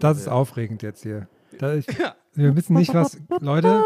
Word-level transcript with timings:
Das 0.00 0.18
ist 0.18 0.28
aufregend 0.28 0.82
jetzt 0.82 1.02
hier. 1.02 1.28
Da 1.58 1.74
ich, 1.74 1.86
Wir 2.34 2.54
wissen 2.54 2.74
nicht, 2.76 2.94
was, 2.94 3.18
Leute, 3.40 3.82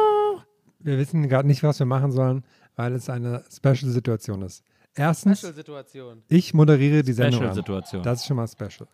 wir 0.79 0.99
wissen 0.99 1.27
gerade 1.29 1.49
nicht, 1.49 1.63
was 1.63 1.79
wir 1.79 1.87
machen 1.87 2.13
sollen, 2.13 2.45
weil 2.77 2.93
es 2.93 3.09
eine 3.09 3.43
Special-Situation 3.51 4.43
ist. 4.43 4.63
Erstens, 4.95 5.39
Special-Situation. 5.39 6.23
ich 6.29 6.53
moderiere 6.53 7.03
die 7.03 7.15
Sendung 7.15 7.41
an. 7.41 7.47
Special-Situation. 7.47 8.03
Das 8.03 8.21
ist 8.21 8.27
schon 8.27 8.37
mal 8.37 8.47
special. 8.47 8.87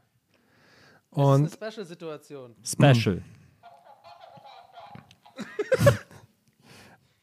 Und 1.10 1.24
Und 1.42 1.52
Special-Situation. 1.52 2.54
Special. 2.62 3.22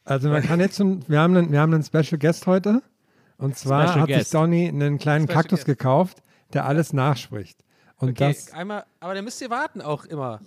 also 0.04 0.28
man 0.28 0.42
kann 0.42 0.60
jetzt 0.60 0.76
schon, 0.76 1.08
wir 1.08 1.20
haben 1.20 1.36
einen, 1.36 1.52
wir 1.52 1.60
haben 1.60 1.72
einen 1.72 1.82
Special 1.84 2.18
Guest 2.18 2.46
heute. 2.46 2.82
Und 3.38 3.56
zwar 3.56 3.88
Special 3.88 4.00
hat 4.02 4.08
sich 4.08 4.16
Guest. 4.18 4.34
Donny 4.34 4.68
einen 4.68 4.98
kleinen 4.98 5.24
Special 5.24 5.42
Kaktus 5.42 5.60
Guest. 5.60 5.78
gekauft, 5.78 6.22
der 6.52 6.66
alles 6.66 6.92
nachspricht. 6.92 7.62
Und 7.98 8.10
Okay, 8.10 8.32
das, 8.32 8.52
einmal, 8.52 8.84
aber 9.00 9.14
dann 9.14 9.24
müsst 9.24 9.40
ihr 9.40 9.50
warten 9.50 9.80
auch 9.80 10.04
immer. 10.04 10.40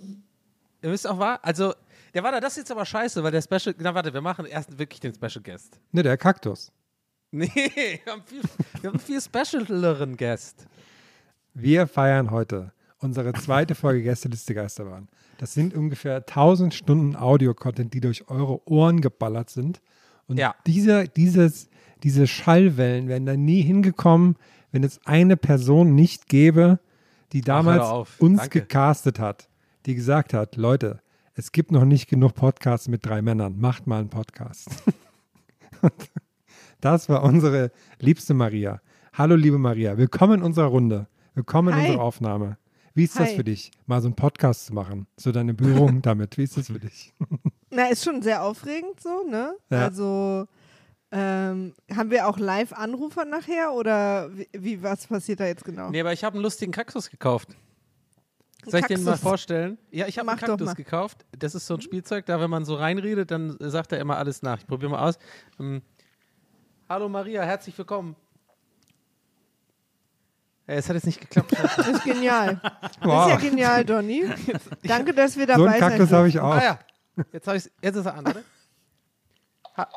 Ihr 0.82 0.90
müsst 0.90 1.06
auch 1.08 1.18
warten. 1.18 1.44
Also, 1.44 1.74
der 2.14 2.22
war 2.22 2.32
da, 2.32 2.40
das 2.40 2.52
ist 2.52 2.58
jetzt 2.58 2.70
aber 2.72 2.84
scheiße, 2.86 3.22
weil 3.22 3.32
der 3.32 3.42
Special. 3.42 3.74
Na, 3.78 3.94
warte, 3.94 4.12
wir 4.14 4.20
machen 4.20 4.46
erst 4.46 4.78
wirklich 4.78 5.00
den 5.00 5.14
Special 5.14 5.42
Guest. 5.42 5.80
ne, 5.92 6.02
der 6.02 6.16
Kaktus. 6.16 6.70
Nee, 7.32 7.48
wir 8.04 8.12
haben, 8.12 8.22
viel, 8.24 8.40
wir 8.80 8.88
haben 8.90 8.96
einen 8.96 8.98
viel 9.00 9.20
specialeren 9.20 10.16
Guest. 10.16 10.66
Wir 11.54 11.86
feiern 11.86 12.30
heute 12.30 12.72
unsere 12.98 13.32
zweite 13.34 13.74
Folge 13.74 14.02
Gästeliste 14.02 14.54
Geisterbahn. 14.54 15.08
Das 15.38 15.54
sind 15.54 15.74
ungefähr 15.74 16.16
1000 16.16 16.74
Stunden 16.74 17.16
Audio-Content, 17.16 17.94
die 17.94 18.00
durch 18.00 18.28
eure 18.28 18.66
Ohren 18.68 19.00
geballert 19.00 19.50
sind. 19.50 19.80
Und 20.26 20.38
Ja. 20.38 20.54
dieser, 20.66 21.06
dieses, 21.06 21.68
diese 22.02 22.26
Schallwellen 22.26 23.08
wären 23.08 23.26
da 23.26 23.36
nie 23.36 23.62
hingekommen, 23.62 24.36
wenn 24.70 24.84
es 24.84 25.00
eine 25.06 25.36
Person 25.36 25.94
nicht 25.94 26.28
gäbe, 26.28 26.78
die 27.32 27.40
damals 27.42 28.10
uns 28.18 28.40
Danke. 28.40 28.60
gecastet 28.60 29.18
hat, 29.18 29.48
die 29.86 29.94
gesagt 29.94 30.34
hat, 30.34 30.56
Leute, 30.56 31.00
es 31.34 31.52
gibt 31.52 31.70
noch 31.70 31.84
nicht 31.84 32.08
genug 32.08 32.34
Podcasts 32.34 32.88
mit 32.88 33.06
drei 33.06 33.22
Männern, 33.22 33.58
macht 33.58 33.86
mal 33.86 34.00
einen 34.00 34.10
Podcast. 34.10 34.68
Das 36.82 37.10
war 37.10 37.24
unsere 37.24 37.72
liebste 37.98 38.32
Maria. 38.32 38.80
Hallo 39.12 39.34
liebe 39.36 39.58
Maria, 39.58 39.98
willkommen 39.98 40.40
in 40.40 40.42
unserer 40.42 40.68
Runde. 40.68 41.08
Willkommen 41.34 41.74
in 41.74 41.74
Hi. 41.74 41.86
unserer 41.88 42.02
Aufnahme. 42.02 42.56
Wie 42.94 43.04
ist 43.04 43.18
das 43.20 43.28
Hi. 43.28 43.36
für 43.36 43.44
dich, 43.44 43.70
mal 43.86 44.00
so 44.00 44.08
einen 44.08 44.16
Podcast 44.16 44.64
zu 44.64 44.72
machen? 44.74 45.06
So 45.18 45.30
deine 45.30 45.52
Berührung 45.52 46.00
damit, 46.02 46.38
wie 46.38 46.44
ist 46.44 46.56
das 46.56 46.68
für 46.68 46.80
dich? 46.80 47.12
Na, 47.70 47.88
ist 47.88 48.02
schon 48.02 48.22
sehr 48.22 48.42
aufregend 48.42 48.98
so, 48.98 49.24
ne? 49.28 49.54
Ja. 49.68 49.84
Also 49.84 50.46
ähm, 51.12 51.74
haben 51.94 52.10
wir 52.10 52.28
auch 52.28 52.38
Live-Anrufer 52.38 53.24
nachher 53.24 53.72
oder 53.72 54.30
wie, 54.36 54.48
wie 54.52 54.82
was 54.82 55.06
passiert 55.06 55.40
da 55.40 55.46
jetzt 55.46 55.64
genau? 55.64 55.90
Nee, 55.90 56.00
aber 56.00 56.12
ich 56.12 56.22
habe 56.24 56.34
einen 56.34 56.42
lustigen 56.42 56.72
Kaktus 56.72 57.10
gekauft. 57.10 57.48
Soll 58.66 58.80
ich 58.80 58.86
den 58.86 59.02
mal 59.04 59.16
vorstellen? 59.16 59.78
Ja, 59.90 60.06
ich 60.06 60.18
habe 60.18 60.28
einen 60.30 60.38
Kaktus 60.38 60.74
gekauft. 60.74 61.24
Das 61.38 61.54
ist 61.54 61.66
so 61.66 61.74
ein 61.74 61.80
Spielzeug, 61.80 62.26
da 62.26 62.40
wenn 62.40 62.50
man 62.50 62.64
so 62.66 62.74
reinredet, 62.74 63.30
dann 63.30 63.56
sagt 63.58 63.92
er 63.92 63.98
immer 64.00 64.18
alles 64.18 64.42
nach. 64.42 64.58
Ich 64.58 64.66
probiere 64.66 64.90
mal 64.90 65.08
aus. 65.08 65.18
Ähm, 65.58 65.82
Hallo 66.88 67.08
Maria, 67.08 67.42
herzlich 67.42 67.76
willkommen. 67.78 68.16
Äh, 70.66 70.76
Es 70.76 70.88
hat 70.88 70.94
jetzt 70.94 71.06
nicht 71.06 71.20
geklappt. 71.20 71.52
Das 71.76 71.88
ist 71.88 72.04
genial. 72.04 72.60
Das 72.82 72.92
Wow. 73.02 73.26
ist 73.26 73.42
ja 73.42 73.50
genial, 73.50 73.84
Donny. 73.84 74.24
Danke, 74.82 75.14
dass 75.14 75.36
wir 75.36 75.46
So 75.46 75.52
dabei 75.52 75.70
einen 75.70 75.80
sein 75.80 75.88
Kaktus 75.90 76.12
habe 76.12 76.28
ich 76.28 76.38
auch. 76.38 76.52
ah 76.54 76.62
ja, 76.62 76.78
jetzt, 77.32 77.46
hab 77.48 77.54
ich's, 77.56 77.70
jetzt 77.82 77.96
ist 77.96 78.06
er 78.06 78.14
an. 78.14 78.34
Ha. 79.76 79.88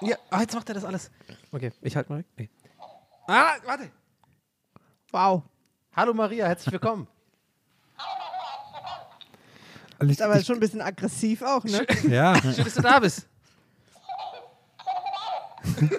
Ja, 0.00 0.16
ah, 0.30 0.40
jetzt 0.40 0.54
macht 0.54 0.68
er 0.68 0.74
das 0.74 0.84
alles. 0.84 1.10
Okay, 1.50 1.72
ich 1.82 1.96
halte 1.96 2.12
mal 2.12 2.18
weg. 2.18 2.26
Nee. 2.36 2.48
Ah, 3.26 3.56
warte. 3.64 3.90
Wow. 5.10 5.42
Hallo 5.94 6.14
Maria, 6.14 6.46
herzlich 6.46 6.70
willkommen. 6.72 7.08
Also 9.98 10.04
ich, 10.04 10.10
Ist 10.10 10.22
aber 10.22 10.38
ich, 10.38 10.46
schon 10.46 10.56
ein 10.58 10.60
bisschen 10.60 10.80
aggressiv 10.82 11.42
auch, 11.42 11.64
ne? 11.64 11.84
ja, 12.08 12.40
Schön, 12.40 12.64
dass 12.64 12.74
du 12.74 12.82
da 12.82 13.00
bist. 13.00 13.26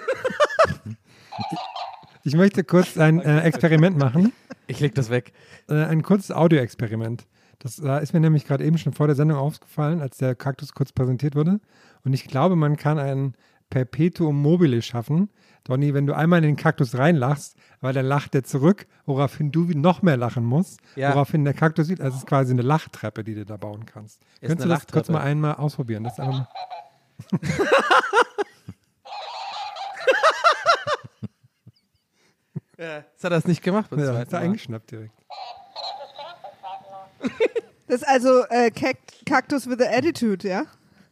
ich 2.24 2.36
möchte 2.36 2.64
kurz 2.64 2.98
ein 2.98 3.20
äh, 3.20 3.42
Experiment 3.42 3.98
machen. 3.98 4.32
Ich 4.68 4.80
leg 4.80 4.96
das 4.96 5.10
weg. 5.10 5.34
Äh, 5.68 5.84
ein 5.84 6.04
kurzes 6.04 6.32
Audioexperiment. 6.32 7.28
Das 7.60 7.80
äh, 7.80 8.02
ist 8.02 8.14
mir 8.14 8.22
nämlich 8.22 8.46
gerade 8.46 8.64
eben 8.64 8.78
schon 8.78 8.94
vor 8.94 9.08
der 9.08 9.18
Sendung 9.18 9.38
aufgefallen, 9.38 10.00
als 10.00 10.18
der 10.18 10.36
Kaktus 10.36 10.74
kurz 10.74 10.94
präsentiert 10.94 11.36
wurde. 11.36 11.60
Und 12.06 12.14
ich 12.14 12.26
glaube, 12.26 12.56
man 12.56 12.78
kann 12.78 12.98
ein 12.98 13.36
Perpetuum 13.70 14.42
mobile 14.42 14.82
schaffen. 14.82 15.30
Donny, 15.66 15.94
wenn 15.94 16.08
du 16.08 16.14
einmal 16.16 16.40
in 16.40 16.46
den 16.46 16.56
Kaktus 16.56 16.98
reinlachst, 16.98 17.56
weil 17.82 17.94
dann 17.94 18.06
lacht 18.06 18.34
er 18.34 18.44
zurück, 18.44 18.88
woraufhin 19.06 19.52
du 19.52 19.66
noch 19.66 20.02
mehr 20.02 20.18
lachen 20.18 20.44
musst, 20.44 20.80
Ja. 20.96 21.14
woraufhin 21.14 21.44
der 21.44 21.54
Kaktus 21.54 21.88
sieht. 21.88 22.02
Also 22.02 22.16
es 22.16 22.24
ist 22.24 22.28
quasi 22.28 22.54
eine 22.54 22.62
Lachtreppe, 22.64 23.24
die 23.24 23.36
du 23.36 23.46
da 23.46 23.58
bauen 23.58 23.86
kannst. 23.86 24.22
Ist 24.42 24.48
Könntest 24.50 24.66
du 24.66 24.70
das 24.70 24.88
kurz 24.88 25.10
mal 25.10 25.22
einmal 25.22 25.56
ausprobieren? 25.56 26.04
Das 26.04 26.14
ist 26.14 26.20
einfach 26.20 26.48
mal 27.32 27.48
Jetzt 32.78 33.24
hat 33.24 33.32
er 33.34 33.38
es 33.38 33.46
nicht 33.46 33.62
gemacht 33.62 33.92
ja, 33.92 34.22
ist 34.22 34.32
er 34.32 34.40
eingeschnappt 34.40 34.92
direkt. 34.92 35.14
Das 37.88 38.02
ist 38.02 38.08
also 38.08 38.46
äh, 38.50 38.72
Cactus 38.72 39.68
with 39.68 39.82
an 39.86 39.94
Attitude, 39.94 40.48
ja? 40.48 40.64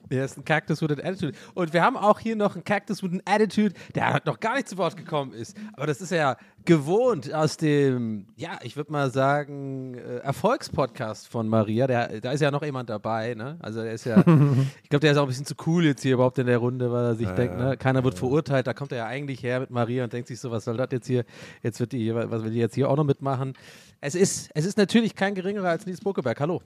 Der 0.10 0.26
ist 0.26 0.38
ein 0.38 0.46
Cactus 0.46 0.82
with 0.82 0.92
an 0.92 1.00
Attitude. 1.00 1.34
Und 1.54 1.74
wir 1.74 1.82
haben 1.84 1.98
auch 1.98 2.20
hier 2.20 2.36
noch 2.36 2.56
einen 2.56 2.64
Cactus 2.64 3.04
with 3.04 3.12
an 3.12 3.22
Attitude, 3.26 3.74
der 3.96 4.22
noch 4.26 4.40
gar 4.40 4.56
nicht 4.56 4.70
zu 4.70 4.78
Wort 4.78 4.96
gekommen 4.98 5.34
ist. 5.34 5.56
Aber 5.74 5.88
das 5.88 6.02
ist 6.02 6.12
ja 6.12 6.38
gewohnt 6.66 7.34
aus 7.34 7.58
dem, 7.58 8.28
ja, 8.36 8.60
ich 8.62 8.76
würde 8.76 8.92
mal 8.92 9.10
sagen, 9.10 9.96
äh, 9.96 10.18
Erfolgspodcast 10.18 11.28
von 11.28 11.48
Maria. 11.48 11.88
Der, 11.88 12.22
da 12.22 12.32
ist 12.32 12.42
ja 12.42 12.52
noch 12.52 12.64
jemand 12.64 12.90
dabei, 12.90 13.34
ne? 13.34 13.58
Also 13.60 13.80
er 13.80 13.94
ist 13.94 14.06
ja, 14.06 14.18
ich 14.84 14.90
glaube, 14.90 15.02
der 15.02 15.14
ist 15.14 15.18
auch 15.18 15.24
ein 15.24 15.30
bisschen 15.30 15.46
zu 15.46 15.56
cool 15.66 15.86
jetzt 15.86 16.02
hier 16.02 16.16
überhaupt 16.16 16.38
in 16.40 16.48
der 16.48 16.58
Runde, 16.58 16.92
weil 16.92 17.06
er 17.06 17.16
sich 17.16 17.30
denkt, 17.30 17.58
ne? 17.58 17.78
Keiner 17.78 18.04
wird 18.04 18.18
verurteilt. 18.18 18.68
Da 18.68 18.74
kommt 18.74 18.92
er 18.92 19.00
ja 19.00 19.06
eigentlich 19.08 19.42
her 19.44 19.62
mit 19.62 19.72
Maria 19.72 20.04
und 20.04 20.14
denkt 20.14 20.28
sich 20.28 20.40
so, 20.40 20.52
was 20.52 20.66
soll 20.66 20.78
das 20.78 20.90
jetzt 20.92 21.08
hier? 21.08 21.26
Jetzt 21.64 21.80
wird 21.80 21.94
die, 21.94 22.14
was 22.14 22.44
will 22.44 22.52
die 22.52 22.60
jetzt 22.60 22.76
hier 22.76 22.90
auch 22.90 22.98
noch 22.98 23.06
mitmachen? 23.06 23.54
Es 24.02 24.14
ist, 24.14 24.52
es 24.54 24.66
ist 24.66 24.78
natürlich 24.78 25.16
kein 25.16 25.36
geringerer 25.36 25.70
als 25.70 25.86
Nils 25.86 26.02
Buckeberg. 26.02 26.40
Hallo. 26.40 26.62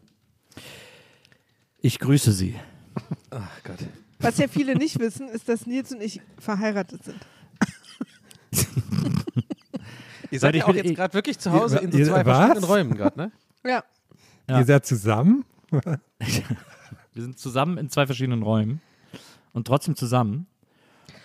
Ich 1.79 1.99
grüße 1.99 2.31
Sie. 2.31 2.55
Ach 3.31 3.63
Gott. 3.63 3.77
Was 4.19 4.37
ja 4.37 4.47
viele 4.47 4.75
nicht 4.75 4.99
wissen, 4.99 5.27
ist, 5.29 5.49
dass 5.49 5.65
Nils 5.65 5.91
und 5.91 6.01
ich 6.01 6.21
verheiratet 6.37 7.03
sind. 7.03 7.17
Ihr 10.29 10.39
seid 10.39 10.55
ich 10.55 10.61
ja 10.61 10.67
auch 10.67 10.73
jetzt 10.73 10.95
gerade 10.95 11.13
wirklich 11.13 11.39
zu 11.39 11.51
Hause 11.51 11.79
in 11.79 11.91
so 11.91 11.97
Ihr- 11.97 12.05
zwei 12.05 12.25
was? 12.25 12.37
verschiedenen 12.37 12.63
Räumen 12.63 12.95
gerade, 12.95 13.19
ne? 13.19 13.31
Ja. 13.65 13.83
Ja. 14.49 14.59
Ihr 14.59 14.65
seid 14.65 14.85
zusammen? 14.85 15.45
Wir 17.13 17.23
sind 17.23 17.37
zusammen 17.37 17.77
in 17.77 17.89
zwei 17.89 18.05
verschiedenen 18.05 18.41
Räumen 18.43 18.81
und 19.53 19.67
trotzdem 19.67 19.95
zusammen. 19.95 20.47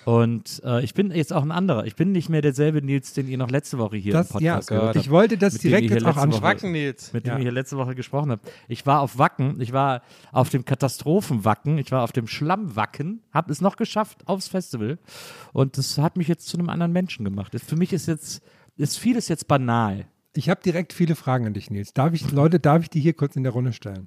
Und 0.06 0.62
äh, 0.64 0.84
ich 0.84 0.94
bin 0.94 1.10
jetzt 1.10 1.32
auch 1.32 1.42
ein 1.42 1.50
anderer. 1.50 1.84
Ich 1.84 1.96
bin 1.96 2.12
nicht 2.12 2.28
mehr 2.28 2.40
derselbe 2.40 2.80
Nils, 2.80 3.12
den 3.12 3.26
ihr 3.26 3.36
noch 3.38 3.50
letzte 3.50 3.76
Woche 3.78 3.96
hier 3.96 4.12
Das, 4.12 4.30
im 4.30 4.38
ja, 4.40 4.52
Podcast 4.54 4.68
gehört 4.68 4.86
habt. 4.94 5.04
ich 5.04 5.10
wollte 5.10 5.36
das 5.36 5.54
dem 5.54 5.62
direkt 5.62 5.90
jetzt 5.90 6.04
auch 6.04 6.16
ansprechen. 6.16 6.42
Wacken, 6.44 6.70
Nils. 6.72 7.12
mit 7.12 7.26
dem 7.26 7.30
Ja. 7.30 7.36
ihr 7.38 7.42
hier 7.42 7.50
letzte 7.52 7.76
Woche 7.76 7.96
gesprochen 7.96 8.30
habt. 8.30 8.48
Ich 8.68 8.86
war 8.86 9.00
auf 9.00 9.18
Wacken, 9.18 9.60
ich 9.60 9.72
war 9.72 10.02
auf 10.30 10.48
dem 10.48 10.64
Katastrophenwacken, 10.64 11.78
ich 11.78 11.90
war 11.90 12.04
auf 12.04 12.12
dem 12.12 12.28
Schlammwacken, 12.28 13.20
habe 13.32 13.50
es 13.50 13.60
noch 13.60 13.74
geschafft 13.74 14.28
aufs 14.28 14.46
Festival 14.46 14.98
und 15.52 15.76
das 15.76 15.98
hat 15.98 16.16
mich 16.16 16.28
jetzt 16.28 16.46
zu 16.46 16.56
einem 16.56 16.68
anderen 16.68 16.92
Menschen 16.92 17.24
gemacht. 17.24 17.52
Für 17.66 17.74
mich 17.74 17.92
ist 17.92 18.06
jetzt, 18.06 18.42
ist 18.76 18.98
vieles 19.00 19.26
jetzt 19.26 19.48
banal. 19.48 20.06
Ich 20.36 20.48
habe 20.48 20.60
direkt 20.62 20.92
viele 20.92 21.16
Fragen 21.16 21.46
an 21.46 21.54
dich, 21.54 21.68
Nils. 21.72 21.94
Darf 21.94 22.12
ich, 22.12 22.30
Leute, 22.30 22.60
darf 22.60 22.82
ich 22.82 22.90
die 22.90 23.00
hier 23.00 23.14
kurz 23.14 23.34
in 23.34 23.42
der 23.42 23.50
Runde 23.50 23.72
stellen? 23.72 24.06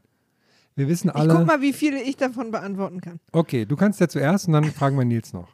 Wir 0.77 0.87
wissen 0.87 1.09
Ich 1.09 1.15
alle. 1.15 1.33
guck 1.35 1.45
mal, 1.45 1.61
wie 1.61 1.73
viele 1.73 2.01
ich 2.01 2.15
davon 2.15 2.51
beantworten 2.51 3.01
kann. 3.01 3.19
Okay, 3.33 3.65
du 3.65 3.75
kannst 3.75 3.99
ja 3.99 4.07
zuerst 4.07 4.47
und 4.47 4.53
dann 4.53 4.63
fragen 4.63 4.97
wir 4.97 5.03
Nils 5.03 5.33
noch. 5.33 5.49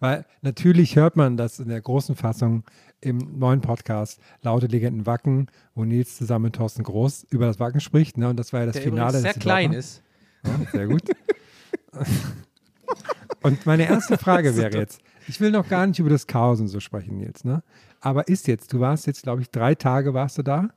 Weil 0.00 0.24
natürlich 0.42 0.96
hört 0.96 1.16
man 1.16 1.36
das 1.36 1.58
in 1.58 1.68
der 1.68 1.80
großen 1.80 2.16
Fassung 2.16 2.64
im 3.00 3.38
neuen 3.38 3.60
Podcast 3.60 4.20
Laute 4.42 4.66
Legenden 4.66 5.06
Wacken, 5.06 5.48
wo 5.74 5.84
Nils 5.84 6.16
zusammen 6.16 6.46
mit 6.46 6.56
Thorsten 6.56 6.82
Groß 6.82 7.26
über 7.30 7.46
das 7.46 7.60
Wacken 7.60 7.80
spricht. 7.80 8.18
Ne? 8.18 8.28
Und 8.28 8.38
das 8.38 8.52
war 8.52 8.60
ja 8.60 8.66
das 8.66 8.74
Der 8.74 8.82
Finale. 8.82 9.18
sehr 9.20 9.34
klein 9.34 9.72
ist. 9.72 10.02
Ja, 10.44 10.52
sehr 10.72 10.86
gut. 10.86 11.02
Und 13.42 13.66
meine 13.66 13.88
erste 13.88 14.18
Frage 14.18 14.56
wäre 14.56 14.76
jetzt, 14.78 15.00
ich 15.28 15.40
will 15.40 15.50
noch 15.50 15.68
gar 15.68 15.86
nicht 15.86 15.98
über 16.00 16.10
das 16.10 16.26
Chaos 16.26 16.60
und 16.60 16.68
so 16.68 16.80
sprechen, 16.80 17.18
Nils, 17.18 17.44
ne? 17.44 17.62
Aber 18.00 18.28
ist 18.28 18.48
jetzt, 18.48 18.72
du 18.72 18.80
warst 18.80 19.06
jetzt, 19.06 19.22
glaube 19.22 19.42
ich, 19.42 19.50
drei 19.50 19.74
Tage 19.74 20.14
warst 20.14 20.38
du 20.38 20.42
da. 20.42 20.68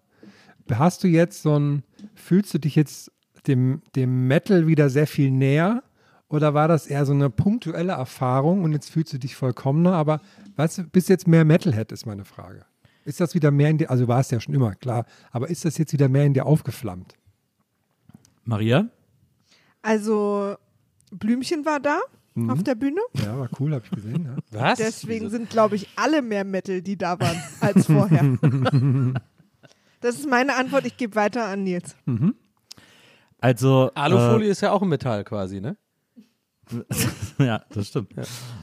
Hast 0.71 1.03
du 1.03 1.07
jetzt 1.07 1.41
so 1.41 1.57
ein, 1.57 1.83
fühlst 2.13 2.53
du 2.53 2.59
dich 2.59 2.75
jetzt 2.75 3.11
dem, 3.47 3.81
dem 3.95 4.27
Metal 4.27 4.67
wieder 4.67 4.89
sehr 4.89 5.07
viel 5.07 5.31
näher? 5.31 5.83
Oder 6.31 6.53
war 6.53 6.69
das 6.69 6.87
eher 6.87 7.05
so 7.05 7.11
eine 7.11 7.29
punktuelle 7.29 7.91
Erfahrung 7.91 8.63
und 8.63 8.71
jetzt 8.71 8.89
fühlst 8.89 9.11
du 9.11 9.17
dich 9.17 9.35
vollkommener? 9.35 9.93
Aber 9.93 10.21
weißt 10.55 10.77
du, 10.77 10.83
bist 10.85 11.09
jetzt 11.09 11.27
mehr 11.27 11.43
Metalhead, 11.43 11.91
ist 11.91 12.05
meine 12.05 12.23
Frage. 12.23 12.65
Ist 13.03 13.19
das 13.19 13.35
wieder 13.35 13.51
mehr 13.51 13.69
in 13.69 13.79
dir, 13.79 13.91
also 13.91 14.07
war 14.07 14.21
es 14.21 14.31
ja 14.31 14.39
schon 14.39 14.53
immer, 14.53 14.73
klar, 14.75 15.05
aber 15.31 15.49
ist 15.49 15.65
das 15.65 15.77
jetzt 15.77 15.91
wieder 15.91 16.07
mehr 16.07 16.23
in 16.23 16.33
dir 16.33 16.45
aufgeflammt? 16.45 17.15
Maria? 18.45 18.89
Also, 19.81 20.55
Blümchen 21.11 21.65
war 21.65 21.81
da 21.81 21.99
auf 22.47 22.63
der 22.63 22.75
Bühne. 22.75 23.01
Ja, 23.13 23.37
war 23.37 23.49
cool, 23.59 23.73
habe 23.73 23.83
ich 23.83 23.91
gesehen. 23.91 24.25
Ja. 24.25 24.37
Was? 24.69 24.77
Deswegen 24.79 25.29
sind, 25.29 25.49
glaube 25.49 25.75
ich, 25.75 25.89
alle 25.97 26.21
mehr 26.21 26.45
Metal, 26.45 26.81
die 26.81 26.97
da 26.97 27.19
waren, 27.19 27.41
als 27.59 27.87
vorher. 27.87 28.37
das 29.99 30.15
ist 30.15 30.29
meine 30.29 30.55
Antwort. 30.55 30.85
Ich 30.85 30.95
gebe 30.95 31.15
weiter 31.15 31.45
an 31.45 31.63
Nils. 31.63 31.95
Also. 33.39 33.91
Alufolie 33.95 34.49
ist 34.49 34.61
ja 34.61 34.71
auch 34.71 34.81
ein 34.81 34.87
Metall 34.87 35.25
quasi, 35.25 35.59
ne? 35.59 35.75
Ja, 37.37 37.63
das 37.69 37.87
stimmt. 37.87 38.13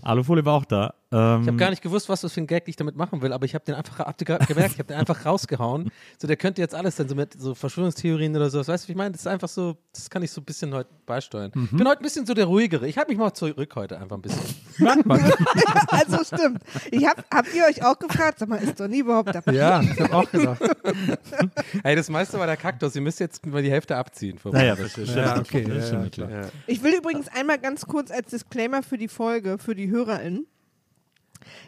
Alufolie 0.02 0.44
war 0.44 0.55
auch 0.55 0.64
da. 0.64 0.94
Ähm, 1.10 1.43
Ich 1.43 1.49
habe 1.49 1.56
gar 1.56 1.70
nicht 1.70 1.82
gewusst, 1.82 2.08
was 2.08 2.20
das 2.20 2.34
für 2.34 2.40
ein 2.40 2.46
Gag 2.46 2.69
ich 2.69 2.76
damit 2.76 2.96
machen 2.96 3.22
will, 3.22 3.32
aber 3.32 3.46
ich 3.46 3.55
habe 3.55 3.64
den 3.64 3.75
einfach, 3.75 3.99
habt 4.00 4.20
ihr 4.20 4.26
gerade 4.26 4.44
gemerkt, 4.44 4.72
ich 4.72 4.78
habe 4.78 4.88
den 4.88 4.99
einfach 4.99 5.25
rausgehauen. 5.25 5.90
So, 6.20 6.26
der 6.26 6.37
könnte 6.37 6.60
jetzt 6.60 6.75
alles 6.75 6.96
sein, 6.96 7.08
so 7.08 7.14
mit 7.14 7.32
so 7.40 7.55
Verschwörungstheorien 7.55 8.37
oder 8.37 8.50
sowas. 8.50 8.69
Weißt 8.69 8.84
du, 8.84 8.88
wie 8.88 8.93
ich 8.93 8.99
meine? 8.99 9.12
Das 9.12 9.22
ist 9.22 9.26
einfach 9.26 9.49
so, 9.49 9.76
das 9.93 10.10
kann 10.10 10.22
ich 10.22 10.31
so 10.31 10.40
ein 10.40 10.44
bisschen 10.44 10.75
heute 10.75 10.90
beisteuern. 11.06 11.50
Ich 11.55 11.70
bin 11.70 11.88
heute 11.88 12.00
ein 12.00 12.02
bisschen 12.02 12.26
so 12.26 12.34
der 12.34 12.44
ruhigere. 12.44 12.87
Ich 12.87 12.99
halte 12.99 13.10
mich 13.10 13.19
mal 13.19 13.32
zurück 13.32 13.75
heute 13.75 13.99
einfach 13.99 14.16
ein 14.16 14.22
bisschen. 14.22 14.43
Merkt 14.78 15.06
man. 15.06 15.20
also 15.88 16.25
stimmt. 16.25 16.62
Ich 16.90 17.06
hab, 17.06 17.25
habt 17.32 17.55
ihr 17.55 17.64
euch 17.64 17.82
auch 17.84 17.99
gefragt, 17.99 18.40
sag 18.40 18.49
mal, 18.49 18.56
ist 18.56 18.78
Donny 18.78 18.99
überhaupt 18.99 19.34
dabei? 19.34 19.52
Ja, 19.52 19.81
ich 19.81 19.99
habe 20.00 20.14
auch 20.14 20.31
gedacht. 20.31 20.60
Ey, 21.84 21.96
das 21.96 22.10
meiste 22.10 22.38
war 22.38 22.46
der 22.46 22.56
Kaktus. 22.58 22.94
Ihr 22.94 23.02
müsst 23.02 23.19
jetzt 23.19 23.44
mal 23.46 23.62
die 23.62 23.70
Hälfte 23.70 23.96
abziehen. 23.96 24.38
Naja, 24.44 24.76
das 24.76 24.93
stimmt. 24.93 25.08
Ja, 25.08 25.38
okay, 25.38 25.64
das 25.64 25.90
ja, 25.90 26.06
klar. 26.08 26.28
klar. 26.28 26.49
Ich 26.66 26.82
will 26.82 26.94
übrigens 26.94 27.28
einmal 27.28 27.58
ganz 27.58 27.87
kurz 27.87 28.10
als 28.10 28.31
Disclaimer 28.31 28.82
für 28.82 28.99
die 28.99 29.08
Folge, 29.08 29.58
für 29.58 29.75
die 29.75 29.88
HörerInnen. 29.88 30.46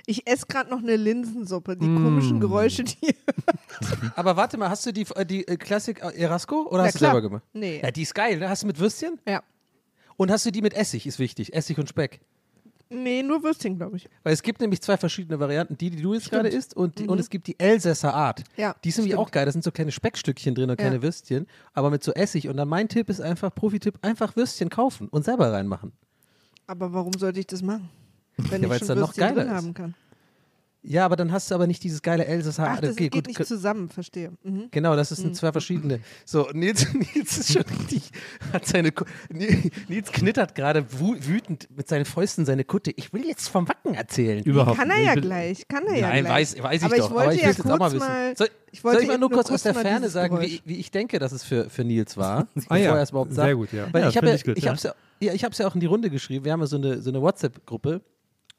Ich 0.06 0.26
esse 0.26 0.46
gerade 0.46 0.70
noch 0.70 0.78
eine 0.78 0.96
Linsensuppe. 0.96 1.76
Die 1.76 1.86
komischen 1.86 2.38
Mm. 2.38 2.40
Geräusche, 2.40 2.84
die. 2.84 2.96
Aber 4.16 4.36
warte 4.36 4.56
mal, 4.58 4.68
hast 4.70 4.84
du 4.86 4.92
die, 4.92 5.06
äh, 5.14 5.24
die 5.26 5.46
äh, 5.46 5.56
Klassik 5.56 6.02
äh, 6.02 6.10
Erasco 6.20 6.66
oder 6.68 6.80
Ja, 6.82 6.86
hast 6.86 6.94
du 6.94 6.98
klar. 6.98 7.12
selber 7.12 7.28
gemacht? 7.28 7.42
Nee. 7.52 7.80
Ja, 7.82 7.90
die 7.90 8.02
ist 8.02 8.14
geil, 8.14 8.38
ne? 8.38 8.48
Hast 8.48 8.62
du 8.62 8.66
mit 8.66 8.78
Würstchen? 8.78 9.18
Ja. 9.26 9.42
Und 10.16 10.30
hast 10.30 10.44
du 10.46 10.50
die 10.50 10.62
mit 10.62 10.74
Essig, 10.74 11.06
ist 11.06 11.18
wichtig. 11.18 11.54
Essig 11.54 11.78
und 11.78 11.88
Speck. 11.88 12.20
Nee, 12.92 13.22
nur 13.22 13.44
Würstchen, 13.44 13.76
glaube 13.76 13.96
ich. 13.98 14.08
Weil 14.24 14.32
es 14.32 14.42
gibt 14.42 14.60
nämlich 14.60 14.80
zwei 14.82 14.96
verschiedene 14.96 15.38
Varianten. 15.38 15.78
Die, 15.78 15.90
die 15.90 16.02
du 16.02 16.12
jetzt 16.12 16.28
gerade 16.28 16.48
isst 16.48 16.76
und, 16.76 16.98
die, 16.98 17.06
und 17.06 17.20
es 17.20 17.30
gibt 17.30 17.46
die 17.46 17.56
Elsässer 17.58 18.12
Art. 18.12 18.42
Ja, 18.56 18.74
Die 18.82 18.90
sind 18.90 19.02
nämlich 19.04 19.12
stimmt. 19.14 19.28
auch 19.28 19.30
geil. 19.30 19.46
Da 19.46 19.52
sind 19.52 19.62
so 19.62 19.70
kleine 19.70 19.92
Speckstückchen 19.92 20.56
drin 20.56 20.68
und 20.70 20.76
kleine 20.76 20.96
Ja. 20.96 21.02
Würstchen, 21.02 21.46
aber 21.72 21.90
mit 21.90 22.02
so 22.02 22.10
Essig. 22.12 22.48
Und 22.48 22.56
dann 22.56 22.68
mein 22.68 22.88
Tipp 22.88 23.08
ist 23.08 23.20
einfach, 23.20 23.54
Profi-Tipp, 23.54 24.00
einfach 24.02 24.34
Würstchen 24.34 24.70
kaufen 24.70 25.06
und 25.08 25.24
selber 25.24 25.52
reinmachen. 25.52 25.92
Aber 26.66 26.92
warum 26.92 27.12
sollte 27.16 27.38
ich 27.38 27.46
das 27.46 27.62
machen? 27.62 27.88
Wenn 28.48 28.62
Ja, 28.62 28.72
ich 28.72 28.78
schon 28.78 28.88
dann 28.88 28.98
noch 29.00 29.14
geiler 29.14 29.34
drin 29.44 29.46
ist. 29.48 29.52
haben 29.54 29.74
kann. 29.74 29.94
Ja, 30.82 31.04
aber 31.04 31.14
dann 31.16 31.30
hast 31.30 31.50
du 31.50 31.54
aber 31.54 31.66
nicht 31.66 31.84
dieses 31.84 32.00
geile 32.00 32.24
Elsässer 32.24 32.62
Ach, 32.64 32.70
Art. 32.76 32.82
das 32.82 32.92
Okay, 32.92 33.10
geht 33.10 33.12
gut. 33.12 33.26
nicht 33.26 33.44
zusammen, 33.46 33.90
verstehe. 33.90 34.32
Mhm. 34.42 34.68
Genau, 34.70 34.96
das 34.96 35.10
sind 35.10 35.36
zwei 35.36 35.52
verschiedene. 35.52 36.00
So, 36.24 36.48
Nils, 36.54 36.86
Nils 37.14 37.36
ist 37.36 37.52
schon 37.52 37.64
richtig, 37.80 38.10
hat 38.50 38.64
seine, 38.66 38.90
Nils 39.88 40.10
knittert 40.10 40.54
gerade 40.54 40.86
wütend 40.90 41.68
mit 41.76 41.86
seinen 41.86 42.06
Fäusten 42.06 42.46
seine 42.46 42.64
Kutte. 42.64 42.92
Ich 42.96 43.12
will 43.12 43.26
jetzt 43.26 43.48
vom 43.48 43.68
Wacken 43.68 43.92
erzählen. 43.92 44.42
Überhaupt 44.42 44.78
Kann 44.78 44.88
er 44.88 45.02
ja 45.02 45.14
gleich, 45.16 45.68
kann 45.68 45.86
er 45.86 45.96
ja 45.98 46.08
Nein, 46.08 46.24
gleich. 46.24 46.54
weiß, 46.56 46.62
weiß 46.62 46.80
ich 46.80 46.84
aber 46.86 46.96
doch. 46.96 47.04
Ich 47.04 47.10
wollte 47.10 47.24
aber 47.24 47.34
ich 47.34 47.42
ja 47.42 47.58
will 47.58 47.64
mal 47.66 47.78
kurz 47.78 47.92
wissen. 47.92 48.06
mal, 48.08 48.36
soll, 48.38 48.48
ich 48.72 48.84
wollte 48.84 48.96
soll 48.96 49.02
ich 49.02 49.08
mal 49.10 49.18
nur 49.18 49.28
kurz 49.30 49.48
kurz 49.48 49.54
aus 49.56 49.62
der 49.64 49.74
Ferne 49.74 50.08
sagen, 50.08 50.40
wie, 50.40 50.62
wie 50.64 50.76
ich 50.76 50.90
denke, 50.90 51.18
dass 51.18 51.32
es 51.32 51.44
für, 51.44 51.68
für 51.68 51.84
Nils 51.84 52.16
war? 52.16 52.38
Ah 52.40 52.46
bevor 52.54 52.76
ja, 52.78 52.96
er 52.96 53.02
es 53.02 53.10
überhaupt 53.10 53.34
sehr 53.34 53.44
sagt. 53.44 53.54
gut, 53.56 53.72
ja. 53.74 53.86
Weil 53.92 54.02
Ja, 54.04 54.08
ich 54.08 54.16
habe 54.16 54.28
ja, 54.28 54.34
ich 54.34 54.64
ja. 54.64 54.70
hab's 54.70 54.82
ja, 54.84 54.94
ja, 55.20 55.34
ich 55.34 55.44
habe 55.44 55.52
es 55.52 55.58
ja 55.58 55.66
auch 55.66 55.74
in 55.74 55.80
die 55.80 55.86
Runde 55.86 56.08
geschrieben. 56.08 56.46
Wir 56.46 56.52
haben 56.52 56.60
ja 56.60 56.66
so 56.66 56.76
eine, 56.78 57.02
so 57.02 57.10
eine 57.10 57.20
WhatsApp-Gruppe. 57.20 58.00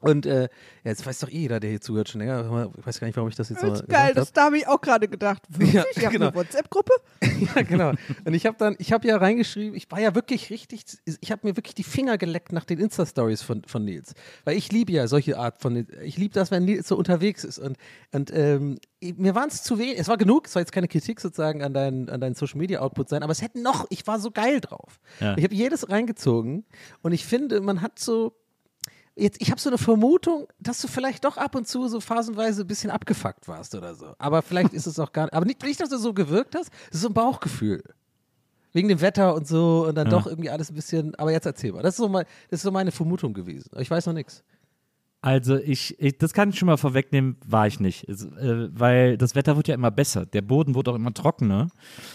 Und 0.02 0.26
äh, 0.26 0.42
ja, 0.42 0.48
jetzt 0.84 1.06
weiß 1.06 1.20
doch 1.20 1.28
eh 1.28 1.38
jeder, 1.38 1.60
der 1.60 1.70
hier 1.70 1.80
zuhört 1.80 2.08
schon 2.08 2.20
länger. 2.20 2.70
Ich 2.76 2.86
weiß 2.86 3.00
gar 3.00 3.06
nicht, 3.06 3.16
warum 3.16 3.28
ich 3.28 3.36
das 3.36 3.48
jetzt 3.48 3.62
Das 3.62 3.80
ist 3.80 3.88
geil, 3.88 4.08
gesagt 4.08 4.16
das 4.18 4.32
da 4.32 4.46
habe 4.46 4.58
ich 4.58 4.66
auch 4.66 4.80
gerade 4.80 5.08
gedacht. 5.08 5.42
Wirklich? 5.48 5.72
Ja, 5.72 5.84
ich 5.94 6.04
habe 6.04 6.12
genau. 6.12 6.26
eine 6.26 6.34
WhatsApp-Gruppe? 6.34 6.92
Ja, 7.56 7.62
genau. 7.62 7.90
Und 8.24 8.34
ich 8.34 8.46
habe 8.46 8.56
dann, 8.56 8.76
ich 8.78 8.92
habe 8.92 9.06
ja 9.08 9.16
reingeschrieben, 9.16 9.74
ich 9.76 9.90
war 9.90 9.98
ja 9.98 10.14
wirklich 10.14 10.50
richtig, 10.50 10.84
ich 11.20 11.32
habe 11.32 11.46
mir 11.46 11.56
wirklich 11.56 11.74
die 11.74 11.82
Finger 11.82 12.16
geleckt 12.16 12.52
nach 12.52 12.64
den 12.64 12.78
Insta-Stories 12.78 13.42
von, 13.42 13.62
von 13.64 13.84
Nils. 13.84 14.14
Weil 14.44 14.56
ich 14.56 14.70
liebe 14.70 14.92
ja 14.92 15.08
solche 15.08 15.38
Art 15.38 15.60
von, 15.60 15.86
ich 16.02 16.16
liebe 16.18 16.34
das, 16.34 16.52
wenn 16.52 16.64
Nils 16.64 16.86
so 16.86 16.96
unterwegs 16.96 17.42
ist. 17.42 17.58
Und, 17.58 17.78
und 18.12 18.32
ähm, 18.32 18.78
mir 19.16 19.34
waren 19.34 19.48
es 19.48 19.62
zu 19.62 19.78
wenig, 19.78 19.98
es 19.98 20.08
war 20.08 20.16
genug, 20.16 20.46
es 20.46 20.52
soll 20.52 20.62
jetzt 20.62 20.72
keine 20.72 20.88
Kritik 20.88 21.20
sozusagen 21.20 21.62
an 21.62 21.74
deinen, 21.74 22.08
an 22.08 22.20
deinen 22.20 22.34
Social-Media-Output 22.34 23.08
sein, 23.08 23.22
aber 23.22 23.32
es 23.32 23.42
hätten 23.42 23.62
noch, 23.62 23.86
ich 23.90 24.06
war 24.06 24.20
so 24.20 24.30
geil 24.30 24.60
drauf. 24.60 25.00
Ja. 25.20 25.36
Ich 25.36 25.44
habe 25.44 25.54
jedes 25.54 25.88
reingezogen 25.90 26.64
und 27.02 27.12
ich 27.12 27.24
finde, 27.24 27.60
man 27.60 27.82
hat 27.82 27.98
so, 27.98 28.36
Jetzt, 29.22 29.40
ich 29.40 29.50
habe 29.50 29.60
so 29.60 29.70
eine 29.70 29.78
Vermutung, 29.78 30.48
dass 30.58 30.80
du 30.80 30.88
vielleicht 30.88 31.24
doch 31.24 31.36
ab 31.36 31.54
und 31.54 31.68
zu 31.68 31.86
so 31.86 32.00
phasenweise 32.00 32.62
ein 32.62 32.66
bisschen 32.66 32.90
abgefuckt 32.90 33.46
warst 33.46 33.74
oder 33.74 33.94
so. 33.94 34.14
Aber 34.18 34.42
vielleicht 34.42 34.72
ist 34.72 34.86
es 34.86 34.98
auch 34.98 35.12
gar 35.12 35.24
nicht. 35.24 35.34
Aber 35.34 35.46
nicht, 35.46 35.62
nicht 35.62 35.80
dass 35.80 35.90
du 35.90 35.96
so 35.98 36.12
gewirkt 36.12 36.56
hast, 36.56 36.70
das 36.88 36.96
ist 36.96 37.00
so 37.02 37.08
ein 37.08 37.14
Bauchgefühl. 37.14 37.84
Wegen 38.72 38.88
dem 38.88 39.00
Wetter 39.00 39.34
und 39.34 39.46
so 39.46 39.86
und 39.86 39.94
dann 39.94 40.06
Ja. 40.08 40.10
doch 40.10 40.26
irgendwie 40.26 40.50
alles 40.50 40.70
ein 40.70 40.74
bisschen. 40.74 41.14
Aber 41.16 41.30
jetzt 41.30 41.46
erzähl 41.46 41.72
mal. 41.72 41.82
Das 41.82 41.94
ist 41.94 41.98
so, 41.98 42.08
mein, 42.08 42.24
das 42.50 42.58
ist 42.60 42.62
so 42.64 42.72
meine 42.72 42.90
Vermutung 42.90 43.32
gewesen. 43.32 43.70
Ich 43.78 43.90
weiß 43.90 44.06
noch 44.06 44.12
nichts. 44.14 44.42
Also 45.24 45.56
ich, 45.56 46.00
ich, 46.00 46.18
das 46.18 46.32
kann 46.32 46.50
ich 46.50 46.58
schon 46.58 46.66
mal 46.66 46.76
vorwegnehmen, 46.76 47.36
war 47.46 47.68
ich 47.68 47.78
nicht. 47.78 48.08
Es, 48.08 48.24
äh, 48.24 48.68
weil 48.72 49.16
das 49.16 49.36
Wetter 49.36 49.56
wird 49.56 49.68
ja 49.68 49.74
immer 49.76 49.92
besser. 49.92 50.26
Der 50.26 50.42
Boden 50.42 50.74
wurde 50.74 50.90
auch 50.90 50.96
immer 50.96 51.14
trockener. 51.14 51.68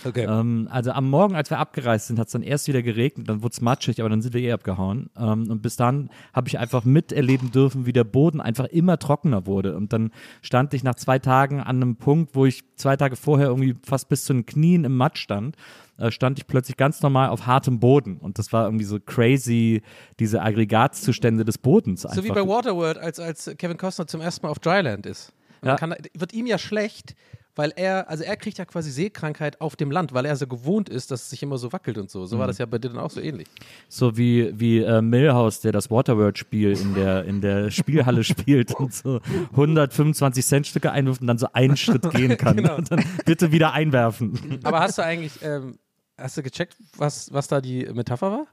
Okay. 0.04 0.26
Ähm, 0.26 0.68
also 0.70 0.92
am 0.92 1.10
Morgen, 1.10 1.34
als 1.34 1.50
wir 1.50 1.58
abgereist 1.58 2.08
sind, 2.08 2.20
hat 2.20 2.28
es 2.28 2.34
dann 2.34 2.44
erst 2.44 2.68
wieder 2.68 2.82
geregnet, 2.82 3.30
dann 3.30 3.42
wurde 3.44 3.54
es 3.54 3.62
matschig, 3.62 4.02
aber 4.02 4.10
dann 4.10 4.22
sind 4.22 4.34
wir 4.34 4.42
eh 4.42 4.52
abgehauen. 4.52 5.10
Ähm, 5.18 5.50
und 5.50 5.62
bis 5.62 5.78
dann 5.78 6.10
habe 6.34 6.50
ich 6.50 6.60
einfach 6.60 6.84
miterleben 6.84 7.50
dürfen, 7.50 7.86
wie 7.86 7.94
der 7.94 8.04
Boden 8.04 8.42
einfach 8.42 8.66
immer 8.66 9.00
trockener 9.00 9.46
wurde. 9.46 9.78
Und 9.78 9.94
dann 9.94 10.12
stand 10.42 10.74
ich 10.74 10.84
nach 10.84 10.96
zwei 10.96 11.18
Tagen 11.18 11.62
an 11.62 11.78
einem 11.78 11.96
Punkt, 11.96 12.36
wo 12.36 12.46
ich 12.46 12.66
zwei 12.76 12.98
Tage 12.98 13.16
vorher 13.16 13.48
irgendwie 13.48 13.78
fast 13.84 14.10
bis 14.10 14.26
zu 14.26 14.34
den 14.34 14.46
Knien 14.46 14.84
im 14.84 14.98
Matsch 14.98 15.20
stand. 15.20 15.56
Äh, 15.98 16.12
stand 16.12 16.38
ich 16.38 16.46
plötzlich 16.46 16.78
ganz 16.78 17.02
normal 17.02 17.30
auf 17.30 17.48
hartem 17.48 17.80
Boden. 17.80 18.18
Und 18.18 18.38
das 18.38 18.54
war 18.54 18.66
irgendwie 18.66 18.86
so 18.86 19.00
crazy, 19.00 19.82
diese 20.20 20.42
Aggregatzustände 20.42 21.44
des 21.44 21.58
Bodens. 21.58 22.04
So 22.04 22.10
wie 22.24 22.30
einfach. 22.30 22.36
bei 22.36 22.48
Waterworld, 22.48 22.97
als, 22.98 23.20
als 23.20 23.52
Kevin 23.58 23.78
Costner 23.78 24.08
zum 24.08 24.22
ersten 24.22 24.46
Mal 24.46 24.52
auf 24.52 24.60
Dryland 24.60 25.06
ist. 25.06 25.34
Ja. 25.64 25.76
Kann, 25.76 25.96
wird 26.14 26.34
ihm 26.34 26.46
ja 26.46 26.58
schlecht, 26.58 27.16
weil 27.58 27.74
er, 27.76 28.10
also 28.10 28.24
er 28.24 28.38
kriegt 28.38 28.60
ja 28.60 28.66
quasi 28.66 28.92
Seekrankheit 28.92 29.60
auf 29.62 29.76
dem 29.76 29.90
Land, 29.90 30.14
weil 30.14 30.26
er 30.26 30.36
so 30.36 30.46
gewohnt 30.46 30.90
ist, 30.90 31.10
dass 31.10 31.24
es 31.24 31.30
sich 31.32 31.42
immer 31.42 31.58
so 31.58 31.74
wackelt 31.74 31.98
und 31.98 32.10
so. 32.10 32.26
So 32.26 32.38
war 32.38 32.46
das 32.46 32.60
ja 32.60 32.66
bei 32.68 32.78
dir 32.78 32.90
dann 32.90 33.00
auch 33.00 33.10
so 33.10 33.20
ähnlich. 33.20 33.48
So 33.90 34.16
wie, 34.16 34.58
wie 34.60 34.80
äh, 34.80 35.02
Millhouse, 35.02 35.62
der 35.62 35.72
das 35.72 35.90
Waterworld-Spiel 35.90 36.74
in 36.80 36.94
der, 36.94 37.26
in 37.26 37.42
der 37.42 37.72
Spielhalle 37.72 38.24
spielt 38.24 38.76
und 38.76 38.94
so 38.94 39.22
125 39.52 40.46
Cent 40.46 40.68
Stücke 40.68 40.92
einwirft 40.92 41.22
und 41.22 41.28
dann 41.28 41.40
so 41.40 41.48
einen 41.52 41.78
Schritt 41.78 42.10
gehen 42.12 42.38
kann. 42.38 42.58
Genau. 42.58 42.76
Und 42.76 42.92
dann 42.92 43.04
bitte 43.26 43.52
wieder 43.52 43.74
einwerfen. 43.74 44.60
Aber 44.64 44.80
hast 44.80 45.00
du 45.00 45.04
eigentlich, 45.04 45.42
ähm, 45.42 45.80
hast 46.18 46.38
du 46.38 46.44
gecheckt, 46.44 46.78
was, 46.96 47.34
was 47.34 47.48
da 47.48 47.60
die 47.60 47.86
Metapher 47.92 48.32
war? 48.32 48.48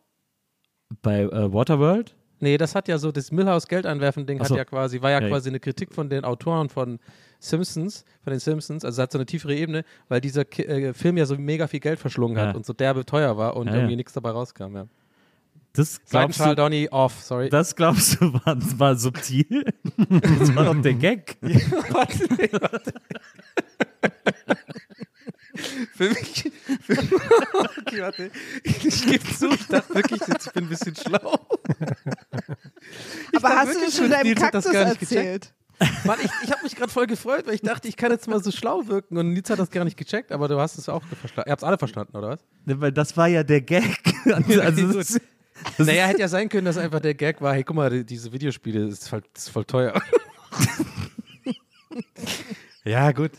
Bei 1.03 1.23
äh, 1.23 1.53
Waterworld? 1.53 2.15
Nee, 2.45 2.59
das 2.59 2.75
hat 2.75 2.89
ja 2.89 2.99
so, 2.99 3.11
das 3.11 3.33
Millhouse 3.33 3.67
Geldeinwerfen-Ding 3.69 4.39
Ach 4.39 4.43
hat 4.45 4.49
so. 4.51 4.57
ja 4.57 4.67
quasi, 4.67 5.01
war 5.01 5.11
ja, 5.11 5.21
Ja, 5.23 5.29
quasi 5.29 5.49
eine 5.49 5.61
Kritik 5.61 5.95
von 5.95 6.11
den 6.11 6.25
Autoren 6.25 6.69
von 6.69 6.99
Simpsons, 7.41 8.05
von 8.23 8.33
den 8.33 8.39
Simpsons, 8.41 8.85
also 8.85 9.01
hat 9.01 9.11
so 9.13 9.17
eine 9.19 9.25
tiefere 9.25 9.55
Ebene, 9.55 9.83
weil 10.09 10.21
dieser 10.21 10.43
äh, 10.59 10.93
Film 10.93 11.17
ja 11.17 11.25
so 11.25 11.37
mega 11.39 11.67
viel 11.69 11.81
Geld 11.81 11.99
verschlungen 11.99 12.37
hat 12.39 12.49
Ja. 12.51 12.55
und 12.55 12.67
so 12.67 12.75
derbe 12.75 13.07
teuer 13.07 13.39
war 13.39 13.57
und 13.57 13.69
Ja, 13.69 13.77
irgendwie 13.77 13.97
nichts 13.97 14.13
dabei 14.13 14.31
rauskam, 14.31 14.77
ja. 14.77 14.87
Das 15.73 15.97
glaubst 16.09 16.11
Seitenschal 16.39 16.55
du, 16.55 16.63
Donny 16.63 16.89
off, 16.91 17.21
sorry. 17.23 17.49
das 17.49 17.75
glaubst 17.75 18.21
du 18.21 18.33
war, 18.35 18.57
war 18.79 18.95
subtil? 18.97 19.65
Das 20.39 20.55
war 20.55 20.67
doch 20.67 20.81
der 20.83 20.95
Gag. 20.95 21.37
warte, 21.43 22.19
nee, 22.39 22.49
warte. 22.53 22.93
Für 25.95 26.09
mich, 26.11 26.53
für, 26.83 26.93
okay, 27.81 28.01
warte. 28.01 28.31
Ich 28.63 29.05
gebe 29.07 29.25
zu, 29.25 29.51
ich 29.51 29.67
dachte 29.67 29.95
wirklich, 29.95 30.21
jetzt, 30.27 30.47
ich 30.49 30.53
bin 30.53 30.65
ein 30.65 30.69
bisschen 30.69 30.95
schlau. 30.97 31.39
Ich 33.33 33.39
Aber 33.45 33.57
hast 33.57 33.69
du 33.69 33.75
wirklich, 33.75 33.85
das 33.87 33.97
schon 33.97 34.11
deinem 34.11 34.35
das 34.35 34.43
Kaktus 34.43 34.65
gar 34.73 34.85
nicht 34.87 35.01
gecheckt. 35.01 35.13
erzählt? 35.17 35.55
Mann, 36.05 36.19
ich, 36.23 36.31
ich 36.45 36.53
habe 36.53 36.63
mich 36.63 36.77
gerade 36.77 36.93
voll 36.93 37.07
gefreut, 37.07 37.47
weil 37.47 37.55
ich 37.55 37.63
dachte, 37.63 37.89
ich 37.89 37.97
kann 37.97 38.13
jetzt 38.13 38.29
mal 38.29 38.43
so 38.43 38.51
schlau 38.53 38.87
wirken 38.87 39.17
und 39.19 39.33
Nils 39.33 39.51
hat 39.51 39.59
das 39.59 39.71
gar 39.71 39.85
nicht 39.85 39.97
gecheckt, 39.97 40.31
aber 40.33 40.49
du 40.49 40.59
hast 40.61 40.79
es 40.79 40.89
auch 40.89 41.03
verstanden. 41.21 41.49
Ihr 41.49 41.53
habt 41.53 41.63
es 41.63 41.67
alle 41.67 41.79
verstanden, 41.79 42.17
oder 42.17 42.29
was? 42.31 42.41
Ne, 42.65 42.81
Weil 42.81 42.93
das 42.93 43.17
war 43.17 43.27
ja 43.29 43.43
der 43.43 43.61
Gag. 43.61 43.99
Also, 44.25 44.93
das 44.93 45.11
ist, 45.11 45.21
naja, 45.79 46.07
hätte 46.07 46.21
ja 46.21 46.29
sein 46.29 46.49
können, 46.49 46.65
dass 46.65 46.79
einfach 46.79 47.01
der 47.01 47.15
Gag 47.15 47.41
war, 47.43 47.55
hey, 47.55 47.63
guck 47.65 47.77
mal, 47.77 47.91
die- 47.91 48.05
diese 48.05 48.33
Videospiele, 48.33 48.87
das 48.89 49.01
ist 49.01 49.09
voll, 49.09 49.23
das 49.35 49.45
ist 49.45 49.49
voll 49.51 49.65
teuer. 49.65 49.93
ja, 52.85 53.13
gut. 53.13 53.33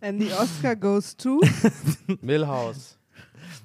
And 0.00 0.20
the 0.20 0.32
Oscar 0.32 0.76
goes 0.76 1.16
to. 1.16 1.40
Millhouse. 2.20 2.98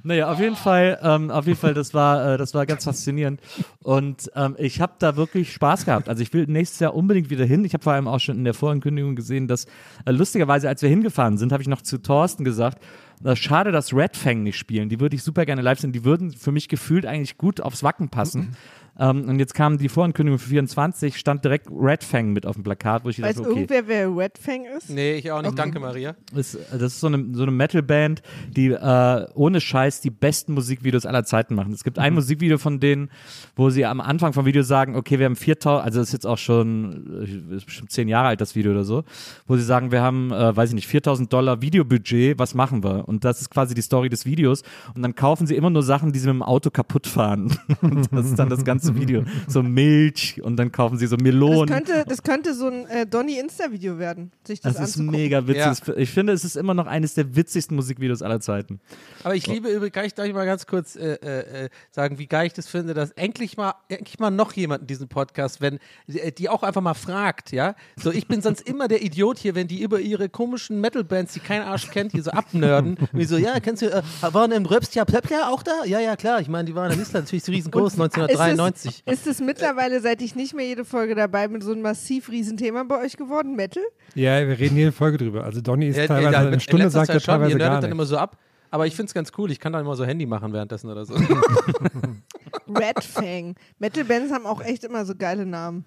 Naja, 0.03 0.31
auf 0.31 0.39
jeden 0.39 0.55
Fall, 0.55 0.97
ähm, 1.03 1.29
auf 1.29 1.45
jeden 1.45 1.57
Fall, 1.57 1.73
das 1.73 1.93
war, 1.93 2.33
äh, 2.33 2.37
das 2.37 2.53
war 2.53 2.65
ganz 2.65 2.85
faszinierend. 2.85 3.41
Und 3.83 4.31
ähm, 4.35 4.55
ich 4.57 4.79
habe 4.79 4.93
da 4.99 5.17
wirklich 5.17 5.51
Spaß 5.51 5.85
gehabt. 5.85 6.07
Also 6.07 6.23
ich 6.23 6.31
will 6.33 6.45
nächstes 6.47 6.79
Jahr 6.79 6.95
unbedingt 6.95 7.29
wieder 7.29 7.45
hin. 7.45 7.65
Ich 7.65 7.73
habe 7.73 7.83
vor 7.83 7.93
allem 7.93 8.07
auch 8.07 8.19
schon 8.19 8.37
in 8.37 8.45
der 8.45 8.53
Vorankündigung 8.53 9.15
gesehen, 9.15 9.47
dass 9.47 9.65
äh, 10.05 10.11
lustigerweise, 10.11 10.69
als 10.69 10.81
wir 10.81 10.89
hingefahren 10.89 11.37
sind, 11.37 11.51
habe 11.51 11.61
ich 11.61 11.67
noch 11.67 11.81
zu 11.81 11.97
Thorsten 11.97 12.45
gesagt, 12.45 12.81
äh, 13.23 13.35
schade, 13.35 13.71
dass 13.71 13.93
Red 13.93 14.15
Fang 14.15 14.43
nicht 14.43 14.57
spielen. 14.57 14.87
Die 14.87 14.99
würde 14.99 15.15
ich 15.15 15.23
super 15.23 15.45
gerne 15.45 15.61
live 15.61 15.79
sehen. 15.79 15.91
Die 15.91 16.05
würden 16.05 16.31
für 16.31 16.53
mich 16.53 16.69
gefühlt 16.69 17.05
eigentlich 17.05 17.37
gut 17.37 17.59
aufs 17.59 17.83
Wacken 17.83 18.09
passen. 18.09 18.55
Ähm, 18.99 19.29
und 19.29 19.39
jetzt 19.39 19.53
kam 19.53 19.77
die 19.77 19.89
Vorankündigung 19.89 20.39
für 20.39 20.49
24, 20.49 21.17
stand 21.17 21.43
direkt 21.45 21.67
Red 21.71 22.03
Fang 22.03 22.33
mit 22.33 22.45
auf 22.45 22.55
dem 22.55 22.63
Plakat, 22.63 23.05
wo 23.05 23.09
ich 23.09 23.21
Weiß 23.21 23.35
dachte, 23.35 23.49
okay. 23.49 23.61
irgendwer, 23.61 23.87
wer 23.87 24.15
Red 24.15 24.37
Fang 24.37 24.65
ist? 24.65 24.89
Nee, 24.89 25.15
ich 25.15 25.31
auch 25.31 25.41
nicht. 25.41 25.57
Danke, 25.57 25.79
Maria. 25.79 26.15
Ist, 26.35 26.57
das 26.71 26.81
ist 26.81 26.99
so 26.99 27.07
eine, 27.07 27.25
so 27.33 27.43
eine 27.43 27.51
Metal-Band, 27.51 28.21
die 28.49 28.67
äh, 28.67 29.27
ohne 29.33 29.61
Scheiß 29.61 30.01
die 30.01 30.09
besten 30.09 30.53
Musikvideos 30.53 31.05
aller 31.05 31.23
Zeiten 31.23 31.55
machen. 31.55 31.71
Es 31.71 31.83
gibt 31.83 31.97
ein 31.97 32.13
Musikvideo 32.13 32.57
von 32.57 32.79
denen, 32.79 33.09
wo 33.55 33.69
sie 33.69 33.85
am 33.85 34.01
Anfang 34.01 34.33
vom 34.33 34.45
Video 34.45 34.63
sagen, 34.63 34.95
okay, 34.95 35.17
wir 35.17 35.25
haben 35.25 35.37
4000, 35.37 35.85
also 35.85 35.99
das 35.99 36.09
ist 36.09 36.13
jetzt 36.13 36.27
auch 36.27 36.37
schon, 36.37 37.49
äh, 37.51 37.55
ist 37.55 37.65
bestimmt 37.65 37.91
zehn 37.91 38.09
Jahre 38.09 38.27
alt, 38.27 38.41
das 38.41 38.55
Video 38.55 38.71
oder 38.71 38.83
so, 38.83 39.05
wo 39.47 39.55
sie 39.55 39.63
sagen, 39.63 39.91
wir 39.91 40.01
haben, 40.01 40.31
äh, 40.31 40.55
weiß 40.55 40.69
ich 40.69 40.75
nicht, 40.75 40.87
4000 40.87 41.31
Dollar 41.31 41.61
Videobudget, 41.61 42.37
was 42.37 42.53
machen 42.53 42.83
wir? 42.83 43.07
Und 43.07 43.23
das 43.23 43.39
ist 43.39 43.49
quasi 43.49 43.73
die 43.73 43.81
Story 43.81 44.09
des 44.09 44.25
Videos. 44.25 44.63
Und 44.93 45.03
dann 45.03 45.15
kaufen 45.15 45.47
sie 45.47 45.55
immer 45.55 45.69
nur 45.69 45.83
Sachen, 45.83 46.11
die 46.11 46.19
sie 46.19 46.27
mit 46.27 46.35
dem 46.35 46.43
Auto 46.43 46.69
kaputt 46.69 47.07
fahren. 47.07 47.57
Und 47.81 48.09
das 48.11 48.25
ist 48.25 48.39
dann 48.39 48.49
das 48.49 48.65
ganze 48.65 48.88
Video. 48.95 49.23
So 49.47 49.63
Milch 49.63 50.41
und 50.43 50.57
dann 50.57 50.71
kaufen 50.71 50.97
sie 50.97 51.07
so 51.07 51.15
Das 51.15 51.23
Melonen. 51.23 51.67
könnte, 51.67 52.05
das 52.07 52.23
könnte 52.23 52.53
so 52.53 52.67
ein 52.67 52.85
äh, 52.87 53.05
Donny-Insta-Video 53.05 53.97
werden, 53.97 54.31
sich 54.45 54.59
das, 54.61 54.75
Das 54.75 54.89
ist 54.91 54.97
mega 54.97 55.47
witzig. 55.47 55.87
Ja. 55.87 55.97
Ich 55.97 56.11
finde, 56.11 56.33
es 56.33 56.43
ist 56.43 56.55
immer 56.55 56.73
noch 56.73 56.87
eines 56.87 57.13
der 57.13 57.35
witzigsten 57.35 57.75
Musikvideos 57.75 58.21
aller 58.21 58.39
Zeiten. 58.39 58.79
Aber 59.23 59.35
ich 59.35 59.47
liebe 59.47 59.69
übrigens, 59.69 59.93
kann 59.93 60.05
ich, 60.05 60.13
darf 60.13 60.27
ich 60.27 60.33
mal 60.33 60.45
ganz 60.45 60.67
kurz 60.67 60.95
äh, 60.95 61.13
äh, 61.13 61.65
äh, 61.65 61.69
sagen, 61.91 62.19
wie 62.19 62.27
geil 62.27 62.47
ich 62.47 62.53
das 62.53 62.67
finde, 62.67 62.93
dass 62.93 63.11
endlich 63.11 63.57
mal, 63.57 63.73
endlich 63.87 64.19
mal 64.19 64.31
noch 64.31 64.53
jemand 64.53 64.81
in 64.81 64.87
diesem 64.87 65.07
Podcast, 65.07 65.61
wenn 65.61 65.79
äh, 66.07 66.31
die 66.31 66.49
auch 66.49 66.63
einfach 66.63 66.81
mal 66.81 66.93
fragt, 66.93 67.51
ja. 67.51 67.75
So, 68.01 68.11
ich 68.11 68.27
bin 68.27 68.41
sonst 68.41 68.61
immer 68.67 68.87
der 68.87 69.01
Idiot 69.01 69.39
hier, 69.39 69.55
wenn 69.55 69.67
die 69.67 69.81
über 69.81 69.99
ihre 69.99 70.29
komischen 70.29 70.79
Metal-Bands, 70.81 71.33
die 71.33 71.39
kein 71.39 71.61
Arsch 71.61 71.89
kennt, 71.91 72.11
hier 72.11 72.23
so 72.23 72.31
abnörden. 72.31 72.97
Wie 73.11 73.25
so, 73.25 73.37
ja, 73.37 73.59
kennst 73.59 73.81
du, 73.81 73.87
äh, 73.91 74.01
waren 74.21 74.51
im 74.51 74.65
Röpstja 74.65 75.05
Plöppler 75.05 75.49
auch 75.49 75.63
da? 75.63 75.85
Ja, 75.85 75.99
ja, 75.99 76.15
klar. 76.15 76.41
Ich 76.41 76.47
meine, 76.47 76.65
die 76.65 76.75
waren 76.75 76.91
in 76.91 76.99
Island 76.99 77.25
natürlich 77.25 77.43
so 77.43 77.51
riesengroß, 77.51 77.93
1993. 77.93 78.68
Ist 78.75 78.85
es, 78.85 79.01
ist 79.05 79.27
es 79.27 79.41
mittlerweile, 79.41 80.01
seit 80.01 80.21
ich 80.21 80.35
nicht 80.35 80.53
mehr 80.53 80.65
jede 80.65 80.85
Folge 80.85 81.15
dabei 81.15 81.47
bin, 81.47 81.61
so 81.61 81.71
ein 81.71 81.81
massiv 81.81 82.29
Riesenthema 82.29 82.83
bei 82.83 83.01
euch 83.03 83.17
geworden, 83.17 83.55
Metal? 83.55 83.83
Ja, 84.15 84.47
wir 84.47 84.57
reden 84.59 84.75
jede 84.77 84.91
Folge 84.91 85.17
drüber. 85.17 85.43
Also 85.43 85.61
Donny 85.61 85.87
ist 85.87 85.97
Ja, 85.97 86.07
teilweise 86.07 86.31
ja, 86.33 86.39
eine 86.39 86.53
in 86.53 86.59
Stunde, 86.59 86.89
sagt 86.89 87.09
er 87.09 87.19
schon, 87.19 87.33
teilweise 87.35 87.51
ihr 87.53 87.59
gar 87.59 87.69
dann 87.71 87.81
nicht. 87.83 87.91
immer 87.91 88.05
so 88.05 88.17
ab. 88.17 88.37
Aber 88.71 88.85
ich 88.85 88.95
finde 88.95 89.07
es 89.09 89.13
ganz 89.13 89.31
cool. 89.37 89.49
Ich 89.51 89.59
kann 89.59 89.73
dann 89.73 89.81
immer 89.83 89.95
so 89.95 90.05
Handy 90.05 90.25
machen 90.27 90.53
währenddessen 90.53 90.89
oder 90.91 91.03
so. 91.05 91.15
Red 92.67 93.03
Fang. 93.03 93.55
Metal-Bands 93.79 94.31
haben 94.31 94.45
auch 94.45 94.61
echt 94.61 94.83
immer 94.83 95.05
so 95.05 95.15
geile 95.15 95.45
Namen. 95.45 95.85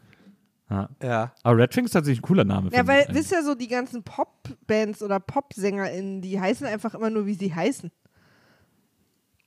ja. 1.01 1.33
Aber 1.45 1.57
Red 1.59 1.73
Fang 1.75 1.85
ist 1.85 1.93
tatsächlich 1.93 2.19
ein 2.21 2.27
cooler 2.27 2.45
Name. 2.45 2.71
Ja, 2.73 2.87
weil, 2.87 3.07
ich 3.09 3.15
wisst 3.15 3.31
ihr, 3.31 3.45
so 3.45 3.55
die 3.55 3.69
ganzen 3.69 4.03
Pop-Bands 4.03 5.01
oder 5.03 5.21
Pop-SängerInnen, 5.21 6.23
die 6.23 6.41
heißen 6.41 6.67
einfach 6.67 6.95
immer 6.95 7.11
nur, 7.11 7.27
wie 7.27 7.35
sie 7.35 7.55
heißen. 7.55 7.91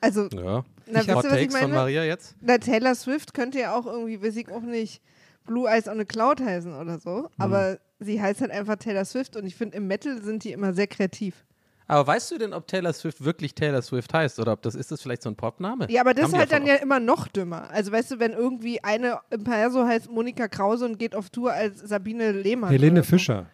Also, 0.02 0.28
Ja. 0.34 0.64
na, 0.88 1.00
was 1.08 1.26
ich 1.26 1.32
Takes 1.32 1.54
von 1.58 1.62
meine? 1.70 1.74
Maria 1.74 2.04
jetzt? 2.04 2.36
Na, 2.42 2.58
Taylor 2.58 2.96
Swift 2.96 3.34
könnte 3.34 3.60
ja 3.60 3.76
auch 3.76 3.86
irgendwie, 3.86 4.22
weiß 4.22 4.36
ich 4.38 4.50
auch 4.52 4.62
nicht, 4.62 5.02
Blue 5.46 5.68
Eyes 5.70 5.88
on 5.88 6.00
a 6.00 6.06
Cloud 6.06 6.42
heißen 6.42 6.74
oder 6.74 7.00
so. 7.00 7.30
Aber 7.38 7.80
sie 8.00 8.22
heißt 8.22 8.42
halt 8.42 8.52
einfach 8.52 8.76
Taylor 8.78 9.06
Swift 9.06 9.36
und 9.36 9.46
ich 9.46 9.56
finde, 9.56 9.78
im 9.78 9.88
Metal 9.88 10.22
sind 10.22 10.44
die 10.44 10.52
immer 10.52 10.74
sehr 10.74 10.88
kreativ. 10.88 11.44
Aber 11.88 12.06
weißt 12.06 12.30
du 12.30 12.38
denn, 12.38 12.54
ob 12.54 12.68
Taylor 12.68 12.94
Swift 12.94 13.24
wirklich 13.24 13.56
Taylor 13.56 13.82
Swift 13.82 14.14
heißt 14.14 14.40
oder 14.40 14.52
ob 14.54 14.62
das 14.62 14.76
ist 14.76 14.92
das 14.92 15.02
vielleicht 15.02 15.24
so 15.24 15.30
ein 15.30 15.36
Popname? 15.36 15.88
Ja, 15.90 16.02
aber 16.02 16.14
das 16.14 16.26
Haben 16.26 16.34
ist 16.34 16.40
halt 16.40 16.52
dann 16.52 16.68
ja 16.68 16.76
immer 16.76 17.00
noch 17.00 17.28
dümmer. 17.28 17.68
Also 17.72 17.92
weißt 17.92 18.12
du, 18.12 18.20
wenn 18.20 18.34
irgendwie 18.34 18.84
eine 18.84 19.20
im 19.32 19.44
Perso 19.44 19.84
heißt 19.88 20.10
Monika 20.12 20.48
Krause 20.48 20.86
und 20.86 21.00
geht 21.00 21.16
auf 21.16 21.32
Tour 21.32 21.52
als 21.52 21.80
Sabine 21.80 22.32
Lehmann. 22.32 22.70
Helene 22.70 23.00
oder 23.00 23.04
so. 23.04 23.10
Fischer. 23.10 23.48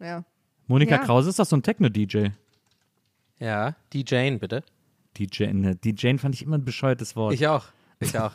Ja. 0.00 0.24
Monika 0.68 0.94
Ja. 0.94 1.02
Krause 1.04 1.28
ist 1.28 1.38
doch 1.38 1.44
so 1.44 1.54
ein 1.54 1.62
Techno-DJ. 1.62 2.28
Ja, 3.38 3.74
Jane, 3.92 4.38
bitte. 4.38 4.62
DJ, 5.18 5.44
ne, 5.52 5.76
DJ 5.76 6.16
fand 6.16 6.34
ich 6.34 6.42
immer 6.42 6.58
ein 6.58 6.64
bescheuertes 6.64 7.14
Wort. 7.16 7.34
Ich 7.34 7.46
auch. 7.46 7.64
Ich 8.00 8.18
auch. 8.18 8.32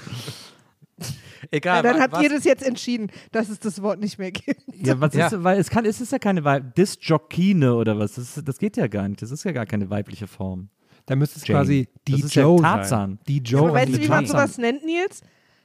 Ja, 0.00 0.06
Egal. 1.50 1.82
dann 1.82 1.96
wa- 1.96 2.00
habt 2.02 2.12
was, 2.14 2.22
ihr 2.22 2.28
das 2.30 2.44
jetzt 2.44 2.62
entschieden, 2.62 3.10
dass 3.32 3.48
es 3.48 3.58
das 3.58 3.80
Wort 3.82 3.98
nicht 4.00 4.18
mehr 4.18 4.30
gibt. 4.30 4.60
ja, 4.74 5.00
was 5.00 5.14
Ja. 5.14 5.26
ist, 5.28 5.42
weil 5.42 5.58
es 5.58 5.70
kann, 5.70 5.84
es 5.84 6.00
ist 6.00 6.12
ja 6.12 6.18
keine 6.18 6.44
Weib, 6.44 6.74
Disjockine 6.74 7.74
oder 7.74 7.98
was, 7.98 8.14
das, 8.14 8.36
ist- 8.36 8.48
das 8.48 8.58
geht 8.58 8.76
ja 8.76 8.86
gar 8.86 9.08
nicht, 9.08 9.22
das 9.22 9.30
ist 9.30 9.44
ja 9.44 9.52
gar 9.52 9.66
keine 9.66 9.90
weibliche 9.90 10.26
Form. 10.26 10.68
Da 11.06 11.16
müsste 11.16 11.38
es 11.40 11.46
Jane. 11.46 11.60
quasi 11.60 11.88
Das 12.04 12.16
die 12.16 12.22
ist 12.24 12.34
ja 12.34 12.42
Joe 12.42 12.60
Tarzan. 12.60 13.10
sein. 13.10 13.18
Die 13.26 13.38
Aber 13.40 13.48
Joe 13.48 13.72
weißt 13.72 13.86
und 13.88 13.96
du, 13.98 14.02
wie 14.02 14.08
man 14.08 14.26
sowas 14.26 14.58
nennt, 14.58 14.84
Nils? 14.84 15.22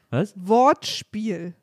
Was? 0.10 0.34
Wortspiel. 0.38 1.56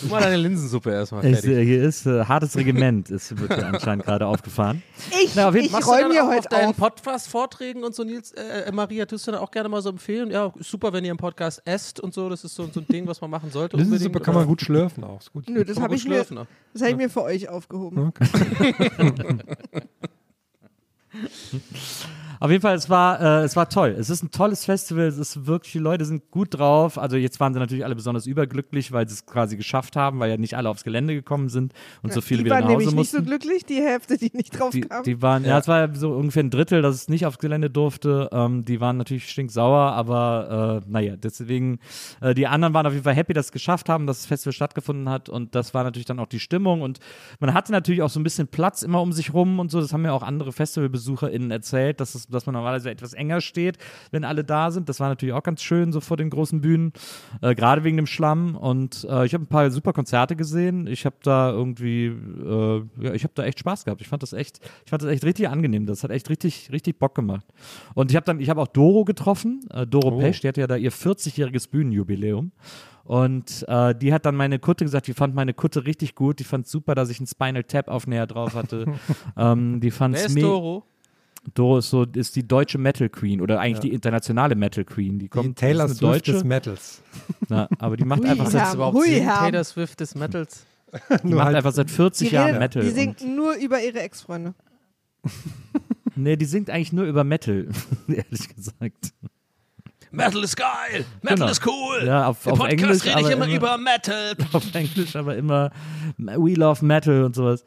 Tu 0.00 0.06
mal 0.08 0.20
deine 0.20 0.36
Linsensuppe 0.36 0.90
erstmal 0.92 1.24
Es, 1.24 1.40
fertig. 1.40 1.58
äh, 1.58 1.64
hier 1.64 1.82
ist 1.82 2.06
äh, 2.06 2.24
hartes 2.24 2.56
Regiment, 2.56 3.10
ist, 3.10 3.36
wird 3.38 3.54
hier 3.54 3.66
anscheinend 3.66 4.04
gerade 4.04 4.26
aufgefahren. 4.26 4.82
Ich, 5.22 5.34
Na, 5.34 5.48
auf 5.48 5.54
jeden 5.54 5.66
ich 5.66 5.72
Machst 5.72 5.88
du 5.88 5.92
räume 5.92 6.02
dann 6.02 6.12
hier 6.12 6.24
auch 6.24 6.28
auf 6.28 6.34
heute 6.36 6.48
deinen. 6.50 6.74
Podcast-Vorträgen 6.74 7.82
und 7.84 7.94
so, 7.94 8.04
Nils, 8.04 8.32
äh, 8.32 8.66
äh, 8.66 8.72
Maria, 8.72 9.06
tust 9.06 9.26
du 9.26 9.32
dann 9.32 9.40
auch 9.40 9.50
gerne 9.50 9.68
mal 9.68 9.82
so 9.82 9.88
empfehlen? 9.88 10.30
Ja, 10.30 10.52
super, 10.58 10.92
wenn 10.92 11.04
ihr 11.04 11.10
im 11.10 11.16
Podcast 11.16 11.62
esst 11.64 11.98
und 12.00 12.14
so, 12.14 12.28
das 12.28 12.44
ist 12.44 12.54
so, 12.54 12.68
so 12.72 12.80
ein 12.80 12.86
Ding, 12.86 13.06
was 13.06 13.20
man 13.20 13.30
machen 13.30 13.50
sollte. 13.50 13.76
Linsensuppe 13.76 14.06
unbedingt, 14.06 14.24
kann 14.24 14.34
man 14.34 14.46
gut 14.46 14.60
schlürfen 14.60 15.02
auch. 15.04 15.20
Ist 15.20 15.32
gut. 15.32 15.48
Nö, 15.48 15.64
das 15.64 15.78
habe 15.78 15.88
gut 15.88 15.96
ich, 15.96 16.04
mir, 16.04 16.14
schlürfen 16.14 16.38
auch. 16.38 16.46
das 16.72 16.82
hab 16.82 16.90
ich 16.90 16.96
mir 16.96 17.10
für 17.10 17.22
euch 17.22 17.48
aufgehoben. 17.48 18.08
Okay. 18.08 18.74
Auf 22.40 22.50
jeden 22.50 22.62
Fall, 22.62 22.74
es 22.74 22.88
war, 22.88 23.20
äh, 23.20 23.44
es 23.44 23.54
war 23.54 23.68
toll. 23.68 23.94
Es 23.98 24.08
ist 24.08 24.22
ein 24.22 24.30
tolles 24.30 24.64
Festival. 24.64 25.04
Es 25.04 25.18
ist 25.18 25.46
wirklich, 25.46 25.72
die 25.72 25.78
Leute 25.78 26.06
sind 26.06 26.30
gut 26.30 26.58
drauf. 26.58 26.96
Also 26.96 27.18
jetzt 27.18 27.38
waren 27.38 27.52
sie 27.52 27.60
natürlich 27.60 27.84
alle 27.84 27.94
besonders 27.94 28.26
überglücklich, 28.26 28.92
weil 28.92 29.06
sie 29.06 29.12
es 29.12 29.26
quasi 29.26 29.58
geschafft 29.58 29.94
haben, 29.94 30.20
weil 30.20 30.30
ja 30.30 30.38
nicht 30.38 30.56
alle 30.56 30.70
aufs 30.70 30.82
Gelände 30.82 31.14
gekommen 31.14 31.50
sind 31.50 31.74
und 32.02 32.14
so 32.14 32.22
viele 32.22 32.38
die 32.38 32.44
wieder 32.46 32.54
waren 32.54 32.64
nach 32.64 32.70
Hause 32.70 32.78
nämlich 32.78 32.94
nicht 32.94 32.96
mussten. 32.96 33.16
so 33.18 33.22
glücklich, 33.24 33.66
die 33.66 33.82
Hälfte, 33.82 34.16
die 34.16 34.30
nicht 34.32 34.58
drauf 34.58 34.70
die, 34.70 34.80
kam. 34.80 35.02
die 35.02 35.20
waren, 35.20 35.44
ja. 35.44 35.58
es 35.58 35.68
war 35.68 35.94
so 35.94 36.12
ungefähr 36.12 36.42
ein 36.42 36.48
Drittel, 36.48 36.80
dass 36.80 36.94
es 36.94 37.08
nicht 37.08 37.26
aufs 37.26 37.38
Gelände 37.38 37.68
durfte. 37.68 38.30
Ähm, 38.32 38.64
die 38.64 38.80
waren 38.80 38.96
natürlich 38.96 39.28
stinksauer, 39.28 39.92
aber 39.92 40.82
äh, 40.82 40.90
naja, 40.90 41.16
deswegen, 41.16 41.78
äh, 42.22 42.32
die 42.32 42.46
anderen 42.46 42.72
waren 42.72 42.86
auf 42.86 42.94
jeden 42.94 43.04
Fall 43.04 43.14
happy, 43.14 43.34
dass 43.34 43.48
sie 43.48 43.50
es 43.50 43.52
geschafft 43.52 43.90
haben, 43.90 44.06
dass 44.06 44.20
das 44.20 44.26
Festival 44.26 44.54
stattgefunden 44.54 45.10
hat 45.10 45.28
und 45.28 45.54
das 45.54 45.74
war 45.74 45.84
natürlich 45.84 46.06
dann 46.06 46.18
auch 46.18 46.26
die 46.26 46.40
Stimmung 46.40 46.80
und 46.80 47.00
man 47.38 47.52
hatte 47.52 47.70
natürlich 47.70 48.00
auch 48.00 48.08
so 48.08 48.18
ein 48.18 48.24
bisschen 48.24 48.48
Platz 48.48 48.80
immer 48.80 49.02
um 49.02 49.12
sich 49.12 49.34
rum 49.34 49.58
und 49.58 49.70
so. 49.70 49.78
Das 49.78 49.92
haben 49.92 50.02
mir 50.02 50.14
auch 50.14 50.22
andere 50.22 50.52
FestivalbesucherInnen 50.52 51.50
erzählt, 51.50 52.00
dass, 52.00 52.14
es, 52.14 52.29
dass 52.30 52.46
man 52.46 52.54
normalerweise 52.54 52.90
etwas 52.90 53.12
enger 53.12 53.40
steht, 53.40 53.78
wenn 54.10 54.24
alle 54.24 54.44
da 54.44 54.70
sind. 54.70 54.88
Das 54.88 55.00
war 55.00 55.08
natürlich 55.08 55.34
auch 55.34 55.42
ganz 55.42 55.62
schön, 55.62 55.92
so 55.92 56.00
vor 56.00 56.16
den 56.16 56.30
großen 56.30 56.60
Bühnen, 56.60 56.92
äh, 57.42 57.54
gerade 57.54 57.84
wegen 57.84 57.96
dem 57.96 58.06
Schlamm. 58.06 58.56
Und 58.56 59.06
äh, 59.08 59.26
ich 59.26 59.34
habe 59.34 59.44
ein 59.44 59.48
paar 59.48 59.70
super 59.70 59.92
Konzerte 59.92 60.36
gesehen. 60.36 60.86
Ich 60.86 61.04
habe 61.04 61.16
da 61.22 61.50
irgendwie, 61.50 62.06
äh, 62.06 62.82
ja, 63.00 63.14
ich 63.14 63.24
habe 63.24 63.32
da 63.34 63.44
echt 63.44 63.58
Spaß 63.60 63.84
gehabt. 63.84 64.00
Ich 64.00 64.08
fand 64.08 64.22
das 64.22 64.32
echt, 64.32 64.60
ich 64.84 64.90
fand 64.90 65.02
das 65.02 65.10
echt 65.10 65.24
richtig 65.24 65.48
angenehm. 65.48 65.86
Das 65.86 66.04
hat 66.04 66.10
echt 66.10 66.30
richtig, 66.30 66.70
richtig 66.72 66.98
Bock 66.98 67.14
gemacht. 67.14 67.46
Und 67.94 68.10
ich 68.10 68.16
habe 68.16 68.24
dann, 68.24 68.40
ich 68.40 68.50
habe 68.50 68.60
auch 68.60 68.68
Doro 68.68 69.04
getroffen, 69.04 69.60
äh, 69.72 69.86
Doro 69.86 70.18
Pesch, 70.18 70.40
die 70.40 70.48
hatte 70.48 70.60
ja 70.60 70.66
da 70.66 70.76
ihr 70.76 70.92
40-jähriges 70.92 71.70
Bühnenjubiläum. 71.70 72.52
Und 73.10 73.64
äh, 73.66 73.92
die 73.94 74.12
hat 74.12 74.24
dann 74.24 74.36
meine 74.36 74.60
Kutte 74.60 74.84
gesagt, 74.84 75.08
die 75.08 75.14
fand 75.14 75.34
meine 75.34 75.52
Kutte 75.52 75.84
richtig 75.84 76.14
gut. 76.14 76.38
Die 76.38 76.44
fand 76.44 76.68
super, 76.68 76.94
dass 76.94 77.10
ich 77.10 77.18
einen 77.18 77.26
Spinal 77.26 77.64
Tap 77.64 77.88
Aufnäher 77.88 78.26
drauf 78.26 78.54
hatte. 78.54 78.84
ähm, 79.36 79.80
die 79.80 79.90
fand 79.90 80.14
Wer 80.14 80.26
ist 80.26 80.40
Doro? 80.40 80.84
Doro 81.54 81.78
ist 81.78 81.90
so 81.90 82.04
ist 82.04 82.36
die 82.36 82.46
deutsche 82.46 82.78
Metal 82.78 83.08
Queen 83.08 83.40
oder 83.40 83.58
eigentlich 83.60 83.80
die 83.80 83.92
internationale 83.92 84.54
Metal 84.54 84.84
Queen. 84.84 85.14
Die 85.18 85.24
Die 85.24 85.28
kommt 85.28 85.58
Taylor 85.58 85.86
ist 85.86 86.02
eine 86.02 86.12
Swift 86.12 86.26
des 86.28 86.34
deutsche, 86.34 86.46
Metals. 86.46 87.02
na, 87.48 87.68
aber 87.78 87.96
die 87.96 88.04
macht 88.04 88.20
Hui, 88.22 88.28
einfach 88.28 88.52
ja. 88.52 88.66
seit. 89.30 89.38
Taylor 89.40 89.64
Swift 89.64 90.00
des 90.00 90.14
Metals. 90.14 90.66
die 91.24 91.34
macht 91.34 91.54
einfach 91.54 91.72
seit 91.72 91.90
40 91.90 92.28
die, 92.28 92.34
Jahren 92.34 92.46
reden- 92.48 92.58
Metal. 92.58 92.82
die 92.82 92.90
singt 92.90 93.22
nur 93.26 93.54
über 93.54 93.82
ihre 93.82 94.00
Ex-Freunde. 94.00 94.54
Nee, 96.16 96.36
die 96.36 96.44
singt 96.44 96.68
eigentlich 96.68 96.92
nur 96.92 97.04
über 97.06 97.24
Metal, 97.24 97.68
ehrlich 98.08 98.54
gesagt. 98.54 99.14
Metal 100.10 100.42
ist 100.42 100.56
geil, 100.56 101.04
Metal 101.22 101.36
Genau. 101.38 101.50
ist 101.50 101.66
cool. 101.66 102.02
Ja, 102.04 102.26
auf- 102.26 102.44
Im 102.46 102.52
auf 102.52 102.58
Podcast 102.58 102.82
Englisch, 102.82 103.04
rede 103.04 103.20
ich 103.20 103.26
aber 103.26 103.32
immer, 103.32 103.44
immer- 103.46 103.54
über 103.56 103.78
Metal. 103.78 104.32
auf 104.52 104.74
Englisch, 104.74 105.16
aber 105.16 105.36
immer 105.36 105.70
We 106.18 106.54
love 106.54 106.84
Metal 106.84 107.24
und 107.24 107.34
sowas. 107.34 107.64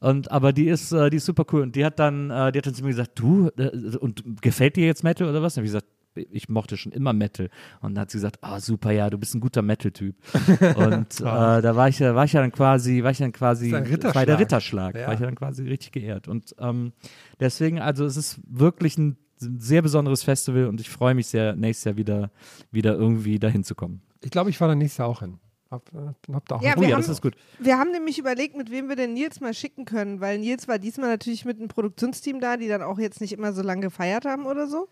Und 0.00 0.30
aber 0.30 0.52
die 0.52 0.68
ist, 0.68 0.92
äh, 0.92 1.10
die 1.10 1.16
ist 1.16 1.26
super 1.26 1.44
cool. 1.52 1.62
Und 1.62 1.74
die 1.76 1.84
hat 1.84 1.98
dann, 1.98 2.30
äh, 2.30 2.52
die 2.52 2.58
hat 2.58 2.66
dann 2.66 2.74
zu 2.74 2.82
mir 2.82 2.90
gesagt, 2.90 3.12
du 3.18 3.48
äh, 3.56 3.96
und 3.96 4.22
gefällt 4.42 4.76
dir 4.76 4.86
jetzt 4.86 5.04
Metal 5.04 5.28
oder 5.28 5.42
was? 5.42 5.56
Und 5.56 5.62
hab 5.62 5.64
ich 5.64 5.72
gesagt, 5.72 5.86
ich 6.30 6.48
mochte 6.48 6.78
schon 6.78 6.92
immer 6.92 7.12
Metal. 7.12 7.50
Und 7.82 7.94
dann 7.94 8.02
hat 8.02 8.10
sie 8.10 8.16
gesagt, 8.18 8.38
ah 8.40 8.58
super, 8.58 8.90
ja, 8.90 9.10
du 9.10 9.18
bist 9.18 9.34
ein 9.34 9.40
guter 9.40 9.60
Metal-Typ. 9.60 10.16
Und 10.76 11.20
äh, 11.20 11.24
da 11.24 11.76
war 11.76 11.88
ich, 11.90 11.98
ja- 11.98 12.14
war 12.14 12.24
ich 12.24 12.32
ja 12.32 12.40
dann 12.40 12.52
quasi, 12.52 13.02
war 13.02 13.10
ich 13.10 13.18
dann 13.18 13.32
quasi, 13.32 13.70
das 13.70 14.14
war 14.14 14.24
der 14.24 14.38
Ritterschlag. 14.38 14.94
Ritterschlag, 14.94 14.94
Ja. 14.96 15.06
war 15.08 15.14
ich 15.14 15.20
ja 15.20 15.26
dann 15.26 15.34
quasi 15.34 15.68
richtig 15.68 15.92
geehrt. 15.92 16.26
Und 16.26 16.54
ähm, 16.58 16.92
deswegen, 17.38 17.80
also 17.80 18.06
es 18.06 18.16
ist 18.16 18.40
wirklich 18.48 18.96
ein 18.96 19.18
sehr 19.38 19.82
besonderes 19.82 20.22
Festival 20.22 20.66
und 20.66 20.80
ich 20.80 20.88
freue 20.90 21.14
mich 21.14 21.26
sehr, 21.26 21.54
nächstes 21.54 21.84
Jahr 21.84 21.96
wieder, 21.96 22.30
wieder 22.70 22.94
irgendwie 22.94 23.38
dahin 23.38 23.64
zu 23.64 23.74
kommen. 23.74 24.02
Ich 24.22 24.30
glaube, 24.30 24.50
ich 24.50 24.58
fahre 24.58 24.72
da 24.72 24.74
nächstes 24.76 24.98
Jahr 24.98 25.08
auch 25.08 25.20
hin. 25.20 25.38
Hab, 25.70 25.82
äh, 25.92 26.32
hab 26.32 26.48
da 26.48 26.54
auch 26.56 26.62
Ja, 26.62 26.74
Oh 26.76 26.80
wir 26.80 26.88
ja, 26.88 26.94
haben- 26.94 27.02
das 27.02 27.08
ist 27.10 27.20
gut. 27.22 27.34
Wir 27.58 27.76
haben 27.78 27.90
nämlich 27.90 28.18
überlegt, 28.18 28.56
mit 28.56 28.70
wem 28.70 28.88
wir 28.88 28.94
denn 28.96 29.14
Nils 29.14 29.40
mal 29.40 29.52
schicken 29.52 29.84
können, 29.84 30.20
weil 30.20 30.38
Nils 30.38 30.68
war 30.68 30.78
diesmal 30.78 31.08
natürlich 31.10 31.44
mit 31.44 31.58
einem 31.58 31.68
Produktionsteam 31.68 32.38
da, 32.40 32.56
die 32.56 32.68
dann 32.68 32.82
auch 32.82 32.98
jetzt 33.00 33.20
nicht 33.20 33.32
immer 33.32 33.52
so 33.52 33.62
lange 33.62 33.80
gefeiert 33.82 34.24
haben 34.24 34.46
oder 34.46 34.68
so. 34.68 34.88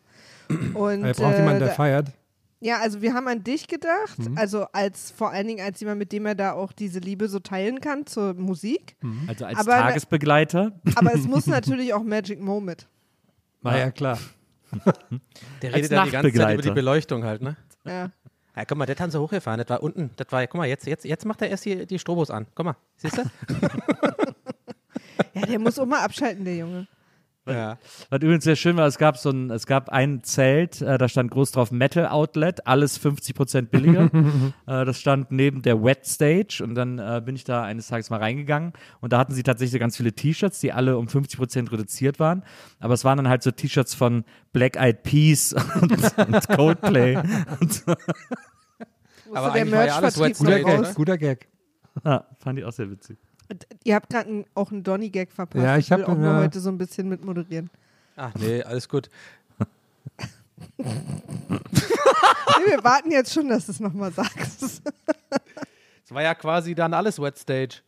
Und, 0.74 1.04
Er 1.04 1.14
braucht 1.14 1.34
äh, 1.34 1.38
jemanden, 1.38 1.60
der 1.60 1.68
da- 1.68 1.74
feiert. 1.74 2.08
Ja, 2.60 2.78
also 2.80 3.02
wir 3.02 3.12
haben 3.12 3.28
an 3.28 3.44
dich 3.44 3.68
gedacht, 3.68 4.18
Mhm. 4.18 4.38
also 4.38 4.64
als 4.72 5.10
vor 5.10 5.30
allen 5.30 5.46
Dingen 5.46 5.60
als 5.64 5.80
jemand, 5.80 5.98
mit 5.98 6.12
dem 6.12 6.24
er 6.24 6.34
da 6.34 6.52
auch 6.52 6.72
diese 6.72 6.98
Liebe 6.98 7.28
so 7.28 7.38
teilen 7.38 7.80
kann 7.80 8.06
zur 8.06 8.32
Musik. 8.34 8.96
Also 9.26 9.44
als 9.44 9.58
Aber 9.58 9.72
Tagesbegleiter. 9.72 10.72
Aber 10.94 11.14
es 11.14 11.26
muss 11.28 11.46
natürlich 11.46 11.92
auch 11.92 12.02
Magic 12.02 12.40
Moment. 12.40 12.88
Na 13.64 13.78
ja, 13.78 13.90
klar. 13.90 14.18
Der 15.62 15.74
redet 15.74 15.90
ja 15.90 16.04
die 16.04 16.10
ganze 16.10 16.32
Zeit 16.32 16.54
über 16.54 16.62
die. 16.62 16.70
Beleuchtung 16.70 17.24
halt, 17.24 17.42
ne? 17.42 17.56
Ja. 17.84 18.10
Ja, 18.56 18.64
guck 18.64 18.78
mal, 18.78 18.86
der 18.86 18.94
hat 18.96 19.10
so 19.10 19.20
hochgefahren, 19.20 19.58
das 19.58 19.68
war 19.68 19.82
unten, 19.82 20.10
das 20.14 20.28
war, 20.30 20.46
guck 20.46 20.58
mal, 20.58 20.68
jetzt, 20.68 20.86
jetzt, 20.86 21.04
jetzt 21.04 21.24
macht 21.24 21.42
er 21.42 21.48
erst 21.48 21.64
die, 21.64 21.86
die 21.86 21.98
Strobos 21.98 22.30
an. 22.30 22.46
Guck 22.54 22.66
mal, 22.66 22.76
siehst 22.96 23.18
du? 23.18 23.22
ja, 25.34 25.46
der 25.46 25.58
muss 25.58 25.76
auch 25.76 25.86
mal 25.86 26.04
abschalten, 26.04 26.44
der 26.44 26.56
Junge. 26.58 26.86
Ja. 27.46 27.78
Was 28.10 28.22
übrigens 28.22 28.44
sehr 28.44 28.56
schön 28.56 28.76
war, 28.76 28.86
es 28.86 28.98
gab 28.98 29.18
so 29.18 29.30
ein, 29.30 29.50
es 29.50 29.66
gab 29.66 29.90
ein 29.90 30.22
Zelt, 30.22 30.80
äh, 30.80 30.96
da 30.96 31.08
stand 31.08 31.30
groß 31.30 31.52
drauf 31.52 31.70
Metal 31.70 32.06
Outlet, 32.06 32.66
alles 32.66 33.00
50% 33.00 33.66
billiger. 33.68 34.04
äh, 34.66 34.84
das 34.84 34.98
stand 34.98 35.30
neben 35.30 35.62
der 35.62 35.82
Wet 35.82 36.06
Stage 36.06 36.62
und 36.62 36.74
dann 36.74 36.98
äh, 36.98 37.22
bin 37.24 37.36
ich 37.36 37.44
da 37.44 37.62
eines 37.62 37.88
Tages 37.88 38.10
mal 38.10 38.18
reingegangen 38.20 38.72
und 39.00 39.12
da 39.12 39.18
hatten 39.18 39.34
sie 39.34 39.42
tatsächlich 39.42 39.78
ganz 39.80 39.96
viele 39.96 40.12
T-Shirts, 40.12 40.60
die 40.60 40.72
alle 40.72 40.96
um 40.96 41.06
50% 41.06 41.70
reduziert 41.70 42.18
waren. 42.18 42.44
Aber 42.80 42.94
es 42.94 43.04
waren 43.04 43.18
dann 43.18 43.28
halt 43.28 43.42
so 43.42 43.50
T-Shirts 43.50 43.94
von 43.94 44.24
Black 44.52 44.76
Eyed 44.76 45.02
Peas 45.02 45.52
und, 45.80 46.18
und 46.18 46.48
Coldplay. 46.48 47.16
und. 47.60 47.84
Aber 49.32 49.50
der 49.50 49.62
eigentlich 49.62 49.72
war 49.72 49.86
ja 49.86 49.96
alles 49.96 50.18
Wet 50.18 50.36
Stage, 50.36 50.64
raus. 50.64 50.88
ne? 50.88 50.94
Guter 50.94 51.18
Gag. 51.18 51.48
Ja, 52.04 52.26
fand 52.38 52.58
ich 52.58 52.64
auch 52.64 52.72
sehr 52.72 52.90
witzig. 52.90 53.18
Und 53.50 53.66
Ihr 53.84 53.94
habt 53.94 54.10
gerade 54.10 54.44
auch 54.54 54.70
einen 54.72 54.82
Donny-Gag 54.82 55.30
verpasst. 55.32 55.62
Ja, 55.64 55.76
ich 55.76 55.90
will 55.90 56.02
hab, 56.02 56.08
auch 56.08 56.16
nur 56.16 56.36
heute 56.36 56.60
so 56.60 56.70
ein 56.70 56.78
bisschen 56.78 57.08
mit 57.08 57.24
moderieren. 57.24 57.70
Ach 58.16 58.32
nee, 58.34 58.62
alles 58.62 58.88
gut. 58.88 59.08
Nee, 60.78 62.70
wir 62.70 62.84
warten 62.84 63.10
jetzt 63.10 63.32
schon, 63.32 63.48
dass 63.48 63.66
du 63.66 63.72
es 63.72 63.80
nochmal 63.80 64.12
sagst. 64.12 64.62
Es 66.04 66.10
war 66.10 66.22
ja 66.22 66.34
quasi 66.34 66.74
dann 66.74 66.94
alles 66.94 67.20
Wet 67.20 67.36
Stage. 67.38 67.80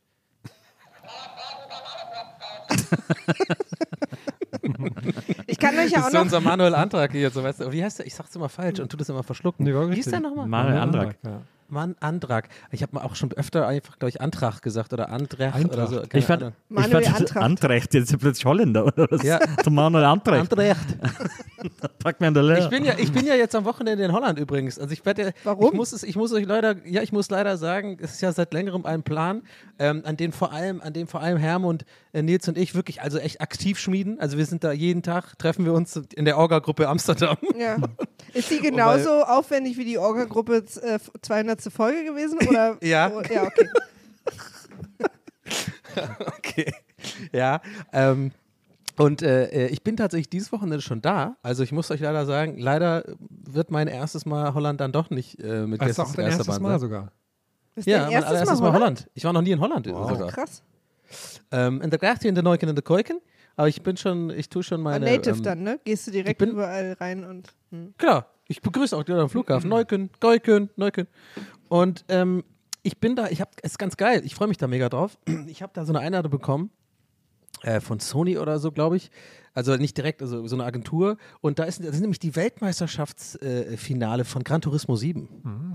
Ich 5.46 5.58
kann 5.58 5.76
euch 5.78 5.90
ja 5.90 5.98
Das 5.98 6.02
auch 6.04 6.06
ist 6.08 6.14
noch. 6.14 6.20
unser 6.22 6.40
Manuel 6.40 6.74
Antrag 6.74 7.12
hier, 7.12 7.30
so 7.30 7.42
weißt 7.42 7.60
du. 7.60 7.72
Wie 7.72 7.82
heißt 7.82 8.00
der? 8.00 8.06
Ich 8.06 8.14
sag's 8.14 8.34
immer 8.34 8.48
falsch 8.48 8.80
und 8.80 8.90
tu 8.90 8.96
das 8.96 9.08
immer 9.08 9.22
verschlucken. 9.22 9.64
Nee, 9.64 9.72
Wie 9.72 9.94
hieß 9.94 10.06
der 10.06 10.20
nochmal? 10.20 10.46
Manuel 10.46 10.78
Antrag. 10.78 11.16
Ja. 11.24 11.42
Mann, 11.68 11.94
Antrag. 12.00 12.48
Ich 12.70 12.82
habe 12.82 12.94
mal 12.94 13.02
auch 13.02 13.14
schon 13.16 13.32
öfter 13.32 13.66
einfach, 13.66 13.98
glaube 13.98 14.10
ich, 14.10 14.20
Antrag 14.20 14.62
gesagt 14.62 14.92
oder 14.92 15.08
Antrag 15.10 15.54
oder 15.64 15.86
so. 15.86 16.02
Ich 16.12 16.24
fand, 16.24 16.42
ich 16.70 16.76
fand 16.86 16.94
Antracht. 17.06 17.36
Antrecht, 17.36 17.94
jetzt 17.94 18.04
ist 18.04 18.12
er 18.12 18.18
plötzlich 18.18 18.44
Holländer 18.44 18.86
oder 18.86 19.06
was? 19.10 19.22
Ja. 19.22 19.38
Der 19.64 19.72
Manuel 19.72 20.04
Antrecht. 20.04 20.40
Antrag. 20.52 20.76
Pack 21.98 22.20
mir 22.20 22.28
an 22.28 22.34
der 22.34 22.42
Lehre. 22.42 22.60
Ich 22.60 22.68
bin 22.68 22.84
ja, 22.84 22.94
ich 22.98 23.12
bin 23.12 23.26
ja 23.26 23.34
jetzt 23.34 23.54
am 23.54 23.64
Wochenende 23.64 24.04
in 24.04 24.12
Holland 24.12 24.38
übrigens. 24.38 24.78
Also 24.78 24.92
ich 24.92 25.04
werde, 25.04 25.22
ja- 25.22 25.30
Warum? 25.44 25.66
Ich 25.66 25.72
muss 25.72 25.92
es, 25.92 26.02
ich 26.02 26.16
muss 26.16 26.32
euch 26.32 26.46
leider, 26.46 26.76
ja, 26.86 27.02
ich 27.02 27.12
muss 27.12 27.30
leider 27.30 27.56
sagen, 27.56 27.98
es 28.00 28.12
ist 28.12 28.20
ja 28.20 28.32
seit 28.32 28.52
längerem 28.52 28.84
ein 28.86 29.02
Plan, 29.02 29.42
ähm, 29.78 30.02
an 30.04 30.16
den 30.16 30.32
vor 30.32 30.52
allem, 30.52 30.80
an 30.80 30.92
dem 30.92 31.06
vor 31.08 31.20
allem 31.22 31.38
Hermund, 31.38 31.84
Nils 32.22 32.46
und 32.48 32.56
ich 32.58 32.74
wirklich, 32.74 33.02
also 33.02 33.18
echt 33.18 33.40
aktiv 33.40 33.78
schmieden. 33.78 34.18
Also 34.20 34.38
wir 34.38 34.46
sind 34.46 34.64
da 34.64 34.72
jeden 34.72 35.02
Tag, 35.02 35.38
treffen 35.38 35.64
wir 35.64 35.72
uns 35.72 35.96
in 36.14 36.24
der 36.24 36.38
Orga-Gruppe 36.38 36.88
Amsterdam. 36.88 37.36
Ja. 37.58 37.76
Ist 38.34 38.50
die 38.50 38.60
genauso 38.60 39.22
aufwendig 39.24 39.76
wie 39.76 39.84
die 39.84 39.98
Orga-Gruppe 39.98 40.64
äh, 40.82 40.98
200. 41.22 41.62
Folge 41.72 42.04
gewesen? 42.04 42.38
Oder? 42.48 42.76
Ja. 42.82 43.10
Oh, 43.14 43.22
ja, 43.32 43.44
okay. 43.44 43.68
Okay. 46.38 46.72
Ja. 47.32 47.60
Ähm, 47.92 48.32
und 48.98 49.22
äh, 49.22 49.44
äh, 49.46 49.66
ich 49.68 49.82
bin 49.82 49.96
tatsächlich 49.96 50.28
dieses 50.30 50.52
Wochenende 50.52 50.80
schon 50.82 51.00
da. 51.02 51.36
Also 51.42 51.62
ich 51.62 51.72
muss 51.72 51.90
euch 51.90 52.00
leider 52.00 52.26
sagen, 52.26 52.58
leider 52.58 53.04
wird 53.18 53.70
mein 53.70 53.88
erstes 53.88 54.26
Mal 54.26 54.54
Holland 54.54 54.80
dann 54.80 54.92
doch 54.92 55.10
nicht 55.10 55.38
äh, 55.42 55.66
mit 55.66 55.80
Das 55.80 55.90
ist 55.90 55.98
auch 56.00 56.14
dein 56.14 56.26
erstes 56.26 56.46
Mal 56.60 56.70
sein. 56.72 56.80
sogar. 56.80 57.12
Ist 57.74 57.86
Ja, 57.86 58.04
mein 58.04 58.12
erstes 58.12 58.30
allererstes 58.30 58.60
Mal 58.60 58.66
Mal 58.70 58.72
Holland? 58.78 58.98
Holland. 59.00 59.10
Ich 59.14 59.24
war 59.24 59.32
noch 59.32 59.42
nie 59.42 59.50
in 59.52 59.60
Holland 59.60 59.86
sogar. 59.86 60.28
Krass. 60.28 60.62
Ähm, 61.50 61.80
in 61.82 61.90
der 61.90 61.98
Gracht 61.98 62.24
in 62.24 62.34
der 62.34 62.44
Neuken 62.44 62.68
in 62.68 62.74
der 62.74 62.82
Keuken. 62.84 63.20
Aber 63.56 63.68
ich 63.68 63.82
bin 63.82 63.96
schon, 63.96 64.30
ich 64.30 64.48
tue 64.50 64.62
schon 64.62 64.80
Ah, 64.80 64.84
meine. 64.84 65.06
Native 65.06 65.36
ähm, 65.36 65.42
dann, 65.42 65.62
ne? 65.62 65.80
Gehst 65.84 66.06
du 66.06 66.10
direkt 66.10 66.38
bin- 66.38 66.50
überall 66.50 66.92
rein 67.00 67.24
und. 67.24 67.48
Hm. 67.70 67.94
Klar, 67.96 68.26
ich 68.48 68.60
begrüße 68.60 68.96
auch 68.96 69.02
die 69.02 69.12
Leute 69.12 69.22
am 69.24 69.30
Flughafen. 69.30 69.70
Neukölln, 69.70 70.10
Geuken, 70.20 70.68
Neukölln. 70.76 71.08
Und 71.68 72.04
ähm, 72.08 72.44
ich 72.82 72.98
bin 72.98 73.16
da, 73.16 73.28
ich 73.28 73.40
habe, 73.40 73.50
es 73.62 73.72
ist 73.72 73.78
ganz 73.78 73.96
geil, 73.96 74.22
ich 74.24 74.34
freue 74.34 74.48
mich 74.48 74.58
da 74.58 74.66
mega 74.68 74.88
drauf. 74.88 75.18
Ich 75.48 75.62
habe 75.62 75.72
da 75.74 75.84
so 75.84 75.92
eine 75.92 76.00
Einladung 76.00 76.30
bekommen 76.30 76.70
äh, 77.62 77.80
von 77.80 78.00
Sony 78.00 78.38
oder 78.38 78.58
so, 78.58 78.72
glaube 78.72 78.96
ich. 78.96 79.10
Also 79.56 79.74
nicht 79.76 79.96
direkt, 79.96 80.20
also 80.20 80.46
so 80.46 80.54
eine 80.54 80.64
Agentur. 80.64 81.16
Und 81.40 81.58
da 81.58 81.64
ist, 81.64 81.80
das 81.80 81.94
ist 81.94 82.00
nämlich 82.02 82.18
die 82.18 82.36
Weltmeisterschaftsfinale 82.36 84.20
äh, 84.20 84.24
von 84.26 84.44
Gran 84.44 84.60
Turismo 84.60 84.96
7. 84.96 85.72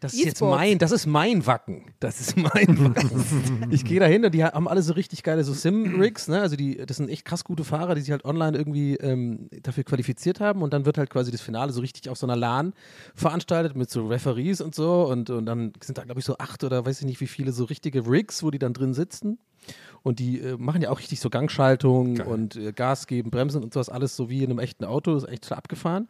Das 0.00 0.14
ist 0.14 0.24
jetzt 0.24 0.40
mein, 0.40 0.78
das 0.78 0.90
ist 0.90 1.04
mein 1.04 1.46
Wacken. 1.46 1.92
Das 2.00 2.18
ist 2.18 2.36
mein 2.38 2.78
Wacken. 2.84 3.68
ich 3.70 3.84
gehe 3.84 4.00
da 4.00 4.06
hin 4.06 4.24
und 4.24 4.32
die 4.32 4.42
haben 4.42 4.66
alle 4.68 4.80
so 4.80 4.94
richtig 4.94 5.22
geile 5.22 5.44
so 5.44 5.52
Sim-Rigs, 5.52 6.28
ne? 6.28 6.40
Also 6.40 6.56
die, 6.56 6.76
das 6.76 6.96
sind 6.96 7.10
echt 7.10 7.26
krass 7.26 7.44
gute 7.44 7.64
Fahrer, 7.64 7.94
die 7.94 8.00
sich 8.00 8.10
halt 8.10 8.24
online 8.24 8.56
irgendwie 8.56 8.96
ähm, 8.96 9.50
dafür 9.62 9.84
qualifiziert 9.84 10.40
haben 10.40 10.62
und 10.62 10.72
dann 10.72 10.86
wird 10.86 10.96
halt 10.96 11.10
quasi 11.10 11.30
das 11.30 11.42
Finale 11.42 11.72
so 11.72 11.82
richtig 11.82 12.08
auf 12.08 12.16
so 12.16 12.26
einer 12.26 12.36
LAN 12.36 12.72
veranstaltet 13.14 13.76
mit 13.76 13.90
so 13.90 14.06
Referees 14.06 14.62
und 14.62 14.74
so 14.74 15.06
und, 15.08 15.28
und 15.28 15.44
dann 15.44 15.74
sind 15.82 15.98
da 15.98 16.04
glaube 16.04 16.20
ich 16.20 16.26
so 16.26 16.38
acht 16.38 16.64
oder 16.64 16.86
weiß 16.86 17.00
ich 17.00 17.06
nicht 17.06 17.20
wie 17.20 17.26
viele 17.26 17.52
so 17.52 17.64
richtige 17.64 18.06
Rigs, 18.06 18.42
wo 18.42 18.50
die 18.50 18.58
dann 18.58 18.72
drin 18.72 18.94
sitzen. 18.94 19.38
Und 20.02 20.18
die 20.18 20.40
äh, 20.40 20.56
machen 20.58 20.82
ja 20.82 20.90
auch 20.90 20.98
richtig 20.98 21.20
so 21.20 21.30
Gangschaltung 21.30 22.20
und 22.20 22.56
äh, 22.56 22.72
Gas 22.72 23.06
geben, 23.06 23.30
Bremsen 23.30 23.62
und 23.62 23.72
sowas, 23.72 23.88
alles 23.88 24.16
so 24.16 24.28
wie 24.28 24.44
in 24.44 24.50
einem 24.50 24.58
echten 24.58 24.84
Auto, 24.84 25.16
ist 25.16 25.28
echt 25.28 25.44
total 25.44 25.58
abgefahren. 25.58 26.08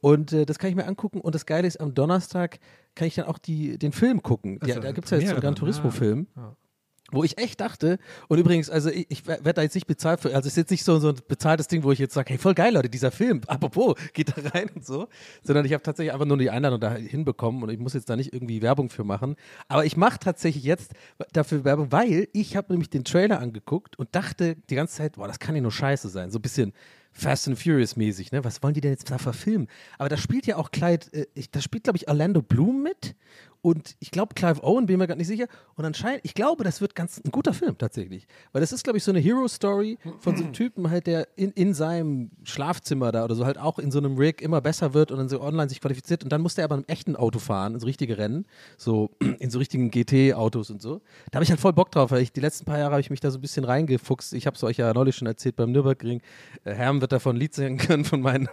Und 0.00 0.32
äh, 0.32 0.44
das 0.44 0.58
kann 0.58 0.70
ich 0.70 0.76
mir 0.76 0.86
angucken. 0.86 1.20
Und 1.20 1.34
das 1.34 1.46
Geile 1.46 1.66
ist, 1.66 1.80
am 1.80 1.94
Donnerstag 1.94 2.58
kann 2.94 3.08
ich 3.08 3.14
dann 3.14 3.24
auch 3.24 3.38
die, 3.38 3.78
den 3.78 3.92
Film 3.92 4.22
gucken. 4.22 4.58
Das 4.60 4.68
Ja, 4.68 4.78
da 4.78 4.92
gibt 4.92 5.06
es 5.06 5.10
ja 5.10 5.16
jetzt 5.16 5.28
so 5.28 5.34
einen 5.34 5.40
Gran 5.40 5.54
Turismo-Film. 5.54 6.26
ja. 6.36 6.56
Wo 7.14 7.24
ich 7.24 7.38
echt 7.38 7.60
dachte, 7.60 7.98
und 8.28 8.38
übrigens, 8.38 8.70
also 8.70 8.90
ich, 8.90 9.06
ich 9.08 9.26
werde 9.26 9.54
da 9.54 9.62
jetzt 9.62 9.74
nicht 9.74 9.86
bezahlt 9.86 10.20
für, 10.20 10.28
also 10.28 10.40
es 10.40 10.46
ist 10.48 10.56
jetzt 10.56 10.70
nicht 10.70 10.84
so, 10.84 10.98
so 10.98 11.10
ein 11.10 11.16
bezahltes 11.28 11.68
Ding, 11.68 11.82
wo 11.84 11.92
ich 11.92 11.98
jetzt 11.98 12.14
sage, 12.14 12.30
hey, 12.30 12.38
voll 12.38 12.54
geil, 12.54 12.74
Leute, 12.74 12.88
dieser 12.88 13.10
Film, 13.10 13.42
apropos, 13.46 13.94
geht 14.12 14.36
da 14.36 14.50
rein 14.50 14.68
und 14.74 14.84
so, 14.84 15.08
sondern 15.42 15.64
ich 15.64 15.72
habe 15.72 15.82
tatsächlich 15.82 16.12
einfach 16.12 16.26
nur 16.26 16.38
die 16.38 16.50
Einladung 16.50 16.80
da 16.80 16.94
hinbekommen 16.94 17.62
und 17.62 17.70
ich 17.70 17.78
muss 17.78 17.94
jetzt 17.94 18.10
da 18.10 18.16
nicht 18.16 18.32
irgendwie 18.32 18.62
Werbung 18.62 18.90
für 18.90 19.04
machen. 19.04 19.36
Aber 19.68 19.84
ich 19.84 19.96
mache 19.96 20.18
tatsächlich 20.18 20.64
jetzt 20.64 20.92
dafür 21.32 21.64
Werbung, 21.64 21.92
weil 21.92 22.28
ich 22.32 22.56
habe 22.56 22.72
nämlich 22.72 22.90
den 22.90 23.04
Trailer 23.04 23.40
angeguckt 23.40 23.98
und 23.98 24.14
dachte 24.14 24.56
die 24.68 24.74
ganze 24.74 24.96
Zeit, 24.96 25.12
boah, 25.12 25.28
das 25.28 25.38
kann 25.38 25.54
ja 25.54 25.62
nur 25.62 25.72
scheiße 25.72 26.08
sein, 26.08 26.30
so 26.30 26.38
ein 26.38 26.42
bisschen 26.42 26.72
Fast 27.16 27.46
and 27.46 27.56
Furious 27.56 27.94
mäßig, 27.94 28.32
ne? 28.32 28.42
Was 28.42 28.60
wollen 28.62 28.74
die 28.74 28.80
denn 28.80 28.90
jetzt 28.90 29.08
da 29.08 29.18
verfilmen? 29.18 29.68
Aber 29.98 30.08
da 30.08 30.16
spielt 30.16 30.46
ja 30.46 30.56
auch 30.56 30.72
Clyde, 30.72 31.06
äh, 31.12 31.26
ich, 31.34 31.48
da 31.48 31.60
spielt, 31.60 31.84
glaube 31.84 31.96
ich, 31.96 32.08
Orlando 32.08 32.42
Bloom 32.42 32.82
mit 32.82 33.14
und 33.64 33.96
ich 33.98 34.10
glaube 34.10 34.34
Clive 34.34 34.62
Owen, 34.62 34.84
bin 34.84 34.98
mir 34.98 35.06
gerade 35.06 35.16
nicht 35.16 35.26
sicher. 35.26 35.46
Und 35.74 35.86
anscheinend, 35.86 36.20
ich 36.22 36.34
glaube, 36.34 36.64
das 36.64 36.82
wird 36.82 36.94
ganz 36.94 37.18
ein 37.24 37.30
guter 37.30 37.54
Film 37.54 37.78
tatsächlich. 37.78 38.26
Weil 38.52 38.60
das 38.60 38.72
ist, 38.72 38.84
glaube 38.84 38.98
ich, 38.98 39.04
so 39.04 39.10
eine 39.10 39.20
Hero-Story 39.20 39.96
von 40.18 40.36
so 40.36 40.44
einem 40.44 40.52
Typen 40.52 40.90
halt, 40.90 41.06
der 41.06 41.28
in, 41.36 41.50
in 41.52 41.72
seinem 41.72 42.30
Schlafzimmer 42.42 43.10
da 43.10 43.24
oder 43.24 43.34
so 43.34 43.46
halt 43.46 43.56
auch 43.56 43.78
in 43.78 43.90
so 43.90 44.00
einem 44.00 44.18
Rig 44.18 44.42
immer 44.42 44.60
besser 44.60 44.92
wird 44.92 45.10
und 45.10 45.16
dann 45.16 45.30
so 45.30 45.40
online 45.40 45.70
sich 45.70 45.80
qualifiziert. 45.80 46.22
Und 46.22 46.30
dann 46.30 46.42
muss 46.42 46.56
der 46.56 46.64
aber 46.64 46.74
im 46.74 46.84
echten 46.88 47.16
Auto 47.16 47.38
fahren, 47.38 47.72
in 47.72 47.80
so 47.80 47.86
richtige 47.86 48.18
Rennen, 48.18 48.44
so 48.76 49.12
in 49.38 49.48
so 49.48 49.58
richtigen 49.58 49.90
GT-Autos 49.90 50.68
und 50.68 50.82
so. 50.82 51.00
Da 51.30 51.36
habe 51.36 51.44
ich 51.44 51.50
halt 51.50 51.60
voll 51.60 51.72
Bock 51.72 51.90
drauf, 51.90 52.10
weil 52.10 52.20
ich 52.20 52.32
die 52.32 52.40
letzten 52.40 52.66
paar 52.66 52.78
Jahre 52.78 52.92
habe 52.92 53.00
ich 53.00 53.08
mich 53.08 53.20
da 53.20 53.30
so 53.30 53.38
ein 53.38 53.40
bisschen 53.40 53.64
reingefuchst. 53.64 54.34
Ich 54.34 54.46
habe 54.46 54.56
es 54.56 54.62
euch 54.62 54.76
ja 54.76 54.92
neulich 54.92 55.16
schon 55.16 55.26
erzählt 55.26 55.56
beim 55.56 55.72
Nürburgring. 55.72 56.20
Äh, 56.64 56.74
Herm 56.74 57.00
wird 57.00 57.12
davon 57.12 57.36
ein 57.36 57.38
Lied 57.38 57.54
singen 57.54 57.78
können 57.78 58.04
von 58.04 58.20
meinen. 58.20 58.46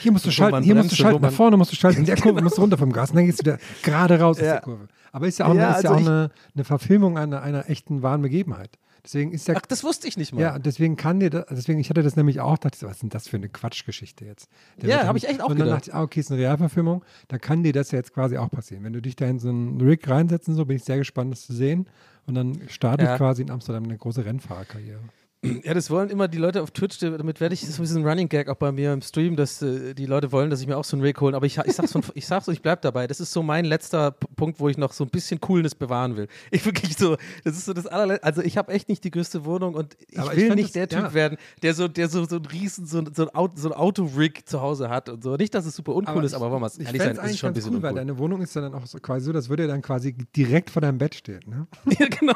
Hier 0.00 0.12
musst 0.12 0.26
du 0.26 0.30
schalten, 0.32 0.62
hier 0.62 0.74
musst 0.74 0.92
du 0.92 0.96
schalten, 0.96 1.22
nach 1.22 1.32
vorne 1.32 1.56
musst 1.56 1.72
du 1.72 1.76
schalten, 1.76 2.00
in 2.00 2.04
der 2.04 2.16
Kurve 2.16 2.42
musst 2.42 2.58
du 2.58 2.60
runter 2.60 2.76
vom 2.76 2.92
Gas 2.92 3.08
und 3.08 3.16
dann 3.16 3.24
gehst 3.24 3.40
du 3.40 3.46
wieder 3.46 3.58
gerade 3.82 4.20
raus 4.20 4.40
aus 4.49 4.49
Ja. 4.54 4.60
Kurve. 4.60 4.88
Aber 5.12 5.26
ist 5.26 5.38
ja 5.38 5.46
auch, 5.46 5.54
Ja, 5.54 5.72
ist 5.76 5.84
ja 5.84 5.90
also 5.90 5.94
auch 5.96 6.00
ich- 6.00 6.06
eine, 6.08 6.30
eine 6.54 6.64
Verfilmung 6.64 7.18
einer, 7.18 7.42
einer 7.42 7.68
echten 7.68 8.02
wahren 8.02 8.22
Begebenheit. 8.22 8.78
Deswegen 9.02 9.32
ist 9.32 9.48
ja 9.48 9.54
Ach, 9.56 9.62
das 9.66 9.82
wusste 9.82 10.06
ich 10.08 10.18
nicht 10.18 10.34
mal. 10.34 10.42
Ja, 10.42 10.54
und 10.56 10.66
deswegen 10.66 10.94
kann 10.96 11.20
dir 11.20 11.30
das, 11.30 11.46
deswegen, 11.50 11.78
ich 11.80 11.88
hatte 11.88 12.02
das 12.02 12.16
nämlich 12.16 12.40
auch, 12.40 12.58
dachte 12.58 12.76
was 12.86 12.96
ist 12.96 13.02
denn 13.02 13.08
das 13.08 13.28
für 13.28 13.36
eine 13.38 13.48
Quatschgeschichte 13.48 14.26
jetzt? 14.26 14.50
Der 14.76 14.90
Ja, 14.90 14.96
wird 14.96 15.00
hab 15.00 15.06
dann- 15.08 15.16
ich 15.16 15.28
echt 15.28 15.40
auch 15.40 15.48
Und 15.48 15.58
dann 15.58 15.68
gedacht. 15.68 15.80
dachte 15.82 15.90
ich, 15.90 15.94
ah, 15.94 16.02
okay, 16.02 16.20
ist 16.20 16.30
eine 16.30 16.38
Realverfilmung, 16.40 17.02
da 17.28 17.38
kann 17.38 17.62
dir 17.62 17.72
das 17.72 17.90
ja 17.92 17.98
jetzt 17.98 18.12
quasi 18.12 18.36
auch 18.36 18.50
passieren. 18.50 18.84
Wenn 18.84 18.92
du 18.92 19.00
dich 19.00 19.16
da 19.16 19.24
in 19.26 19.38
so 19.38 19.48
einen 19.48 19.80
Rig 19.80 20.06
reinsetzen, 20.06 20.54
so 20.54 20.66
bin 20.66 20.76
ich 20.76 20.84
sehr 20.84 20.98
gespannt, 20.98 21.32
das 21.32 21.46
zu 21.46 21.54
sehen. 21.54 21.86
Und 22.26 22.34
dann 22.34 22.60
startet 22.68 23.08
Ja. 23.08 23.16
quasi 23.16 23.40
in 23.40 23.50
Amsterdam 23.50 23.84
eine 23.84 23.96
große 23.96 24.22
Rennfahrerkarriere. 24.26 25.00
Ja, 25.42 25.72
das 25.72 25.88
wollen 25.88 26.10
immer 26.10 26.28
die 26.28 26.36
Leute 26.36 26.62
auf 26.62 26.70
Twitch, 26.70 26.98
damit 26.98 27.40
werde 27.40 27.54
ich, 27.54 27.60
das 27.62 27.70
ist 27.70 27.76
so 27.76 27.80
ein 27.82 27.84
bisschen 27.84 28.06
Running 28.06 28.28
Gag 28.28 28.50
auch 28.50 28.56
bei 28.56 28.72
mir 28.72 28.92
im 28.92 29.00
Stream, 29.00 29.36
dass 29.36 29.62
äh, 29.62 29.94
die 29.94 30.04
Leute 30.04 30.32
wollen, 30.32 30.50
dass 30.50 30.60
ich 30.60 30.66
mir 30.66 30.76
auch 30.76 30.84
so 30.84 30.96
einen 30.96 31.02
Rig 31.02 31.18
hole. 31.18 31.34
Aber 31.34 31.46
ich, 31.46 31.56
ich 31.56 31.72
sag's 31.72 31.92
von, 31.92 32.02
ich 32.12 32.26
sag's 32.26 32.46
und 32.46 32.52
ich 32.52 32.60
bleib 32.60 32.82
dabei. 32.82 33.06
Das 33.06 33.20
ist 33.20 33.32
so 33.32 33.42
mein 33.42 33.64
letzter 33.64 34.10
Punkt, 34.36 34.60
wo 34.60 34.68
ich 34.68 34.76
noch 34.76 34.92
so 34.92 35.02
ein 35.04 35.08
bisschen 35.08 35.40
Coolness 35.40 35.74
bewahren 35.74 36.16
will. 36.16 36.28
Ich 36.50 36.66
wirklich 36.66 36.94
so, 36.98 37.16
das 37.44 37.56
ist 37.56 37.64
so 37.64 37.72
das 37.72 37.86
allerletzte, 37.86 38.24
also 38.24 38.42
ich 38.42 38.58
habe 38.58 38.70
echt 38.72 38.90
nicht 38.90 39.02
die 39.02 39.10
größte 39.10 39.46
Wohnung 39.46 39.74
und 39.74 39.96
ich 40.10 40.18
Aber 40.18 40.32
ich 40.32 40.40
will 40.40 40.48
fand 40.48 40.56
nicht 40.56 40.66
das- 40.68 40.72
der 40.74 40.88
Typ 40.88 41.02
ja. 41.04 41.14
werden, 41.14 41.38
der 41.62 41.72
so, 41.72 41.88
der 41.88 42.10
so, 42.10 42.24
so 42.26 42.36
ein 42.36 42.44
riesen, 42.44 42.84
so, 42.86 42.98
ein- 42.98 43.14
so 43.14 43.22
ein, 43.22 43.34
Auto, 43.34 43.54
so 43.56 43.68
ein 43.70 43.74
Auto-Rig 43.74 44.46
zu 44.46 44.60
Hause 44.60 44.90
hat 44.90 45.08
und 45.08 45.22
so. 45.24 45.36
Nicht, 45.36 45.54
dass 45.54 45.64
es 45.64 45.74
super 45.74 45.94
uncool 45.94 46.22
ist, 46.22 46.34
aber 46.34 46.50
wollen 46.50 46.60
wir 46.60 46.66
es 46.66 46.78
ich 46.78 46.84
ehrlich 46.86 47.00
sein, 47.00 47.12
ist 47.12 47.18
eigentlich 47.18 47.38
schon 47.38 47.48
ein 47.50 47.54
bisschen 47.54 47.74
cool, 47.76 47.82
weil 47.82 47.92
uncool. 47.92 48.00
deine 48.06 48.18
Wohnung 48.18 48.42
ist 48.42 48.54
ja 48.54 48.60
dann 48.60 48.74
auch 48.74 48.84
so 48.84 48.98
quasi 48.98 49.24
so, 49.24 49.32
das 49.32 49.48
würde 49.48 49.62
ja 49.62 49.68
dann 49.68 49.80
quasi 49.80 50.12
direkt 50.36 50.68
vor 50.68 50.82
deinem 50.82 50.98
Bett 50.98 51.14
stehen. 51.14 51.40
Ne? 51.46 51.66
Ja, 51.98 52.06
genau. 52.08 52.34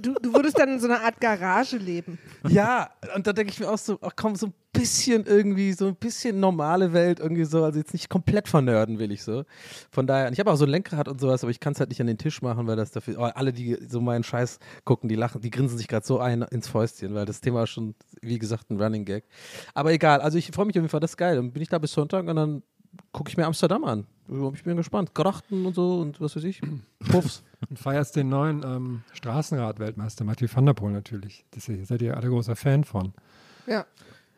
Du, 0.00 0.14
du 0.14 0.32
würdest 0.32 0.58
dann 0.58 0.70
in 0.70 0.80
so 0.80 0.86
einer 0.86 1.02
Art 1.02 1.20
Garage 1.20 1.76
leben. 1.76 2.18
Ja, 2.48 2.90
und 3.14 3.26
da 3.26 3.32
denke 3.32 3.52
ich 3.52 3.60
mir 3.60 3.70
auch 3.70 3.78
so, 3.78 3.98
ach 4.02 4.12
komm, 4.16 4.34
so 4.34 4.46
ein 4.46 4.54
bisschen 4.72 5.26
irgendwie, 5.26 5.72
so 5.72 5.86
ein 5.86 5.96
bisschen 5.96 6.40
normale 6.40 6.92
Welt 6.92 7.20
irgendwie 7.20 7.44
so, 7.44 7.62
also 7.62 7.78
jetzt 7.78 7.92
nicht 7.92 8.08
komplett 8.08 8.48
vernörden 8.48 8.98
will 8.98 9.12
ich 9.12 9.22
so. 9.22 9.44
Von 9.90 10.06
daher, 10.06 10.32
ich 10.32 10.40
habe 10.40 10.50
auch 10.50 10.56
so 10.56 10.64
ein 10.64 10.70
Lenkrad 10.70 11.08
und 11.08 11.20
sowas, 11.20 11.44
aber 11.44 11.50
ich 11.50 11.60
kann 11.60 11.74
es 11.74 11.80
halt 11.80 11.90
nicht 11.90 12.00
an 12.00 12.06
den 12.06 12.18
Tisch 12.18 12.42
machen, 12.42 12.66
weil 12.66 12.76
das 12.76 12.90
dafür, 12.90 13.16
oh, 13.18 13.22
alle, 13.22 13.52
die 13.52 13.76
so 13.88 14.00
meinen 14.00 14.24
Scheiß 14.24 14.58
gucken, 14.84 15.08
die 15.08 15.14
lachen, 15.14 15.40
die 15.40 15.50
grinsen 15.50 15.78
sich 15.78 15.88
gerade 15.88 16.06
so 16.06 16.18
ein 16.18 16.42
ins 16.42 16.68
Fäustchen, 16.68 17.14
weil 17.14 17.26
das 17.26 17.40
Thema 17.40 17.64
ist 17.64 17.70
schon, 17.70 17.94
wie 18.20 18.38
gesagt, 18.38 18.70
ein 18.70 18.80
Running 18.80 19.04
Gag. 19.04 19.24
Aber 19.74 19.92
egal, 19.92 20.20
also 20.20 20.38
ich 20.38 20.50
freue 20.52 20.66
mich 20.66 20.76
auf 20.76 20.82
jeden 20.82 20.88
Fall, 20.88 21.00
das 21.00 21.12
ist 21.12 21.16
geil. 21.16 21.36
Dann 21.36 21.52
bin 21.52 21.62
ich 21.62 21.68
da 21.68 21.78
bis 21.78 21.92
Sonntag 21.92 22.26
und 22.26 22.36
dann 22.36 22.62
gucke 23.12 23.30
ich 23.30 23.36
mir 23.36 23.46
Amsterdam 23.46 23.84
an. 23.84 24.06
Ich 24.54 24.62
bin 24.62 24.76
gespannt. 24.76 25.14
Grachten 25.14 25.66
und 25.66 25.74
so 25.74 26.00
und 26.00 26.20
was 26.20 26.36
weiß 26.36 26.44
ich. 26.44 26.60
Puffs. 27.10 27.42
Und 27.68 27.78
feierst 27.78 28.16
den 28.16 28.28
neuen 28.28 28.62
ähm, 28.64 29.02
Straßenrad-Weltmeister, 29.12 30.24
Mathieu 30.24 30.48
van 30.52 30.66
der 30.66 30.74
Poel 30.74 30.92
natürlich. 30.92 31.44
Das 31.50 31.66
seid 31.66 32.02
ihr 32.02 32.16
alle 32.16 32.28
großer 32.28 32.56
Fan 32.56 32.84
von. 32.84 33.12
Ja. 33.66 33.86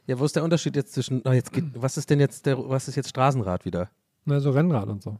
Ja, 0.07 0.19
wo 0.19 0.25
ist 0.25 0.37
der 0.37 0.45
Unterschied 0.45 0.77
jetzt 0.77 0.93
zwischen, 0.93 1.23
oh, 1.25 1.33
jetzt 1.33 1.53
geht, 1.53 1.65
was 1.75 1.97
ist 1.97 2.11
denn 2.11 2.21
jetzt 2.21 2.45
der, 2.45 2.59
was 2.69 2.89
ist 2.89 2.97
jetzt 2.97 3.09
Straßenrad 3.09 3.65
wieder? 3.65 3.89
Na, 4.27 4.41
so 4.41 4.51
Rennrad 4.51 4.89
und 4.89 5.03
so. 5.03 5.19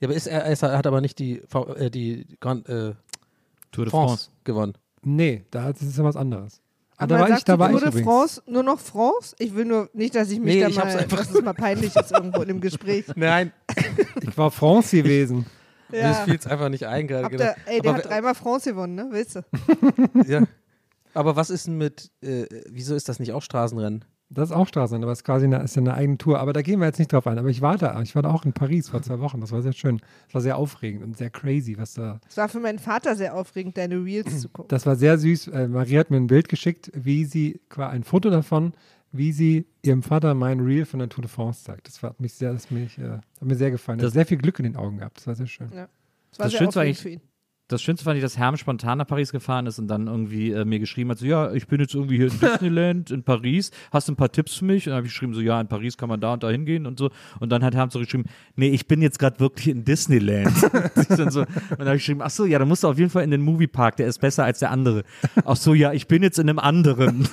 Ja, 0.00 0.08
aber 0.08 0.14
ist 0.14 0.26
er, 0.26 0.44
er 0.44 0.52
ist, 0.52 0.62
er 0.62 0.76
hat 0.76 0.86
aber 0.86 1.00
nicht 1.00 1.18
die, 1.18 1.38
äh, 1.76 1.90
die 1.90 2.26
Grand, 2.40 2.68
äh, 2.68 2.94
Tour 3.72 3.84
de 3.86 3.90
France, 3.90 4.24
France. 4.24 4.30
gewonnen. 4.44 4.74
Nee, 5.02 5.44
da 5.50 5.70
ist 5.70 5.96
ja 5.96 6.04
was 6.04 6.16
anderes. 6.16 6.60
Aber 6.98 7.06
da 7.14 7.20
war 7.20 7.28
man 7.28 7.38
ich, 7.38 7.44
da 7.44 7.58
war 7.58 7.70
ich 7.70 7.82
übrigens. 7.82 8.02
France 8.02 8.42
nur 8.46 8.62
noch 8.62 8.80
France? 8.80 9.36
Ich 9.38 9.54
will 9.54 9.64
nur 9.66 9.90
nicht, 9.92 10.14
dass 10.14 10.30
ich 10.30 10.38
mich 10.40 10.54
Nee, 10.54 10.60
da 10.62 10.68
ich 10.68 10.76
mal, 10.76 10.84
einfach- 10.86 11.18
dass 11.18 11.30
es 11.30 11.42
mal 11.42 11.52
peinlich 11.52 11.94
ist 11.94 12.10
irgendwo 12.12 12.42
in 12.42 12.48
dem 12.48 12.60
Gespräch. 12.60 13.04
Nein, 13.16 13.52
Ich 14.22 14.36
war 14.38 14.50
France 14.50 14.96
gewesen. 14.96 15.44
mir 15.90 16.00
Ja. 16.00 16.12
fiel 16.14 16.36
es 16.36 16.46
einfach 16.46 16.68
nicht 16.70 16.86
ein 16.86 17.06
gerade. 17.06 17.28
Genau. 17.36 17.50
ey, 17.66 17.80
der 17.80 17.90
aber, 17.90 17.98
hat 18.02 18.10
dreimal 18.10 18.34
France 18.34 18.70
gewonnen, 18.70 18.94
ne? 18.94 19.08
Weißt 19.10 19.36
du? 19.36 19.40
ja. 20.26 20.42
aber 21.14 21.36
was 21.36 21.50
ist 21.50 21.66
denn 21.66 21.76
mit, 21.76 22.10
äh, 22.22 22.46
wieso 22.70 22.94
ist 22.94 23.08
das 23.08 23.18
nicht 23.18 23.32
auch 23.32 23.42
Straßenrennen? 23.42 24.04
Das 24.28 24.50
ist 24.50 24.56
auch 24.56 24.66
Straßenrennen, 24.66 25.04
aber 25.04 25.12
es 25.12 25.20
ist 25.20 25.24
quasi 25.24 25.44
eine, 25.44 25.62
ist 25.62 25.76
ja 25.76 25.82
eine 25.82 25.94
eigene 25.94 26.18
Tour. 26.18 26.40
Aber 26.40 26.52
da 26.52 26.60
gehen 26.62 26.80
wir 26.80 26.86
jetzt 26.86 26.98
nicht 26.98 27.12
drauf 27.12 27.26
ein. 27.28 27.38
Aber 27.38 27.48
ich 27.48 27.60
war 27.62 27.78
da. 27.78 28.02
Ich 28.02 28.14
war 28.16 28.22
da 28.22 28.30
auch 28.30 28.44
in 28.44 28.52
Paris 28.52 28.88
vor 28.88 29.00
zwei 29.00 29.20
Wochen. 29.20 29.40
Das 29.40 29.52
war 29.52 29.62
sehr 29.62 29.72
schön. 29.72 29.98
Das 30.26 30.34
war 30.34 30.40
sehr 30.40 30.56
aufregend 30.58 31.04
und 31.04 31.16
sehr 31.16 31.30
crazy, 31.30 31.78
was 31.78 31.94
da. 31.94 32.18
Es 32.28 32.36
war 32.36 32.48
für 32.48 32.58
meinen 32.58 32.80
Vater 32.80 33.14
sehr 33.14 33.34
aufregend, 33.36 33.78
deine 33.78 33.94
Reels 34.04 34.40
zu 34.40 34.48
gucken. 34.48 34.68
Das 34.68 34.84
war 34.84 34.96
sehr 34.96 35.16
süß. 35.18 35.48
Äh, 35.48 35.68
Maria 35.68 36.00
hat 36.00 36.10
mir 36.10 36.16
ein 36.16 36.26
Bild 36.26 36.48
geschickt, 36.48 36.90
wie 36.94 37.24
sie, 37.24 37.60
ein 37.76 38.02
Foto 38.02 38.28
davon, 38.30 38.72
wie 39.12 39.30
sie 39.30 39.64
ihrem 39.82 40.02
Vater 40.02 40.34
mein 40.34 40.58
Reel 40.58 40.84
von 40.86 40.98
der 40.98 41.08
Tour 41.08 41.22
de 41.22 41.30
France 41.30 41.62
zeigt. 41.62 41.86
Das 41.86 42.02
war, 42.02 42.10
hat 42.10 42.20
mich 42.20 42.34
sehr, 42.34 42.52
das 42.52 42.70
mich, 42.72 42.98
äh, 42.98 43.08
hat 43.10 43.22
mir 43.42 43.54
sehr 43.54 43.70
gefallen. 43.70 44.00
Er 44.00 44.02
hat 44.02 44.06
Das- 44.08 44.12
sehr 44.14 44.26
viel 44.26 44.38
Glück 44.38 44.58
in 44.58 44.64
den 44.64 44.76
Augen 44.76 44.98
gehabt. 44.98 45.18
Das 45.18 45.28
war 45.28 45.36
sehr 45.36 45.46
schön. 45.46 45.68
Ja. 45.72 45.88
Es 46.32 46.38
war 46.40 46.46
Das 46.46 46.50
sehr 46.52 46.58
Schönste 46.58 46.76
war 46.80 46.82
eigentlich- 46.84 46.98
für 47.00 47.10
ihn. 47.10 47.20
Das 47.68 47.82
Schönste 47.82 48.04
fand 48.04 48.16
ich, 48.16 48.22
dass 48.22 48.38
Herm 48.38 48.56
spontan 48.56 48.98
nach 48.98 49.08
Paris 49.08 49.32
gefahren 49.32 49.66
ist 49.66 49.80
und 49.80 49.88
dann 49.88 50.06
irgendwie 50.06 50.52
äh, 50.52 50.64
mir 50.64 50.78
geschrieben 50.78 51.10
hat, 51.10 51.18
so, 51.18 51.26
ja, 51.26 51.52
ich 51.52 51.66
bin 51.66 51.80
jetzt 51.80 51.94
irgendwie 51.94 52.16
hier 52.16 52.28
in 52.28 52.38
Disneyland 52.40 53.10
in 53.10 53.24
Paris, 53.24 53.72
hast 53.90 54.06
du 54.06 54.12
ein 54.12 54.16
paar 54.16 54.30
Tipps 54.30 54.54
für 54.54 54.64
mich? 54.64 54.86
Und 54.86 54.90
dann 54.90 54.98
habe 54.98 55.06
ich 55.08 55.12
geschrieben, 55.12 55.34
so, 55.34 55.40
ja, 55.40 55.60
in 55.60 55.66
Paris 55.66 55.96
kann 55.96 56.08
man 56.08 56.20
da 56.20 56.34
und 56.34 56.44
da 56.44 56.50
hingehen 56.50 56.86
und 56.86 56.96
so. 56.96 57.10
Und 57.40 57.50
dann 57.50 57.64
hat 57.64 57.74
Herm 57.74 57.90
so 57.90 57.98
geschrieben, 57.98 58.26
nee, 58.54 58.68
ich 58.68 58.86
bin 58.86 59.02
jetzt 59.02 59.18
gerade 59.18 59.40
wirklich 59.40 59.66
in 59.66 59.84
Disneyland. 59.84 60.52
ich 60.96 61.08
dann 61.08 61.32
so, 61.32 61.40
und 61.40 61.48
dann 61.78 61.88
habe 61.88 61.96
ich 61.96 62.02
geschrieben, 62.02 62.22
ach 62.22 62.30
so, 62.30 62.44
ja, 62.44 62.60
dann 62.60 62.68
musst 62.68 62.84
du 62.84 62.88
auf 62.88 62.98
jeden 62.98 63.10
Fall 63.10 63.24
in 63.24 63.32
den 63.32 63.42
Moviepark, 63.42 63.96
der 63.96 64.06
ist 64.06 64.20
besser 64.20 64.44
als 64.44 64.60
der 64.60 64.70
andere. 64.70 65.02
Ach 65.44 65.56
so, 65.56 65.74
ja, 65.74 65.92
ich 65.92 66.06
bin 66.06 66.22
jetzt 66.22 66.38
in 66.38 66.48
einem 66.48 66.60
anderen. 66.60 67.28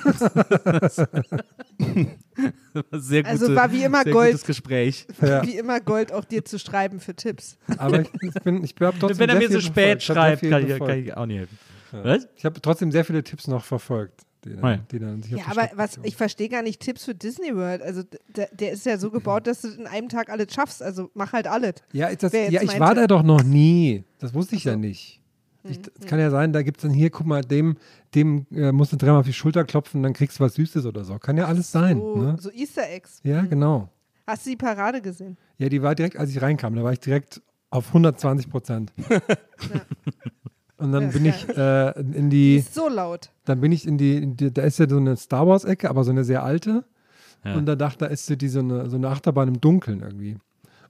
sehr 2.90 3.22
gute, 3.22 3.30
Also 3.30 3.54
war 3.54 3.70
wie 3.70 3.84
immer 3.84 4.02
sehr 4.02 4.12
Gold. 4.12 4.32
gutes 4.32 4.46
Gespräch. 4.46 5.06
Ja. 5.22 5.44
Wie 5.44 5.56
immer 5.56 5.78
Gold 5.80 6.12
auch 6.12 6.24
dir 6.24 6.44
zu 6.44 6.58
schreiben 6.58 6.98
für 6.98 7.14
Tipps. 7.14 7.56
Aber 7.78 8.00
ich, 8.00 8.08
ich 8.20 8.34
bin, 8.42 8.64
ich 8.64 8.74
habe 8.80 8.98
trotzdem 8.98 9.20
Wenn 9.20 9.28
er 9.28 9.38
sehr 9.38 9.48
mir 9.48 9.54
so 9.54 9.60
spät 9.60 10.02
schreibt, 10.02 10.23
viel 10.36 10.50
kann 10.50 10.70
ich, 10.70 10.78
kann 10.78 10.98
ich 10.98 11.16
auch 11.16 11.26
nicht 11.26 11.38
helfen. 11.38 11.58
Was? 12.02 12.28
Ich 12.36 12.44
habe 12.44 12.60
trotzdem 12.60 12.90
sehr 12.90 13.04
viele 13.04 13.22
Tipps 13.22 13.46
noch 13.46 13.64
verfolgt, 13.64 14.22
die 14.44 14.56
dann, 14.56 14.64
ja. 14.64 14.78
die 14.90 14.98
dann 14.98 15.22
sich 15.22 15.32
Ja, 15.32 15.44
aber 15.48 15.70
was, 15.74 15.98
ich 16.02 16.16
verstehe 16.16 16.48
gar 16.48 16.62
nicht 16.62 16.80
Tipps 16.80 17.04
für 17.04 17.14
Disney 17.14 17.54
World. 17.54 17.82
Also 17.82 18.02
der, 18.34 18.48
der 18.52 18.72
ist 18.72 18.84
ja 18.84 18.98
so 18.98 19.10
gebaut, 19.10 19.46
dass 19.46 19.60
du 19.60 19.68
in 19.68 19.86
einem 19.86 20.08
Tag 20.08 20.28
alles 20.28 20.52
schaffst. 20.52 20.82
Also 20.82 21.10
mach 21.14 21.32
halt 21.32 21.46
alles. 21.46 21.74
Ja, 21.92 22.08
ist 22.08 22.22
das, 22.22 22.32
ja 22.32 22.62
ich 22.62 22.80
war 22.80 22.94
da 22.94 23.06
doch 23.06 23.22
noch 23.22 23.44
nie. 23.44 24.02
Das 24.18 24.34
wusste 24.34 24.56
ich 24.56 24.64
ja 24.64 24.76
nicht. 24.76 25.20
Ich, 25.66 25.76
Hm, 25.78 25.82
es 25.98 26.06
kann 26.06 26.18
ja 26.18 26.30
sein, 26.30 26.52
da 26.52 26.62
gibt 26.62 26.76
es 26.78 26.82
dann 26.82 26.92
hier, 26.92 27.08
guck 27.08 27.26
mal, 27.26 27.40
dem, 27.40 27.76
dem 28.14 28.46
äh, 28.52 28.70
musst 28.70 28.92
du 28.92 28.96
dreimal 28.96 29.20
auf 29.20 29.26
die 29.26 29.32
Schulter 29.32 29.64
klopfen, 29.64 30.02
dann 30.02 30.12
kriegst 30.12 30.38
du 30.38 30.44
was 30.44 30.54
Süßes 30.56 30.84
oder 30.84 31.04
so. 31.04 31.18
Kann 31.18 31.38
ja 31.38 31.46
alles 31.46 31.72
sein. 31.72 31.98
So, 31.98 32.16
Ne? 32.16 32.36
so 32.38 32.50
Easter 32.50 32.86
Eggs. 32.90 33.20
Ja, 33.22 33.42
genau. 33.42 33.88
Hast 34.26 34.44
du 34.44 34.50
die 34.50 34.56
Parade 34.56 35.00
gesehen? 35.00 35.38
Ja, 35.56 35.70
die 35.70 35.80
war 35.80 35.94
direkt, 35.94 36.18
als 36.18 36.30
ich 36.30 36.42
reinkam, 36.42 36.74
da 36.74 36.84
war 36.84 36.92
ich 36.92 37.00
direkt 37.00 37.40
auf 37.74 37.88
120 37.88 38.48
Prozent. 38.50 38.92
Und 40.76 40.92
dann 40.92 41.04
Ja, 41.04 41.08
bin 41.10 41.24
ich 41.26 41.48
äh, 41.56 42.00
in 42.00 42.30
Die 42.30 42.56
ist 42.56 42.74
so 42.74 42.88
laut. 42.88 43.30
dann 43.44 43.60
bin 43.60 43.70
ich 43.72 43.86
in 43.86 43.96
die, 43.96 44.16
in 44.16 44.36
die, 44.36 44.52
da 44.52 44.62
ist 44.62 44.78
ja 44.78 44.88
so 44.88 44.96
eine 44.96 45.16
Star 45.16 45.46
Wars-Ecke, 45.46 45.88
aber 45.88 46.02
so 46.04 46.10
eine 46.10 46.24
sehr 46.24 46.42
alte. 46.42 46.84
Ja. 47.44 47.54
Und 47.54 47.66
da 47.66 47.76
dachte, 47.76 47.98
da 48.00 48.06
ist 48.06 48.26
so, 48.26 48.34
die, 48.34 48.48
so, 48.48 48.58
eine, 48.60 48.90
so 48.90 48.96
eine 48.96 49.08
Achterbahn 49.08 49.48
im 49.48 49.60
Dunkeln 49.60 50.00
irgendwie. 50.00 50.36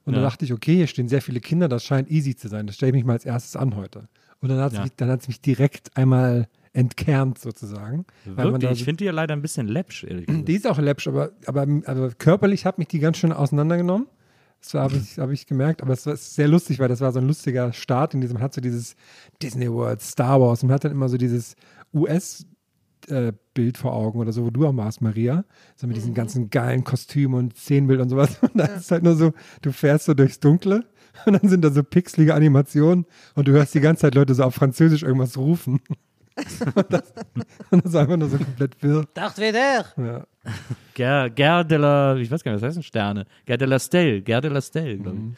Und 0.05 0.13
Ja. 0.13 0.19
da 0.21 0.27
dachte 0.27 0.45
ich, 0.45 0.53
okay, 0.53 0.75
hier 0.75 0.87
stehen 0.87 1.07
sehr 1.07 1.21
viele 1.21 1.39
Kinder, 1.39 1.67
das 1.67 1.83
scheint 1.83 2.09
easy 2.09 2.35
zu 2.35 2.47
sein. 2.47 2.65
Das 2.67 2.75
stelle 2.75 2.89
ich 2.91 2.95
mich 2.95 3.05
mal 3.05 3.13
als 3.13 3.25
erstes 3.25 3.55
an 3.55 3.75
heute. 3.75 4.07
Und 4.41 4.49
dann 4.49 4.59
hat 4.59 4.71
es 4.71 4.77
Ja. 4.77 4.83
mich, 4.83 4.95
dann 4.95 5.19
mich 5.27 5.41
direkt 5.41 5.95
einmal 5.97 6.47
entkernt 6.73 7.37
sozusagen. 7.39 8.05
Weil 8.25 8.45
man 8.45 8.53
Wirklich, 8.53 8.69
da 8.69 8.73
ich 8.73 8.83
finde 8.83 8.97
die 8.97 9.05
ja 9.05 9.11
leider 9.11 9.33
ein 9.35 9.41
bisschen 9.41 9.67
läppsch, 9.67 10.05
die 10.27 10.53
ist 10.55 10.67
auch 10.67 10.79
läppsch, 10.79 11.07
aber, 11.07 11.31
aber, 11.45 11.65
aber 11.85 12.09
körperlich 12.11 12.65
hat 12.65 12.77
mich 12.79 12.87
die 12.87 12.99
ganz 12.99 13.17
schön 13.17 13.31
auseinandergenommen. 13.31 14.07
Das 14.65 14.81
habe 14.81 14.95
ich, 14.95 15.19
hab 15.19 15.29
ich 15.31 15.45
gemerkt, 15.45 15.81
aber 15.81 15.93
es 15.93 16.05
war 16.05 16.15
sehr 16.15 16.47
lustig, 16.47 16.79
weil 16.79 16.87
das 16.87 17.01
war 17.01 17.11
so 17.11 17.19
ein 17.19 17.27
lustiger 17.27 17.73
Start 17.73 18.13
in 18.13 18.21
diesem, 18.21 18.35
man 18.35 18.43
hat 18.43 18.53
so 18.53 18.61
dieses 18.61 18.95
Disney 19.41 19.71
World, 19.71 20.01
Star 20.01 20.41
Wars 20.41 20.63
und 20.63 20.67
man 20.67 20.75
hat 20.75 20.83
dann 20.83 20.91
immer 20.91 21.09
so 21.09 21.17
dieses 21.17 21.55
US-Bild 21.93 23.77
vor 23.77 23.93
Augen 23.93 24.19
oder 24.19 24.31
so, 24.31 24.45
wo 24.45 24.49
du 24.49 24.65
auch 24.67 24.75
warst, 24.75 25.01
Maria. 25.01 25.45
So 25.75 25.87
mit 25.87 25.97
diesen 25.97 26.13
ganzen 26.13 26.49
geilen 26.49 26.83
Kostümen 26.83 27.37
und 27.37 27.57
Szenenbild 27.57 28.01
und 28.01 28.09
sowas. 28.09 28.37
Und 28.41 28.55
da 28.55 28.65
ist 28.65 28.91
halt 28.91 29.03
nur 29.03 29.15
so, 29.15 29.33
du 29.61 29.71
fährst 29.71 30.05
so 30.05 30.13
durchs 30.13 30.39
Dunkle 30.39 30.85
und 31.25 31.33
dann 31.33 31.49
sind 31.49 31.63
da 31.63 31.71
so 31.71 31.83
pixelige 31.83 32.33
Animationen 32.33 33.05
und 33.35 33.47
du 33.47 33.53
hörst 33.53 33.73
die 33.73 33.79
ganze 33.79 34.01
Zeit 34.01 34.15
Leute 34.15 34.35
so 34.35 34.43
auf 34.43 34.55
Französisch 34.55 35.03
irgendwas 35.03 35.37
rufen. 35.37 35.79
und, 36.75 36.93
das, 36.93 37.13
und 37.71 37.83
das 37.85 37.91
ist 37.91 37.95
einfach 37.95 38.17
nur 38.17 38.29
so 38.29 38.37
komplett 38.37 38.81
wirr. 38.83 39.05
Dacht 39.13 39.37
wieder. 39.37 39.85
Ja. 39.97 40.27
Ger, 40.93 41.29
Ger 41.29 41.63
de 41.63 41.77
la, 41.77 42.15
ich 42.17 42.29
weiß 42.29 42.43
gar 42.43 42.51
nicht, 42.51 42.61
was 42.61 42.67
heißt 42.67 42.77
denn 42.77 42.83
Sterne? 42.83 43.25
Ger 43.45 43.57
de 43.57 43.67
la 43.67 43.79
Stelle, 43.79 44.21
Ger 44.21 44.41
de 44.41 44.51
la 44.51 44.61
Stelle, 44.61 44.97
glaube 44.97 45.17
ich. 45.17 45.23
Mhm. 45.23 45.35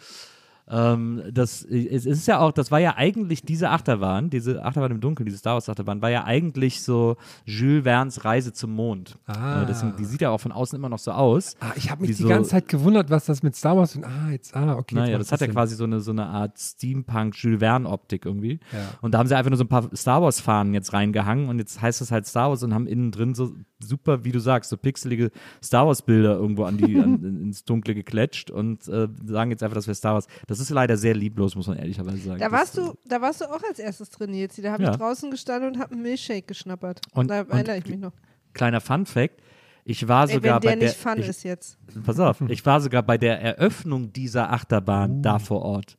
Ähm, 0.70 1.24
das 1.32 1.64
es 1.64 2.06
ist 2.06 2.28
ja 2.28 2.40
auch, 2.40 2.52
das 2.52 2.72
war 2.72 2.80
ja 2.80 2.96
eigentlich 2.98 3.42
diese 3.44 3.70
Achterbahn, 3.70 4.30
diese 4.30 4.64
Achterbahn 4.64 4.92
im 4.92 5.00
Dunkeln, 5.00 5.26
diese 5.26 5.38
Star 5.38 5.54
Wars 5.54 5.70
Achterbahn, 5.70 6.02
war 6.02 6.10
ja 6.10 6.26
eigentlich 6.26 6.82
so 6.82 7.16
Jules 7.46 7.84
Verne's 7.84 8.26
Reise 8.26 8.52
zum 8.52 8.74
Mond. 8.74 9.18
Ah. 9.28 9.64
Äh, 9.64 9.66
deswegen, 9.66 9.96
die 9.96 10.06
sieht 10.06 10.22
ja 10.22 10.30
auch 10.30 10.40
von 10.42 10.52
außen 10.52 10.78
immer 10.78 10.90
noch 10.90 11.00
so 11.00 11.12
aus. 11.12 11.56
Ah, 11.60 11.72
ich 11.76 11.90
habe 11.90 12.02
mich 12.02 12.18
die 12.18 12.24
so- 12.24 12.28
ganze 12.28 12.50
Zeit 12.52 12.68
gewundert, 12.68 13.10
was 13.10 13.26
das 13.26 13.44
mit 13.44 13.56
Star 13.56 13.78
Wars 13.78 13.96
und 13.96 14.04
ah, 14.04 14.30
jetzt, 14.32 14.56
ah, 14.56 14.76
okay. 14.76 14.96
Naja, 14.96 15.12
macht 15.18 15.22
das 15.22 15.32
hat 15.32 15.42
ja 15.42 15.48
quasi 15.48 15.76
so 15.76 15.86
eine, 15.86 16.02
so 16.02 16.12
eine 16.12 16.26
Art 16.26 16.58
Steampunk-Jules 16.60 17.60
Verne-Optik 17.60 18.26
irgendwie. 18.26 18.60
Ja. 18.74 18.80
Und 19.02 19.14
da 19.14 19.20
haben 19.20 19.28
sie 19.28 19.38
einfach 19.38 19.50
nur 19.50 19.58
so 19.58 19.64
ein 19.64 19.70
paar 19.70 19.90
Star 19.96 20.22
Wars-Fahnen 20.22 20.74
jetzt 20.74 20.92
reingehangen 20.94 21.48
und 21.50 21.60
jetzt 21.60 21.82
heißt 21.82 22.02
es 22.02 22.12
halt 22.12 22.28
Star 22.28 22.50
Wars 22.50 22.64
und 22.64 22.74
haben 22.74 22.88
innen 22.88 23.12
drin 23.12 23.36
so 23.36 23.54
super, 23.80 24.24
wie 24.24 24.32
du 24.32 24.40
sagst, 24.40 24.70
so 24.70 24.78
pixelige 24.78 25.32
Star 25.64 25.86
Wars-Bilder 25.88 26.36
irgendwo 26.36 26.64
an 26.64 26.78
die, 26.78 26.98
an, 26.98 27.22
ins 27.44 27.64
Dunkle 27.64 27.94
geklatscht 27.96 28.50
und 28.52 28.88
äh, 28.88 29.08
sagen 29.26 29.52
jetzt 29.52 29.64
einfach, 29.64 29.76
das 29.76 29.88
wäre 29.88 29.96
Star 29.96 30.14
Wars. 30.16 30.28
Das 30.48 30.60
ist 30.60 30.70
leider 30.70 30.98
sehr 30.98 31.14
lieblos, 31.14 31.56
muss 31.56 31.68
man 31.68 31.78
ehrlicherweise 31.78 32.18
sagen. 32.18 32.40
Da 32.40 32.50
Das- 32.50 32.60
warst 32.60 32.78
du, 32.78 32.94
da 33.08 33.22
warst 33.22 33.42
du 33.42 33.46
auch 33.46 33.62
als 33.68 33.80
erstes 33.80 34.10
drin 34.10 34.34
jetzt. 34.34 34.64
Da 34.64 34.72
habe 34.72 34.84
Ja. 34.84 34.92
ich 34.92 34.98
draußen 34.98 35.30
gestanden 35.32 35.74
und 35.74 35.80
habe 35.80 35.94
einen 35.94 36.02
Milchshake 36.02 36.48
geschnappert. 36.48 37.02
Und- 37.14 37.30
da 37.30 37.36
erinnere 37.42 37.78
ich 37.78 37.86
mich 37.88 37.98
noch. 38.00 38.14
Kleiner 38.54 38.82
Fun-Fact. 38.82 39.42
Ich 39.90 40.06
war 40.08 40.28
Ey, 40.28 40.34
sogar 40.36 40.56
wenn 40.56 40.62
der 40.62 40.70
bei 40.72 40.76
der. 40.80 40.88
nicht 40.90 40.98
fun 40.98 41.14
ich, 41.18 41.28
ist 41.30 41.44
jetzt. 41.44 41.78
Pass 42.04 42.20
auf, 42.20 42.42
ich 42.50 42.66
war 42.66 42.82
sogar 42.82 43.04
bei 43.04 43.18
der 43.18 43.40
Eröffnung 43.42 44.12
dieser 44.12 44.52
Achterbahn 44.52 45.22
da 45.22 45.40
vor 45.40 45.62
Ort. 45.62 45.98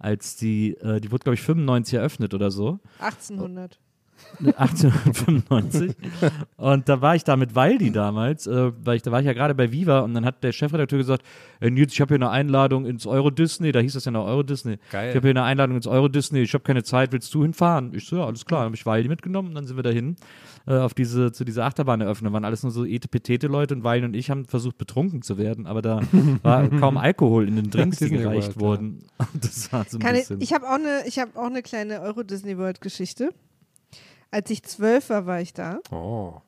Als 0.00 0.34
die, 0.36 0.70
äh, 0.78 1.00
die 1.00 1.12
wurde, 1.12 1.22
glaube 1.22 1.34
ich, 1.34 1.42
95 1.42 1.94
eröffnet 1.98 2.34
oder 2.34 2.50
so. 2.50 2.80
1800. 2.98 3.78
1895. 4.40 5.96
und 6.56 6.88
da 6.88 7.00
war 7.00 7.16
ich 7.16 7.24
da 7.24 7.36
mit 7.36 7.54
Waldi 7.54 7.90
damals, 7.90 8.46
äh, 8.46 8.72
weil 8.84 8.96
ich, 8.96 9.02
da 9.02 9.10
war 9.10 9.20
ich 9.20 9.26
ja 9.26 9.32
gerade 9.32 9.54
bei 9.54 9.72
Viva 9.72 10.00
und 10.00 10.14
dann 10.14 10.24
hat 10.24 10.42
der 10.44 10.52
Chefredakteur 10.52 10.98
gesagt, 10.98 11.22
hey 11.60 11.70
Nils, 11.70 11.92
ich 11.92 12.00
habe 12.00 12.14
hier 12.14 12.24
eine 12.24 12.30
Einladung 12.30 12.86
ins 12.86 13.06
Euro 13.06 13.30
Disney, 13.30 13.72
da 13.72 13.80
hieß 13.80 13.94
das 13.94 14.04
ja 14.04 14.10
noch 14.10 14.26
Euro 14.26 14.42
Disney. 14.42 14.78
Geil. 14.90 15.10
Ich 15.10 15.16
habe 15.16 15.26
hier 15.28 15.30
eine 15.30 15.44
Einladung 15.44 15.76
ins 15.76 15.86
Euro 15.86 16.08
Disney, 16.08 16.40
ich 16.40 16.54
habe 16.54 16.64
keine 16.64 16.82
Zeit, 16.82 17.12
willst 17.12 17.34
du 17.34 17.42
hinfahren? 17.42 17.92
Ich 17.94 18.06
so, 18.06 18.16
ja, 18.16 18.26
alles 18.26 18.44
klar, 18.44 18.60
dann 18.60 18.66
habe 18.66 18.76
ich 18.76 18.86
Waldi 18.86 19.08
mitgenommen 19.08 19.48
und 19.48 19.54
dann 19.54 19.66
sind 19.66 19.76
wir 19.76 19.82
dahin 19.82 20.16
äh, 20.66 20.76
auf 20.76 20.94
diese, 20.94 21.32
zu 21.32 21.44
dieser 21.44 21.64
Achterbahneröffnung. 21.64 22.32
waren 22.32 22.44
alles 22.44 22.62
nur 22.62 22.72
so 22.72 22.84
etepetete 22.84 23.46
Leute 23.46 23.74
und 23.74 23.84
Waldi 23.84 24.04
und 24.04 24.14
ich 24.14 24.30
haben 24.30 24.44
versucht, 24.44 24.78
betrunken 24.78 25.22
zu 25.22 25.38
werden, 25.38 25.66
aber 25.66 25.82
da 25.82 26.00
war 26.42 26.68
kaum 26.80 26.96
Alkohol 26.96 27.48
in 27.48 27.56
den 27.56 27.70
Drinks, 27.70 27.98
die 27.98 28.10
gereicht 28.10 28.48
World, 28.48 28.56
ja. 28.56 28.60
wurden. 28.60 28.98
Und 29.32 29.44
das 29.44 29.72
war 29.72 29.84
so 29.88 29.98
ein 29.98 30.00
Kann 30.00 30.14
ich 30.14 30.22
bisschen. 30.22 30.40
ich 30.40 30.52
habe 30.52 30.66
auch 30.66 30.74
eine 30.74 31.02
ich 31.06 31.18
habe 31.18 31.30
auch 31.36 31.46
eine 31.46 31.62
kleine 31.62 32.00
Euro 32.00 32.22
Disney 32.22 32.56
World 32.56 32.80
Geschichte. 32.80 33.34
Als 34.30 34.50
ich 34.50 34.62
zwölf 34.62 35.08
war, 35.10 35.26
war 35.26 35.40
ich 35.40 35.52
da 35.54 35.80
Oh. 35.90 36.40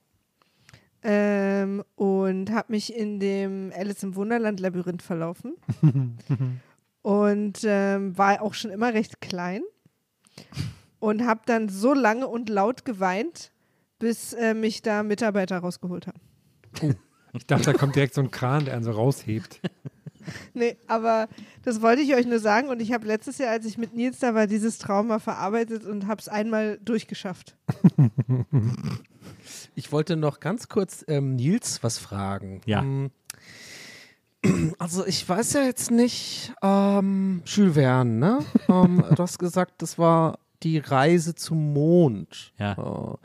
ähm, 1.02 1.82
und 1.96 2.50
habe 2.50 2.72
mich 2.72 2.94
in 2.94 3.20
dem 3.20 3.72
Alice 3.74 4.02
im 4.02 4.14
Wunderland 4.16 4.60
Labyrinth 4.60 5.02
verlaufen 5.02 5.54
und 7.02 7.60
ähm, 7.64 8.16
war 8.18 8.42
auch 8.42 8.54
schon 8.54 8.70
immer 8.70 8.92
recht 8.92 9.20
klein 9.20 9.62
und 10.98 11.24
habe 11.26 11.40
dann 11.46 11.68
so 11.68 11.94
lange 11.94 12.28
und 12.28 12.48
laut 12.50 12.84
geweint, 12.84 13.52
bis 13.98 14.32
äh, 14.34 14.52
mich 14.54 14.82
da 14.82 15.02
Mitarbeiter 15.02 15.58
rausgeholt 15.58 16.06
haben. 16.06 16.20
Ich 17.32 17.46
dachte, 17.46 17.72
da 17.72 17.72
kommt 17.72 17.96
direkt 17.96 18.14
so 18.14 18.20
ein 18.20 18.30
Kran, 18.30 18.64
der 18.66 18.74
einen 18.74 18.84
so 18.84 18.90
raushebt. 18.92 19.60
Nee, 20.54 20.76
aber 20.86 21.28
das 21.62 21.80
wollte 21.82 22.02
ich 22.02 22.14
euch 22.14 22.26
nur 22.26 22.38
sagen 22.40 22.68
und 22.68 22.80
ich 22.80 22.92
habe 22.92 23.06
letztes 23.06 23.38
Jahr, 23.38 23.50
als 23.50 23.64
ich 23.66 23.78
mit 23.78 23.94
Nils 23.94 24.18
da 24.18 24.34
war, 24.34 24.46
dieses 24.46 24.78
Trauma 24.78 25.18
verarbeitet 25.18 25.84
und 25.84 26.06
habe 26.06 26.20
es 26.20 26.28
einmal 26.28 26.78
durchgeschafft. 26.84 27.56
Ich 29.74 29.92
wollte 29.92 30.16
noch 30.16 30.40
ganz 30.40 30.68
kurz 30.68 31.04
ähm, 31.08 31.36
Nils 31.36 31.82
was 31.82 31.98
fragen. 31.98 32.60
Ja. 32.66 32.82
Ähm, 32.82 33.10
Also 34.78 35.06
ich 35.06 35.26
weiß 35.28 35.52
ja 35.54 35.62
jetzt 35.62 35.90
nicht, 35.90 36.52
ähm, 36.62 37.42
Jules 37.44 37.74
Verne, 37.74 38.10
ne? 38.18 38.38
ähm, 38.68 39.04
du 39.14 39.22
hast 39.22 39.38
gesagt, 39.38 39.82
das 39.82 39.98
war 39.98 40.38
die 40.62 40.78
Reise 40.78 41.34
zum 41.34 41.72
Mond. 41.72 42.52
Ja. 42.58 42.72
Äh, 42.72 43.16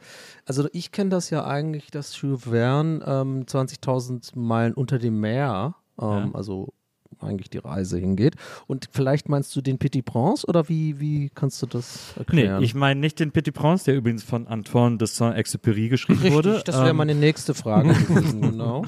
Also 0.45 0.67
ich 0.73 0.91
kenne 0.91 1.09
das 1.09 1.29
ja 1.29 1.45
eigentlich, 1.45 1.87
dass 1.91 2.19
Jules 2.19 2.43
Verne 2.43 3.03
ähm, 3.05 3.45
20.000 3.45 4.37
Meilen 4.37 4.73
unter 4.73 4.99
dem 4.99 5.19
Meer, 5.19 5.75
ähm, 5.99 6.07
Ja. 6.07 6.29
also 6.33 6.73
eigentlich 7.25 7.49
die 7.49 7.57
Reise 7.59 7.97
hingeht. 7.97 8.35
Und 8.67 8.87
vielleicht 8.91 9.29
meinst 9.29 9.55
du 9.55 9.61
den 9.61 9.77
Petit 9.77 10.05
Prince 10.05 10.45
oder 10.47 10.69
wie, 10.69 10.99
wie 10.99 11.29
kannst 11.33 11.61
du 11.61 11.65
das 11.67 12.13
Nee, 12.15 12.19
erklären? 12.21 12.63
ich 12.63 12.75
meine 12.75 12.99
nicht 12.99 13.19
den 13.19 13.31
Petit 13.31 13.53
Prince, 13.53 13.85
der 13.85 13.95
übrigens 13.95 14.23
von 14.23 14.47
Antoine 14.47 14.97
de 14.97 15.07
Saint-Exupéry 15.07 15.89
geschrieben 15.89 16.19
Richtig, 16.19 16.33
wurde. 16.33 16.61
das 16.65 16.75
wäre 16.77 16.89
Ähm, 16.89 16.97
meine 16.97 17.15
nächste 17.15 17.53
Frage 17.53 17.89
gewesen, 18.07 18.41
genau. 18.41 18.83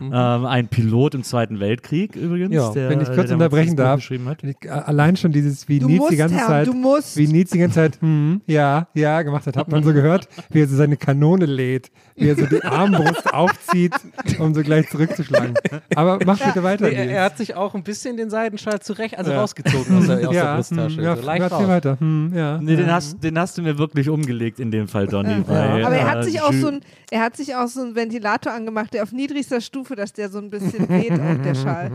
ähm, 0.00 0.12
ein 0.46 0.68
Pilot 0.68 1.14
im 1.14 1.22
Zweiten 1.22 1.60
Weltkrieg 1.60 2.16
übrigens. 2.16 2.54
Ja, 2.54 2.72
der, 2.72 2.88
Wenn 2.90 3.00
ich 3.00 3.12
kurz 3.12 3.30
unterbrechen 3.30 3.76
darf. 3.76 3.96
Geschrieben 4.00 4.28
hat. 4.28 4.42
Ich, 4.44 4.56
äh, 4.64 4.68
allein 4.70 5.16
schon 5.16 5.32
dieses, 5.32 5.68
wie 5.68 5.80
musst, 5.80 6.10
die 6.12 6.16
ganze 6.16 6.36
Herr, 6.36 6.46
Zeit, 6.46 6.66
du 6.66 6.72
musst. 6.74 7.16
wie 7.16 7.26
Nils 7.26 7.50
die 7.50 7.58
ganze 7.58 7.74
Zeit, 7.76 8.00
hm, 8.00 8.40
ja, 8.46 8.88
ja, 8.94 9.22
gemacht 9.22 9.46
hat, 9.46 9.56
hat 9.56 9.68
man 9.70 9.82
so 9.84 9.92
gehört, 9.92 10.28
wie 10.50 10.60
er 10.62 10.68
so 10.68 10.76
seine 10.76 10.96
Kanone 10.96 11.46
lädt, 11.46 11.90
wie 12.16 12.28
er 12.28 12.36
so 12.36 12.46
die 12.46 12.62
Armbrust 12.62 13.32
aufzieht, 13.32 13.94
um 14.38 14.54
so 14.54 14.62
gleich 14.62 14.88
zurückzuschlagen. 14.90 15.54
Aber 15.94 16.18
mach 16.24 16.38
bitte 16.38 16.62
weiter, 16.62 16.88
Nee, 16.88 16.94
er, 16.94 17.10
er 17.10 17.24
hat 17.24 17.38
sich 17.38 17.54
auch 17.54 17.74
ein 17.74 17.82
bisschen 17.82 18.16
den 18.16 18.30
Seidenschal 18.30 18.80
zurecht, 18.80 19.18
also 19.18 19.30
Ja. 19.32 19.40
rausgezogen 19.40 19.98
aus 19.98 20.06
der, 20.06 20.16
aus 20.16 20.20
der 20.22 20.32
ja, 20.32 20.54
Brusttasche. 20.56 20.96
hm, 20.96 21.04
ja, 21.04 21.16
so 21.16 21.22
leicht 21.22 21.50
raus. 21.52 21.68
weiter. 21.68 21.96
Hm, 22.00 22.32
ja. 22.34 22.58
Nee, 22.58 22.76
den 22.76 22.92
hast, 22.92 23.22
den 23.22 23.38
hast 23.38 23.56
du 23.58 23.62
mir 23.62 23.78
wirklich 23.78 24.08
umgelegt 24.08 24.60
in 24.60 24.70
dem 24.70 24.88
Fall, 24.88 25.06
Donny. 25.06 25.42
Weil, 25.46 25.84
Aber 25.84 25.94
er 25.96 26.10
hat 26.10 26.18
äh, 26.18 26.24
sich 26.24 26.40
auch 26.42 26.52
so 26.52 26.68
ein, 26.68 26.80
er 27.10 27.20
hat 27.22 27.36
sich 27.36 27.54
auch 27.54 27.66
so 27.68 27.80
einen 27.82 27.94
Ventilator 27.94 28.52
angemacht, 28.52 28.92
der 28.94 29.02
auf 29.02 29.12
niedrigster 29.12 29.60
Stufe, 29.60 29.96
dass 29.96 30.12
der 30.12 30.28
so 30.28 30.38
ein 30.38 30.50
bisschen 30.50 30.88
weht, 30.88 31.12
auch 31.12 31.42
der 31.42 31.54
Schal. 31.54 31.90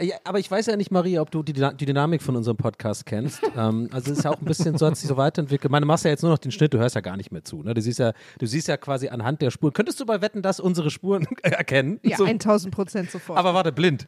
Ja, 0.00 0.16
aber 0.24 0.38
ich 0.38 0.50
weiß 0.50 0.66
ja 0.66 0.76
nicht, 0.76 0.90
Maria, 0.90 1.20
ob 1.22 1.30
du 1.30 1.42
die, 1.42 1.52
die 1.52 1.86
Dynamik 1.86 2.22
von 2.22 2.36
unserem 2.36 2.56
Podcast 2.56 3.06
kennst. 3.06 3.40
ähm, 3.56 3.88
also 3.92 4.12
es 4.12 4.18
ist 4.18 4.24
ja 4.24 4.30
auch 4.30 4.38
ein 4.40 4.44
bisschen 4.44 4.76
so, 4.78 4.86
hat 4.86 4.96
sich 4.96 5.08
so 5.08 5.16
weiterentwickelt. 5.16 5.70
Meine, 5.70 5.82
du 5.84 5.88
machst 5.88 6.04
ja 6.04 6.10
jetzt 6.10 6.22
nur 6.22 6.30
noch 6.32 6.38
den 6.38 6.52
Schnitt, 6.52 6.72
du 6.74 6.78
hörst 6.78 6.94
ja 6.94 7.00
gar 7.00 7.16
nicht 7.16 7.32
mehr 7.32 7.42
zu. 7.44 7.62
Ne? 7.62 7.74
Du, 7.74 7.80
siehst 7.80 7.98
ja, 7.98 8.12
du 8.38 8.46
siehst 8.46 8.68
ja 8.68 8.76
quasi 8.76 9.08
anhand 9.08 9.40
der 9.42 9.50
Spuren. 9.66 9.72
Könntest 9.74 10.00
du 10.00 10.06
bei 10.06 10.20
Wetten, 10.20 10.42
dass 10.42 10.60
unsere 10.60 10.90
Spuren 10.90 11.26
erkennen? 11.42 11.98
Ja, 12.02 12.16
so, 12.16 12.24
1000 12.24 12.74
Prozent 12.74 13.10
sofort. 13.10 13.38
aber 13.38 13.54
warte, 13.54 13.72
blind. 13.72 14.06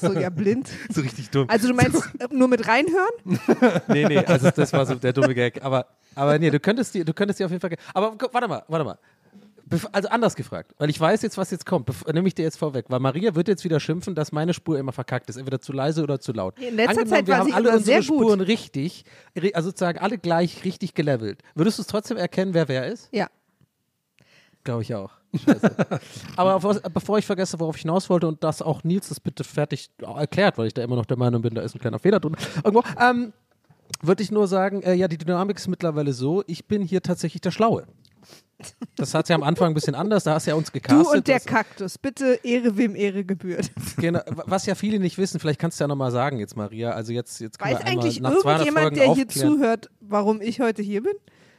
so, 0.00 0.12
ja, 0.12 0.30
blind. 0.30 0.68
so 0.92 1.00
richtig 1.00 1.30
dumm. 1.30 1.48
Also 1.48 1.68
du 1.68 1.74
meinst 1.74 2.02
äh, 2.18 2.26
nur 2.30 2.48
mit 2.48 2.66
reinhören? 2.66 3.10
Nee, 3.88 4.04
nee, 4.06 4.18
also 4.18 4.50
das 4.50 4.72
war 4.72 4.86
so 4.86 4.94
der 4.94 5.12
dumme 5.12 5.34
Gag. 5.34 5.62
Aber, 5.64 5.86
aber 6.14 6.38
nee, 6.38 6.50
du 6.50 6.58
könntest 6.60 6.94
die, 6.94 7.04
du 7.04 7.12
könntest 7.12 7.40
die 7.40 7.44
auf 7.44 7.50
jeden 7.50 7.60
Fall. 7.60 7.70
Aber 7.94 8.16
warte 8.32 8.48
mal, 8.48 8.62
warte 8.68 8.84
mal. 8.84 8.98
Also 9.92 10.08
anders 10.10 10.36
gefragt, 10.36 10.74
weil 10.76 10.90
ich 10.90 11.00
weiß 11.00 11.22
jetzt, 11.22 11.38
was 11.38 11.50
jetzt 11.50 11.64
kommt. 11.64 11.88
Nehme 12.12 12.28
ich 12.28 12.34
dir 12.34 12.42
jetzt 12.42 12.58
vorweg, 12.58 12.86
weil 12.88 13.00
Maria 13.00 13.34
wird 13.34 13.48
jetzt 13.48 13.64
wieder 13.64 13.80
schimpfen, 13.80 14.14
dass 14.14 14.30
meine 14.30 14.52
Spur 14.52 14.78
immer 14.78 14.92
verkackt 14.92 15.30
ist, 15.30 15.36
entweder 15.36 15.62
zu 15.62 15.72
leise 15.72 16.02
oder 16.02 16.20
zu 16.20 16.32
laut. 16.32 16.58
In 16.58 16.76
letzter 16.76 16.90
Angenommen, 16.90 17.08
Zeit 17.08 17.26
wir 17.26 17.32
war 17.34 17.40
haben 17.40 17.52
alle 17.54 17.72
unsere. 17.76 18.02
Spuren 18.02 18.40
richtig, 18.42 19.04
ri- 19.34 19.54
also 19.54 19.70
sozusagen 19.70 19.98
alle 19.98 20.18
gleich 20.18 20.62
richtig 20.66 20.92
gelevelt. 20.92 21.40
Würdest 21.54 21.78
du 21.78 21.82
es 21.82 21.86
trotzdem 21.86 22.18
erkennen, 22.18 22.52
wer 22.52 22.68
wer 22.68 22.86
ist? 22.86 23.08
Ja. 23.12 23.28
Glaube 24.64 24.82
ich 24.82 24.94
auch. 24.94 25.10
Aber 26.36 26.56
auf 26.56 26.80
bevor 26.92 27.18
ich 27.18 27.26
vergesse, 27.26 27.58
worauf 27.58 27.76
ich 27.76 27.82
hinaus 27.82 28.08
wollte 28.10 28.28
und 28.28 28.44
das 28.44 28.62
auch 28.62 28.84
Nils 28.84 29.08
das 29.08 29.18
bitte 29.18 29.44
fertig 29.44 29.90
erklärt, 30.00 30.58
weil 30.58 30.66
ich 30.66 30.74
da 30.74 30.82
immer 30.82 30.96
noch 30.96 31.06
der 31.06 31.16
Meinung 31.16 31.42
bin, 31.42 31.54
da 31.54 31.62
ist 31.62 31.74
ein 31.74 31.78
kleiner 31.78 31.98
Fehler 31.98 32.20
drin. 32.20 32.36
Irgendwo, 32.62 32.84
ähm, 33.00 33.32
würde 34.02 34.22
ich 34.22 34.30
nur 34.30 34.46
sagen, 34.46 34.82
äh, 34.82 34.94
ja, 34.94 35.08
die 35.08 35.18
Dynamik 35.18 35.56
ist 35.56 35.68
mittlerweile 35.68 36.12
so, 36.12 36.42
ich 36.46 36.66
bin 36.66 36.82
hier 36.82 37.02
tatsächlich 37.02 37.40
der 37.40 37.50
Schlaue. 37.50 37.86
Das 38.94 39.14
hat 39.14 39.28
ja 39.28 39.34
am 39.34 39.42
Anfang 39.42 39.72
ein 39.72 39.74
bisschen 39.74 39.96
anders, 39.96 40.22
da 40.24 40.34
hast 40.34 40.46
du 40.46 40.52
ja 40.52 40.56
uns 40.56 40.68
Du 40.68 40.74
gecastet. 40.74 41.16
und 41.16 41.26
der 41.26 41.36
was, 41.36 41.46
Kaktus. 41.46 41.98
Bitte 41.98 42.38
Ehre, 42.44 42.76
wem 42.76 42.94
Ehre 42.94 43.24
gebührt. 43.24 43.70
genau, 43.96 44.20
was 44.46 44.66
ja 44.66 44.76
viele 44.76 45.00
nicht 45.00 45.18
wissen, 45.18 45.40
vielleicht 45.40 45.58
kannst 45.60 45.80
du 45.80 45.84
ja 45.84 45.88
nochmal 45.88 46.12
sagen 46.12 46.38
jetzt, 46.38 46.56
Maria. 46.56 46.92
Also 46.92 47.12
jetzt, 47.12 47.40
jetzt 47.40 47.60
Weiß 47.60 47.80
eigentlich 47.80 48.20
nach 48.20 48.30
200 48.38 48.66
irgendjemand, 48.66 48.96
der 48.96 49.14
hier 49.14 49.24
aufklären. 49.24 49.48
zuhört, 49.54 49.90
warum 50.00 50.40
ich 50.40 50.60
heute 50.60 50.82
hier 50.82 51.02
bin? 51.02 51.14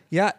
Ja, 0.10 0.34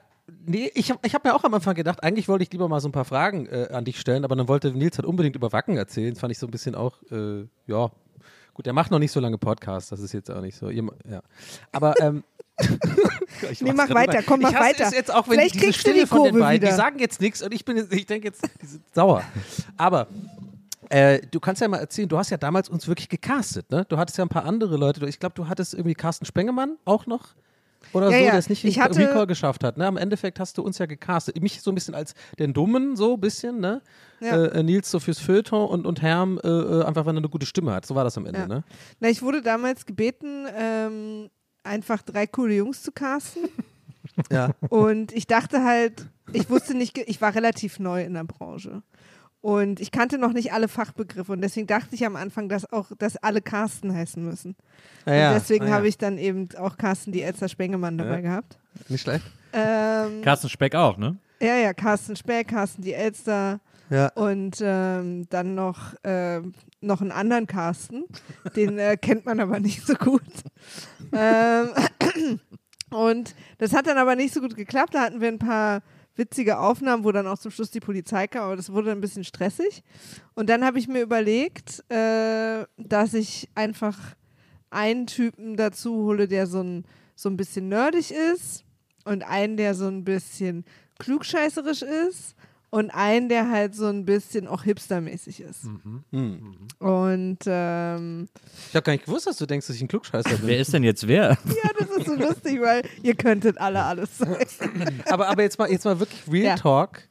nee, 0.47 0.71
ich 0.75 0.91
habe 0.91 1.01
ich 1.05 1.15
hab 1.15 1.25
mir 1.25 1.35
auch 1.35 1.45
am 1.45 1.55
Anfang 1.55 1.75
gedacht, 1.75 2.03
eigentlich 2.03 2.29
wollte 2.29 2.45
ich 2.45 2.53
lieber 2.53 2.69
mal 2.69 2.81
so 2.81 2.89
ein 2.89 2.93
paar 2.93 3.05
Fragen 3.05 3.47
äh, 3.47 3.69
an 3.73 3.85
dich 3.85 3.99
stellen, 4.01 4.25
aber 4.25 4.37
dann 4.37 4.49
wollte 4.49 4.71
Nils 4.73 4.99
halt 4.99 5.07
unbedingt 5.07 5.37
über 5.37 5.53
Wacken 5.53 5.77
erzählen. 5.77 6.11
Das 6.13 6.21
fand 6.21 6.33
ich 6.33 6.39
so 6.39 6.47
ein 6.47 6.51
bisschen 6.51 6.75
auch, 6.75 7.03
äh, 7.11 7.47
ja, 7.67 7.91
gut, 8.55 8.67
er 8.67 8.73
macht 8.73 8.91
noch 8.91 8.99
nicht 8.99 9.13
so 9.13 9.21
lange 9.21 9.39
Podcasts, 9.39 9.91
das 9.91 10.01
ist 10.01 10.13
jetzt 10.13 10.31
auch 10.31 10.41
nicht 10.41 10.57
so. 10.57 10.69
Ihr, 10.71 10.85
ja. 11.11 11.23
Aber, 11.73 11.95
ähm, 12.01 12.25
ich 13.51 13.61
Nee, 13.63 13.73
mach 13.73 13.91
weiter, 13.91 14.23
komm, 14.23 14.41
mach 14.41 14.55
weiter. 14.55 14.93
Jetzt 14.93 15.13
auch, 15.13 15.27
wenn 15.29 15.35
Vielleicht 15.39 15.55
diese 15.55 15.65
kriegst 15.67 15.79
du 15.79 15.81
Stille 15.91 16.01
die 16.03 16.07
von 16.07 16.23
den 16.23 16.31
Kurve 16.33 16.45
beiden, 16.45 16.61
die 16.61 16.67
wieder. 16.69 16.77
sagen 16.77 16.99
jetzt 17.01 17.21
nichts 17.21 17.43
und 17.43 17.53
ich 17.53 17.65
bin 17.65 17.77
jetzt, 17.77 17.93
ich 17.93 18.07
denke 18.07 18.29
jetzt, 18.29 18.43
die 18.63 18.67
sind 18.67 18.83
sauer. 18.95 19.23
Aber 19.77 20.07
äh, 20.91 21.21
du 21.31 21.41
kannst 21.41 21.61
ja 21.63 21.67
mal 21.69 21.79
erzählen, 21.79 22.09
du 22.09 22.17
hast 22.17 22.31
ja 22.31 22.37
damals 22.37 22.69
uns 22.69 22.87
wirklich 22.87 23.09
gecastet, 23.09 23.71
ne? 23.71 23.85
Du 23.89 23.97
hattest 23.97 24.19
ja 24.19 24.25
ein 24.25 24.29
paar 24.29 24.45
andere 24.45 24.77
Leute. 24.77 25.01
Du- 25.01 25.07
Ich 25.07 25.19
glaube, 25.19 25.35
du 25.35 25.49
hattest 25.49 25.75
irgendwie 25.75 25.95
Carsten 25.95 26.25
Spengemann 26.25 26.77
auch 26.85 27.07
noch. 27.07 27.31
Oder 27.93 28.11
Ja, 28.11 28.19
so, 28.19 28.25
ja. 28.25 28.31
der 28.31 28.39
es 28.39 28.49
nicht 28.49 28.65
Ich 28.65 28.81
hatte- 28.81 28.99
Recall 28.99 29.27
geschafft 29.27 29.63
hat. 29.65 29.77
Ne? 29.77 29.87
Am 29.87 29.97
Endeffekt 29.97 30.41
hast 30.41 30.59
du 30.59 30.63
uns 30.63 30.79
ja 30.79 30.87
gecastet. 30.87 31.41
Mich 31.43 31.61
so 31.63 31.71
ein 31.71 31.75
bisschen 31.75 31.95
als 31.95 32.15
den 32.39 32.53
Dummen, 32.55 32.97
so 32.97 33.15
ein 33.15 33.21
bisschen, 33.21 33.61
ne? 33.61 33.83
Ja. 34.21 34.45
Äh, 34.47 34.63
Nils 34.63 34.91
so 34.91 35.01
fürs 35.01 35.19
Feuilleton 35.19 35.69
und, 35.69 35.87
und 35.87 36.01
Herm 36.03 36.41
äh, 36.43 36.49
äh, 36.49 36.85
einfach, 36.85 37.05
wenn 37.07 37.17
er 37.17 37.19
eine 37.19 37.29
gute 37.29 37.47
Stimme 37.47 37.73
hat. 37.73 37.85
So 37.87 37.95
war 37.95 38.05
das 38.05 38.17
am 38.17 38.27
Ende, 38.27 38.47
ne? 38.49 38.65
Na, 39.01 39.09
ich 39.09 39.23
wurde 39.23 39.43
damals 39.43 39.85
gebeten, 39.87 40.47
ähm, 40.57 41.29
einfach 41.63 42.03
drei 42.03 42.27
coole 42.27 42.55
Jungs 42.55 42.83
zu 42.83 42.93
casten. 42.93 43.45
Ja. 44.31 44.51
Und 44.69 45.11
ich 45.13 45.27
dachte 45.27 45.65
halt, 45.65 46.07
ich 46.33 46.49
wusste 46.51 46.77
nicht, 46.77 46.97
ich 46.99 47.21
war 47.21 47.35
relativ 47.35 47.81
neu 47.81 48.05
in 48.05 48.15
der 48.15 48.23
Branche. 48.25 48.83
Und 49.45 49.79
ich 49.79 49.91
kannte 49.91 50.17
noch 50.17 50.33
nicht 50.33 50.55
alle 50.55 50.69
Fachbegriffe 50.69 51.31
und 51.31 51.43
deswegen 51.43 51.67
dachte 51.67 51.95
ich 51.95 52.07
am 52.07 52.17
Anfang, 52.17 52.49
dass 52.49 52.73
auch, 52.73 52.91
dass 52.99 53.19
alle 53.19 53.43
Carsten 53.43 53.95
heißen 53.95 54.25
müssen. 54.25 54.57
Ah, 55.05 55.13
ja. 55.13 55.29
Und 55.29 55.35
deswegen 55.35 55.67
ah, 55.67 55.69
ja. 55.69 55.75
habe 55.75 55.87
ich 55.87 55.99
dann 55.99 56.17
eben 56.17 56.49
auch 56.57 56.79
Carsten 56.79 57.13
die 57.13 57.21
Elster 57.21 57.51
Spengemann 57.51 57.99
dabei 57.99 58.15
Ja. 58.15 58.21
gehabt. 58.21 58.59
Nicht 58.89 59.03
schlecht. 59.03 59.23
Ähm, 59.53 60.23
Carsten 60.23 60.49
Speck 60.49 60.75
auch, 60.75 60.97
ne? 60.97 61.19
ja, 61.43 61.57
ja, 61.57 61.75
Carsten 61.75 62.17
Speck, 62.17 62.49
Carsten 62.49 62.81
die 62.81 62.95
Elster 62.95 63.61
Ja. 63.91 64.09
und 64.15 64.63
ähm, 64.63 65.29
dann 65.29 65.55
noch, 65.55 65.93
ähm, 66.05 66.55
noch 66.81 67.03
einen 67.03 67.13
anderen 67.13 67.47
Carsten. 67.47 68.05
Den 68.57 68.79
äh, 68.79 68.97
kennt 68.97 69.27
man 69.27 69.41
aber 69.41 69.61
nicht 69.61 69.87
so 69.87 69.93
gut. 69.93 70.23
ähm, 71.13 71.69
und 72.91 73.35
das 73.59 73.75
hat 73.75 73.87
dann 73.89 73.99
aber 73.99 74.17
nicht 74.17 74.33
so 74.33 74.41
gut 74.41 74.57
geklappt. 74.57 74.95
Da 74.95 75.03
hatten 75.03 75.21
wir 75.21 75.29
ein 75.29 75.39
paar 75.39 75.83
witzige 76.17 76.59
Aufnahmen, 76.59 77.05
wo 77.05 77.13
dann 77.13 77.27
auch 77.27 77.39
zum 77.39 77.51
Schluss 77.51 77.71
die 77.71 77.81
Polizei 77.81 78.27
kam, 78.27 78.45
aber 78.45 78.57
das 78.57 78.73
wurde 78.73 78.93
ein 78.93 79.01
bisschen 79.01 79.25
stressig. 79.25 79.83
Und 80.35 80.49
dann 80.49 80.65
habe 80.65 80.79
ich 80.79 80.89
mir 80.89 81.03
überlegt, 81.03 81.85
äh, 81.91 82.65
dass 82.77 83.15
ich 83.15 83.49
einfach 83.55 83.99
einen 84.71 85.07
Typen 85.07 85.57
dazu 85.57 86.05
hole, 86.05 86.29
der 86.29 86.47
so 86.47 86.63
ein, 86.63 86.85
so 87.15 87.29
ein 87.29 87.37
bisschen 87.37 87.69
nerdig 87.69 88.13
ist 88.13 88.65
und 89.05 89.23
einen, 89.23 89.57
der 89.57 89.75
so 89.75 89.87
ein 89.87 90.05
bisschen 90.05 90.65
klugscheißerisch 90.99 91.83
ist 91.83 92.35
und 92.75 92.91
einen, 92.91 93.29
der 93.29 93.51
halt 93.51 93.77
so 93.77 93.87
ein 93.87 94.05
bisschen 94.05 94.49
auch 94.49 94.65
hipstermäßig 94.65 95.43
ist. 95.43 95.63
Hm. 96.11 96.57
Und 96.81 97.39
ähm, 97.47 98.29
Ich 98.69 98.75
habe 98.75 98.83
gar 98.83 98.93
nicht 98.95 99.05
gewusst, 99.05 99.29
dass 99.29 99.37
du 99.37 99.47
denkst, 99.47 99.69
dass 99.69 99.77
ich 99.77 99.83
ein 99.83 99.87
Klugscheißer 99.87 100.39
bin. 100.39 100.49
Wer 100.49 100.59
ist 100.59 100.73
denn 100.73 100.83
jetzt 100.83 101.07
wer? 101.07 101.31
ja, 101.45 101.71
das 101.79 101.89
ist 101.91 102.07
so 102.07 102.15
lustig, 102.17 102.61
weil 102.61 102.83
ihr 103.05 103.15
könntet 103.15 103.59
alle 103.59 103.81
alles 103.81 104.19
sein. 104.19 104.45
aber, 105.09 105.29
aber 105.29 105.43
jetzt 105.43 105.57
mal, 105.57 105.71
jetzt 105.71 105.85
mal 105.85 106.01
wirklich 106.01 106.23
Real 106.29 106.47
Ja. 106.47 106.57
Talk. 106.57 107.03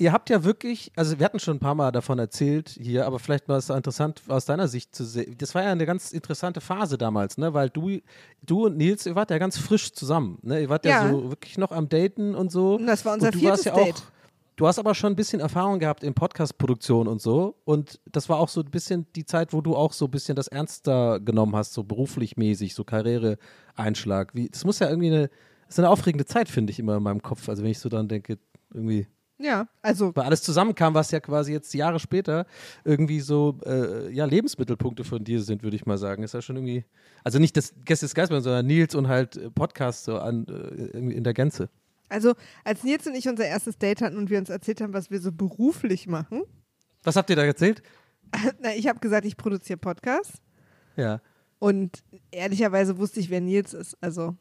Ihr 0.00 0.12
habt 0.12 0.30
ja 0.30 0.44
wirklich, 0.44 0.92
also 0.94 1.18
wir 1.18 1.24
hatten 1.24 1.40
schon 1.40 1.56
ein 1.56 1.60
paar 1.60 1.74
Mal 1.74 1.90
davon 1.90 2.20
erzählt 2.20 2.78
hier, 2.80 3.04
aber 3.04 3.18
vielleicht 3.18 3.48
war 3.48 3.56
es 3.58 3.68
interessant 3.70 4.22
aus 4.28 4.44
deiner 4.44 4.68
Sicht 4.68 4.94
zu 4.94 5.04
sehen. 5.04 5.34
Das 5.38 5.56
war 5.56 5.64
ja 5.64 5.72
eine 5.72 5.84
ganz 5.84 6.12
interessante 6.12 6.60
Phase 6.60 6.96
damals, 6.96 7.38
ne? 7.38 7.54
Weil 7.54 7.70
du, 7.70 7.98
du 8.46 8.66
und 8.66 8.76
Nils, 8.76 9.04
ihr 9.06 9.16
wart 9.16 9.32
ja 9.32 9.38
ganz 9.38 9.58
frisch 9.58 9.90
zusammen, 9.92 10.38
ne? 10.42 10.60
Ihr 10.60 10.68
wart 10.68 10.84
ja, 10.84 11.02
Ja. 11.06 11.10
so 11.10 11.30
wirklich 11.30 11.58
noch 11.58 11.72
am 11.72 11.88
Daten 11.88 12.36
und 12.36 12.52
so. 12.52 12.76
Und 12.76 12.86
das 12.86 13.04
war 13.04 13.14
unser 13.14 13.26
und 13.26 13.34
du 13.34 13.38
viertes 13.40 13.66
warst 13.66 13.76
ja 13.76 13.82
auch, 13.82 13.84
Date. 13.86 14.02
Du 14.58 14.66
hast 14.66 14.80
aber 14.80 14.96
schon 14.96 15.12
ein 15.12 15.16
bisschen 15.16 15.38
Erfahrung 15.38 15.78
gehabt 15.78 16.02
in 16.02 16.14
Podcast-Produktion 16.14 17.06
und 17.06 17.22
so. 17.22 17.54
Und 17.64 18.00
das 18.10 18.28
war 18.28 18.38
auch 18.40 18.48
so 18.48 18.60
ein 18.60 18.70
bisschen 18.72 19.06
die 19.14 19.24
Zeit, 19.24 19.52
wo 19.52 19.60
du 19.60 19.76
auch 19.76 19.92
so 19.92 20.06
ein 20.06 20.10
bisschen 20.10 20.34
das 20.34 20.48
ernster 20.48 21.20
genommen 21.20 21.54
hast, 21.54 21.74
so 21.74 21.84
beruflich 21.84 22.36
mäßig, 22.36 22.74
so 22.74 22.82
Karriereeinschlag. 22.82 24.34
Wie, 24.34 24.48
das 24.48 24.64
muss 24.64 24.80
ja 24.80 24.88
irgendwie 24.88 25.12
eine, 25.12 25.28
das 25.66 25.76
ist 25.76 25.78
eine 25.78 25.88
aufregende 25.88 26.26
Zeit, 26.26 26.48
finde 26.48 26.72
ich 26.72 26.80
immer 26.80 26.96
in 26.96 27.04
meinem 27.04 27.22
Kopf. 27.22 27.48
Also 27.48 27.62
wenn 27.62 27.70
ich 27.70 27.78
so 27.78 27.88
dann 27.88 28.08
denke, 28.08 28.36
irgendwie, 28.74 29.06
Ja, 29.38 29.68
also 29.80 30.10
weil 30.16 30.24
alles 30.24 30.42
zusammenkam, 30.42 30.92
was 30.92 31.12
ja 31.12 31.20
quasi 31.20 31.52
jetzt 31.52 31.72
Jahre 31.72 32.00
später 32.00 32.44
irgendwie 32.82 33.20
so, 33.20 33.60
äh, 33.64 34.10
ja, 34.12 34.24
Lebensmittelpunkte 34.24 35.04
von 35.04 35.22
dir 35.22 35.40
sind, 35.40 35.62
würde 35.62 35.76
ich 35.76 35.86
mal 35.86 35.98
sagen. 35.98 36.24
Ist 36.24 36.34
ja 36.34 36.42
schon 36.42 36.56
irgendwie, 36.56 36.84
also 37.22 37.38
nicht 37.38 37.56
das 37.56 37.74
Gäste 37.84 38.06
des 38.06 38.14
Geistmann, 38.16 38.42
sondern 38.42 38.66
Nils 38.66 38.96
und 38.96 39.06
halt 39.06 39.36
äh, 39.36 39.50
Podcast 39.50 40.02
so 40.02 40.18
an, 40.18 40.46
äh, 40.48 40.96
irgendwie 40.96 41.14
in 41.14 41.22
der 41.22 41.34
Gänze. 41.34 41.68
Also, 42.08 42.34
als 42.64 42.84
Nils 42.84 43.06
und 43.06 43.14
ich 43.14 43.28
unser 43.28 43.46
erstes 43.46 43.78
Date 43.78 44.00
hatten 44.02 44.16
und 44.16 44.30
wir 44.30 44.38
uns 44.38 44.48
erzählt 44.50 44.80
haben, 44.80 44.92
was 44.94 45.10
wir 45.10 45.20
so 45.20 45.32
beruflich 45.32 46.06
machen, 46.06 46.42
Was 47.04 47.16
habt 47.16 47.30
ihr 47.30 47.36
da 47.36 47.44
erzählt? 47.44 47.82
na, 48.60 48.74
ich 48.74 48.88
habe 48.88 48.98
gesagt, 49.00 49.24
ich 49.26 49.36
produziere 49.36 49.78
Podcasts 49.78 50.38
Ja. 50.96 51.20
und 51.58 52.02
ehrlicherweise 52.30 52.98
wusste 52.98 53.20
ich, 53.20 53.30
wer 53.30 53.40
Nils 53.40 53.74
ist. 53.74 53.96
Also, 54.00 54.34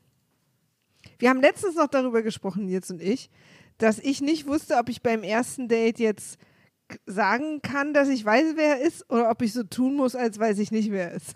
wir 1.20 1.30
haben 1.30 1.42
letztens 1.42 1.76
noch 1.76 1.88
darüber 1.88 2.22
gesprochen, 2.22 2.66
Nils 2.66 2.90
und 2.92 3.02
ich, 3.02 3.30
dass 3.78 4.00
ich 4.00 4.22
nicht 4.22 4.48
wusste, 4.48 4.76
ob 4.78 4.90
ich 4.90 5.02
beim 5.02 5.24
ersten 5.24 5.68
Date 5.68 6.00
jetzt 6.00 6.38
sagen 7.06 7.62
kann, 7.62 7.94
dass 7.94 8.08
ich 8.08 8.24
weiß, 8.24 8.54
wer 8.56 8.78
er 8.80 8.82
ist, 8.82 9.10
oder 9.12 9.30
ob 9.30 9.42
ich 9.42 9.54
so 9.54 9.64
tun 9.64 9.96
muss, 9.96 10.16
als 10.16 10.40
weiß 10.40 10.58
ich 10.60 10.72
nicht, 10.72 10.92
wer 10.92 11.12
er 11.12 11.16
ist. 11.18 11.36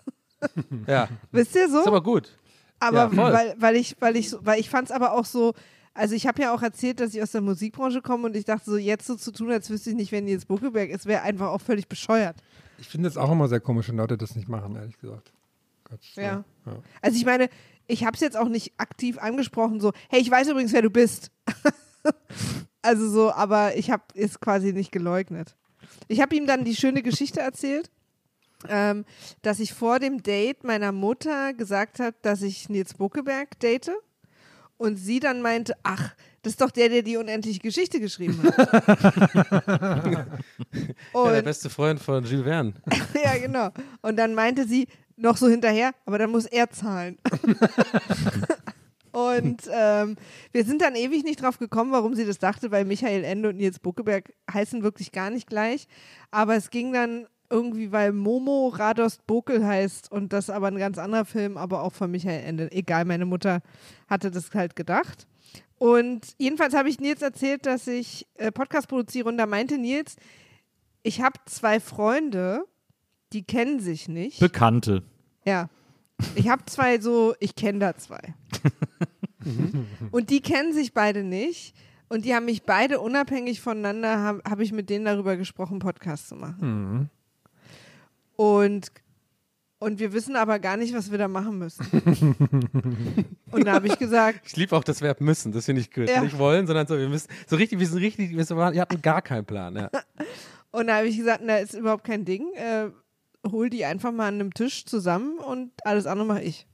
Ja. 0.86 1.08
Wisst 1.30 1.54
ihr 1.54 1.68
so? 1.68 1.80
Ist 1.80 1.86
aber 1.86 2.02
gut. 2.02 2.36
Aber 2.80 3.10
Ja, 3.14 3.16
weil, 3.32 3.54
weil 3.58 3.76
ich, 3.76 3.96
weil 4.00 4.16
ich, 4.16 4.34
weil 4.40 4.58
ich 4.58 4.68
fand 4.70 4.88
es 4.88 4.92
aber 4.94 5.12
auch 5.12 5.24
so, 5.24 5.54
also 5.94 6.14
ich 6.14 6.26
habe 6.26 6.42
ja 6.42 6.54
auch 6.54 6.62
erzählt, 6.62 7.00
dass 7.00 7.14
ich 7.14 7.22
aus 7.22 7.32
der 7.32 7.40
Musikbranche 7.40 8.00
komme 8.00 8.26
und 8.26 8.36
ich 8.36 8.44
dachte 8.44 8.70
so, 8.70 8.76
jetzt 8.76 9.06
so 9.06 9.16
zu 9.16 9.32
tun, 9.32 9.50
als 9.50 9.68
wüsste 9.70 9.90
ich 9.90 9.96
nicht, 9.96 10.12
wer 10.12 10.22
Nils 10.22 10.46
Buckelberg 10.46 10.90
ist, 10.90 11.06
wäre 11.06 11.22
einfach 11.22 11.48
auch 11.48 11.60
völlig 11.60 11.88
bescheuert. 11.88 12.36
Ich 12.78 12.88
finde 12.88 13.08
es 13.08 13.16
auch 13.16 13.30
immer 13.30 13.48
sehr 13.48 13.60
komisch, 13.60 13.88
wenn 13.88 13.96
Leute 13.96 14.16
das 14.16 14.34
nicht 14.34 14.48
machen, 14.48 14.74
ehrlich 14.76 14.98
gesagt. 14.98 15.32
Gott, 15.84 16.00
Ja. 16.14 16.44
ja. 16.66 16.76
Also 17.00 17.16
ich 17.16 17.24
meine, 17.24 17.48
ich 17.86 18.04
habe 18.04 18.14
es 18.14 18.20
jetzt 18.20 18.36
auch 18.36 18.48
nicht 18.48 18.72
aktiv 18.78 19.18
angesprochen, 19.18 19.80
so, 19.80 19.92
hey, 20.08 20.20
ich 20.20 20.30
weiß 20.30 20.48
übrigens, 20.48 20.72
wer 20.72 20.82
du 20.82 20.90
bist. 20.90 21.30
also 22.82 23.08
so, 23.08 23.32
aber 23.32 23.76
ich 23.76 23.90
habe 23.90 24.02
es 24.14 24.40
quasi 24.40 24.72
nicht 24.72 24.92
geleugnet. 24.92 25.56
Ich 26.08 26.20
habe 26.20 26.34
ihm 26.34 26.46
dann 26.46 26.64
die 26.64 26.76
schöne 26.76 27.02
Geschichte 27.02 27.40
erzählt, 27.40 27.90
ähm, 28.68 29.04
dass 29.42 29.60
ich 29.60 29.74
vor 29.74 29.98
dem 29.98 30.22
Date 30.22 30.64
meiner 30.64 30.92
Mutter 30.92 31.52
gesagt 31.52 32.00
habe, 32.00 32.16
dass 32.22 32.42
ich 32.42 32.68
Nils 32.68 32.94
Buckelberg 32.94 33.58
date. 33.60 33.90
Und 34.76 34.96
sie 34.96 35.20
dann 35.20 35.42
meinte, 35.42 35.74
ach, 35.82 36.14
das 36.42 36.54
ist 36.54 36.60
doch 36.60 36.72
der, 36.72 36.88
der 36.88 37.02
die 37.02 37.16
unendliche 37.16 37.60
Geschichte 37.60 38.00
geschrieben 38.00 38.42
hat. 38.42 40.16
Ja, 41.14 41.32
der 41.32 41.42
beste 41.42 41.70
Freund 41.70 42.00
von 42.00 42.24
Jules 42.24 42.44
Verne. 42.44 42.72
ja, 43.24 43.38
genau. 43.38 43.70
Und 44.00 44.16
dann 44.16 44.34
meinte 44.34 44.66
sie 44.66 44.88
noch 45.16 45.36
so 45.36 45.48
hinterher, 45.48 45.92
aber 46.06 46.18
dann 46.18 46.30
muss 46.30 46.46
er 46.46 46.70
zahlen. 46.70 47.18
und 49.12 49.62
ähm, 49.70 50.16
wir 50.52 50.64
sind 50.64 50.82
dann 50.82 50.94
ewig 50.96 51.24
nicht 51.24 51.42
drauf 51.42 51.58
gekommen, 51.58 51.92
warum 51.92 52.14
sie 52.14 52.24
das 52.24 52.38
dachte, 52.38 52.70
weil 52.70 52.84
Michael 52.84 53.24
Ende 53.24 53.50
und 53.50 53.56
Nils 53.56 53.78
Buckeberg 53.78 54.32
heißen 54.52 54.82
wirklich 54.82 55.12
gar 55.12 55.30
nicht 55.30 55.46
gleich. 55.46 55.86
Aber 56.30 56.56
es 56.56 56.70
ging 56.70 56.92
dann 56.92 57.26
irgendwie, 57.52 57.92
weil 57.92 58.12
Momo 58.12 58.68
Radost 58.68 59.26
Bokel 59.26 59.64
heißt 59.64 60.10
und 60.10 60.32
das 60.32 60.50
aber 60.50 60.68
ein 60.68 60.78
ganz 60.78 60.98
anderer 60.98 61.24
Film, 61.24 61.56
aber 61.56 61.82
auch 61.82 61.92
von 61.92 62.10
Michael 62.10 62.42
Ende. 62.44 62.72
Egal, 62.72 63.04
meine 63.04 63.26
Mutter 63.26 63.60
hatte 64.08 64.30
das 64.30 64.52
halt 64.54 64.74
gedacht. 64.74 65.26
Und 65.78 66.34
jedenfalls 66.38 66.74
habe 66.74 66.88
ich 66.88 67.00
Nils 67.00 67.22
erzählt, 67.22 67.66
dass 67.66 67.86
ich 67.86 68.26
äh, 68.34 68.50
Podcast 68.50 68.88
produziere 68.88 69.28
und 69.28 69.36
da 69.36 69.46
meinte 69.46 69.78
Nils, 69.78 70.16
ich 71.02 71.20
habe 71.20 71.38
zwei 71.46 71.80
Freunde, 71.80 72.64
die 73.32 73.42
kennen 73.42 73.80
sich 73.80 74.08
nicht. 74.08 74.40
Bekannte. 74.40 75.02
ja. 75.44 75.68
Ich 76.36 76.48
habe 76.48 76.64
zwei 76.66 77.00
so, 77.00 77.34
ich 77.40 77.56
kenne 77.56 77.80
da 77.80 77.96
zwei. 77.96 78.34
und 80.12 80.30
die 80.30 80.40
kennen 80.40 80.72
sich 80.72 80.94
beide 80.94 81.24
nicht. 81.24 81.74
Und 82.08 82.24
die 82.24 82.34
haben 82.34 82.44
mich 82.44 82.62
beide 82.62 83.00
unabhängig 83.00 83.60
voneinander, 83.60 84.20
habe 84.20 84.42
hab 84.48 84.60
ich 84.60 84.70
mit 84.70 84.88
denen 84.88 85.04
darüber 85.06 85.36
gesprochen, 85.36 85.80
Podcast 85.80 86.28
zu 86.28 86.36
machen. 86.36 87.10
Und, 88.36 88.92
und 89.78 89.98
wir 89.98 90.12
wissen 90.12 90.36
aber 90.36 90.58
gar 90.58 90.76
nicht, 90.76 90.94
was 90.94 91.10
wir 91.10 91.18
da 91.18 91.28
machen 91.28 91.58
müssen. 91.58 91.84
und 93.50 93.66
da 93.66 93.74
habe 93.74 93.86
ich 93.86 93.98
gesagt, 93.98 94.40
Ich 94.46 94.56
liebe 94.56 94.76
auch 94.76 94.84
das 94.84 95.00
Verb 95.00 95.20
müssen, 95.20 95.52
das 95.52 95.66
finde 95.66 95.80
ich 95.80 95.92
gut. 95.92 96.08
Ja. 96.08 96.22
Nicht 96.22 96.38
wollen, 96.38 96.66
sondern 96.66 96.86
so, 96.86 96.96
wir 96.96 97.08
müssen, 97.08 97.28
so 97.46 97.56
richtig, 97.56 97.78
wir 97.78 97.86
sind 97.86 97.98
richtig, 97.98 98.36
wir, 98.36 98.44
sind, 98.44 98.56
wir 98.56 98.80
hatten 98.80 99.02
gar 99.02 99.22
keinen 99.22 99.44
Plan. 99.44 99.76
Ja. 99.76 99.90
Und 100.70 100.86
da 100.86 100.96
habe 100.96 101.08
ich 101.08 101.18
gesagt, 101.18 101.42
na, 101.44 101.58
ist 101.58 101.74
überhaupt 101.74 102.04
kein 102.04 102.24
Ding. 102.24 102.52
Äh, 102.54 102.90
hol 103.46 103.70
die 103.70 103.84
einfach 103.84 104.12
mal 104.12 104.28
an 104.28 104.34
einem 104.34 104.54
Tisch 104.54 104.84
zusammen 104.86 105.38
und 105.38 105.72
alles 105.84 106.06
andere 106.06 106.26
mache 106.26 106.42
ich. 106.42 106.66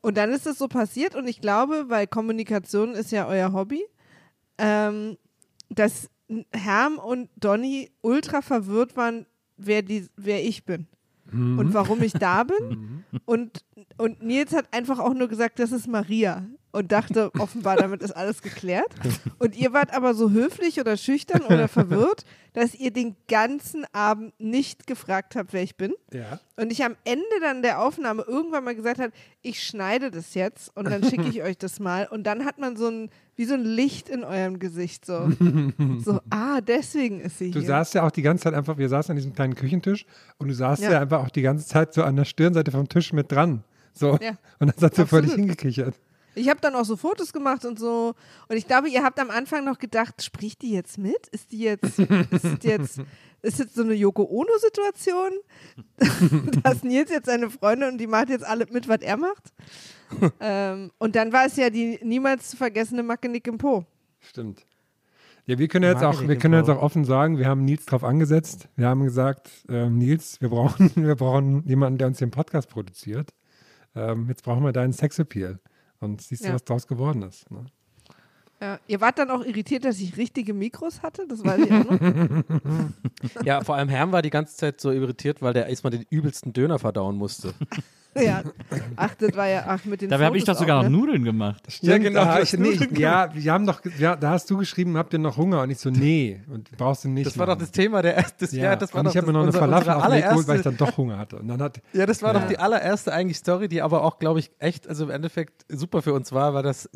Und 0.00 0.16
dann 0.16 0.30
ist 0.30 0.46
es 0.46 0.58
so 0.58 0.68
passiert 0.68 1.14
und 1.14 1.26
ich 1.26 1.40
glaube, 1.40 1.86
weil 1.88 2.06
Kommunikation 2.06 2.94
ist 2.94 3.10
ja 3.10 3.26
euer 3.26 3.52
Hobby, 3.52 3.84
ähm, 4.58 5.18
dass 5.68 6.08
Herm 6.52 6.98
und 6.98 7.28
Donny 7.36 7.90
ultra 8.02 8.40
verwirrt 8.42 8.96
waren, 8.96 9.26
wer, 9.56 9.82
die, 9.82 10.06
wer 10.16 10.44
ich 10.44 10.64
bin 10.64 10.86
und 11.32 11.74
warum 11.74 12.02
ich 12.02 12.12
da 12.12 12.44
bin. 12.44 13.04
Und, 13.24 13.64
und 13.96 14.22
Nils 14.22 14.52
hat 14.52 14.72
einfach 14.72 14.98
auch 15.00 15.14
nur 15.14 15.26
gesagt, 15.26 15.58
das 15.58 15.72
ist 15.72 15.88
Maria. 15.88 16.46
Und 16.76 16.92
dachte, 16.92 17.30
offenbar, 17.38 17.76
damit 17.76 18.02
ist 18.02 18.10
alles 18.12 18.42
geklärt. 18.42 18.88
Und 19.38 19.56
ihr 19.56 19.72
wart 19.72 19.94
aber 19.94 20.12
so 20.12 20.30
höflich 20.30 20.78
oder 20.78 20.98
schüchtern 20.98 21.40
oder 21.42 21.68
verwirrt, 21.78 22.26
dass 22.52 22.74
ihr 22.74 22.90
den 22.90 23.16
ganzen 23.28 23.86
Abend 23.92 24.34
nicht 24.38 24.86
gefragt 24.86 25.36
habt, 25.36 25.54
wer 25.54 25.62
ich 25.62 25.76
bin. 25.76 25.94
Ja. 26.12 26.38
Und 26.56 26.70
ich 26.72 26.84
am 26.84 26.94
Ende 27.04 27.24
dann 27.40 27.62
der 27.62 27.80
Aufnahme 27.80 28.24
irgendwann 28.26 28.64
mal 28.64 28.74
gesagt 28.74 29.00
habe, 29.00 29.12
ich 29.40 29.62
schneide 29.62 30.10
das 30.10 30.34
jetzt 30.34 30.70
und 30.76 30.90
dann 30.90 31.02
schicke 31.02 31.28
ich 31.28 31.42
euch 31.42 31.56
das 31.56 31.80
mal. 31.80 32.06
Und 32.10 32.24
dann 32.24 32.44
hat 32.44 32.58
man 32.58 32.76
so 32.76 32.88
ein, 32.88 33.08
wie 33.36 33.46
so 33.46 33.54
ein 33.54 33.64
Licht 33.64 34.10
in 34.10 34.22
eurem 34.22 34.58
Gesicht. 34.58 35.06
So, 35.06 35.30
so 36.04 36.20
ah, 36.30 36.60
deswegen 36.60 37.20
ist 37.20 37.38
sie 37.38 37.52
Du 37.52 37.60
hier. 37.60 37.68
saßt 37.68 37.94
ja 37.94 38.02
auch 38.06 38.10
die 38.10 38.22
ganze 38.22 38.44
Zeit 38.44 38.54
einfach, 38.54 38.76
wir 38.76 38.88
saßen 38.90 39.12
an 39.12 39.16
diesem 39.16 39.32
kleinen 39.34 39.54
Küchentisch 39.54 40.04
und 40.38 40.48
du 40.48 40.54
saßt 40.54 40.82
ja, 40.82 40.92
Ja. 40.92 41.00
einfach 41.00 41.24
auch 41.24 41.30
die 41.30 41.42
ganze 41.42 41.66
Zeit 41.66 41.94
so 41.94 42.02
an 42.02 42.16
der 42.16 42.24
Stirnseite 42.26 42.70
vom 42.70 42.86
Tisch 42.88 43.12
mit 43.14 43.32
dran. 43.32 43.64
So. 43.94 44.18
Ja. 44.20 44.32
Und 44.58 44.74
dann 44.76 44.84
hat 44.84 44.94
sie 44.94 45.06
völlig 45.06 45.32
hingekichert. 45.34 45.94
Ich 46.36 46.48
habe 46.48 46.60
dann 46.60 46.74
auch 46.74 46.84
so 46.84 46.96
Fotos 46.96 47.32
gemacht 47.32 47.64
und 47.64 47.78
so. 47.78 48.14
Und 48.48 48.56
ich 48.56 48.66
glaube, 48.66 48.88
ihr 48.88 49.02
habt 49.02 49.18
am 49.18 49.30
Anfang 49.30 49.64
noch 49.64 49.78
gedacht, 49.78 50.22
spricht 50.22 50.62
die 50.62 50.72
jetzt 50.72 50.98
mit? 50.98 51.26
Ist 51.28 51.52
die 51.52 51.60
jetzt, 51.60 51.98
ist 51.98 52.64
jetzt, 52.64 53.00
ist 53.42 53.58
jetzt 53.58 53.74
so 53.74 53.82
eine 53.82 53.94
Yoko 53.94 54.22
Ono-Situation? 54.22 55.30
Dass 56.62 56.82
Nils 56.82 57.10
jetzt 57.10 57.26
seine 57.26 57.48
Freunde 57.50 57.88
und 57.88 57.98
die 57.98 58.06
macht 58.06 58.28
jetzt 58.28 58.44
alle 58.44 58.66
mit, 58.70 58.86
was 58.86 59.00
er 59.00 59.16
macht? 59.16 59.52
ähm, 60.40 60.92
und 60.98 61.16
dann 61.16 61.32
war 61.32 61.46
es 61.46 61.56
ja 61.56 61.70
die 61.70 61.98
niemals 62.02 62.50
zu 62.50 62.56
vergessene 62.56 63.02
Macke 63.02 63.28
Nick 63.28 63.46
im 63.46 63.58
Po. 63.58 63.84
Stimmt. 64.20 64.66
Ja, 65.46 65.58
wir 65.58 65.68
können 65.68 65.90
jetzt 65.90 66.02
auch, 66.02 66.26
wir 66.26 66.36
können 66.36 66.54
jetzt 66.54 66.68
auch 66.68 66.82
offen 66.82 67.04
sagen, 67.04 67.38
wir 67.38 67.46
haben 67.46 67.64
Nils 67.64 67.86
drauf 67.86 68.02
angesetzt. 68.02 68.68
Wir 68.74 68.88
haben 68.88 69.04
gesagt, 69.04 69.50
ähm, 69.68 69.96
Nils, 69.96 70.40
wir 70.40 70.48
brauchen, 70.48 70.90
wir 70.96 71.14
brauchen 71.14 71.62
jemanden, 71.66 71.98
der 71.98 72.08
uns 72.08 72.18
den 72.18 72.32
Podcast 72.32 72.68
produziert. 72.68 73.30
Ähm, 73.94 74.26
jetzt 74.28 74.42
brauchen 74.42 74.64
wir 74.64 74.72
deinen 74.72 74.92
Sexappeal. 74.92 75.60
Und 76.00 76.20
siehst 76.22 76.42
du, 76.44 76.48
Ja. 76.48 76.54
was 76.54 76.64
draus 76.64 76.86
geworden 76.86 77.22
ist. 77.22 77.50
Ne? 77.50 77.66
Ja, 78.60 78.78
ihr 78.86 79.00
wart 79.02 79.18
dann 79.18 79.30
auch 79.30 79.44
irritiert, 79.44 79.84
dass 79.84 80.00
ich 80.00 80.16
richtige 80.16 80.54
Mikros 80.54 81.02
hatte, 81.02 81.26
das 81.28 81.44
weiß 81.44 81.60
ich 81.66 81.72
auch 81.72 81.90
noch. 81.90 82.00
ja, 83.44 83.60
vor 83.62 83.74
allem 83.76 83.90
Herm 83.90 84.12
war 84.12 84.22
die 84.22 84.30
ganze 84.30 84.56
Zeit 84.56 84.80
so 84.80 84.90
irritiert, 84.90 85.42
weil 85.42 85.52
der 85.52 85.66
erstmal 85.66 85.90
den 85.90 86.06
übelsten 86.08 86.52
Döner 86.54 86.78
verdauen 86.78 87.16
musste. 87.16 87.52
ja. 88.22 88.42
Ach, 88.96 89.14
das 89.14 89.34
war 89.36 89.48
ja, 89.48 89.64
ach, 89.66 89.84
mit 89.84 90.00
den 90.02 90.10
Dabei 90.10 90.26
habe 90.26 90.38
ich 90.38 90.44
doch 90.44 90.56
sogar 90.56 90.78
auch, 90.78 90.82
noch 90.84 90.90
ne? 90.90 90.96
Nudeln 90.96 91.24
gemacht. 91.24 91.62
Stimmt, 91.68 92.02
genau, 92.04 92.22
ah, 92.22 92.40
ich, 92.40 92.52
nee, 92.54 92.70
Nudeln 92.70 92.96
ja, 92.96 93.28
wir 93.34 93.52
haben 93.52 93.66
doch, 93.66 93.80
ja, 93.98 94.16
da 94.16 94.30
hast 94.30 94.50
du 94.50 94.56
geschrieben, 94.58 94.96
habt 94.96 95.12
ihr 95.12 95.18
noch 95.18 95.36
Hunger? 95.36 95.62
Und 95.62 95.70
ich 95.70 95.78
so, 95.78 95.90
nee, 95.90 96.40
und 96.48 96.70
brauchst 96.76 97.04
du 97.04 97.08
nicht. 97.08 97.26
Das 97.26 97.38
war 97.38 97.46
doch 97.46 97.56
das 97.56 97.70
Thema 97.70 98.02
der 98.02 98.16
ersten. 98.16 98.36
Das, 98.40 98.52
ja, 98.52 98.64
Ja, 98.64 98.76
das 98.76 98.92
war 98.92 99.00
und 99.00 99.04
doch 99.06 99.10
ich 99.12 99.16
habe 99.16 99.26
mir 99.28 99.32
noch 99.34 99.42
eine 99.42 99.52
Falafel 99.52 99.92
unsere 99.92 99.96
auf 99.96 100.02
den 100.04 100.12
Weg 100.12 100.28
geholt, 100.28 100.48
weil 100.48 100.56
ich 100.58 100.62
dann 100.62 100.76
doch 100.76 100.96
Hunger 100.96 101.18
hatte. 101.18 101.36
Und 101.36 101.48
dann 101.48 101.60
hat, 101.62 101.80
Ja, 101.92 102.06
das 102.06 102.22
war 102.22 102.34
Ja. 102.34 102.40
doch 102.40 102.48
die 102.48 102.58
allererste 102.58 103.12
eigentlich 103.12 103.36
Story, 103.38 103.68
die 103.68 103.82
aber 103.82 104.02
auch, 104.02 104.18
glaube 104.18 104.40
ich, 104.40 104.50
echt, 104.58 104.88
also 104.88 105.04
im 105.04 105.10
Endeffekt 105.10 105.64
super 105.68 106.02
für 106.02 106.12
uns 106.12 106.32
war, 106.32 106.54
weil 106.54 106.62
das 106.62 106.88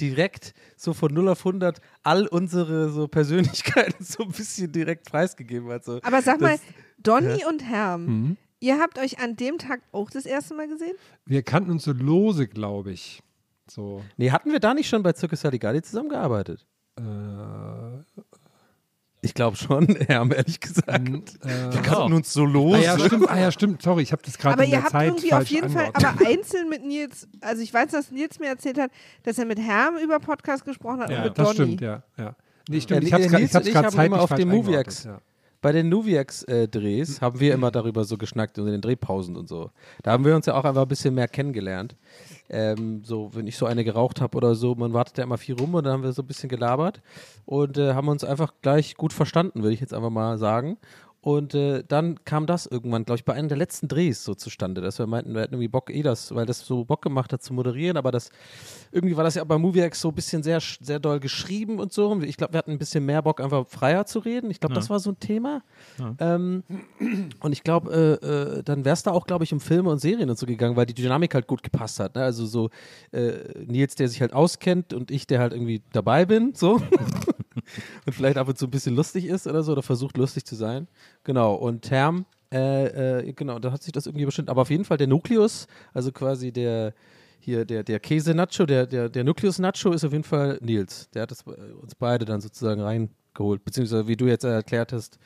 direkt 0.00 0.54
so 0.76 0.92
von 0.94 1.12
0 1.12 1.28
auf 1.28 1.40
100 1.40 1.80
all 2.02 2.26
unsere 2.26 2.90
so 2.90 3.08
Persönlichkeiten 3.08 4.04
so 4.04 4.22
ein 4.24 4.30
bisschen 4.30 4.72
direkt 4.72 5.10
preisgegeben 5.10 5.68
hat. 5.70 5.84
So. 5.84 6.00
Aber 6.02 6.22
sag 6.22 6.40
mal, 6.40 6.58
Donny 7.02 7.44
und 7.48 7.62
Herm, 7.64 8.06
Mhm. 8.06 8.36
Ihr 8.60 8.78
habt 8.80 8.98
euch 8.98 9.18
an 9.20 9.36
dem 9.36 9.58
Tag 9.58 9.80
auch 9.92 10.10
das 10.10 10.26
erste 10.26 10.54
Mal 10.54 10.68
gesehen? 10.68 10.94
wir 11.26 11.42
kannten 11.42 11.70
uns 11.70 11.84
so 11.84 11.92
lose, 11.92 12.46
glaube 12.48 12.92
ich. 12.92 13.22
So, 13.70 14.02
Nee, 14.16 14.30
hatten 14.30 14.50
wir 14.52 14.60
da 14.60 14.72
nicht 14.74 14.88
schon 14.88 15.02
bei 15.02 15.12
Circus 15.12 15.42
Saligali 15.42 15.82
zusammengearbeitet? 15.82 16.66
äh, 16.98 17.02
Ich 19.20 19.34
glaube 19.34 19.56
schon, 19.56 19.86
Herm, 20.06 20.32
ehrlich 20.32 20.60
gesagt. 20.60 20.88
äh, 21.44 21.72
Wir 21.72 21.82
kannten 21.82 22.12
uns 22.14 22.32
so 22.32 22.44
los. 22.44 22.76
ah, 22.76 22.78
ja, 22.78 22.98
stimmt, 22.98 23.28
ah, 23.28 23.38
ja, 23.38 23.50
stimmt, 23.52 23.82
sorry, 23.82 24.02
ich 24.02 24.12
habe 24.12 24.22
das 24.24 24.38
gerade 24.38 24.54
Aber 24.54 24.64
in 24.64 24.70
ihr 24.70 24.76
der 24.76 24.82
habt 24.84 24.92
Zeit 24.92 25.08
irgendwie 25.08 25.32
auf 25.32 25.46
jeden 25.48 25.68
Fall, 25.70 25.90
aber 25.92 26.14
einzeln 26.26 26.68
mit 26.68 26.84
Nils, 26.84 27.28
also 27.40 27.60
ich 27.62 27.74
weiß, 27.74 27.90
dass 27.90 28.10
Nils 28.10 28.38
mir 28.38 28.46
erzählt 28.48 28.78
hat, 28.78 28.90
dass 29.24 29.36
er 29.38 29.44
mit 29.44 29.58
Herm 29.58 29.96
über 29.98 30.18
Podcast 30.20 30.64
gesprochen 30.64 31.00
hat 31.00 31.08
und 31.10 31.14
Ja, 31.16 31.24
mit 31.24 31.36
das 31.36 31.46
Donny. 31.48 31.54
stimmt, 31.56 31.80
ja. 31.80 32.02
ja. 32.16 32.36
Nee, 32.70 32.80
stimmt, 32.80 33.02
Ja, 33.02 33.08
ich 33.08 33.12
habe 33.12 33.22
es 33.24 33.54
und 33.54 33.64
gerade 33.64 33.88
zeitlich 33.88 34.06
immer 34.06 34.20
auf 34.22 34.32
dem 34.34 34.48
Moviex 34.48 35.04
Ja. 35.04 35.20
Bei 35.60 35.72
den 35.72 35.88
Nuviax-Drehs 35.88 37.20
haben 37.20 37.40
wir 37.40 37.52
immer 37.52 37.72
darüber 37.72 38.04
so 38.04 38.16
geschnackt 38.16 38.58
und 38.58 38.66
in 38.66 38.72
den 38.72 38.80
Drehpausen 38.80 39.36
und 39.36 39.48
so. 39.48 39.70
Da 40.02 40.12
haben 40.12 40.24
wir 40.24 40.36
uns 40.36 40.46
ja 40.46 40.54
auch 40.54 40.64
einfach 40.64 40.82
ein 40.82 40.88
bisschen 40.88 41.14
mehr 41.14 41.26
kennengelernt. 41.26 41.96
Ähm, 42.48 43.02
so, 43.04 43.34
wenn 43.34 43.48
ich 43.48 43.56
so 43.56 43.66
eine 43.66 43.82
geraucht 43.82 44.20
habe 44.20 44.36
oder 44.36 44.54
so, 44.54 44.76
man 44.76 44.92
wartet 44.92 45.18
ja 45.18 45.24
immer 45.24 45.36
viel 45.36 45.56
rum 45.56 45.74
und 45.74 45.84
dann 45.84 45.94
haben 45.94 46.02
wir 46.04 46.12
so 46.12 46.22
ein 46.22 46.26
bisschen 46.28 46.48
gelabert 46.48 47.02
und 47.44 47.76
äh, 47.76 47.94
haben 47.94 48.08
uns 48.08 48.22
einfach 48.22 48.54
gleich 48.62 48.94
gut 48.94 49.12
verstanden, 49.12 49.62
würde 49.62 49.74
ich 49.74 49.80
jetzt 49.80 49.92
einfach 49.92 50.10
mal 50.10 50.38
sagen. 50.38 50.78
Und 51.20 51.52
äh, 51.54 51.82
dann 51.86 52.24
kam 52.24 52.46
das 52.46 52.66
irgendwann, 52.66 53.04
glaube 53.04 53.18
ich, 53.18 53.24
bei 53.24 53.34
einem 53.34 53.48
der 53.48 53.58
letzten 53.58 53.88
Drehs 53.88 54.24
so 54.24 54.34
zustande, 54.34 54.80
dass 54.80 55.00
wir 55.00 55.06
meinten, 55.08 55.34
wir 55.34 55.42
hätten 55.42 55.54
irgendwie 55.54 55.68
Bock, 55.68 55.90
eh 55.90 56.02
das, 56.02 56.32
weil 56.32 56.46
das 56.46 56.60
so 56.60 56.84
Bock 56.84 57.02
gemacht 57.02 57.32
hat 57.32 57.42
zu 57.42 57.52
moderieren, 57.54 57.96
aber 57.96 58.12
das 58.12 58.30
irgendwie 58.92 59.16
war 59.16 59.24
das 59.24 59.34
ja 59.34 59.42
bei 59.42 59.58
MovieX 59.58 60.00
so 60.00 60.10
ein 60.10 60.14
bisschen 60.14 60.44
sehr, 60.44 60.60
sehr 60.60 61.00
doll 61.00 61.18
geschrieben 61.18 61.80
und 61.80 61.92
so. 61.92 62.08
Und 62.08 62.22
Ich 62.24 62.36
glaube, 62.36 62.54
wir 62.54 62.58
hatten 62.58 62.70
ein 62.70 62.78
bisschen 62.78 63.04
mehr 63.04 63.20
Bock, 63.20 63.40
einfach 63.40 63.66
freier 63.66 64.06
zu 64.06 64.20
reden. 64.20 64.50
Ich 64.50 64.60
glaube, 64.60 64.74
das 64.76 64.90
war 64.90 65.00
so 65.00 65.10
ein 65.10 65.18
Thema. 65.18 65.62
Ähm, 66.20 66.62
und 67.40 67.52
ich 67.52 67.64
glaube, 67.64 68.18
äh, 68.22 68.58
äh, 68.58 68.62
dann 68.62 68.84
wäre 68.84 68.94
es 68.94 69.02
da 69.02 69.10
auch, 69.10 69.26
glaube 69.26 69.42
ich, 69.44 69.52
um 69.52 69.60
Filme 69.60 69.90
und 69.90 69.98
Serien 69.98 70.30
und 70.30 70.38
so 70.38 70.46
gegangen, 70.46 70.76
weil 70.76 70.86
die 70.86 70.94
Dynamik 70.94 71.34
halt 71.34 71.48
gut 71.48 71.62
gepasst 71.64 71.98
hat. 71.98 72.14
Ne? 72.14 72.22
Also 72.22 72.46
so 72.46 72.70
äh, 73.10 73.32
Nils, 73.66 73.96
der 73.96 74.08
sich 74.08 74.20
halt 74.20 74.32
auskennt 74.32 74.94
und 74.94 75.10
ich, 75.10 75.26
der 75.26 75.40
halt 75.40 75.52
irgendwie 75.52 75.82
dabei 75.92 76.26
bin, 76.26 76.54
so. 76.54 76.80
und 78.06 78.12
vielleicht 78.12 78.36
ab 78.36 78.48
und 78.48 78.58
zu 78.58 78.66
ein 78.66 78.70
bisschen 78.70 78.94
lustig 78.94 79.26
ist 79.26 79.46
oder 79.46 79.62
so, 79.62 79.72
oder 79.72 79.82
versucht 79.82 80.16
lustig 80.16 80.44
zu 80.44 80.54
sein. 80.54 80.88
Genau. 81.24 81.54
Und 81.54 81.82
Term, 81.82 82.24
äh, 82.52 83.18
äh, 83.20 83.32
genau, 83.32 83.58
da 83.58 83.72
hat 83.72 83.82
sich 83.82 83.92
das 83.92 84.06
irgendwie 84.06 84.24
bestimmt. 84.24 84.48
Aber 84.48 84.62
auf 84.62 84.70
jeden 84.70 84.84
Fall 84.84 84.96
der 84.96 85.06
Nukleus, 85.06 85.66
also 85.92 86.12
quasi 86.12 86.52
der 86.52 86.94
hier 87.40 87.64
der, 87.64 87.82
der 87.82 88.00
Käse-Nacho, 88.00 88.66
der, 88.66 88.86
der, 88.86 89.08
der 89.08 89.24
Nukleus-Nacho 89.24 89.92
ist 89.92 90.04
auf 90.04 90.12
jeden 90.12 90.24
Fall 90.24 90.58
Nils. 90.60 91.08
Der 91.10 91.22
hat 91.22 91.30
das, 91.30 91.46
äh, 91.46 91.72
uns 91.80 91.94
beide 91.94 92.24
dann 92.24 92.40
sozusagen 92.40 92.80
reingeholt. 92.80 93.64
Beziehungsweise, 93.64 94.08
wie 94.08 94.16
du 94.16 94.26
jetzt 94.26 94.44
erklärt 94.44 94.92
hast. 94.92 95.18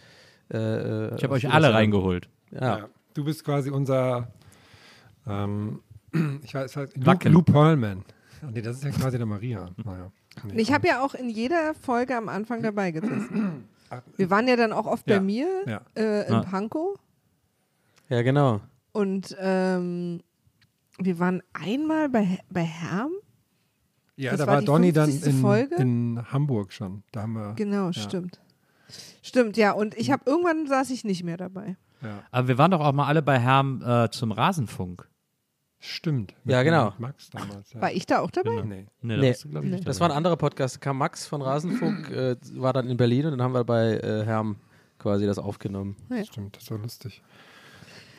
Äh, 0.53 0.59
äh, 0.59 1.17
Ich 1.17 1.25
habe 1.25 1.35
euch 1.35 1.51
alle 1.51 1.73
reingeholt. 1.73 2.29
Ja. 2.51 2.79
Ja. 2.79 2.89
Du 3.15 3.25
bist 3.25 3.45
quasi 3.45 3.71
unser, 3.71 4.29
ähm, 5.27 5.81
ich 6.43 6.55
weiß, 6.55 6.79
Pearlman. 7.43 8.05
Ah, 8.43 8.51
nee, 8.53 8.63
das 8.63 8.77
ist 8.77 8.85
ja 8.85 8.91
quasi 8.91 9.19
der 9.19 9.27
Maria. 9.27 9.71
Naja. 9.85 10.11
Nee, 10.45 10.63
Ich 10.63 10.73
habe 10.73 10.87
ja 10.89 11.03
auch 11.05 11.15
in 11.15 11.29
jeder 11.29 11.75
Folge 11.75 12.17
am 12.17 12.29
Anfang 12.29 12.63
dabei 12.63 12.91
gesessen. 12.91 13.69
Wir 14.17 14.31
waren 14.31 14.49
ja 14.49 14.57
dann 14.57 14.73
auch 14.73 14.87
oft 14.87 15.09
Ja, 15.09 15.17
bei 15.19 15.23
mir 15.23 15.49
ja. 15.67 15.81
äh, 15.95 16.27
in 16.27 16.33
Ja. 16.35 16.41
Pankow 16.41 16.99
ja, 18.09 18.23
genau. 18.23 18.61
und 18.93 19.37
ähm, 19.39 20.21
wir 20.99 21.19
waren 21.19 21.43
einmal 21.53 22.09
bei, 22.09 22.39
bei 22.51 22.63
Herm. 22.63 23.11
Ja, 24.17 24.33
das 24.33 24.41
da 24.41 24.47
war 24.47 24.55
war 24.57 24.63
Donny 24.63 24.93
dann 24.93 25.11
50. 25.11 25.33
in, 25.35 25.41
Folge? 25.41 25.75
in 25.77 26.23
Hamburg 26.33 26.73
schon. 26.73 27.03
Da 27.13 27.23
haben 27.23 27.33
wir. 27.35 27.55
Genau, 27.55 27.87
Ja. 27.87 27.93
stimmt. 27.93 28.41
Stimmt, 29.23 29.57
ja. 29.57 29.73
Und 29.73 29.95
ich 29.97 30.11
habe 30.11 30.23
irgendwann 30.27 30.67
saß 30.67 30.91
ich 30.91 31.05
nicht 31.05 31.25
mehr 31.25 31.39
dabei. 31.39 31.77
Ja. 32.03 32.23
Aber 32.31 32.49
wir 32.49 32.59
waren 32.59 32.71
doch 32.71 32.81
auch 32.81 32.93
mal 32.93 33.07
alle 33.07 33.23
bei 33.23 33.39
Herm 33.39 33.83
äh, 33.83 34.11
zum 34.11 34.33
Rasenfunk. 34.33 35.09
Stimmt. 35.85 36.33
Ja, 36.45 36.63
genau. 36.63 36.93
Max 36.99 37.29
damals. 37.31 37.73
Ja. 37.73 37.81
War 37.81 37.91
ich 37.93 38.07
da 38.07 38.21
auch 38.21 38.31
dabei? 38.31 38.51
Genau. 38.51 38.63
Nee. 38.65 38.87
Nee, 39.03 39.17
Nee. 39.17 39.29
das 39.31 39.43
glaube 39.43 39.67
ich 39.67 39.73
nicht. 39.73 39.89
Das 39.89 39.99
war 39.99 40.09
ein 40.09 40.17
anderer 40.17 40.37
Podcast. 40.37 40.81
Kam 40.81 40.99
Max 40.99 41.27
von 41.27 41.43
Rasenfunk, 41.43 42.09
äh, 42.13 42.37
war 42.55 42.73
dann 42.73 42.89
in 42.89 42.97
Berlin 42.97 43.25
und 43.27 43.33
dann 43.33 43.43
haben 43.43 43.53
wir 43.55 43.65
bei 43.65 43.95
äh, 43.99 44.25
Herm 44.25 44.57
quasi 45.01 45.27
das 45.27 45.39
aufgenommen. 45.41 45.97
Ja. 46.09 46.25
Stimmt, 46.25 46.57
das 46.57 46.71
war 46.71 46.79
lustig. 46.79 47.21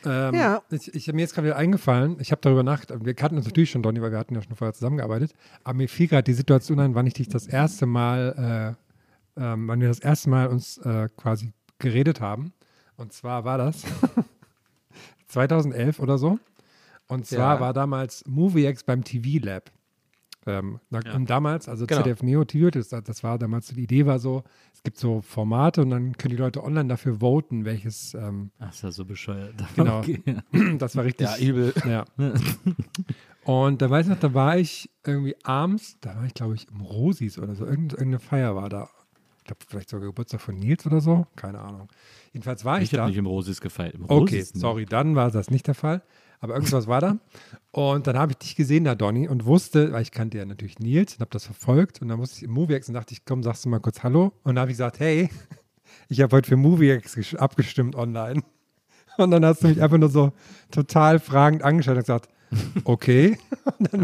Ähm, 0.04 0.34
Ja. 0.34 0.62
Ich, 0.70 0.94
ich, 0.94 1.10
mir 1.14 1.24
ist 1.24 1.34
gerade 1.34 1.46
wieder 1.46 1.56
eingefallen, 1.56 2.16
ich 2.20 2.32
habe 2.32 2.42
darüber 2.42 2.62
nachgedacht, 2.62 3.02
wir 3.02 3.14
kannten 3.14 3.38
uns 3.38 3.46
natürlich 3.46 3.70
schon, 3.70 3.82
Donny, 3.82 4.02
weil 4.02 4.12
wir 4.12 4.18
hatten 4.18 4.34
ja 4.34 4.42
schon 4.42 4.54
vorher 4.56 4.74
zusammengearbeitet, 4.74 5.32
aber 5.64 5.78
mir 5.78 5.88
fiel 5.88 6.08
gerade 6.08 6.24
die 6.24 6.34
Situation 6.34 6.78
ein, 6.80 6.94
wann 6.94 7.06
ich 7.06 7.14
dich 7.14 7.30
das 7.30 7.46
erste 7.46 7.86
Mal, 7.86 8.76
äh, 9.38 9.42
ähm, 9.42 9.66
wann 9.66 9.80
wir 9.80 9.88
das 9.88 10.00
erste 10.00 10.28
Mal 10.28 10.48
uns 10.48 10.76
äh, 10.76 11.08
quasi 11.16 11.54
geredet 11.78 12.20
haben. 12.20 12.52
Und 12.98 13.14
zwar 13.14 13.46
war 13.46 13.56
das 13.56 13.82
2011 15.28 15.98
oder 16.00 16.18
so. 16.18 16.38
Und 17.08 17.26
zwar 17.26 17.56
Ja. 17.56 17.60
war 17.60 17.72
damals 17.72 18.24
MovieX 18.26 18.84
beim 18.84 19.04
TV 19.04 19.44
Lab. 19.44 19.70
Ähm, 20.46 20.78
na, 20.90 21.00
Und 21.14 21.30
damals, 21.30 21.70
also 21.70 21.86
Genau. 21.86 22.02
ZDF 22.02 22.22
Neo 22.22 22.44
TV, 22.44 22.68
das, 22.70 22.88
das 22.90 23.22
war 23.24 23.38
damals, 23.38 23.68
die 23.68 23.82
Idee 23.82 24.04
war 24.04 24.18
so, 24.18 24.44
es 24.74 24.82
gibt 24.82 24.98
so 24.98 25.22
Formate 25.22 25.80
und 25.80 25.88
dann 25.88 26.18
können 26.18 26.32
die 26.32 26.36
Leute 26.36 26.62
online 26.62 26.86
dafür 26.88 27.20
voten, 27.20 27.64
welches, 27.64 28.12
ähm, 28.12 28.50
Ach, 28.58 28.70
ist 28.70 28.82
ja 28.82 28.92
so 28.92 29.06
bescheuert. 29.06 29.54
Genau. 29.74 30.00
Okay. 30.00 30.22
das 30.78 30.96
war 30.96 31.04
richtig. 31.04 31.26
Ja, 31.28 31.38
übel. 31.38 31.72
Ja. 31.86 32.04
Und 33.44 33.82
da 33.82 33.90
weiß 33.90 34.06
ich 34.06 34.10
noch, 34.10 34.18
da 34.20 34.32
war 34.32 34.56
ich 34.58 34.90
irgendwie 35.06 35.36
abends, 35.44 35.98
da 36.00 36.16
war 36.16 36.24
ich 36.24 36.34
glaube 36.34 36.54
ich 36.54 36.66
im 36.68 36.80
Rosis 36.80 37.38
oder 37.38 37.54
so, 37.54 37.64
Irgend, 37.66 37.92
irgendeine 37.92 38.18
Feier 38.20 38.56
war 38.56 38.68
da. 38.68 38.88
Ich 39.38 39.44
glaube, 39.44 39.60
vielleicht 39.68 39.90
sogar 39.90 40.06
Geburtstag 40.06 40.40
von 40.40 40.54
Nils 40.56 40.86
oder 40.86 41.02
so, 41.02 41.26
keine 41.36 41.60
Ahnung. 41.60 41.88
Jedenfalls 42.32 42.64
war 42.64 42.78
ich, 42.78 42.84
Ich 42.84 42.92
habe 42.92 43.02
da. 43.02 43.06
nicht 43.08 43.18
im 43.18 43.26
Rosis 43.26 43.60
gefeiert. 43.60 43.94
Im 43.94 44.04
Okay, 44.04 44.14
Rosis 44.14 44.54
nicht. 44.54 44.60
sorry, 44.62 44.86
dann 44.86 45.14
war 45.14 45.30
das 45.30 45.50
nicht 45.50 45.66
der 45.66 45.74
Fall. 45.74 46.02
Aber 46.44 46.56
irgendwas 46.56 46.86
war 46.86 47.00
da. 47.00 47.16
Und 47.70 48.06
dann 48.06 48.18
habe 48.18 48.32
ich 48.32 48.36
dich 48.36 48.54
gesehen 48.54 48.84
da, 48.84 48.94
Donny, 48.94 49.26
und 49.26 49.46
wusste, 49.46 49.92
weil 49.92 50.02
ich 50.02 50.10
kannte 50.10 50.36
ja 50.36 50.44
natürlich 50.44 50.78
Nils 50.78 51.14
und 51.14 51.20
habe 51.20 51.30
das 51.30 51.46
verfolgt. 51.46 52.02
Und 52.02 52.08
dann 52.08 52.18
musste 52.18 52.36
ich 52.36 52.42
im 52.42 52.50
Moviex 52.50 52.86
und 52.86 52.92
dachte 52.92 53.14
ich, 53.14 53.24
komm, 53.24 53.42
sagst 53.42 53.64
du 53.64 53.70
mal 53.70 53.80
kurz 53.80 54.02
Hallo. 54.02 54.24
Und 54.42 54.56
dann 54.56 54.58
habe 54.58 54.70
ich 54.70 54.76
gesagt, 54.76 55.00
hey, 55.00 55.30
ich 56.10 56.20
habe 56.20 56.36
heute 56.36 56.50
für 56.50 56.56
Moviex 56.56 57.34
abgestimmt 57.36 57.96
online. 57.96 58.42
Und 59.16 59.30
dann 59.30 59.44
hast 59.46 59.62
du 59.62 59.68
mich 59.68 59.80
einfach 59.80 59.96
nur 59.96 60.10
so 60.10 60.32
total 60.70 61.18
fragend 61.20 61.62
angeschaut 61.62 61.94
und 61.94 62.00
gesagt, 62.00 62.28
okay. 62.82 63.38
Und, 63.78 63.92
dann, 63.92 64.00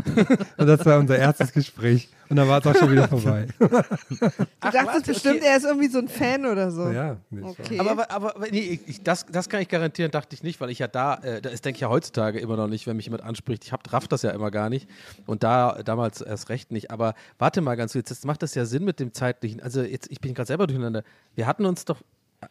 und 0.57 0.67
das 0.67 0.87
war 0.87 1.01
unser 1.01 1.19
erstes 1.19 1.53
Gespräch. 1.53 2.09
Und 2.31 2.37
dann 2.37 2.49
war 2.49 2.61
es 2.61 2.67
auch 2.67 2.77
schon 2.77 2.93
wieder 2.93 3.09
vorbei. 3.09 3.49
Du 3.59 4.71
dachtest 4.71 5.07
bestimmt, 5.07 5.43
er 5.43 5.57
ist 5.57 5.65
irgendwie 5.65 5.89
so 5.89 5.99
ein 5.99 6.09
Fan 6.09 6.47
oder 6.47 6.71
so. 6.71 6.89
ja, 6.91 7.17
Okay. 7.43 7.79
Aber, 7.81 8.11
aber, 8.11 8.37
aber 8.37 8.47
nee, 8.51 8.81
ich, 8.87 9.03
das, 9.03 9.27
das 9.27 9.49
kann 9.49 9.61
ich 9.61 9.69
garantieren, 9.69 10.11
dachte 10.11 10.35
ich 10.35 10.43
nicht, 10.43 10.61
weil 10.61 10.71
ich 10.71 10.79
ja 10.79 10.87
da, 10.87 11.15
äh, 11.17 11.41
das 11.43 11.61
denke 11.61 11.79
ich 11.79 11.81
ja 11.81 11.89
heutzutage 11.89 12.39
immer 12.39 12.57
noch 12.57 12.69
nicht, 12.69 12.87
wenn 12.87 12.97
mich 12.97 13.07
jemand 13.07 13.25
anspricht. 13.25 13.65
Ich 13.65 13.73
hab, 13.73 13.93
raff 13.93 14.07
das 14.07 14.23
ja 14.23 14.31
immer 14.31 14.51
gar 14.51 14.71
nicht 14.71 14.89
und 15.27 15.43
da 15.43 15.83
damals 15.83 16.21
erst 16.21 16.49
recht 16.51 16.71
nicht. 16.71 16.91
Aber 16.91 17.15
warte 17.39 17.61
mal 17.63 17.75
ganz 17.75 17.93
kurz, 17.95 18.11
jetzt 18.11 18.25
macht 18.25 18.43
das 18.43 18.55
ja 18.55 18.65
Sinn 18.65 18.85
mit 18.85 19.01
dem 19.01 19.13
zeitlichen. 19.13 19.61
Also 19.61 19.83
jetzt, 19.83 20.11
ich 20.11 20.21
bin 20.21 20.35
gerade 20.35 20.47
selber 20.47 20.67
durcheinander. 20.67 21.03
Wir 21.35 21.47
hatten 21.47 21.65
uns 21.67 21.85
doch, 21.85 21.99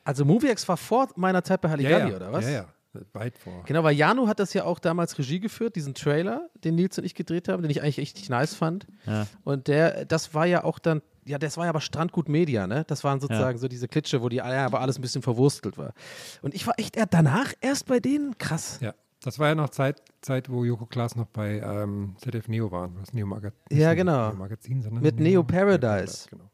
also 0.04 0.26
MovieX 0.26 0.68
war 0.68 0.78
vor 0.78 1.08
meiner 1.16 1.44
Zeit 1.44 1.62
bei 1.62 1.70
Halligalli, 1.70 2.12
ja, 2.12 2.16
oder 2.18 2.32
was? 2.34 2.46
Ja, 2.46 2.52
ja, 2.52 2.66
weit 3.14 3.38
vor. 3.38 3.64
Genau, 3.66 3.84
weil 3.84 3.96
Janu 3.96 4.28
hat 4.28 4.40
das 4.40 4.54
ja 4.54 4.64
auch 4.64 4.80
damals 4.80 5.18
Regie 5.18 5.40
geführt, 5.40 5.76
diesen 5.76 5.94
Trailer, 5.94 6.50
den 6.64 6.76
Nils 6.76 6.98
und 6.98 7.04
ich 7.04 7.16
gedreht 7.16 7.48
haben, 7.48 7.62
den 7.62 7.72
ich 7.72 7.82
eigentlich 7.82 7.98
richtig 7.98 8.30
nice 8.30 8.56
fand. 8.56 8.88
Ja. 9.06 9.28
Und 9.44 9.68
der, 9.68 10.06
das 10.06 10.34
war 10.34 10.46
ja 10.46 10.64
auch 10.64 10.80
dann, 10.80 11.02
ja, 11.26 11.38
das 11.38 11.58
war 11.58 11.66
ja 11.66 11.70
aber 11.70 11.82
Strandgut 11.82 12.30
Media, 12.30 12.66
ne? 12.68 12.86
Das 12.88 13.04
waren 13.04 13.20
sozusagen 13.20 13.58
so 13.60 13.68
diese 13.68 13.88
Klitsche, 13.88 14.22
wo 14.22 14.30
die 14.30 14.38
ja, 14.38 14.66
aber 14.66 14.82
alles 14.82 14.98
ein 14.98 15.02
bisschen 15.02 15.22
verwurstelt 15.22 15.78
war. 15.78 15.94
Und 16.42 16.54
ich 16.56 16.66
war 16.66 16.74
echt 16.78 16.96
eher 16.98 17.06
danach 17.06 17.54
erst 17.62 17.86
bei 17.86 18.00
denen, 18.00 18.38
krass. 18.38 18.80
Ja, 18.82 18.94
das 19.22 19.38
war 19.38 19.50
ja 19.50 19.56
noch 19.56 19.70
Zeit, 19.70 20.02
Zeit 20.22 20.50
wo 20.50 20.64
Joko 20.64 20.86
Klaas 20.86 21.16
noch 21.16 21.28
bei 21.28 21.60
ähm, 21.60 22.16
ZDF 22.18 22.48
Neo 22.48 22.72
waren. 22.72 22.96
Das 23.00 23.14
Neo 23.14 23.28
Magazin. 23.28 23.60
Ja, 23.70 23.94
genau. 23.94 24.30
Neo 24.30 24.38
Magazin, 24.38 24.82
sondern 24.82 25.04
Mit 25.04 25.20
Neo 25.20 25.44
Paradise. 25.44 25.80
Paradise, 25.82 26.30
Genau. 26.30 26.50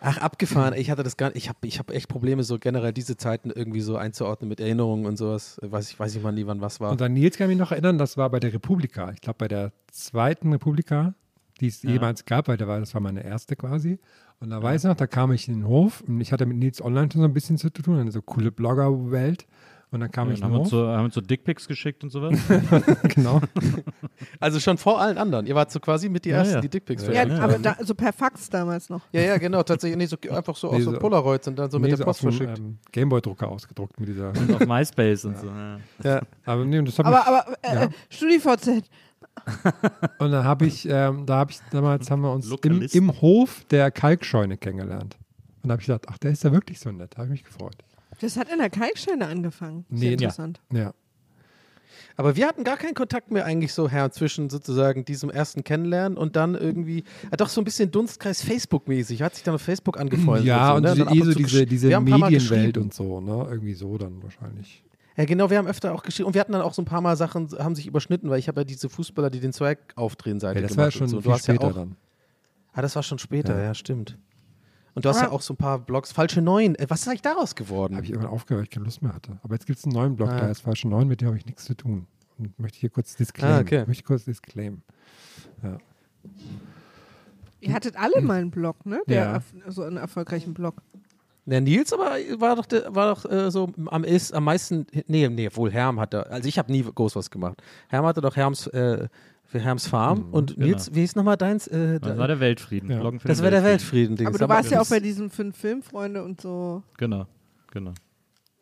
Ach, 0.00 0.18
abgefahren. 0.18 0.74
Ich 0.74 0.90
hatte 0.90 1.02
das 1.02 1.16
gar 1.16 1.34
ich 1.34 1.48
habe 1.48 1.66
ich 1.66 1.78
hab 1.78 1.90
echt 1.90 2.08
Probleme, 2.08 2.42
so 2.44 2.58
generell 2.58 2.92
diese 2.92 3.16
Zeiten 3.16 3.50
irgendwie 3.50 3.80
so 3.80 3.96
einzuordnen 3.96 4.48
mit 4.48 4.60
Erinnerungen 4.60 5.06
und 5.06 5.16
sowas. 5.16 5.58
Weiß 5.62 5.90
ich, 5.90 5.98
weiß 5.98 6.14
ich 6.14 6.22
mal 6.22 6.32
nie, 6.32 6.46
wann 6.46 6.60
was 6.60 6.80
war. 6.80 6.92
Und 6.92 7.02
an 7.02 7.12
Nils 7.12 7.36
kann 7.36 7.50
ich 7.50 7.56
mich 7.56 7.58
noch 7.58 7.72
erinnern, 7.72 7.98
das 7.98 8.16
war 8.16 8.30
bei 8.30 8.40
der 8.40 8.52
Republika. 8.52 9.10
Ich 9.12 9.20
glaube, 9.20 9.38
bei 9.38 9.48
der 9.48 9.72
zweiten 9.90 10.52
Republika, 10.52 11.14
die 11.60 11.66
es 11.66 11.82
jemals 11.82 12.24
gab, 12.24 12.48
weil 12.48 12.56
da 12.56 12.68
war, 12.68 12.78
das 12.78 12.94
war 12.94 13.00
meine 13.00 13.24
erste 13.24 13.56
quasi. 13.56 13.98
Und 14.40 14.50
da 14.50 14.62
weiß 14.62 14.84
ich 14.84 14.88
noch, 14.88 14.96
da 14.96 15.08
kam 15.08 15.32
ich 15.32 15.48
in 15.48 15.54
den 15.54 15.66
Hof 15.66 16.02
und 16.06 16.20
ich 16.20 16.32
hatte 16.32 16.46
mit 16.46 16.58
Nils 16.58 16.80
online 16.80 17.08
schon 17.12 17.22
so 17.22 17.26
ein 17.26 17.34
bisschen 17.34 17.58
zu 17.58 17.70
tun, 17.70 17.98
eine 17.98 18.12
so 18.12 18.22
coole 18.22 18.52
Blogger-Welt. 18.52 19.46
Und 19.90 20.00
dann 20.00 20.10
kam 20.10 20.28
Ja, 20.28 20.34
ich 20.34 20.40
dann 20.40 20.50
haben, 20.50 20.58
uns 20.60 20.66
Hof. 20.72 20.80
so, 20.80 20.86
haben 20.88 21.06
uns 21.06 21.14
so 21.14 21.20
Dickpics 21.22 21.66
geschickt 21.66 22.04
und 22.04 22.10
sowas. 22.10 22.38
genau. 23.14 23.40
Also 24.40 24.58
schon 24.60 24.78
vor 24.78 25.00
allen 25.00 25.16
anderen. 25.16 25.46
Ihr 25.46 25.54
wart 25.54 25.70
so 25.70 25.78
quasi 25.80 26.08
mit 26.08 26.24
die 26.24 26.30
Ja, 26.30 26.38
ersten, 26.38 26.54
ja. 26.56 26.60
die 26.60 26.68
Dickpics 26.68 27.02
Ja, 27.06 27.12
verschickt. 27.12 27.40
aber 27.40 27.58
da, 27.58 27.76
so 27.80 27.94
per 27.94 28.12
Fax 28.12 28.50
damals 28.50 28.88
noch. 28.90 29.00
Ja, 29.12 29.20
ja, 29.22 29.38
genau, 29.38 29.62
tatsächlich. 29.62 29.96
Nee, 29.96 30.06
so, 30.06 30.16
einfach 30.34 30.56
so 30.56 30.70
Nee, 30.70 30.78
aus 30.78 30.82
so 30.84 30.92
so- 30.92 30.98
Polaroids 30.98 31.46
und 31.48 31.56
dann 31.58 31.70
so 31.70 31.78
mit 31.78 31.84
Nee, 31.90 31.96
der 31.96 31.98
so 31.98 32.04
Post 32.04 32.24
auf 32.26 32.30
dem, 32.30 32.36
verschickt. 32.36 32.58
ähm, 32.58 32.78
Gameboy-Drucker 32.92 33.48
ausgedruckt 33.48 33.98
mit 34.00 34.08
dieser. 34.08 34.30
auf 34.54 34.66
MySpace 34.66 35.24
und 35.24 35.38
so. 35.38 35.46
Ja. 35.46 35.78
ja. 36.02 36.22
Aber 36.44 36.64
nee, 36.64 36.78
und 36.80 36.88
das 36.88 36.98
Aber, 37.00 37.26
aber 37.26 37.46
äh, 37.62 37.74
Ja. 37.74 37.88
StudiVZ, 38.10 38.68
und 40.18 40.30
dann 40.32 40.44
habe 40.44 40.66
ich, 40.66 40.88
ähm, 40.88 41.24
da 41.26 41.36
habe 41.36 41.52
ich 41.52 41.58
damals 41.70 42.10
haben 42.10 42.22
wir 42.22 42.32
uns 42.32 42.50
im, 42.64 42.82
im 42.82 43.20
Hof 43.20 43.64
der 43.70 43.90
Kalkscheune 43.92 44.56
kennengelernt. 44.56 45.16
Und 45.62 45.68
da 45.68 45.72
habe 45.72 45.80
ich 45.80 45.86
gedacht, 45.86 46.06
ach, 46.08 46.18
der 46.18 46.32
ist 46.32 46.42
ja 46.44 46.52
wirklich 46.52 46.80
so 46.80 46.90
nett. 46.90 47.12
Da 47.14 47.18
habe 47.18 47.26
ich 47.26 47.30
mich 47.30 47.44
gefreut. 47.44 47.76
Das 48.20 48.36
hat 48.36 48.48
in 48.50 48.58
der 48.58 48.70
Kalksteine 48.70 49.26
angefangen. 49.26 49.84
Sehr 49.90 49.98
Nee, 49.98 50.06
ja. 50.06 50.12
interessant. 50.12 50.60
Ja. 50.72 50.92
Aber 52.16 52.34
wir 52.34 52.48
hatten 52.48 52.64
gar 52.64 52.76
keinen 52.76 52.94
Kontakt 52.94 53.30
mehr 53.30 53.44
eigentlich 53.44 53.72
so, 53.72 53.88
Herr, 53.88 54.10
zwischen 54.10 54.50
sozusagen 54.50 55.04
diesem 55.04 55.30
ersten 55.30 55.62
Kennenlernen 55.62 56.18
und 56.18 56.34
dann 56.34 56.56
irgendwie, 56.56 57.04
ja, 57.30 57.36
doch 57.36 57.48
so 57.48 57.60
ein 57.60 57.64
bisschen 57.64 57.92
Dunstkreis 57.92 58.42
Facebook-mäßig. 58.42 59.22
Hat 59.22 59.36
sich 59.36 59.44
dann 59.44 59.54
auf 59.54 59.62
Facebook 59.62 60.00
angefreundet. 60.00 60.46
Ja, 60.46 60.74
und 60.74 60.82
ne? 60.82 60.90
so, 60.90 60.94
dann 60.96 61.08
ab 61.08 61.14
eh 61.14 61.22
so 61.22 61.32
diese, 61.32 61.64
diese 61.64 62.00
Medienwelt 62.00 62.76
und 62.76 62.92
so, 62.92 63.20
ne? 63.20 63.46
Irgendwie 63.48 63.74
so 63.74 63.96
dann 63.98 64.20
wahrscheinlich. 64.20 64.82
Ja, 65.16 65.26
genau, 65.26 65.48
wir 65.50 65.58
haben 65.58 65.68
öfter 65.68 65.94
auch 65.94 66.02
geschrieben 66.02 66.26
und 66.28 66.34
wir 66.34 66.40
hatten 66.40 66.52
dann 66.52 66.62
auch 66.62 66.74
so 66.74 66.82
ein 66.82 66.86
paar 66.86 67.00
Mal 67.00 67.16
Sachen, 67.16 67.48
haben 67.58 67.74
sich 67.76 67.86
überschnitten, 67.86 68.30
weil 68.30 68.38
ich 68.40 68.48
habe 68.48 68.60
ja 68.60 68.64
diese 68.64 68.88
Fußballer, 68.88 69.30
die 69.30 69.40
den 69.40 69.52
Zweig 69.52 69.78
aufdrehen, 69.94 70.40
Seite 70.40 70.60
Ja, 70.60 70.66
das 70.66 70.76
war 70.76 70.84
ja 70.84 70.86
und 70.88 70.92
schon 70.92 71.08
so. 71.08 71.16
Du 71.18 71.22
viel 71.22 71.32
hast 71.32 71.46
ja 71.46 71.54
später 71.54 71.68
auch, 71.68 71.74
dann. 71.74 71.96
Ah, 72.72 72.82
das 72.82 72.96
war 72.96 73.02
schon 73.04 73.18
später, 73.18 73.56
ja, 73.56 73.64
Ja. 73.64 73.74
stimmt. 73.74 74.18
Und 74.98 75.04
du 75.04 75.10
hast 75.10 75.20
ja 75.20 75.26
Aber- 75.26 75.34
auch 75.36 75.42
so 75.42 75.54
ein 75.54 75.56
paar 75.56 75.78
Blogs, 75.78 76.10
falsche 76.10 76.42
Neun. 76.42 76.74
Äh, 76.74 76.86
Was 76.88 77.02
ist 77.02 77.08
eigentlich 77.08 77.22
daraus 77.22 77.54
geworden? 77.54 77.94
Habe 77.94 78.04
ich 78.04 78.10
irgendwann 78.10 78.32
aufgehört, 78.32 78.58
weil 78.58 78.64
ich 78.64 78.70
keine 78.70 78.84
Lust 78.84 79.00
mehr 79.00 79.14
hatte. 79.14 79.38
Aber 79.44 79.54
jetzt 79.54 79.64
gibt 79.66 79.78
es 79.78 79.84
einen 79.84 79.94
neuen 79.94 80.16
Blog, 80.16 80.28
Ah. 80.30 80.40
der 80.40 80.50
ist 80.50 80.60
falsche 80.62 80.88
9, 80.88 81.06
mit 81.06 81.20
dem 81.20 81.28
habe 81.28 81.38
ich 81.38 81.46
nichts 81.46 81.64
zu 81.64 81.74
tun. 81.74 82.08
Und 82.36 82.58
möchte 82.58 82.78
hier 82.80 82.90
kurz 82.90 83.14
disclaimen. 83.14 83.56
Ah, 83.56 83.60
okay. 83.60 83.84
Möchte 83.86 84.02
kurz 84.02 84.24
disclaimen. 84.24 84.82
Ihr 87.60 87.72
hattet 87.72 87.96
alle 87.96 88.20
mal 88.20 88.40
einen 88.40 88.50
Blog, 88.50 88.84
ne? 88.86 89.00
Der 89.08 89.42
Ja. 89.66 89.70
so 89.70 89.82
einen 89.82 89.96
erfolgreichen 89.96 90.54
Blog. 90.54 90.76
Der 91.46 91.60
Nils 91.62 91.92
aber 91.92 92.16
war 92.38 92.56
doch, 92.56 92.66
der, 92.66 92.94
war 92.94 93.14
doch 93.14 93.24
äh, 93.30 93.50
so 93.50 93.70
am, 93.86 94.04
ist, 94.04 94.34
am 94.34 94.44
meisten, 94.44 94.86
nee, 95.06 95.28
nee, 95.28 95.48
wohl 95.54 95.70
Herm 95.72 95.98
hatte, 95.98 96.30
also 96.30 96.46
ich 96.46 96.58
habe 96.58 96.70
nie 96.70 96.82
groß 96.82 97.16
was 97.16 97.30
gemacht. 97.30 97.62
Herm 97.88 98.04
hatte 98.04 98.20
doch 98.20 98.36
Herms, 98.36 98.66
äh, 98.66 99.08
für 99.48 99.58
Herms 99.60 99.86
Farm 99.86 100.26
und 100.30 100.54
genau. 100.56 100.66
Nils, 100.66 100.94
wie 100.94 101.00
hieß 101.00 101.16
nochmal 101.16 101.38
deins? 101.38 101.66
Äh, 101.66 101.98
Das 101.98 102.12
da- 102.12 102.18
war 102.18 102.28
der 102.28 102.38
Weltfrieden. 102.38 102.90
Ja. 102.90 102.98
Das 103.24 103.42
war 103.42 103.50
der 103.50 103.64
Weltfrieden. 103.64 104.10
Weltfrieden. 104.10 104.26
Aber 104.26 104.38
du 104.38 104.48
warst 104.48 104.70
ja 104.70 104.80
auch 104.80 104.86
bei 104.88 105.00
diesen 105.00 105.30
fünf 105.30 105.56
Filmfreunde 105.56 106.22
und 106.22 106.40
so. 106.40 106.82
Genau, 106.98 107.26
genau. 107.72 107.94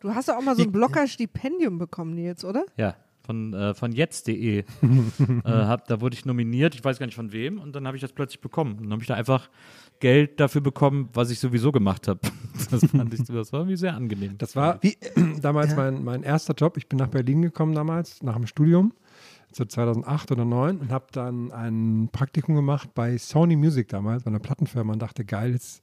Du 0.01 0.14
hast 0.14 0.28
doch 0.28 0.37
auch 0.37 0.43
mal 0.43 0.55
so 0.55 0.62
ein 0.62 0.70
Blogger-Stipendium 0.70 1.78
bekommen, 1.78 2.14
Nils, 2.14 2.45
oder? 2.45 2.64
Ja, 2.76 2.95
von, 3.24 3.53
äh, 3.53 3.74
von 3.74 3.91
jetzt.de. 3.91 4.59
äh, 4.61 4.64
hab, 5.45 5.89
da 5.89 6.01
wurde 6.01 6.14
ich 6.14 6.24
nominiert, 6.24 6.76
ich 6.76 6.84
weiß 6.84 7.01
gar 7.01 7.07
nicht 7.07 7.16
von 7.16 7.32
wem, 7.32 7.59
und 7.59 7.74
dann 7.74 7.87
habe 7.89 7.97
ich 7.97 8.01
das 8.01 8.12
plötzlich 8.12 8.41
bekommen. 8.41 8.74
Und 8.76 8.84
dann 8.84 8.93
habe 8.93 9.03
ich 9.03 9.09
da 9.09 9.14
einfach 9.14 9.51
Geld 9.99 10.39
dafür 10.39 10.61
bekommen, 10.61 11.09
was 11.14 11.30
ich 11.30 11.41
sowieso 11.41 11.72
gemacht 11.72 12.07
habe. 12.09 12.20
Das 12.70 12.84
fand 12.87 13.12
ich, 13.12 13.22
das 13.24 13.53
war 13.53 13.61
irgendwie 13.61 13.76
sehr 13.76 13.95
angenehm. 13.95 14.39
Das 14.39 14.57
war 14.57 14.80
damals 15.43 15.76
mein, 15.76 16.03
mein 16.03 16.22
erster 16.22 16.55
Job. 16.55 16.76
Ich 16.78 16.89
bin 16.89 16.99
nach 16.99 17.09
Berlin 17.09 17.43
gekommen 17.43 17.74
damals, 17.74 18.22
nach 18.22 18.34
dem 18.34 18.47
Studium, 18.47 18.93
2008 19.53 20.32
oder 20.32 20.42
2009 20.42 20.78
und 20.78 20.90
habe 20.90 21.07
dann 21.12 21.53
ein 21.53 22.09
Praktikum 22.12 22.55
gemacht 22.55 22.90
bei 22.94 23.16
Sony 23.18 23.57
Music 23.57 23.88
damals, 23.88 24.24
bei 24.24 24.30
einer 24.30 24.38
Plattenfirma 24.38 24.92
und 24.92 25.01
dachte, 25.01 25.24
geil, 25.24 25.53
jetzt 25.53 25.82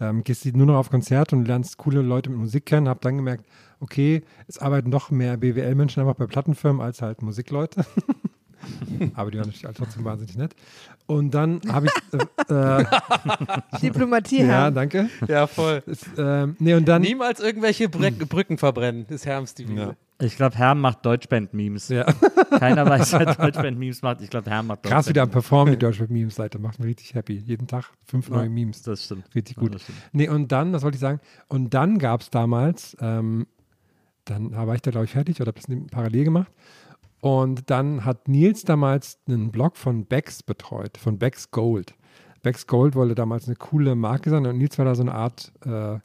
ähm, 0.00 0.24
gehst 0.24 0.44
du 0.44 0.56
nur 0.56 0.66
noch 0.66 0.76
auf 0.76 0.90
Konzerte 0.90 1.36
und 1.36 1.46
lernst 1.46 1.78
coole 1.78 2.02
Leute 2.02 2.30
mit 2.30 2.38
Musik 2.38 2.66
kennen. 2.66 2.88
Habe 2.88 3.00
dann 3.00 3.16
gemerkt, 3.16 3.46
okay, 3.80 4.22
es 4.48 4.58
arbeiten 4.58 4.90
noch 4.90 5.10
mehr 5.10 5.36
BWL-Menschen 5.36 6.02
einfach 6.02 6.16
bei 6.16 6.26
Plattenfirmen 6.26 6.80
als 6.82 7.02
halt 7.02 7.22
Musikleute. 7.22 7.84
Aber 9.14 9.30
die 9.30 9.38
waren 9.38 9.46
natürlich 9.46 9.66
alle 9.66 9.74
trotzdem 9.74 10.04
wahnsinnig 10.04 10.36
nett. 10.36 10.54
Und 11.06 11.32
dann 11.32 11.60
habe 11.68 11.86
ich. 11.86 12.48
Äh, 12.48 12.80
äh, 12.80 12.84
Diplomatie, 13.82 14.40
ja, 14.40 14.46
Herr. 14.46 14.70
danke. 14.70 15.08
Ja, 15.28 15.46
voll. 15.46 15.82
Es, 15.86 16.04
ähm, 16.16 16.56
nee, 16.58 16.74
und 16.74 16.86
dann. 16.86 17.02
Niemals 17.02 17.40
irgendwelche 17.40 17.88
Brück, 17.88 18.28
Brücken 18.28 18.58
verbrennen, 18.58 19.06
ist 19.08 19.26
Herms 19.26 19.54
die 19.54 19.64
Ja. 19.64 19.94
Ich 20.20 20.36
glaube, 20.36 20.56
Herm 20.56 20.80
macht 20.80 21.04
Deutschband-Memes. 21.04 21.88
Ja. 21.88 22.04
Keiner 22.58 22.86
weiß, 22.86 23.12
wer 23.14 23.34
Deutschband-Memes 23.34 24.02
macht. 24.02 24.20
Ich 24.20 24.30
glaube, 24.30 24.48
Herm 24.50 24.68
macht 24.68 24.84
Krass 24.84 25.08
wieder 25.08 25.22
am 25.22 25.30
Deutschband-Memes. 25.30 25.32
Performen, 25.48 25.72
die 25.72 25.78
Deutsche 25.78 26.06
Memes-Seite. 26.08 26.58
Macht 26.60 26.78
mich 26.78 26.88
richtig 26.90 27.14
happy. 27.14 27.34
Jeden 27.38 27.66
Tag 27.66 27.90
fünf 28.04 28.28
neue 28.28 28.48
Memes. 28.48 28.82
Das 28.82 29.04
stimmt. 29.04 29.24
Richtig 29.34 29.56
Ja, 29.56 29.62
gut. 29.62 29.74
das 29.74 29.82
stimmt. 29.82 29.98
Nee, 30.12 30.28
und 30.28 30.52
dann, 30.52 30.72
was 30.72 30.82
wollte 30.82 30.94
ich 30.94 31.00
sagen? 31.00 31.18
Und 31.48 31.74
dann 31.74 31.98
gab 31.98 32.20
es 32.20 32.30
damals, 32.30 32.96
ähm, 33.00 33.46
dann 34.24 34.52
war 34.52 34.72
ich 34.76 34.82
da, 34.82 34.92
glaube 34.92 35.06
ich, 35.06 35.10
fertig 35.10 35.40
oder 35.40 35.48
habe 35.52 35.60
das 35.60 35.76
parallel 35.90 36.24
gemacht. 36.24 36.52
Und 37.22 37.70
dann 37.70 38.04
hat 38.04 38.26
Nils 38.26 38.64
damals 38.64 39.20
einen 39.28 39.52
Blog 39.52 39.76
von 39.76 40.06
Becks 40.06 40.42
betreut, 40.42 40.98
von 40.98 41.20
Becks 41.20 41.52
Gold. 41.52 41.94
Becks 42.42 42.66
Gold 42.66 42.96
wollte 42.96 43.14
damals 43.14 43.46
eine 43.46 43.54
coole 43.54 43.94
Marke 43.94 44.28
sein 44.28 44.44
und 44.44 44.58
Nils 44.58 44.76
war 44.76 44.84
da 44.84 44.96
so 44.96 45.02
eine 45.02 45.14
Art, 45.14 45.52
äh, 45.64 46.00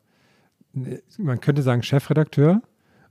man 1.18 1.42
könnte 1.42 1.64
sagen, 1.64 1.82
Chefredakteur. 1.82 2.62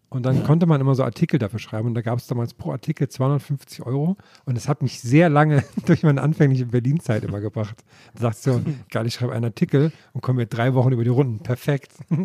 Und 0.09 0.25
dann 0.25 0.45
konnte 0.45 0.67
man 0.67 0.81
immer 0.81 0.95
so 0.95 1.03
Artikel 1.03 1.41
dafür 1.41 1.59
schreiben. 1.59 1.89
Und 1.89 1.95
da 1.95 2.01
gab 2.01 2.21
es 2.21 2.29
damals 2.29 2.55
pro 2.55 2.71
Artikel 2.71 3.09
250 3.09 3.85
Euro. 3.85 4.17
Und 4.45 4.57
es 4.57 4.69
hat 4.69 4.83
mich 4.83 5.01
sehr 5.01 5.29
lange 5.29 5.65
durch 5.87 6.05
meine 6.05 6.23
anfängliche 6.23 6.67
Berlin-Zeit 6.67 7.25
immer 7.25 7.41
gebracht. 7.41 7.83
Da 8.15 8.21
sagst 8.23 8.47
du, 8.47 8.53
so, 8.53 8.63
geil, 8.89 9.07
ich 9.09 9.15
schreibe 9.15 9.33
einen 9.33 9.47
Artikel 9.47 9.91
und 10.13 10.21
komme 10.21 10.43
mir 10.43 10.47
drei 10.47 10.75
Wochen 10.75 10.93
über 10.93 11.03
die 11.03 11.11
Runden. 11.11 11.41
Perfekt. 11.41 11.93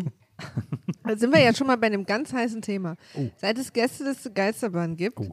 Da 1.04 1.16
sind 1.16 1.32
wir 1.32 1.40
ja 1.40 1.54
schon 1.54 1.68
mal 1.68 1.76
bei 1.76 1.86
einem 1.86 2.04
ganz 2.04 2.32
heißen 2.32 2.62
Thema. 2.62 2.96
Seit 3.36 3.58
es 3.58 3.72
Gästeliste 3.72 4.32
Geisterbahn 4.32 4.96
gibt, 4.96 5.20
Oh. 5.20 5.32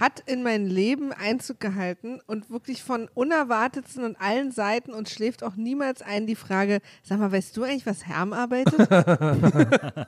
Hat 0.00 0.20
in 0.26 0.42
mein 0.42 0.66
Leben 0.66 1.12
Einzug 1.12 1.60
gehalten 1.60 2.20
und 2.26 2.50
wirklich 2.50 2.82
von 2.82 3.08
unerwartetsten 3.14 4.02
und 4.04 4.20
allen 4.20 4.50
Seiten 4.50 4.92
und 4.92 5.08
schläft 5.08 5.44
auch 5.44 5.56
niemals 5.56 6.00
ein 6.00 6.26
die 6.26 6.34
Frage, 6.34 6.80
sag 7.02 7.20
mal, 7.20 7.30
weißt 7.30 7.56
du 7.56 7.64
eigentlich, 7.64 7.86
was 7.86 8.06
Herm 8.06 8.32
arbeitet? 8.32 8.88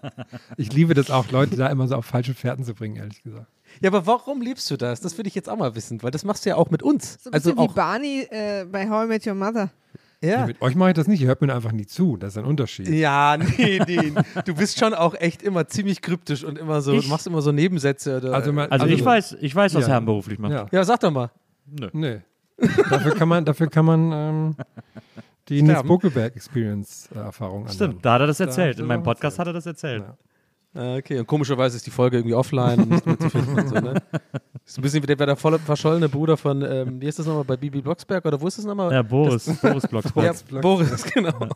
Ich 0.56 0.72
liebe 0.72 0.94
das 0.94 1.10
auch, 1.10 1.30
Leute 1.30 1.56
da 1.56 1.68
immer 1.68 1.88
so 1.88 1.96
auf 1.96 2.06
falsche 2.06 2.34
Fährten 2.34 2.64
zu 2.64 2.74
bringen, 2.74 2.96
ehrlich 2.96 3.22
gesagt. 3.22 3.46
Ja, 3.80 3.90
aber 3.90 4.06
warum 4.06 4.40
liebst 4.40 4.70
du 4.70 4.76
das? 4.76 5.00
Das 5.00 5.16
würde 5.16 5.28
ich 5.28 5.34
jetzt 5.34 5.48
auch 5.48 5.56
mal 5.56 5.74
wissen, 5.74 6.02
weil 6.02 6.10
das 6.10 6.24
machst 6.24 6.44
du 6.44 6.50
ja 6.50 6.56
auch 6.56 6.70
mit 6.70 6.82
uns. 6.82 7.18
So 7.22 7.30
ein 7.30 7.34
also 7.34 7.50
bisschen 7.50 7.64
wie 7.64 7.70
auch, 7.70 7.74
Barney 7.74 8.26
äh, 8.30 8.64
bei 8.64 8.88
How 8.88 9.04
I 9.04 9.08
Met 9.08 9.26
Your 9.26 9.34
Mother. 9.34 9.70
Ja. 10.22 10.46
Mit 10.46 10.60
euch 10.62 10.74
mache 10.74 10.90
ich 10.90 10.94
das 10.94 11.06
nicht, 11.08 11.20
ihr 11.20 11.28
hört 11.28 11.40
mir 11.42 11.54
einfach 11.54 11.72
nie 11.72 11.86
zu. 11.86 12.16
Das 12.16 12.34
ist 12.34 12.38
ein 12.38 12.44
Unterschied. 12.44 12.88
Ja, 12.88 13.36
nee, 13.36 13.80
nee. 13.86 14.12
Du 14.44 14.54
bist 14.54 14.78
schon 14.78 14.94
auch 14.94 15.14
echt 15.14 15.42
immer 15.42 15.66
ziemlich 15.66 16.00
kryptisch 16.00 16.44
und 16.44 16.58
immer 16.58 16.80
so, 16.80 16.92
Ich- 16.94 17.04
du 17.04 17.08
machst 17.10 17.26
immer 17.26 17.42
so 17.42 17.52
Nebensätze. 17.52 18.18
Oder, 18.18 18.32
Also, 18.34 18.52
man, 18.52 18.70
Also, 18.70 18.86
ich 18.86 19.04
weiß, 19.04 19.36
ich 19.40 19.54
weiß, 19.54 19.74
was 19.74 19.82
Ja. 19.86 19.94
Herm 19.94 20.04
beruflich 20.06 20.38
macht. 20.38 20.52
Ja, 20.52 20.66
ja, 20.70 20.84
sag 20.84 21.00
doch 21.00 21.10
mal. 21.10 21.30
nee. 21.92 22.20
dafür 22.90 23.14
kann 23.14 23.28
man, 23.28 23.44
dafür 23.44 23.68
kann 23.68 23.84
man 23.84 24.12
ähm, 24.12 24.56
die 25.48 25.62
Nils 25.62 25.72
Sterben. 25.74 25.88
Bokelberg 25.88 26.36
Experience 26.36 27.08
äh, 27.14 27.18
Erfahrung 27.18 27.62
anwenden. 27.62 27.74
Stimmt, 27.74 28.04
da 28.04 28.14
hat 28.14 28.20
er 28.20 28.26
das 28.28 28.38
erzählt. 28.40 28.76
hat 28.76 28.80
In 28.82 28.86
meinem 28.86 29.02
Podcast 29.02 29.38
erzählt. 29.38 29.40
hat 29.40 29.46
er 29.48 29.52
das 29.54 29.66
erzählt. 29.66 30.02
Ja. 30.06 30.16
Ah, 30.74 30.96
Okay, 30.96 31.18
und 31.18 31.26
komischerweise 31.26 31.76
ist 31.76 31.86
die 31.86 31.90
Folge 31.90 32.16
irgendwie 32.18 32.34
offline 32.34 32.80
und 32.80 32.90
nicht 32.90 33.06
mehr 33.06 33.18
zu 33.18 33.28
finden 33.30 33.58
und 33.58 33.68
so, 33.68 33.74
ne? 33.74 33.94
Ist 34.64 34.78
ein 34.78 34.82
bisschen 34.82 35.02
wie 35.02 35.06
der, 35.08 35.16
der 35.16 35.34
voll 35.34 35.58
verschollene 35.58 36.08
Bruder 36.08 36.36
von, 36.36 36.62
ähm, 36.62 37.00
wie 37.00 37.06
ist 37.06 37.18
das 37.18 37.26
nochmal, 37.26 37.42
bei 37.44 37.56
Bibi 37.56 37.82
Blocksberg 37.82 38.24
oder 38.24 38.40
wo 38.40 38.46
ist 38.46 38.58
das 38.58 38.64
nochmal? 38.64 38.92
Ja, 38.92 39.02
Boris, 39.02 39.46
Boris 39.60 39.88
Blocksberg. 39.88 40.36
Ja, 40.52 40.60
Boris, 40.60 41.02
genau. 41.02 41.48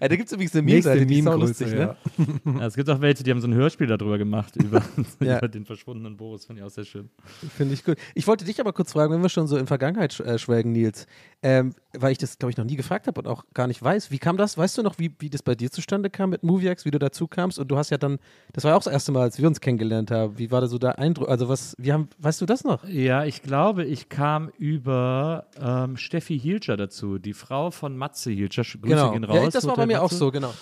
Ja, 0.00 0.08
da 0.08 0.14
gibt 0.16 0.26
es 0.26 0.32
übrigens 0.32 0.54
eine 0.54 0.62
Meme-Seite, 0.62 1.06
die 1.06 1.18
ist 1.18 1.24
Meme-Größe, 1.24 1.64
lustig, 1.64 1.78
ja. 1.78 1.96
ne? 2.44 2.58
Ja, 2.60 2.66
es 2.66 2.74
gibt 2.74 2.90
auch 2.90 3.00
welche, 3.00 3.24
die 3.24 3.30
haben 3.30 3.40
so 3.40 3.48
ein 3.48 3.54
Hörspiel 3.54 3.86
darüber 3.86 4.18
gemacht, 4.18 4.54
über, 4.56 4.82
Ja. 5.20 5.38
über 5.38 5.48
den 5.48 5.64
verschwundenen 5.64 6.18
Boris. 6.18 6.44
Finde 6.44 6.60
ich 6.60 6.66
auch 6.66 6.70
sehr 6.70 6.84
schön. 6.84 7.08
Finde 7.56 7.72
ich 7.72 7.84
gut. 7.84 7.96
Ich 8.14 8.26
wollte 8.26 8.44
dich 8.44 8.60
aber 8.60 8.74
kurz 8.74 8.92
fragen, 8.92 9.14
wenn 9.14 9.22
wir 9.22 9.30
schon 9.30 9.46
so 9.46 9.56
in 9.56 9.66
Vergangenheit 9.66 10.12
sch 10.12 10.20
äh, 10.20 10.38
schwelgen, 10.38 10.72
Nils, 10.72 11.06
ähm, 11.42 11.74
weil 11.98 12.12
ich 12.12 12.18
das, 12.18 12.38
glaube 12.38 12.50
ich, 12.50 12.56
noch 12.56 12.64
nie 12.64 12.76
gefragt 12.76 13.06
habe 13.06 13.20
und 13.20 13.26
auch 13.26 13.44
gar 13.52 13.66
nicht 13.66 13.82
weiß. 13.82 14.10
Wie 14.10 14.18
kam 14.18 14.36
das? 14.36 14.56
Weißt 14.56 14.78
du 14.78 14.82
noch, 14.82 14.98
wie, 14.98 15.14
wie 15.18 15.28
das 15.28 15.42
bei 15.42 15.54
dir 15.54 15.70
zustande 15.70 16.10
kam 16.10 16.30
mit 16.30 16.42
Moviex, 16.42 16.84
wie 16.84 16.90
du 16.90 16.98
dazu 16.98 17.26
kamst? 17.26 17.58
Und 17.58 17.68
du 17.68 17.76
hast 17.76 17.90
ja 17.90 17.98
dann, 17.98 18.18
das 18.52 18.64
war 18.64 18.72
ja 18.72 18.76
auch 18.76 18.82
das 18.82 18.92
erste 18.92 19.12
Mal, 19.12 19.22
als 19.22 19.38
wir 19.38 19.46
uns 19.46 19.60
kennengelernt 19.60 20.10
haben. 20.10 20.38
Wie 20.38 20.50
war 20.50 20.60
da 20.60 20.66
so 20.66 20.78
der 20.78 20.98
Eindruck? 20.98 21.28
Also 21.28 21.48
was, 21.48 21.74
wir 21.78 21.92
haben, 21.92 22.08
weißt 22.18 22.40
du 22.40 22.46
das 22.46 22.64
noch? 22.64 22.84
Ja, 22.88 23.24
ich 23.24 23.42
glaube, 23.42 23.84
ich 23.84 24.08
kam 24.08 24.50
über 24.58 25.46
ähm, 25.60 25.96
Steffi 25.96 26.38
Hielscher 26.38 26.76
dazu, 26.76 27.18
die 27.18 27.34
Frau 27.34 27.70
von 27.70 27.96
Matze 27.96 28.30
Hielscher. 28.30 28.62
Grüße 28.62 28.80
genau. 28.82 29.12
gehen 29.12 29.24
raus. 29.24 29.36
ja, 29.36 29.50
das 29.50 29.66
war 29.66 29.76
bei 29.76 29.86
mir 29.86 30.00
auch 30.00 30.10
Matze. 30.10 30.16
so, 30.16 30.30
genau. 30.30 30.54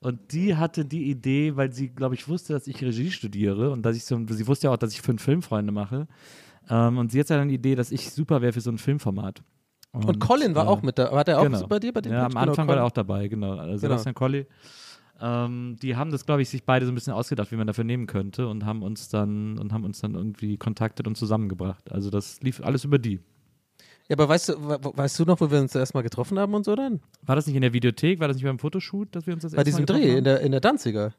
Und 0.00 0.32
die 0.32 0.56
hatte 0.56 0.84
die 0.84 1.10
Idee, 1.10 1.56
weil 1.56 1.72
sie, 1.72 1.88
glaube 1.88 2.14
ich, 2.14 2.28
wusste, 2.28 2.52
dass 2.52 2.66
ich 2.66 2.80
Regie 2.82 3.10
studiere 3.10 3.70
und 3.70 3.82
dass 3.82 3.96
ich 3.96 4.04
so, 4.04 4.18
sie 4.28 4.46
wusste 4.46 4.68
ja 4.68 4.72
auch, 4.72 4.76
dass 4.76 4.92
ich 4.92 5.02
fünf 5.02 5.22
Filmfreunde 5.22 5.72
mache. 5.72 6.06
Ähm, 6.70 6.98
und 6.98 7.10
sie 7.10 7.20
hatte 7.20 7.34
dann 7.34 7.48
die 7.48 7.56
Idee, 7.56 7.74
dass 7.74 7.90
ich 7.90 8.10
super 8.10 8.40
wäre 8.40 8.52
für 8.52 8.60
so 8.60 8.70
ein 8.70 8.78
Filmformat. 8.78 9.42
Und, 9.92 10.20
Colin 10.20 10.54
war 10.54 10.66
äh, 10.66 10.68
auch 10.68 10.82
mit 10.82 10.98
da. 10.98 11.10
War 11.12 11.24
der 11.24 11.40
auch 11.40 11.44
genau. 11.44 11.66
bei 11.66 11.78
dir 11.78 11.92
bei 11.92 12.00
dem 12.02 12.12
Ja, 12.12 12.24
am? 12.24 12.28
Genau, 12.30 12.40
Anfang 12.42 12.68
war 12.68 12.74
Colin. 12.74 12.82
er 12.82 12.86
auch 12.86 12.90
dabei, 12.92 13.28
genau. 13.28 13.52
Also 13.56 13.78
Sebastian 13.78 14.14
Colli. 14.14 14.46
Ähm, 15.20 15.76
die 15.82 15.96
haben 15.96 16.12
das, 16.12 16.24
glaube 16.26 16.42
ich, 16.42 16.48
sich 16.48 16.64
beide 16.64 16.86
so 16.86 16.92
ein 16.92 16.94
bisschen 16.94 17.12
ausgedacht, 17.12 17.50
wie 17.50 17.56
man 17.56 17.66
dafür 17.66 17.82
nehmen 17.84 18.06
könnte 18.06 18.46
und 18.46 18.64
haben 18.64 18.82
uns 18.82 19.08
dann 19.08 19.58
und 19.58 19.72
haben 19.72 19.84
uns 19.84 20.00
dann 20.00 20.14
irgendwie 20.14 20.56
kontaktet 20.58 21.08
und 21.08 21.16
zusammengebracht. 21.16 21.90
Also 21.90 22.10
das 22.10 22.40
lief 22.40 22.60
alles 22.62 22.84
über 22.84 22.98
die. 22.98 23.20
Ja, 24.08 24.14
aber 24.16 24.28
weißt 24.28 24.50
du, 24.50 24.52
we- 24.68 24.78
weißt 24.94 25.18
du 25.18 25.24
noch, 25.24 25.40
wo 25.40 25.50
wir 25.50 25.58
uns 25.60 25.74
erstmal 25.74 26.02
getroffen 26.04 26.38
haben 26.38 26.54
und 26.54 26.64
so 26.64 26.76
dann? 26.76 27.00
War 27.22 27.34
das 27.34 27.46
nicht 27.46 27.56
in 27.56 27.62
der 27.62 27.72
Videothek? 27.72 28.20
War 28.20 28.28
das 28.28 28.36
nicht 28.36 28.44
beim 28.46 28.58
Fotoshoot, 28.58 29.08
dass 29.16 29.26
wir 29.26 29.34
uns 29.34 29.42
das 29.42 29.52
Bei 29.54 29.64
diesem 29.64 29.84
Dreh 29.86 30.10
haben? 30.10 30.18
in 30.18 30.24
der, 30.24 30.40
in 30.40 30.52
der 30.52 30.60
Danziger. 30.60 31.12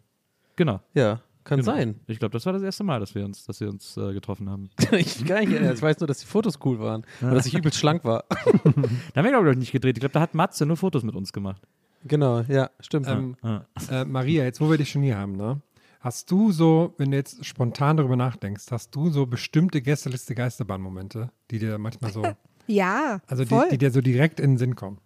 Genau. 0.56 0.80
Ja, 0.94 1.20
Kann 1.50 1.60
Genau. 1.62 1.72
sein. 1.72 2.00
Ich 2.08 2.20
glaube, 2.20 2.32
das 2.34 2.46
war 2.46 2.54
das 2.54 2.62
erste 2.62 2.84
Mal, 2.84 3.00
dass 3.00 3.16
wir 3.16 3.26
uns, 3.26 3.44
dass 3.46 3.60
wir 3.60 3.70
uns 3.70 3.98
äh, 3.98 4.14
getroffen 4.14 4.50
haben. 4.50 4.70
ich, 4.92 5.26
gar 5.26 5.40
nicht, 5.40 5.52
erinnern. 5.52 5.74
ich 5.74 5.82
weiß 5.82 6.00
nur, 6.00 6.08
dass 6.08 6.20
die 6.20 6.28
Fotos 6.28 6.60
cool 6.64 6.80
waren 6.80 7.04
und 7.22 7.32
dass 7.34 7.46
ich 7.48 7.56
übelst 7.56 7.78
schlank 7.80 8.04
war. 8.06 8.26
Da 8.30 9.18
haben 9.18 9.26
wir, 9.26 9.32
glaube 9.32 9.52
ich, 9.52 9.58
nicht 9.58 9.72
gedreht. 9.72 9.98
Ich 9.98 10.02
glaube, 10.02 10.14
da 10.14 10.20
hat 10.22 10.36
Matze 10.36 10.66
nur 10.66 10.78
Fotos 10.78 11.04
mit 11.04 11.16
uns 11.16 11.34
gemacht. 11.34 11.62
genau, 12.06 12.42
ja, 12.42 12.70
stimmt. 12.80 13.08
Ähm, 13.08 13.36
Ja. 13.44 13.66
äh, 13.90 14.06
Maria, 14.06 14.44
jetzt 14.44 14.62
wo 14.62 14.70
wir 14.70 14.78
dich 14.78 14.92
schon 14.92 15.02
hier 15.02 15.18
haben, 15.18 15.34
ne? 15.36 15.60
Hast 16.02 16.32
du 16.32 16.52
so, 16.54 16.94
wenn 16.98 17.12
du 17.12 17.18
jetzt 17.18 17.44
spontan 17.46 17.98
darüber 17.98 18.16
nachdenkst, 18.16 18.66
hast 18.72 18.96
du 18.96 19.10
so 19.10 19.26
bestimmte 19.26 19.82
Gästeliste 19.82 20.34
Geisterbahn-Momente, 20.36 21.30
die 21.52 21.60
dir 21.60 21.78
manchmal 21.78 22.14
so, 22.14 22.24
Ja, 22.68 23.20
also 23.28 23.44
die, 23.44 23.60
die 23.72 23.78
dir 23.80 23.90
so 23.92 24.00
direkt 24.02 24.40
in 24.40 24.52
den 24.52 24.58
Sinn 24.60 24.76
kommen? 24.76 25.00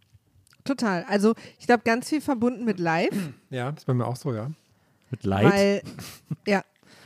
total. 0.65 1.03
Also 1.09 1.33
ich 1.59 1.65
glaube, 1.65 1.83
ganz 1.83 2.09
viel 2.09 2.21
verbunden 2.21 2.63
mit 2.65 2.79
Live, 2.79 3.15
Ja, 3.49 3.71
das 3.71 3.81
ist 3.81 3.85
bei 3.85 3.93
mir 3.93 4.05
auch 4.05 4.15
so, 4.15 4.33
ja. 4.33 4.51
Mit 5.13 5.25
Leid. 5.25 5.45
weil, 5.45 5.81
ja, 6.47 6.63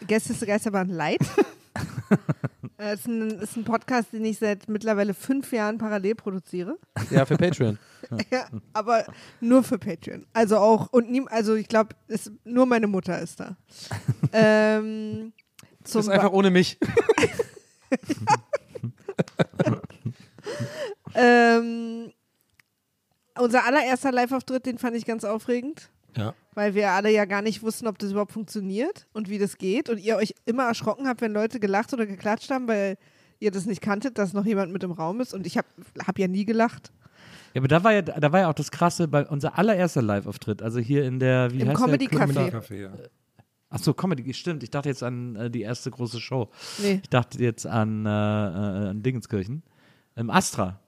Gäste 0.08 0.34
Geisterbahn 0.46 0.90
Light. 0.90 1.20
Äh, 2.80 2.94
ist, 2.94 3.08
ein, 3.08 3.32
ist 3.40 3.58
ein 3.58 3.64
Podcast, 3.64 4.14
den 4.14 4.24
ich 4.24 4.38
seit 4.38 4.70
mittlerweile 4.70 5.16
fünf 5.16 5.52
Jahren 5.52 5.80
parallel 5.80 6.14
produziere. 6.14 6.78
ja, 7.10 7.26
für 7.26 7.36
Patreon. 7.36 7.80
Ja, 8.32 8.48
aber 8.74 9.06
nur 9.42 9.64
für 9.64 9.80
Patreon. 9.80 10.28
Also 10.32 10.58
auch, 10.58 10.94
und 10.94 11.10
nie, 11.10 11.28
also 11.28 11.56
ich 11.56 11.68
glaube, 11.68 11.96
nur 12.44 12.68
meine 12.68 12.86
Mutter 12.86 13.20
ist 13.20 13.40
da. 13.40 13.58
ähm, 14.32 15.34
zum 15.84 16.02
Das 16.02 16.06
ist 16.06 16.10
einfach 16.10 16.32
ohne 16.32 16.52
mich. 16.52 16.78
ähm, 21.16 22.14
unser 23.40 23.66
allererster 23.66 24.12
Live-Auftritt, 24.12 24.68
den 24.68 24.78
fand 24.78 24.96
ich 24.96 25.06
ganz 25.06 25.24
aufregend, 25.24 25.90
Ja. 26.18 26.34
weil 26.54 26.74
wir 26.74 26.92
alle 26.92 27.12
ja 27.12 27.26
gar 27.26 27.42
nicht 27.42 27.62
wussten, 27.64 27.88
ob 27.88 28.00
das 28.00 28.12
überhaupt 28.12 28.32
funktioniert 28.32 29.08
und 29.14 29.30
wie 29.30 29.38
das 29.38 29.58
geht. 29.58 29.90
Und 29.90 30.00
ihr 30.00 30.18
euch 30.18 30.34
immer 30.46 30.64
erschrocken 30.64 31.08
habt, 31.08 31.22
wenn 31.22 31.34
Leute 31.34 31.60
gelacht 31.60 31.94
oder 31.94 32.06
geklatscht 32.06 32.50
haben, 32.50 32.68
weil 32.68 32.98
ihr 33.40 33.52
das 33.52 33.66
nicht 33.66 33.82
kanntet, 33.82 34.18
dass 34.18 34.34
noch 34.34 34.46
jemand 34.46 34.72
mit 34.72 34.84
im 34.84 34.92
Raum 34.92 35.22
ist. 35.22 35.34
Und 35.34 35.46
ich 35.46 35.58
habe 35.58 35.68
hab 36.06 36.18
ja 36.20 36.28
nie 36.28 36.46
gelacht. 36.46 36.92
Ja, 37.54 37.62
aber 37.62 37.68
da 37.68 37.84
war 37.84 37.94
ja, 37.94 38.02
da 38.02 38.32
war 38.32 38.42
ja 38.42 38.50
auch 38.50 38.54
das 38.54 38.72
Krasse 38.72 39.08
bei 39.08 39.26
unser 39.26 39.58
allererster 39.58 40.02
Live-Auftritt. 40.02 40.62
Also 40.62 40.80
hier 40.80 41.04
in 41.06 41.20
der, 41.20 41.52
wie 41.54 41.62
Im 41.62 41.70
heißt 41.70 41.82
Comedy 41.82 42.08
der? 42.08 42.20
Café. 42.20 42.52
Café, 42.52 42.76
ja. 42.82 42.94
Achso, 43.70 43.94
Comedy, 43.94 44.34
stimmt. 44.34 44.64
Ich 44.64 44.72
dachte 44.72 44.90
jetzt 44.90 45.04
an 45.04 45.36
äh, 45.36 45.52
die 45.52 45.62
erste 45.62 45.92
große 45.92 46.22
Show. 46.22 46.50
Nee. 46.82 47.02
Ich 47.04 47.10
dachte 47.10 47.42
jetzt 47.44 47.68
an, 47.68 48.06
äh, 48.06 48.10
äh, 48.10 48.90
an 48.90 49.04
Dingenskirchen. 49.04 49.64
Im 50.16 50.30
Astra. 50.30 50.80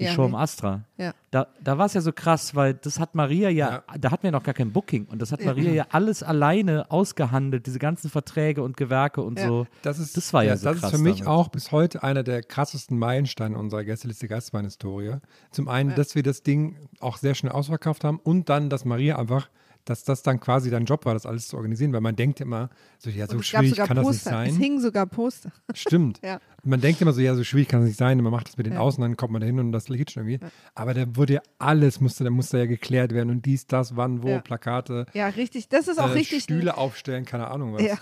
Die 0.00 0.04
Ja, 0.04 0.12
Show 0.12 0.24
im 0.24 0.32
nee. 0.32 0.36
Astra. 0.38 0.80
Ja. 0.96 1.14
Da, 1.30 1.46
da 1.62 1.78
war 1.78 1.86
es 1.86 1.94
ja 1.94 2.00
so 2.00 2.12
krass, 2.12 2.54
weil 2.56 2.74
das 2.74 2.98
hat 2.98 3.14
Maria 3.14 3.48
ja, 3.48 3.84
da 3.98 4.10
hatten 4.10 4.24
wir 4.24 4.32
noch 4.32 4.42
gar 4.42 4.52
kein 4.54 4.72
Booking 4.72 5.06
und 5.06 5.22
das 5.22 5.30
hat 5.30 5.44
Maria 5.44 5.70
ja 5.72 5.86
alles 5.90 6.24
alleine 6.24 6.90
ausgehandelt, 6.90 7.66
diese 7.66 7.78
ganzen 7.78 8.10
Verträge 8.10 8.62
und 8.64 8.76
Gewerke 8.76 9.20
und 9.22 9.38
Ja. 9.38 9.46
so. 9.46 9.66
Das, 9.82 10.00
ist, 10.00 10.16
Das 10.16 10.32
war 10.32 10.42
ja 10.42 10.56
so 10.56 10.66
Das 10.66 10.80
krass 10.80 10.92
ist 10.92 10.98
für 10.98 11.02
mich 11.04 11.18
damals. 11.20 11.28
auch 11.38 11.48
bis 11.48 11.70
heute 11.70 12.02
einer 12.02 12.24
der 12.24 12.42
krassesten 12.42 12.98
Meilensteine 12.98 13.56
unserer 13.56 13.84
Gästeliste 13.84 14.26
Gastwein-Historie. 14.26 15.18
Zum 15.52 15.68
einen, 15.68 15.94
dass 15.94 16.16
wir 16.16 16.24
das 16.24 16.42
Ding 16.42 16.76
auch 16.98 17.16
sehr 17.16 17.36
schnell 17.36 17.52
ausverkauft 17.52 18.02
haben 18.02 18.18
und 18.18 18.48
dann, 18.48 18.70
dass 18.70 18.84
Maria 18.84 19.16
einfach, 19.18 19.48
dass 19.84 20.04
das 20.04 20.22
dann 20.22 20.40
quasi 20.40 20.70
dein 20.70 20.84
Job 20.86 21.04
war, 21.04 21.14
das 21.14 21.26
alles 21.26 21.48
zu 21.48 21.56
organisieren, 21.56 21.92
weil 21.92 22.00
man 22.00 22.16
denkt 22.16 22.40
immer, 22.40 22.70
so 22.98 23.10
ja, 23.10 23.26
so 23.26 23.40
schwierig 23.42 23.76
kann 23.76 23.96
das 23.96 24.06
nicht 24.06 24.06
Poster. 24.06 24.30
sein. 24.30 24.50
Es 24.50 24.56
hingen 24.56 24.80
sogar 24.80 25.06
Poster. 25.06 25.52
Stimmt. 25.74 26.20
Ja. 26.24 26.40
Man 26.62 26.80
denkt 26.80 27.02
immer 27.02 27.12
so, 27.12 27.20
ja, 27.20 27.34
so 27.34 27.44
schwierig 27.44 27.68
kann 27.68 27.82
es 27.82 27.88
nicht 27.88 27.98
sein. 27.98 28.16
Und 28.18 28.24
man 28.24 28.32
macht 28.32 28.48
das 28.48 28.56
mit 28.56 28.64
den 28.66 28.74
Ja. 28.74 28.80
Außen, 28.80 29.02
dann 29.02 29.16
kommt 29.18 29.32
man 29.32 29.40
da 29.42 29.46
hin 29.46 29.58
und 29.58 29.72
das 29.72 29.84
geht 29.86 30.10
schon 30.10 30.26
irgendwie. 30.26 30.46
Aber 30.74 30.94
da 30.94 31.04
wurde 31.16 31.34
ja 31.34 31.42
alles, 31.58 32.00
musste, 32.00 32.24
da 32.24 32.30
musste 32.30 32.56
ja 32.58 32.66
geklärt 32.66 33.12
werden 33.12 33.28
und 33.30 33.44
dies, 33.44 33.66
das, 33.66 33.96
wann, 33.96 34.22
wo, 34.22 34.28
Ja. 34.28 34.40
Plakate, 34.40 35.04
Ja, 35.12 35.28
richtig. 35.28 35.68
Das 35.68 35.88
ist 35.88 35.98
auch 35.98 36.08
äh, 36.08 36.12
richtig. 36.12 36.44
Stühle 36.44 36.78
aufstellen, 36.78 37.26
keine 37.26 37.48
Ahnung 37.48 37.74
was. 37.74 37.82
Ja. 37.82 37.98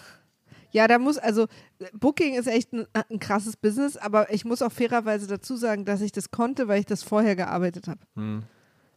Ja, 0.70 0.88
da 0.88 0.98
muss, 0.98 1.18
also 1.18 1.48
Booking 1.92 2.34
ist 2.34 2.46
echt 2.46 2.72
ein, 2.72 2.86
ein 3.10 3.18
krasses 3.18 3.56
Business, 3.58 3.98
aber 3.98 4.32
ich 4.32 4.44
muss 4.46 4.62
auch 4.62 4.72
fairerweise 4.72 5.26
dazu 5.26 5.56
sagen, 5.56 5.84
dass 5.84 6.00
ich 6.00 6.12
das 6.12 6.30
konnte, 6.30 6.66
weil 6.66 6.80
ich 6.80 6.86
das 6.86 7.02
vorher 7.02 7.36
gearbeitet 7.36 7.88
habe. 7.88 8.00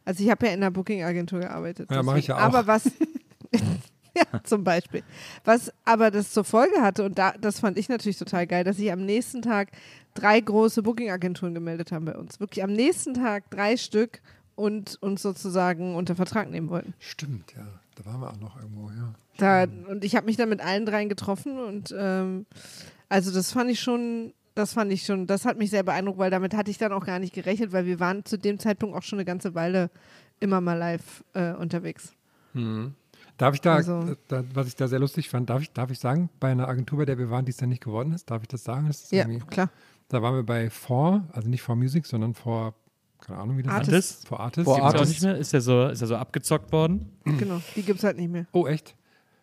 Also 0.06 0.24
ich 0.24 0.30
habe 0.30 0.46
ja 0.46 0.52
in 0.52 0.62
einer 0.62 0.70
Booking-Agentur 0.70 1.40
gearbeitet. 1.40 1.90
Ja, 1.90 2.02
mach 2.02 2.16
ich 2.16 2.28
ja 2.28 2.36
auch. 2.36 2.40
Aber 2.40 2.66
was, 2.66 2.84
ja, 3.52 4.42
zum 4.44 4.64
Beispiel. 4.64 5.02
Was 5.44 5.72
aber 5.84 6.10
das 6.10 6.32
zur 6.32 6.44
Folge 6.44 6.80
hatte, 6.80 7.04
und 7.04 7.18
da, 7.18 7.32
das 7.32 7.60
fand 7.60 7.76
ich 7.76 7.88
natürlich 7.88 8.16
total 8.16 8.46
geil, 8.46 8.64
dass 8.64 8.76
sich 8.76 8.90
am 8.90 9.04
nächsten 9.04 9.42
Tag 9.42 9.72
drei 10.14 10.40
große 10.40 10.82
Booking-Agenturen 10.82 11.54
gemeldet 11.54 11.90
haben 11.90 12.04
bei 12.04 12.16
uns. 12.16 12.40
Wirklich 12.40 12.62
am 12.62 12.72
nächsten 12.72 13.14
Tag 13.14 13.50
drei 13.50 13.76
Stück 13.76 14.22
und 14.54 14.96
uns 15.02 15.22
sozusagen 15.22 15.96
unter 15.96 16.14
Vertrag 16.14 16.50
nehmen 16.50 16.70
wollten. 16.70 16.94
Stimmt, 17.00 17.52
ja. 17.56 17.66
Da 17.96 18.04
waren 18.04 18.20
wir 18.20 18.30
auch 18.30 18.40
noch 18.40 18.56
irgendwo, 18.56 18.90
ja. 18.90 19.12
Da, 19.38 19.66
und 19.90 20.04
ich 20.04 20.14
habe 20.14 20.26
mich 20.26 20.36
dann 20.36 20.48
mit 20.48 20.60
allen 20.60 20.86
dreien 20.86 21.08
getroffen 21.08 21.58
und 21.58 21.94
ähm, 21.98 22.46
also 23.08 23.32
das 23.32 23.52
fand 23.52 23.70
ich 23.70 23.80
schon, 23.80 24.32
das 24.56 24.72
fand 24.72 24.90
ich 24.90 25.04
schon, 25.04 25.28
das 25.28 25.44
hat 25.44 25.56
mich 25.58 25.70
sehr 25.70 25.84
beeindruckt, 25.84 26.18
weil 26.18 26.30
damit 26.30 26.54
hatte 26.54 26.70
ich 26.72 26.78
dann 26.78 26.92
auch 26.92 27.06
gar 27.06 27.20
nicht 27.20 27.32
gerechnet, 27.34 27.70
weil 27.72 27.86
wir 27.86 28.00
waren 28.00 28.24
zu 28.24 28.36
dem 28.38 28.58
Zeitpunkt 28.58 28.96
auch 28.96 29.02
schon 29.04 29.18
eine 29.20 29.24
ganze 29.24 29.54
Weile 29.54 29.90
immer 30.40 30.60
mal 30.60 30.74
live 30.74 31.22
äh, 31.34 31.52
unterwegs. 31.52 32.12
Darf 33.36 33.54
ich 33.54 33.60
da, 33.60 33.74
Also- 33.74 34.16
da, 34.28 34.42
was 34.54 34.66
ich 34.66 34.76
da 34.76 34.88
sehr 34.88 34.98
lustig 34.98 35.28
fand, 35.28 35.50
darf 35.50 35.62
ich, 35.62 35.72
darf 35.72 35.90
ich 35.90 35.98
sagen, 35.98 36.30
bei 36.40 36.50
einer 36.50 36.68
Agentur, 36.68 36.98
bei 36.98 37.04
der 37.04 37.18
wir 37.18 37.30
waren, 37.30 37.44
die 37.44 37.50
es 37.50 37.58
dann 37.58 37.68
nicht 37.68 37.84
geworden 37.84 38.12
ist, 38.12 38.30
darf 38.30 38.42
ich 38.42 38.48
das 38.48 38.64
sagen? 38.64 38.86
Das 38.88 39.02
ist 39.02 39.12
Ja, 39.12 39.26
klar. 39.26 39.70
Da 40.08 40.22
waren 40.22 40.34
wir 40.34 40.42
bei 40.42 40.70
For, 40.70 41.24
also 41.32 41.48
nicht 41.48 41.62
For 41.62 41.76
Music, 41.76 42.06
sondern 42.06 42.32
For, 42.34 42.74
keine 43.20 43.38
Ahnung, 43.38 43.58
wie 43.58 43.62
das 43.62 43.72
Artist. 43.74 43.92
heißt. 43.92 44.28
For 44.28 44.50
Gibt's 44.52 44.68
auch 44.70 44.78
Artist. 44.84 45.08
nicht 45.10 45.22
mehr? 45.22 45.36
Ist 45.36 45.52
ja 45.52 45.60
so, 45.60 45.86
ist 45.88 46.00
ja 46.00 46.06
so 46.06 46.16
abgezockt 46.16 46.72
worden. 46.72 47.10
Genau, 47.24 47.60
die 47.74 47.82
gibt 47.82 47.98
es 47.98 48.04
halt 48.04 48.16
nicht 48.16 48.30
mehr. 48.30 48.46
Oh, 48.52 48.66
echt? 48.66 48.94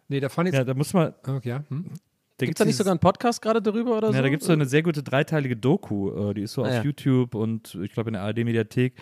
Nee, 0.07 0.19
da 0.19 0.29
fand 0.29 0.49
ich. 0.49 0.55
Ja, 0.55 0.63
da 0.63 0.73
muss 0.73 0.93
man. 0.93 1.13
Okay, 1.27 1.49
ja. 1.49 1.63
Hm? 1.69 1.85
Da 2.43 2.47
Gibt 2.47 2.59
es 2.59 2.63
da 2.63 2.65
nicht 2.65 2.75
sogar 2.77 2.91
einen 2.91 2.99
Podcast 2.99 3.41
gerade 3.41 3.61
darüber 3.61 3.97
oder 3.97 4.07
so? 4.09 4.13
Ja, 4.13 4.21
da 4.21 4.29
gibt 4.29 4.41
es 4.41 4.47
so 4.47 4.53
eine 4.53 4.65
sehr 4.65 4.83
gute 4.83 5.01
dreiteilige 5.03 5.55
Doku, 5.55 6.29
äh, 6.29 6.33
die 6.33 6.41
ist 6.43 6.53
so 6.53 6.63
Ah, 6.63 6.67
auf 6.67 6.73
ja. 6.73 6.83
YouTube 6.83 7.35
und 7.35 7.77
ich 7.83 7.91
glaube 7.93 8.09
in 8.09 8.13
der 8.13 8.23
ARD-Mediathek. 8.23 8.93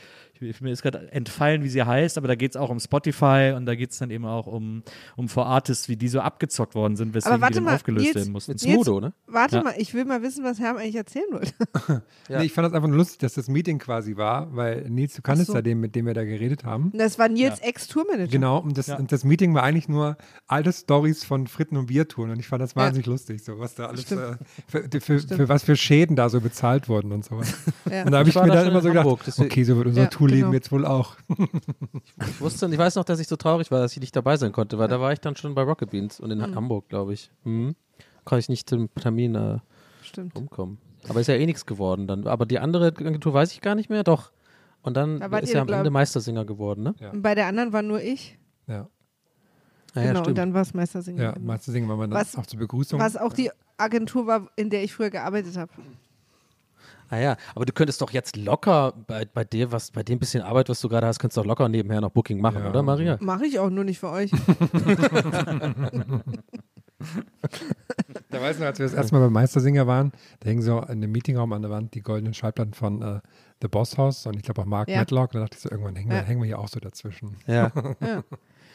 Ich, 0.42 0.60
mir 0.62 0.72
ist 0.72 0.82
gerade 0.82 1.12
entfallen, 1.12 1.64
wie 1.64 1.70
sie 1.70 1.84
heißt, 1.84 2.18
aber 2.18 2.28
da 2.28 2.36
geht 2.36 2.52
es 2.52 2.58
auch 2.58 2.70
um 2.70 2.80
Spotify 2.80 3.54
und 3.56 3.66
da 3.66 3.76
geht 3.76 3.92
es 3.92 4.00
dann 4.00 4.10
eben 4.12 4.26
auch 4.26 4.48
um, 4.48 4.84
um 5.16 5.30
For 5.30 5.46
Artists, 5.46 5.88
wie 5.88 5.96
die 5.96 6.08
so 6.08 6.20
abgezockt 6.20 6.74
worden 6.76 6.96
sind, 6.96 7.14
weswegen 7.14 7.42
warte 7.42 7.60
die 7.60 7.62
mal, 7.62 7.76
aufgelöst 7.76 8.06
Nils- 8.06 8.16
werden 8.16 8.32
mussten. 8.32 8.52
Mit 8.54 8.62
Nils- 8.64 8.74
Smudo, 8.74 9.00
ne? 9.00 9.14
Warte 9.28 9.58
Ja. 9.58 9.64
mal, 9.64 9.74
ich 9.78 9.94
will 9.94 10.06
mal 10.06 10.22
wissen, 10.24 10.44
was 10.44 10.60
Herm 10.60 10.78
eigentlich 10.78 10.96
erzählen 10.96 11.26
wollte. 11.32 11.54
Ja. 12.30 12.40
Nee, 12.40 12.46
ich 12.46 12.54
fand 12.54 12.66
das 12.68 12.74
einfach 12.74 12.88
nur 12.88 12.98
lustig, 12.98 13.20
dass 13.20 13.34
das 13.34 13.48
Meeting 13.50 13.78
quasi 13.80 14.16
war, 14.16 14.56
weil 14.56 14.90
Nils, 14.90 15.14
du 15.16 15.22
kanntest 15.22 15.48
so. 15.50 15.54
ja 15.56 15.62
den, 15.62 15.80
mit 15.80 15.96
dem 15.96 16.06
wir 16.06 16.14
da 16.14 16.24
geredet 16.24 16.64
haben. 16.64 16.92
Das 16.96 17.20
war 17.20 17.28
Nils 17.28 17.60
Ex-Tourmanager. 17.60 18.32
Genau, 18.32 18.60
und 18.60 18.78
das, 18.78 18.88
Ja. 18.88 18.98
und 18.98 19.12
das 19.12 19.24
Meeting 19.26 19.54
war 19.54 19.64
eigentlich 19.64 19.90
nur 19.90 20.18
alte 20.48 20.72
Stories 20.72 21.24
von 21.26 21.48
Fritten- 21.48 21.78
und 21.78 21.88
Biertouren 21.88 22.32
und 22.32 22.40
ich 22.40 22.48
fand 22.48 22.62
das 22.62 22.72
Ja. 22.74 22.82
wahnsinnig 22.84 23.08
lustig, 23.08 23.44
so 23.44 23.60
was 23.60 23.76
da 23.76 23.88
alles, 23.88 24.10
äh, 24.12 24.36
für, 24.68 24.88
für, 25.02 25.20
für 25.20 25.50
was 25.50 25.64
für 25.64 25.76
Schäden 25.76 26.16
da 26.16 26.30
so 26.30 26.40
bezahlt 26.42 26.88
wurden 26.88 27.12
und 27.12 27.26
sowas. 27.26 27.54
Ja. 27.92 28.04
Und 28.06 28.12
da 28.12 28.20
habe 28.20 28.30
Ich 28.30 28.36
mir 28.36 28.48
da 28.48 28.56
dann 28.56 28.68
immer 28.70 28.82
so 28.82 28.90
gedacht, 28.90 29.06
okay, 29.08 29.64
so 29.64 29.76
wird 29.76 29.88
unser 29.88 30.04
Ja, 30.04 30.08
Tourleben 30.32 30.52
genau. 30.52 30.54
jetzt 30.54 30.72
wohl 30.72 30.86
auch. 30.86 31.16
Ich 32.28 32.42
wusste 32.42 32.68
ich 32.68 32.78
weiß 32.78 32.96
noch, 32.96 33.04
dass 33.04 33.20
ich 33.20 33.28
so 33.28 33.36
traurig 33.36 33.72
war, 33.72 33.80
dass 33.80 33.94
ich 33.94 34.00
nicht 34.02 34.16
dabei 34.16 34.38
sein 34.38 34.52
konnte, 34.52 34.78
weil 34.78 34.88
da 34.88 35.00
war 35.00 35.12
ich 35.14 35.20
dann 35.20 35.36
schon 35.36 35.54
bei 35.56 35.62
Rocket 35.64 35.90
Beans 35.92 36.20
und 36.20 36.32
in 36.32 36.40
Mhm. 36.40 36.56
Hamburg, 36.56 36.90
glaube 36.90 37.14
ich. 37.14 37.32
Mhm. 37.44 37.76
Konnte 38.26 38.40
ich 38.42 38.50
nicht 38.50 38.70
zum 38.70 38.94
Termin 38.96 39.36
äh, 39.36 39.58
Stimmt. 40.04 40.36
umkommen. 40.36 40.78
Aber 41.10 41.20
ist 41.20 41.28
ja 41.28 41.36
eh 41.36 41.46
nichts 41.46 41.66
geworden 41.66 42.08
dann. 42.08 42.28
Aber 42.28 42.46
die 42.46 42.60
andere 42.60 42.88
Agentur 42.88 43.34
weiß 43.34 43.52
ich 43.54 43.62
gar 43.62 43.76
nicht 43.76 43.90
mehr, 43.90 44.04
doch. 44.04 44.32
Und 44.84 44.96
dann 44.98 45.20
Da 45.20 45.38
ist 45.40 45.50
ihr, 45.50 45.56
ja 45.56 45.62
am 45.62 45.68
glaub- 45.68 45.78
Ende 45.80 45.90
Meistersinger 45.92 46.46
geworden, 46.46 46.84
ne? 46.84 46.96
Ja. 47.00 47.12
Und 47.12 47.22
bei 47.22 47.36
der 47.36 47.48
anderen 47.48 47.74
war 47.74 47.82
nur 47.82 48.02
ich. 48.02 48.38
Ja, 48.68 48.88
Ja, 49.96 50.02
genau, 50.04 50.22
ja, 50.22 50.28
und 50.28 50.38
dann 50.38 50.54
war 50.54 50.62
es 50.62 50.74
Meistersinger. 50.74 51.22
ja 51.24 51.32
genau. 51.34 51.58
singen, 51.60 51.90
weil 51.90 51.98
man 51.98 52.10
dann 52.12 52.20
Was- 52.20 52.36
auch 52.36 52.46
zur 52.46 52.60
Begrüßung. 52.60 53.00
Was 53.00 53.18
auch 53.18 53.34
die 53.34 53.52
Agentur 53.78 54.28
war, 54.28 54.50
in 54.56 54.70
der 54.70 54.84
ich 54.84 54.94
früher 54.94 55.10
gearbeitet 55.10 55.58
habe. 55.58 55.72
Ah 57.12 57.20
ja, 57.20 57.36
aber 57.56 57.66
du 57.66 57.74
könntest 57.74 58.02
doch 58.02 58.12
jetzt 58.12 58.38
locker 58.38 58.94
bei, 59.06 59.26
bei 59.26 59.44
dir, 59.44 59.72
was, 59.72 59.92
bei 59.92 60.02
dem 60.02 60.18
bisschen 60.18 60.42
Arbeit, 60.44 60.70
was 60.70 60.80
du 60.80 60.88
gerade 60.90 61.06
hast, 61.08 61.20
könntest 61.20 61.36
du 61.38 61.42
doch 61.42 61.48
locker 61.48 61.68
nebenher 61.68 62.00
noch 62.02 62.10
Booking 62.12 62.40
machen, 62.40 62.64
Ja. 62.64 62.70
oder 62.70 62.82
Maria? 62.84 63.18
Mache 63.20 63.46
ich 63.46 63.60
auch 63.60 63.70
nur 63.70 63.84
nicht 63.84 64.00
für 64.00 64.10
euch. 64.10 64.32
Da 68.30 68.42
weiß 68.42 68.56
ich 68.56 68.60
noch, 68.62 68.68
als 68.68 68.80
wir 68.80 68.86
das 68.86 68.94
erste 68.94 69.14
Mal 69.16 69.22
beim 69.22 69.34
Meistersinger 69.34 69.88
waren, 69.88 70.12
da 70.40 70.50
hingen 70.50 70.62
so 70.62 70.82
in 70.82 71.02
dem 71.02 71.12
Meetingraum 71.12 71.52
an 71.54 71.62
der 71.64 71.72
Wand 71.72 71.94
die 71.96 72.02
goldenen 72.02 72.34
Schallplatten 72.34 72.74
von 72.74 73.02
äh, 73.02 73.20
The 73.62 73.68
Boss 73.68 73.98
House 73.98 74.26
und 74.28 74.36
ich 74.38 74.44
glaube 74.44 74.62
auch 74.62 74.66
Mark 74.66 74.88
Ja. 74.88 75.00
Matlock. 75.00 75.32
Da 75.32 75.40
dachte 75.40 75.56
ich 75.58 75.64
so, 75.64 75.70
irgendwann 75.72 75.96
hängen, 75.96 76.10
wir, 76.12 76.18
Ja. 76.18 76.24
hängen 76.24 76.40
wir 76.42 76.46
hier 76.48 76.60
auch 76.60 76.68
so 76.68 76.80
dazwischen. 76.80 77.36
Ja. 77.48 77.72
Ja. 78.02 78.24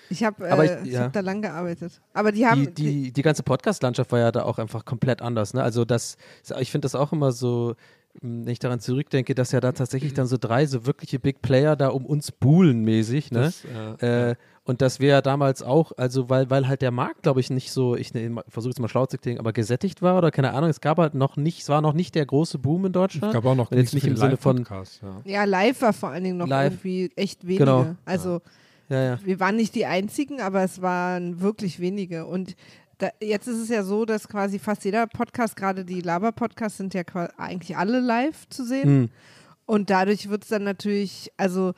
Ich 0.09 0.23
habe 0.23 0.47
äh, 0.49 0.83
ich- 0.85 0.93
ja. 0.93 1.05
hab 1.05 1.13
da 1.15 1.21
lang 1.21 1.43
gearbeitet. 1.43 2.01
Aber 2.13 2.31
die 2.33 2.47
haben. 2.47 2.65
die, 2.67 2.75
die, 2.75 3.13
die 3.13 3.23
ganze 3.23 3.43
Podcast-Landschaft 3.43 4.13
war 4.13 4.19
ja 4.21 4.31
da 4.31 4.43
auch 4.45 4.59
einfach 4.59 4.85
komplett 4.85 5.21
anders. 5.23 5.53
Ne? 5.55 5.63
Also 5.63 5.85
das, 5.85 6.17
ich 6.61 6.71
finde 6.71 6.85
das 6.87 6.95
auch 6.95 7.13
immer 7.13 7.33
so, 7.33 7.75
wenn 8.23 8.47
ich 8.49 8.59
daran 8.59 8.81
zurückdenke, 8.81 9.35
dass 9.35 9.53
ja 9.53 9.61
da 9.61 9.73
tatsächlich 9.73 10.15
dann 10.15 10.27
so 10.27 10.37
drei 10.39 10.67
so 10.67 10.87
wirkliche 10.87 11.19
Big 11.19 11.43
Player 11.43 11.77
da 11.77 11.89
um 11.89 12.05
uns 12.07 12.33
buhlen 12.33 12.83
mäßig, 12.85 13.31
ne? 13.31 13.41
Das, 13.41 13.65
äh, 14.01 14.31
Äh, 14.31 14.35
und 14.65 14.83
das 14.83 14.99
wäre 14.99 15.19
ja 15.19 15.23
damals 15.23 15.63
auch, 15.63 15.93
also 15.97 16.29
weil, 16.29 16.51
weil 16.51 16.67
halt 16.67 16.83
der 16.83 16.91
Markt, 16.91 17.23
glaube 17.23 17.39
ich, 17.39 17.51
nicht 17.51 17.71
so, 17.71 17.95
ich 17.95 18.13
ne, 18.15 18.43
versuche 18.49 18.73
es 18.73 18.81
mal 18.81 18.89
schlau 18.89 19.07
zu 19.07 19.17
klingen, 19.17 19.39
aber 19.39 19.53
gesättigt 19.53 20.03
war 20.03 20.19
oder 20.19 20.33
keine 20.33 20.53
Ahnung, 20.55 20.69
es 20.71 20.81
gab 20.81 20.99
halt 20.99 21.15
noch 21.15 21.37
nicht, 21.37 21.61
es 21.63 21.69
war 21.69 21.81
noch 21.81 21.93
nicht 21.93 22.17
der 22.17 22.27
große 22.27 22.59
Boom 22.59 22.87
in 22.87 22.93
Deutschland. 22.93 23.31
glaube 23.33 23.49
auch 23.49 23.55
noch 23.55 23.71
jetzt 23.71 23.95
nicht 23.95 24.03
so 24.03 24.09
im 24.09 24.17
viele 24.17 24.27
Sinne 24.27 24.37
von, 24.37 24.67
Ja. 24.69 25.21
ja, 25.25 25.45
live 25.45 25.83
war 25.83 25.93
vor 25.93 26.09
allen 26.09 26.25
Dingen 26.25 26.39
noch 26.39 26.49
Live. 26.49 26.73
irgendwie 26.73 27.13
echt 27.15 27.47
wenige. 27.47 27.65
Genau. 27.65 27.87
Also 28.05 28.41
ja, 28.89 29.03
ja. 29.03 29.19
wir 29.25 29.39
waren 29.41 29.57
nicht 29.57 29.75
die 29.75 29.87
einzigen, 29.87 30.41
aber 30.41 30.63
es 30.63 30.83
waren 30.83 31.41
wirklich 31.41 31.79
wenige. 31.81 32.27
Und 32.27 32.57
da, 32.99 33.11
jetzt 33.21 33.47
ist 33.47 33.59
es 33.59 33.69
ja 33.69 33.83
so, 33.83 34.05
dass 34.05 34.29
quasi 34.29 34.59
fast 34.59 34.85
jeder 34.85 35.07
Podcast, 35.07 35.57
gerade 35.57 35.85
die 35.85 36.01
Laber-Podcasts, 36.01 36.79
sind 36.79 36.95
ja 36.95 37.03
eigentlich 37.37 37.77
alle 37.77 38.01
live 38.01 38.49
zu 38.49 38.65
sehen. 38.65 38.85
Hm. 38.85 39.11
Und 39.67 39.91
dadurch 39.91 40.29
wird 40.29 40.45
es 40.45 40.49
dann 40.49 40.65
natürlich, 40.65 41.33
also 41.37 41.75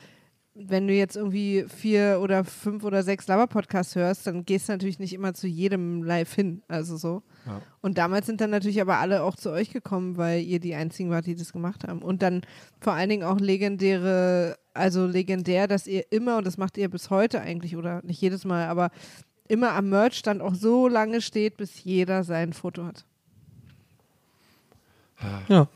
wenn 0.61 0.87
du 0.87 0.93
jetzt 0.93 1.15
irgendwie 1.15 1.65
vier 1.67 2.19
oder 2.21 2.43
fünf 2.43 2.83
oder 2.83 3.03
sechs 3.03 3.27
Laber-Podcasts 3.27 3.95
hörst, 3.95 4.27
dann 4.27 4.45
gehst 4.45 4.67
du 4.67 4.73
natürlich 4.73 4.99
nicht 4.99 5.13
immer 5.13 5.33
zu 5.33 5.47
jedem 5.47 6.03
live 6.03 6.33
hin. 6.33 6.63
Also 6.67 6.97
so. 6.97 7.23
Und 7.81 7.97
damals 7.97 8.25
sind 8.25 8.41
dann 8.41 8.49
natürlich 8.49 8.81
aber 8.81 8.97
alle 8.97 9.23
auch 9.23 9.35
zu 9.35 9.51
euch 9.51 9.71
gekommen, 9.71 10.17
weil 10.17 10.41
ihr 10.43 10.59
die 10.59 10.75
einzigen 10.75 11.09
wart, 11.09 11.25
die 11.25 11.35
das 11.35 11.53
gemacht 11.53 11.87
haben. 11.87 12.01
Und 12.01 12.21
dann 12.21 12.41
vor 12.81 12.93
allen 12.93 13.09
Dingen 13.09 13.23
auch 13.23 13.39
legendäre, 13.39 14.57
also 14.73 15.05
legendär, 15.05 15.67
dass 15.67 15.87
ihr 15.87 16.11
immer, 16.11 16.37
und 16.37 16.45
das 16.45 16.57
macht 16.57 16.77
ihr 16.77 16.89
bis 16.89 17.09
heute 17.09 17.41
eigentlich, 17.41 17.77
oder 17.77 18.01
nicht 18.03 18.21
jedes 18.21 18.43
Mal, 18.43 18.67
aber 18.67 18.91
immer 19.49 19.73
am 19.73 19.89
Merchstand 19.89 20.41
auch 20.41 20.55
so 20.55 20.87
lange 20.87 21.21
steht, 21.21 21.57
bis 21.57 21.83
jeder 21.83 22.23
sein 22.23 22.53
Foto 22.53 22.85
hat. 22.85 23.05
Ja. 25.49 25.67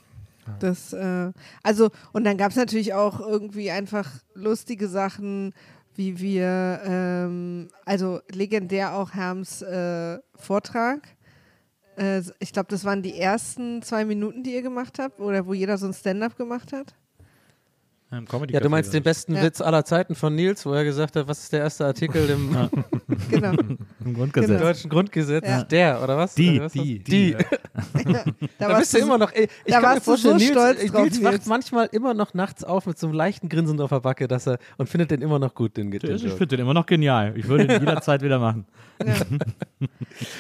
Das, 0.59 0.93
äh, 0.93 1.31
also, 1.63 1.89
und 2.11 2.23
dann 2.23 2.37
gab 2.37 2.51
es 2.51 2.57
natürlich 2.57 2.93
auch 2.93 3.19
irgendwie 3.19 3.71
einfach 3.71 4.09
lustige 4.33 4.87
Sachen, 4.87 5.53
wie 5.95 6.19
wir, 6.19 6.81
ähm, 6.85 7.69
also 7.85 8.19
legendär 8.29 8.95
auch 8.95 9.13
Herms 9.13 9.61
äh, 9.61 10.19
Vortrag. 10.35 11.07
Äh, 11.97 12.21
ich 12.39 12.51
glaube, 12.51 12.67
das 12.69 12.83
waren 12.83 13.01
die 13.01 13.17
ersten 13.17 13.81
zwei 13.81 14.05
Minuten, 14.05 14.43
die 14.43 14.53
ihr 14.53 14.63
gemacht 14.63 14.99
habt, 14.99 15.19
oder 15.19 15.45
wo 15.45 15.53
jeder 15.53 15.77
so 15.77 15.87
ein 15.87 15.93
Stand-up 15.93 16.37
gemacht 16.37 16.73
hat. 16.73 16.93
Im 18.17 18.27
Comedy 18.27 18.53
Ja, 18.53 18.59
du 18.59 18.69
meinst 18.69 18.93
den 18.93 19.01
besten 19.03 19.35
Ja. 19.35 19.41
Witz 19.43 19.59
aller 19.61 19.83
Zeiten 19.85 20.13
von 20.15 20.35
Nils, 20.35 20.65
wo 20.65 20.73
er 20.73 20.83
gesagt 20.83 21.15
hat, 21.15 21.27
was 21.27 21.39
ist 21.43 21.53
der 21.53 21.61
erste 21.61 21.85
Artikel 21.85 22.29
im 22.29 22.51
Genau. 23.29 23.51
Im 24.05 24.13
Grundgesetz. 24.13 24.61
deutschen 24.61 24.89
Grundgesetz? 24.89 25.47
Ja. 25.47 25.63
Der, 25.63 26.01
oder 26.03 26.17
was? 26.17 26.35
Die, 26.35 26.55
Oder 26.57 26.65
was 26.65 26.71
die, 26.73 26.99
die. 26.99 27.31
die, 27.33 27.37
Da, 28.03 28.23
Da 28.59 28.67
warst 28.69 28.79
bist 28.81 28.93
du 28.93 28.99
so- 28.99 29.05
immer 29.05 29.17
noch, 29.17 29.31
ey, 29.33 29.47
ich 29.65 29.73
da 29.73 29.81
kann 29.81 29.95
mir 29.95 30.01
vorstellen, 30.01 30.39
so 30.39 30.45
Nils, 30.45 30.51
stolz 30.51 30.83
äh, 30.83 30.87
drauf, 30.87 31.01
Nils 31.03 31.23
wacht 31.23 31.31
Nils. 31.33 31.45
manchmal 31.47 31.89
immer 31.91 32.13
noch 32.13 32.33
nachts 32.33 32.63
auf 32.63 32.85
mit 32.85 32.97
so 32.99 33.07
einem 33.07 33.15
leichten 33.15 33.49
Grinsen 33.49 33.79
auf 33.81 33.89
der 33.89 33.99
Backe, 34.01 34.27
dass 34.27 34.47
er 34.47 34.59
und 34.77 34.89
findet 34.89 35.11
den 35.11 35.21
immer 35.21 35.39
noch 35.39 35.53
gut, 35.55 35.77
den, 35.77 35.89
den 35.91 36.01
Ich 36.15 36.21
Joke. 36.23 36.37
finde 36.37 36.47
den 36.57 36.59
immer 36.59 36.73
noch 36.73 36.85
genial. 36.85 37.33
Ich 37.37 37.47
würde 37.47 37.63
ihn 37.65 37.71
jederzeit 37.79 38.21
wieder 38.21 38.39
machen. 38.39 38.65
Ja. 39.05 39.15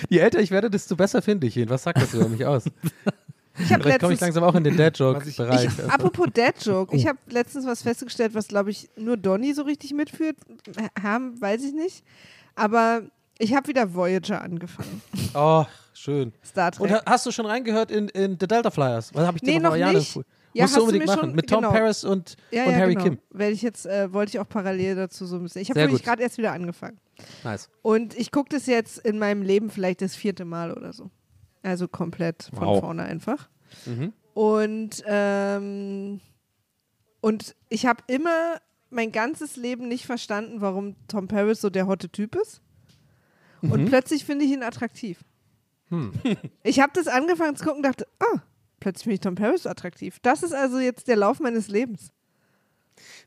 Je 0.09 0.19
älter 0.19 0.39
ich 0.39 0.51
werde, 0.51 0.69
desto 0.69 0.95
besser 0.95 1.21
finde 1.21 1.47
ich 1.47 1.57
ihn. 1.57 1.69
Was 1.69 1.83
sagt 1.83 2.01
das 2.01 2.13
über 2.13 2.29
mich 2.29 2.45
aus? 2.45 2.65
Ich 3.59 3.71
habe 3.71 3.83
komme 3.83 3.95
ich 3.95 4.01
letztens 4.01 4.21
langsam 4.21 4.43
auch 4.43 4.55
in 4.55 4.63
den 4.63 4.75
Dad-Joke-Bereich. 4.77 5.65
Ich, 5.77 5.83
apropos 5.91 6.27
Dad-Joke, 6.33 6.95
ich 6.95 7.05
habe 7.07 7.19
letztens 7.29 7.65
was 7.67 7.81
festgestellt, 7.83 8.33
was, 8.33 8.47
glaube 8.47 8.71
ich, 8.71 8.89
nur 8.95 9.15
Donny 9.17 9.53
so 9.53 9.61
richtig 9.61 9.93
mitführt. 9.93 10.37
Haben, 11.01 11.39
weiß 11.39 11.63
ich 11.63 11.73
nicht. 11.73 12.03
Aber 12.55 13.03
ich 13.37 13.53
habe 13.55 13.67
wieder 13.67 13.93
Voyager 13.93 14.41
angefangen. 14.41 15.01
Oh, 15.35 15.65
schön. 15.93 16.33
Star 16.43 16.71
Und 16.79 16.89
Trek. 16.89 16.91
ha- 16.99 17.11
hast 17.11 17.25
du 17.25 17.31
schon 17.31 17.45
reingehört 17.45 17.91
in, 17.91 18.07
in 18.09 18.37
The 18.39 18.47
Delta 18.47 18.71
Flyers? 18.71 19.13
Was 19.13 19.25
habe 19.27 19.37
ich 19.37 19.41
dir 19.41 19.51
Nee, 19.53 19.59
noch, 19.59 19.77
noch 19.77 19.91
nicht. 19.93 20.15
Ja, 20.55 20.65
Musst 20.65 20.75
hast 20.75 20.75
du 20.75 20.79
du 20.81 20.85
unbedingt 20.85 21.05
mir 21.05 21.15
machen. 21.15 21.19
schon- 21.29 21.35
Mit 21.35 21.49
Tom 21.49 21.61
genau. 21.61 21.71
Paris 21.71 22.03
und, 22.03 22.35
ja, 22.51 22.65
und 22.65 22.71
ja, 22.71 22.77
Harry 22.77 22.93
genau. 22.93 23.03
Kim. 23.05 23.17
Werde 23.31 23.53
ich 23.53 23.61
jetzt, 23.63 23.85
äh, 23.87 24.13
wollte 24.13 24.29
ich 24.31 24.39
auch 24.39 24.47
parallel 24.47 24.95
dazu 24.95 25.25
so 25.25 25.37
ein 25.37 25.43
bisschen. 25.43 25.61
Ich 25.63 25.69
habe 25.71 25.79
nämlich 25.79 26.03
gerade 26.03 26.21
erst 26.21 26.37
wieder 26.37 26.51
angefangen. 26.53 26.99
Nice. 27.43 27.69
Und 27.81 28.15
ich 28.15 28.31
gucke 28.31 28.49
das 28.49 28.67
jetzt 28.67 28.99
in 28.99 29.17
meinem 29.17 29.41
Leben 29.41 29.71
vielleicht 29.71 30.01
das 30.01 30.15
vierte 30.15 30.45
Mal 30.45 30.71
oder 30.71 30.93
so. 30.93 31.09
Also 31.63 31.87
komplett 31.87 32.49
von 32.53 32.67
Wow. 32.67 32.79
vorne 32.81 33.03
einfach. 33.03 33.49
Mhm. 33.85 34.13
Und, 34.33 35.03
ähm, 35.07 36.19
und 37.21 37.55
ich 37.69 37.85
habe 37.85 38.03
immer 38.07 38.57
mein 38.89 39.11
ganzes 39.11 39.55
Leben 39.55 39.87
nicht 39.87 40.05
verstanden, 40.05 40.61
warum 40.61 40.95
Tom 41.07 41.27
Paris 41.27 41.61
so 41.61 41.69
der 41.69 41.87
hotte 41.87 42.09
Typ 42.09 42.35
ist. 42.35 42.61
Und 43.61 43.85
plötzlich 43.85 44.25
finde 44.25 44.45
ich 44.45 44.51
ihn 44.51 44.61
attraktiv. 44.63 45.23
Ich 46.63 46.79
habe 46.79 46.91
das 46.95 47.07
angefangen 47.07 47.55
zu 47.55 47.63
gucken 47.63 47.77
und 47.77 47.83
dachte, 47.83 48.07
ah, 48.19 48.39
plötzlich 48.79 49.03
finde 49.03 49.13
ich 49.15 49.19
Tom 49.21 49.35
Paris 49.35 49.63
so 49.63 49.69
attraktiv. 49.69 50.17
Das 50.21 50.41
ist 50.43 50.53
also 50.53 50.79
jetzt 50.79 51.07
der 51.07 51.15
Lauf 51.17 51.39
meines 51.39 51.67
Lebens. 51.67 52.11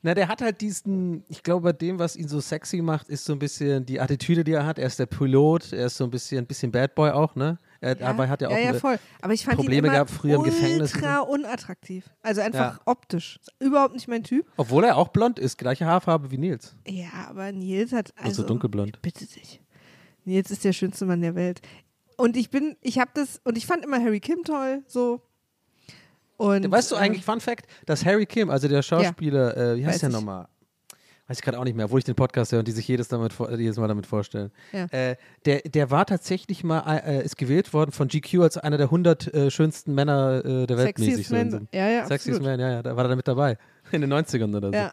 Na, 0.03 0.15
der 0.15 0.29
hat 0.29 0.43
halt 0.43 0.61
diesen, 0.61 1.25
ich 1.29 1.43
glaube, 1.43 1.63
bei 1.63 1.73
dem, 1.73 1.99
was 1.99 2.17
ihn 2.17 2.29
so 2.29 2.41
sexy 2.41 2.83
macht, 2.83 3.09
ist 3.09 3.25
so 3.25 3.33
ein 3.33 3.39
bisschen 3.39 3.87
die 3.87 4.01
Attitüde, 4.01 4.43
die 4.45 4.53
er 4.53 4.67
hat. 4.67 4.79
Er 4.79 4.87
ist 4.87 4.99
der 4.99 5.07
Pilot, 5.07 5.73
er 5.73 5.87
ist 5.87 5.97
so 5.97 6.05
ein 6.05 6.11
bisschen, 6.11 6.39
ein 6.39 6.47
bisschen 6.47 6.71
Bad 6.73 6.95
Boy 6.95 7.11
auch, 7.11 7.35
ne? 7.37 7.59
Er, 7.87 7.95
Dabei 7.95 8.29
hat 8.29 8.43
er 8.43 8.49
auch 8.49 8.53
ja, 8.53 8.59
ja, 8.59 8.69
eine- 8.71 8.81
voll. 8.81 8.99
Aber 9.23 9.33
ich 9.33 9.45
fand 9.45 9.57
Probleme 9.57 9.89
gehabt 9.89 10.11
früher 10.11 10.37
im 10.37 10.43
Gefängnis 10.43 10.95
ultra 10.95 11.21
unattraktiv. 11.21 12.05
Also 12.23 12.41
einfach 12.41 12.77
Ja. 12.77 12.81
optisch. 12.85 13.39
Überhaupt 13.61 13.95
nicht 13.95 14.09
mein 14.09 14.25
Typ. 14.25 14.47
Obwohl 14.57 14.85
er 14.85 14.97
auch 14.97 15.09
blond 15.09 15.39
ist, 15.39 15.57
gleiche 15.59 15.87
Haarfarbe 15.87 16.31
wie 16.31 16.39
Nils. 16.39 16.75
Ja, 16.87 17.09
aber 17.29 17.53
Nils 17.53 17.93
hat 17.93 18.13
also, 18.17 18.29
Also 18.29 18.43
dunkelblond. 18.45 19.01
Bitte 19.03 19.27
dich. 19.27 19.61
Nils 20.25 20.51
ist 20.51 20.65
der 20.65 20.73
schönste 20.73 21.07
Mann 21.07 21.21
der 21.21 21.35
Welt. 21.35 21.61
Und 22.17 22.37
ich 22.37 22.51
bin, 22.51 22.77
ich 22.81 22.99
habe 22.99 23.11
das, 23.15 23.41
und 23.45 23.57
ich 23.57 23.67
fand 23.67 23.85
immer 23.85 24.01
Harry 24.03 24.21
Kim 24.21 24.43
toll, 24.43 24.83
so. 24.87 25.21
Und, 26.37 26.71
weißt 26.71 26.91
du 26.91 26.97
ähm, 26.97 27.03
eigentlich, 27.03 27.25
Fun 27.25 27.41
Fact, 27.41 27.67
dass 27.87 28.05
Harry 28.05 28.27
Kim, 28.27 28.51
also 28.51 28.69
der 28.69 28.83
Schauspieler, 28.83 29.57
äh, 29.57 29.77
wie 29.77 29.87
heißt 29.87 30.03
der 30.03 30.11
nochmal? 30.11 30.49
Weiß 31.29 31.39
ich 31.39 31.43
gerade 31.43 31.59
auch 31.59 31.65
nicht 31.65 31.75
mehr, 31.77 31.87
obwohl 31.87 31.99
ich 31.99 32.05
den 32.05 32.15
Podcast 32.15 32.53
höre 32.53 32.61
und 32.61 32.69
die 32.69 32.73
sich 32.73 32.87
jedes, 32.87 33.09
damit, 33.09 33.33
jedes 33.59 33.77
Mal 33.79 33.89
damit 33.89 34.07
vorstellen. 34.07 34.53
Ja. 34.73 34.85
Äh, 34.93 35.17
der, 35.45 35.61
der 35.63 35.91
war 35.91 36.07
tatsächlich 36.07 36.63
mal, 36.63 36.81
äh, 37.05 37.25
ist 37.25 37.37
gewählt 37.37 37.73
worden 37.73 37.91
von 37.91 38.07
GQ 38.07 38.41
als 38.43 38.57
einer 38.59 38.77
der 38.77 38.87
100 38.87 39.35
äh, 39.35 39.51
schönsten 39.51 39.93
Männer 39.95 40.45
äh, 40.45 40.67
der 40.69 40.77
Welt. 40.77 40.97
Sexiest 40.99 41.33
Man. 41.33 41.51
so- 41.51 41.59
Ja, 41.73 41.89
ja, 41.89 42.07
Sexiest 42.07 42.39
absolut. 42.39 42.43
Man, 42.59 42.61
ja, 42.61 42.71
ja, 42.75 42.83
da 42.83 42.95
war 42.97 43.05
er 43.05 43.09
da 43.09 43.17
mit 43.17 43.27
dabei. 43.27 43.59
In 43.93 44.03
den 44.03 44.13
90ern 44.13 44.57
oder 44.57 44.69
so. 44.69 44.75
Ja. 44.75 44.93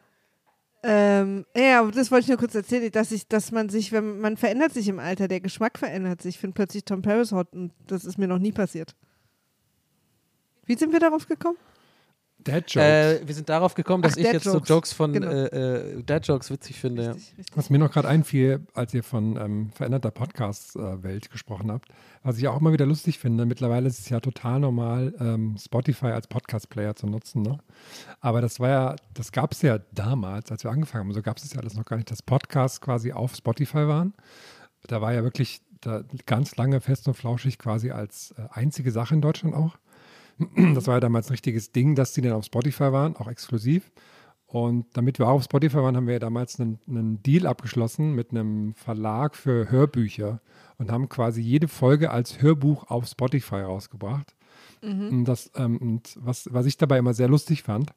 Ähm, 0.86 1.46
ja, 1.56 1.80
aber 1.82 1.92
das 1.92 2.12
wollte 2.12 2.24
ich 2.24 2.28
nur 2.30 2.38
kurz 2.38 2.56
erzählen, 2.56 2.92
dass 2.92 3.12
ich, 3.12 3.28
dass 3.28 3.52
man 3.52 3.70
sich, 3.70 3.92
wenn 3.92 4.20
man 4.20 4.36
verändert 4.36 4.74
sich 4.74 4.90
im 4.90 5.00
Alter, 5.00 5.30
der 5.30 5.40
Geschmack 5.40 5.78
verändert 5.80 6.22
sich. 6.22 6.36
Ich 6.36 6.40
finde 6.42 6.56
plötzlich 6.56 6.84
Tom 6.84 7.02
Paris 7.02 7.32
hot 7.32 7.54
und 7.54 7.72
das 7.88 8.04
ist 8.04 8.18
mir 8.18 8.28
noch 8.28 8.40
nie 8.40 8.52
passiert. 8.52 8.94
Wie 10.66 10.76
sind 10.76 10.92
wir 10.92 11.00
darauf 11.00 11.26
gekommen? 11.28 11.58
Dad 12.44 12.70
Jokes. 12.72 12.76
Äh, 13.22 13.22
wir 13.28 13.36
sind 13.36 13.50
darauf 13.50 13.74
gekommen, 13.76 14.04
dass 14.04 14.14
Ach, 14.14 14.18
ich 14.18 14.24
Dad 14.24 14.34
jetzt 14.34 14.44
so 14.44 14.60
Jokes. 14.60 14.94
Von 14.94 15.14
Genau. 15.14 15.30
äh, 15.30 15.98
äh, 15.98 16.04
Dad 16.04 16.28
Jokes 16.28 16.50
witzig 16.50 16.80
finde. 16.80 17.10
Richtig, 17.16 17.38
richtig. 17.38 17.58
Was 17.58 17.70
mir 17.70 17.80
noch 17.80 17.92
gerade 17.92 18.08
einfiel, 18.08 18.62
als 18.74 18.94
ihr 18.94 19.04
von 19.04 19.38
ähm, 19.38 19.72
veränderter 19.74 20.12
Podcast-Welt 20.12 21.30
gesprochen 21.32 21.72
habt, 21.72 21.88
was 22.24 22.38
ich 22.38 22.48
auch 22.48 22.60
immer 22.60 22.74
wieder 22.74 22.86
lustig 22.86 23.20
finde, 23.20 23.46
mittlerweile 23.46 23.88
ist 23.88 24.00
es 24.00 24.10
ja 24.10 24.20
total 24.20 24.60
normal, 24.60 25.14
ähm, 25.20 25.56
Spotify 25.58 26.08
als 26.08 26.28
Podcast-Player 26.28 26.96
zu 26.96 27.08
nutzen. 27.08 27.42
Ne? 27.42 27.60
Aber 28.22 28.42
das 28.42 28.60
war 28.60 28.70
ja, 28.70 28.96
das 29.14 29.32
gab 29.32 29.52
es 29.54 29.62
ja 29.62 29.80
damals, 29.92 30.52
als 30.52 30.64
wir 30.64 30.72
angefangen 30.72 31.06
haben, 31.06 31.14
so 31.14 31.22
gab 31.22 31.38
es 31.38 31.44
es 31.44 31.54
ja 31.54 31.60
alles 31.60 31.76
noch 31.76 31.86
gar 31.86 31.98
nicht, 31.98 32.10
dass 32.10 32.22
Podcasts 32.22 32.82
quasi 32.82 33.12
auf 33.12 33.36
Spotify 33.36 33.88
waren. 33.88 34.14
Da 34.88 35.02
war 35.02 35.14
ja 35.14 35.24
wirklich 35.24 35.62
da 35.82 36.04
ganz 36.26 36.56
lange 36.56 36.80
fest 36.82 37.08
und 37.08 37.14
flauschig 37.14 37.60
quasi 37.60 37.92
als 37.92 38.34
äh, 38.38 38.48
einzige 38.52 38.92
Sache 38.92 39.14
in 39.16 39.22
Deutschland 39.22 39.56
auch. 39.56 39.78
Das 40.76 40.88
war 40.88 40.96
ja 40.96 41.00
damals 41.00 41.28
ein 41.28 41.34
richtiges 41.34 41.72
Ding, 41.72 41.96
dass 41.96 42.14
die 42.14 42.22
dann 42.22 42.34
auf 42.34 42.46
Spotify 42.46 42.92
waren, 42.92 43.16
auch 43.16 43.28
exklusiv. 43.28 43.92
Und 44.46 44.86
damit 44.94 45.18
wir 45.18 45.28
auch 45.28 45.38
auf 45.38 45.44
Spotify 45.44 45.78
waren, 45.78 45.98
haben 45.98 46.06
wir 46.06 46.14
ja 46.14 46.20
damals 46.20 46.60
einen, 46.60 46.80
einen 46.88 47.24
Deal 47.24 47.48
abgeschlossen 47.48 48.14
mit 48.14 48.30
einem 48.30 48.76
Verlag 48.76 49.36
für 49.36 49.72
Hörbücher 49.72 50.42
und 50.78 50.92
haben 50.92 51.10
quasi 51.10 51.42
jede 51.42 51.68
Folge 51.68 52.12
als 52.12 52.42
Hörbuch 52.42 52.88
auf 52.88 53.08
Spotify 53.08 53.62
rausgebracht. 53.62 54.36
Und, 55.10 55.26
das, 55.26 55.52
ähm, 55.56 55.78
und 55.78 56.18
was, 56.20 56.50
was 56.52 56.66
ich 56.66 56.78
dabei 56.78 57.00
immer 57.00 57.14
sehr 57.14 57.30
lustig 57.30 57.64
fand, 57.64 57.94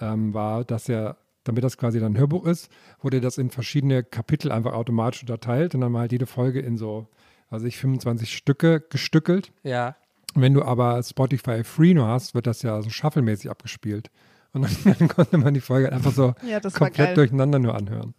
ähm, 0.00 0.34
war, 0.34 0.64
dass 0.64 0.88
er, 0.88 1.18
damit 1.44 1.62
das 1.62 1.76
quasi 1.78 2.00
dann 2.00 2.14
ein 2.14 2.18
Hörbuch 2.18 2.46
ist, 2.46 2.70
wurde 3.00 3.20
das 3.20 3.38
in 3.38 3.50
verschiedene 3.50 4.02
Kapitel 4.02 4.50
einfach 4.50 4.72
automatisch 4.72 5.22
unterteilt 5.22 5.74
und 5.74 5.82
dann 5.82 5.92
war 5.92 6.00
halt 6.00 6.12
jede 6.12 6.26
Folge 6.26 6.60
in 6.60 6.76
so, 6.76 7.06
also 7.48 7.66
ich 7.66 7.76
25 7.76 8.36
Stücke 8.36 8.80
gestückelt. 8.90 9.52
ja. 9.62 9.94
Wenn 10.36 10.54
du 10.54 10.62
aber 10.62 11.02
Spotify 11.02 11.64
Free 11.64 11.94
nur 11.94 12.06
hast, 12.06 12.34
wird 12.34 12.46
das 12.46 12.62
ja 12.62 12.80
so 12.82 12.90
shufflemäßig 12.90 13.50
abgespielt. 13.50 14.10
Und 14.52 14.62
dann, 14.62 14.96
dann 14.98 15.08
konnte 15.08 15.38
man 15.38 15.54
die 15.54 15.60
Folge 15.60 15.92
einfach 15.92 16.12
so 16.12 16.34
Ja, 16.46 16.60
komplett 16.60 17.16
durcheinander 17.16 17.58
nur 17.58 17.74
anhören. 17.74 18.14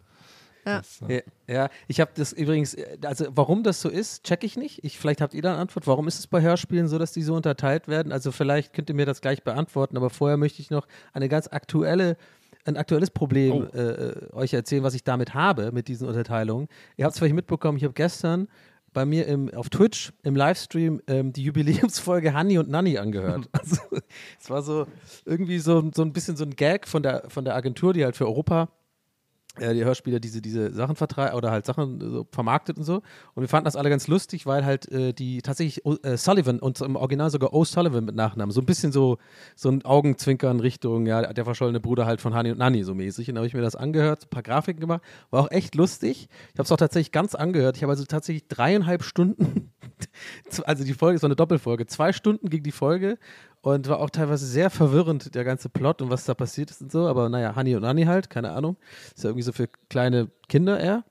Ja. 0.66 0.78
Das, 0.78 1.00
äh, 1.08 1.22
Ja, 1.46 1.54
ja. 1.54 1.68
ich 1.86 2.00
habe 2.00 2.10
das 2.14 2.32
übrigens, 2.32 2.74
äh, 2.74 2.98
also 3.04 3.26
warum 3.30 3.62
das 3.62 3.80
so 3.80 3.88
ist, 3.88 4.24
checke 4.24 4.46
ich 4.46 4.56
nicht. 4.56 4.84
Ich, 4.84 4.98
vielleicht 4.98 5.20
habt 5.20 5.34
ihr 5.34 5.42
da 5.42 5.52
eine 5.52 5.60
Antwort. 5.60 5.86
Warum 5.86 6.06
ist 6.08 6.18
es 6.18 6.26
bei 6.26 6.42
Hörspielen 6.42 6.88
so, 6.88 6.98
dass 6.98 7.12
die 7.12 7.22
so 7.22 7.34
unterteilt 7.34 7.88
werden? 7.88 8.12
Also 8.12 8.32
vielleicht 8.32 8.72
könnt 8.72 8.88
ihr 8.90 8.94
mir 8.94 9.06
das 9.06 9.20
gleich 9.20 9.42
beantworten, 9.42 9.96
aber 9.96 10.10
vorher 10.10 10.36
möchte 10.36 10.60
ich 10.60 10.70
noch 10.70 10.86
eine 11.12 11.28
ganz 11.28 11.48
aktuelle, 11.48 12.16
ein 12.64 12.76
aktuelles 12.76 13.10
Problem 13.10 13.68
äh, 13.72 13.78
äh, 13.78 14.32
euch 14.32 14.52
erzählen, 14.52 14.82
was 14.82 14.94
ich 14.94 15.04
damit 15.04 15.34
habe, 15.34 15.72
mit 15.72 15.88
diesen 15.88 16.06
Unterteilungen. 16.06 16.68
Ihr 16.96 17.04
habt 17.04 17.14
es 17.14 17.18
vielleicht 17.18 17.34
mitbekommen, 17.34 17.78
ich 17.78 17.84
habe 17.84 17.94
gestern 17.94 18.48
bei 18.92 19.04
mir 19.04 19.26
im, 19.26 19.52
auf 19.54 19.68
Twitch 19.68 20.12
im 20.22 20.36
Livestream 20.36 21.00
ähm, 21.06 21.32
die 21.32 21.44
Jubiläumsfolge 21.44 22.32
Hanni 22.32 22.58
und 22.58 22.68
Nanni 22.68 22.98
angehört. 22.98 23.48
Also 23.58 23.76
es 24.40 24.50
war 24.50 24.62
so 24.62 24.86
irgendwie 25.24 25.58
so, 25.58 25.90
so 25.94 26.02
ein 26.02 26.12
bisschen 26.12 26.36
so 26.36 26.44
ein 26.44 26.56
Gag 26.56 26.86
von 26.86 27.02
der, 27.02 27.24
von 27.28 27.44
der 27.44 27.54
Agentur, 27.54 27.92
die 27.92 28.04
halt 28.04 28.16
für 28.16 28.26
Europa 28.26 28.68
äh, 29.60 29.74
die 29.74 29.84
Hörspieler 29.84 30.20
diese, 30.20 30.40
diese 30.40 30.72
Sachen 30.72 30.96
vertreibt 30.96 31.34
oder 31.34 31.50
halt 31.50 31.66
Sachen 31.66 32.00
so 32.00 32.26
vermarktet 32.32 32.78
und 32.78 32.84
so. 32.84 32.96
Und 33.34 33.42
wir 33.42 33.48
fanden 33.48 33.64
das 33.66 33.76
alle 33.76 33.90
ganz 33.90 34.08
lustig, 34.08 34.46
weil 34.46 34.64
halt 34.64 34.90
äh, 34.90 35.12
die 35.12 35.42
tatsächlich 35.42 35.84
O- 35.84 35.96
äh, 36.02 36.16
Sullivan 36.16 36.58
und 36.58 36.80
im 36.80 36.96
Original 36.96 37.30
sogar 37.30 37.52
O'Sullivan 37.52 38.02
mit 38.02 38.14
Nachnamen, 38.14 38.52
so 38.52 38.60
ein 38.60 38.66
bisschen 38.66 38.92
so, 38.92 39.18
so 39.56 39.68
ein 39.70 39.84
Augenzwinkern 39.84 40.60
Richtung, 40.60 41.06
ja, 41.06 41.32
der 41.32 41.44
verschollene 41.44 41.80
Bruder 41.80 42.06
halt 42.06 42.20
von 42.20 42.34
Hani 42.34 42.50
und 42.50 42.58
Nanni 42.58 42.84
so 42.84 42.94
mäßig. 42.94 43.28
Und 43.28 43.34
da 43.34 43.40
habe 43.40 43.46
ich 43.46 43.54
mir 43.54 43.62
das 43.62 43.76
angehört, 43.76 44.24
ein 44.24 44.30
paar 44.30 44.42
Grafiken 44.42 44.80
gemacht, 44.80 45.02
war 45.30 45.42
auch 45.42 45.50
echt 45.50 45.74
lustig. 45.74 46.28
Ich 46.52 46.58
habe 46.58 46.64
es 46.64 46.72
auch 46.72 46.76
tatsächlich 46.76 47.12
ganz 47.12 47.34
angehört. 47.34 47.76
Ich 47.76 47.82
habe 47.82 47.92
also 47.92 48.04
tatsächlich 48.04 48.48
dreieinhalb 48.48 49.02
Stunden 49.02 49.72
also 50.64 50.84
die 50.84 50.94
Folge 50.94 51.16
ist 51.16 51.22
so 51.22 51.26
eine 51.26 51.36
Doppelfolge. 51.36 51.86
Zwei 51.86 52.12
Stunden 52.12 52.48
ging 52.48 52.62
die 52.62 52.72
Folge 52.72 53.18
und 53.60 53.88
war 53.88 54.00
auch 54.00 54.10
teilweise 54.10 54.46
sehr 54.46 54.70
verwirrend, 54.70 55.34
der 55.34 55.44
ganze 55.44 55.68
Plot 55.68 56.02
und 56.02 56.10
was 56.10 56.24
da 56.24 56.34
passiert 56.34 56.70
ist 56.70 56.82
und 56.82 56.92
so. 56.92 57.06
Aber 57.06 57.28
naja, 57.28 57.54
Honey 57.56 57.76
und 57.76 57.84
Annie 57.84 58.06
halt, 58.06 58.30
keine 58.30 58.52
Ahnung. 58.52 58.76
Ist 59.14 59.24
ja 59.24 59.30
irgendwie 59.30 59.42
so 59.42 59.52
für 59.52 59.68
kleine 59.88 60.30
Kinder 60.48 60.78
eher. 60.78 61.04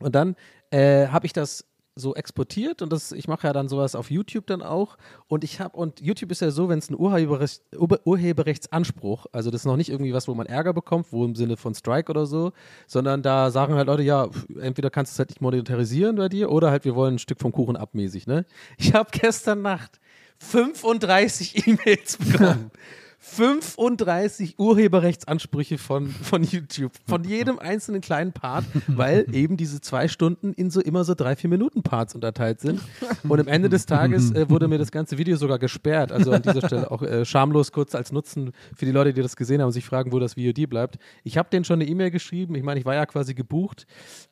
Und 0.00 0.14
dann 0.14 0.36
äh, 0.70 1.08
habe 1.08 1.26
ich 1.26 1.32
das 1.32 1.64
so 1.98 2.14
exportiert 2.14 2.82
und 2.82 2.92
das, 2.92 3.10
ich 3.12 3.26
mache 3.26 3.46
ja 3.46 3.54
dann 3.54 3.68
sowas 3.68 3.94
auf 3.94 4.10
YouTube 4.10 4.46
dann 4.46 4.60
auch 4.60 4.98
und 5.28 5.44
ich 5.44 5.60
habe, 5.60 5.74
und 5.74 5.98
YouTube 6.02 6.30
ist 6.30 6.42
ja 6.42 6.50
so, 6.50 6.68
wenn 6.68 6.78
es 6.78 6.90
ein 6.90 6.98
Urheberrecht, 6.98 7.62
Ur- 7.74 8.00
Urheberrechtsanspruch, 8.04 9.24
also 9.32 9.50
das 9.50 9.62
ist 9.62 9.64
noch 9.64 9.78
nicht 9.78 9.88
irgendwie 9.88 10.12
was, 10.12 10.28
wo 10.28 10.34
man 10.34 10.46
Ärger 10.46 10.74
bekommt, 10.74 11.10
wo 11.10 11.24
im 11.24 11.34
Sinne 11.34 11.56
von 11.56 11.74
Strike 11.74 12.10
oder 12.10 12.26
so, 12.26 12.52
sondern 12.86 13.22
da 13.22 13.50
sagen 13.50 13.74
halt 13.76 13.86
Leute, 13.86 14.02
ja, 14.02 14.28
entweder 14.60 14.90
kannst 14.90 15.12
du 15.12 15.14
es 15.14 15.18
halt 15.20 15.30
nicht 15.30 15.40
monetarisieren 15.40 16.16
bei 16.16 16.28
dir 16.28 16.50
oder 16.52 16.70
halt 16.70 16.84
wir 16.84 16.94
wollen 16.94 17.14
ein 17.14 17.18
Stück 17.18 17.40
vom 17.40 17.50
Kuchen 17.50 17.76
abmäßig, 17.78 18.26
ne? 18.26 18.44
Ich 18.76 18.92
habe 18.92 19.08
gestern 19.12 19.62
Nacht 19.62 19.98
35 20.38 21.66
E-Mails 21.66 22.16
bekommen. 22.18 22.70
35 23.28 24.58
Urheberrechtsansprüche 24.58 25.78
von, 25.78 26.08
von 26.08 26.44
YouTube, 26.44 26.92
von 27.06 27.24
jedem 27.28 27.58
einzelnen 27.58 28.00
kleinen 28.00 28.32
Part, 28.32 28.64
weil 28.86 29.26
eben 29.32 29.56
diese 29.56 29.80
zwei 29.80 30.08
Stunden 30.08 30.52
in 30.52 30.70
so 30.70 30.80
immer 30.80 31.04
so 31.04 31.14
drei, 31.14 31.34
vier 31.34 31.50
Minuten 31.50 31.82
Parts 31.82 32.14
unterteilt 32.14 32.60
sind. 32.60 32.80
Und 33.28 33.40
am 33.40 33.48
Ende 33.48 33.68
des 33.68 33.84
Tages 33.84 34.30
äh, 34.34 34.48
wurde 34.48 34.68
mir 34.68 34.78
das 34.78 34.92
ganze 34.92 35.18
Video 35.18 35.36
sogar 35.36 35.58
gesperrt. 35.58 36.12
Also 36.12 36.30
an 36.30 36.42
dieser 36.42 36.66
Stelle 36.66 36.90
auch 36.90 37.02
äh, 37.02 37.24
schamlos 37.24 37.72
kurz 37.72 37.94
als 37.94 38.12
Nutzen 38.12 38.52
für 38.74 38.86
die 38.86 38.92
Leute, 38.92 39.12
die 39.12 39.22
das 39.22 39.36
gesehen 39.36 39.60
haben 39.60 39.66
und 39.66 39.72
sich 39.72 39.84
fragen, 39.84 40.12
wo 40.12 40.18
das 40.20 40.34
VOD 40.34 40.68
bleibt. 40.70 40.96
Ich 41.24 41.36
habe 41.36 41.50
denen 41.50 41.64
schon 41.64 41.80
eine 41.80 41.90
E-Mail 41.90 42.12
geschrieben. 42.12 42.54
Ich 42.54 42.62
meine, 42.62 42.78
ich 42.78 42.86
war 42.86 42.94
ja 42.94 43.06
quasi 43.06 43.34
gebucht, 43.34 43.86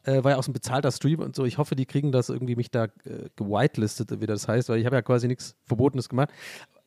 äh, 0.04 0.22
war 0.22 0.32
ja 0.32 0.38
auch 0.38 0.44
so 0.44 0.50
ein 0.50 0.54
bezahlter 0.54 0.92
Stream 0.92 1.18
und 1.18 1.34
so. 1.34 1.44
Ich 1.44 1.58
hoffe, 1.58 1.74
die 1.74 1.84
kriegen 1.84 2.12
das 2.12 2.28
irgendwie 2.28 2.56
mich 2.56 2.70
da 2.70 2.84
äh, 2.84 3.28
gewitelistet, 3.36 4.20
wie 4.20 4.26
das 4.26 4.46
heißt, 4.46 4.68
weil 4.68 4.78
ich 4.78 4.86
habe 4.86 4.96
ja 4.96 5.02
quasi 5.02 5.26
nichts 5.26 5.56
Verbotenes 5.64 6.08
gemacht. 6.08 6.30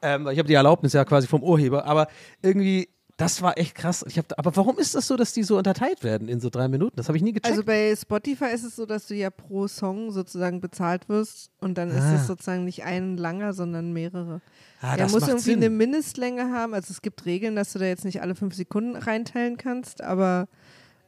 Ähm, 0.02 0.28
ich 0.28 0.38
habe 0.40 0.48
die 0.48 0.54
Erlaubnis 0.54 0.94
ja 0.94 1.04
quasi 1.06 1.28
vom 1.28 1.42
Urheber, 1.44 1.86
aber 1.86 2.08
irgendwie, 2.42 2.88
das 3.18 3.42
war 3.42 3.58
echt 3.58 3.74
krass. 3.74 4.06
Ich 4.08 4.18
hab, 4.20 4.26
aber 4.38 4.56
warum 4.56 4.78
ist 4.78 4.94
das 4.94 5.08
so, 5.08 5.16
dass 5.18 5.34
die 5.34 5.42
so 5.42 5.58
unterteilt 5.58 6.04
werden 6.04 6.28
in 6.30 6.40
so 6.40 6.50
drei 6.52 6.68
Minuten? 6.68 6.96
Das 6.98 7.08
habe 7.08 7.18
ich 7.18 7.24
nie 7.24 7.34
gecheckt. 7.34 7.48
Also 7.50 7.64
bei 7.64 7.96
Spotify 7.96 8.46
ist 8.54 8.64
es 8.64 8.76
so, 8.76 8.86
dass 8.86 9.08
du 9.08 9.16
ja 9.16 9.32
pro 9.32 9.68
Song 9.68 10.12
sozusagen 10.12 10.62
bezahlt 10.62 11.10
wirst 11.10 11.50
und 11.60 11.80
dann 11.80 11.90
ist 11.90 12.04
Ah. 12.04 12.16
es 12.16 12.28
sozusagen 12.28 12.64
nicht 12.64 12.84
ein 12.84 13.18
langer, 13.18 13.54
sondern 13.54 13.92
mehrere. 13.92 14.42
ah, 14.82 14.92
er 14.92 14.98
das 14.98 15.12
muss 15.14 15.24
irgendwie 15.28 15.44
Sinn. 15.52 15.58
eine 15.64 15.70
Mindestlänge 15.72 16.52
haben. 16.52 16.76
Also 16.76 16.92
es 16.92 17.02
gibt 17.02 17.26
Regeln, 17.26 17.56
dass 17.56 17.74
du 17.74 17.80
da 17.80 17.86
jetzt 17.86 18.06
nicht 18.06 18.22
alle 18.22 18.36
fünf 18.36 18.54
Sekunden 18.54 18.96
reinteilen 18.96 19.58
kannst, 19.58 20.04
aber 20.04 20.48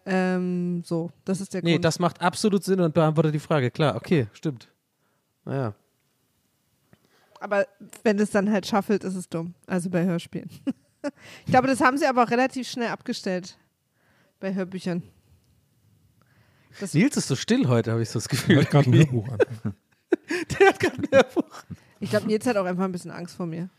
ähm, 0.08 0.82
so, 0.86 1.12
das 1.26 1.42
ist 1.42 1.54
der 1.54 1.62
Nee, 1.64 1.74
Grund. 1.74 1.86
das 1.86 2.00
macht 2.00 2.22
absolut 2.22 2.64
Sinn 2.64 2.80
und 2.80 2.96
beantwortet 2.96 3.36
die 3.36 3.40
Frage. 3.40 3.70
Klar, 3.70 3.96
okay, 3.96 4.26
stimmt. 4.34 4.68
Naja. 5.46 5.74
Aber 7.40 7.68
wenn 8.04 8.20
es 8.20 8.32
dann 8.32 8.52
halt 8.52 8.66
schaffelt, 8.68 9.04
ist 9.04 9.16
es 9.16 9.30
dumm. 9.30 9.54
Also 9.68 9.90
bei 9.90 10.06
Hörspielen. 10.06 10.50
ich 11.46 11.52
glaube, 11.52 11.68
das 11.68 11.82
haben 11.82 11.98
sie 11.98 12.06
aber 12.08 12.24
auch 12.24 12.32
relativ 12.32 12.68
schnell 12.70 12.90
abgestellt 12.90 13.58
bei 14.40 14.54
Hörbüchern. 14.54 15.04
Das, 16.80 16.94
Nils 16.94 17.18
ist 17.18 17.28
so 17.28 17.36
still 17.36 17.68
heute, 17.68 17.92
habe 17.92 18.02
ich 18.02 18.10
so 18.10 18.20
das 18.20 18.26
Ich 18.26 18.30
Gefühl. 18.32 18.58
wollte 18.58 18.70
gerade 18.72 18.90
ein. 18.90 18.94
Hörbuch 18.98 19.28
an. 19.30 19.40
Der 20.60 20.68
hat 20.70 20.80
gerade 20.80 20.98
ein 20.98 21.08
Hörbuch. 21.12 21.64
ich 22.00 22.10
glaube, 22.10 22.28
Nils 22.28 22.46
hat 22.46 22.58
auch 22.58 22.66
einfach 22.66 22.84
ein 22.86 22.92
bisschen 22.92 23.12
Angst 23.12 23.36
vor 23.36 23.46
mir. 23.46 23.70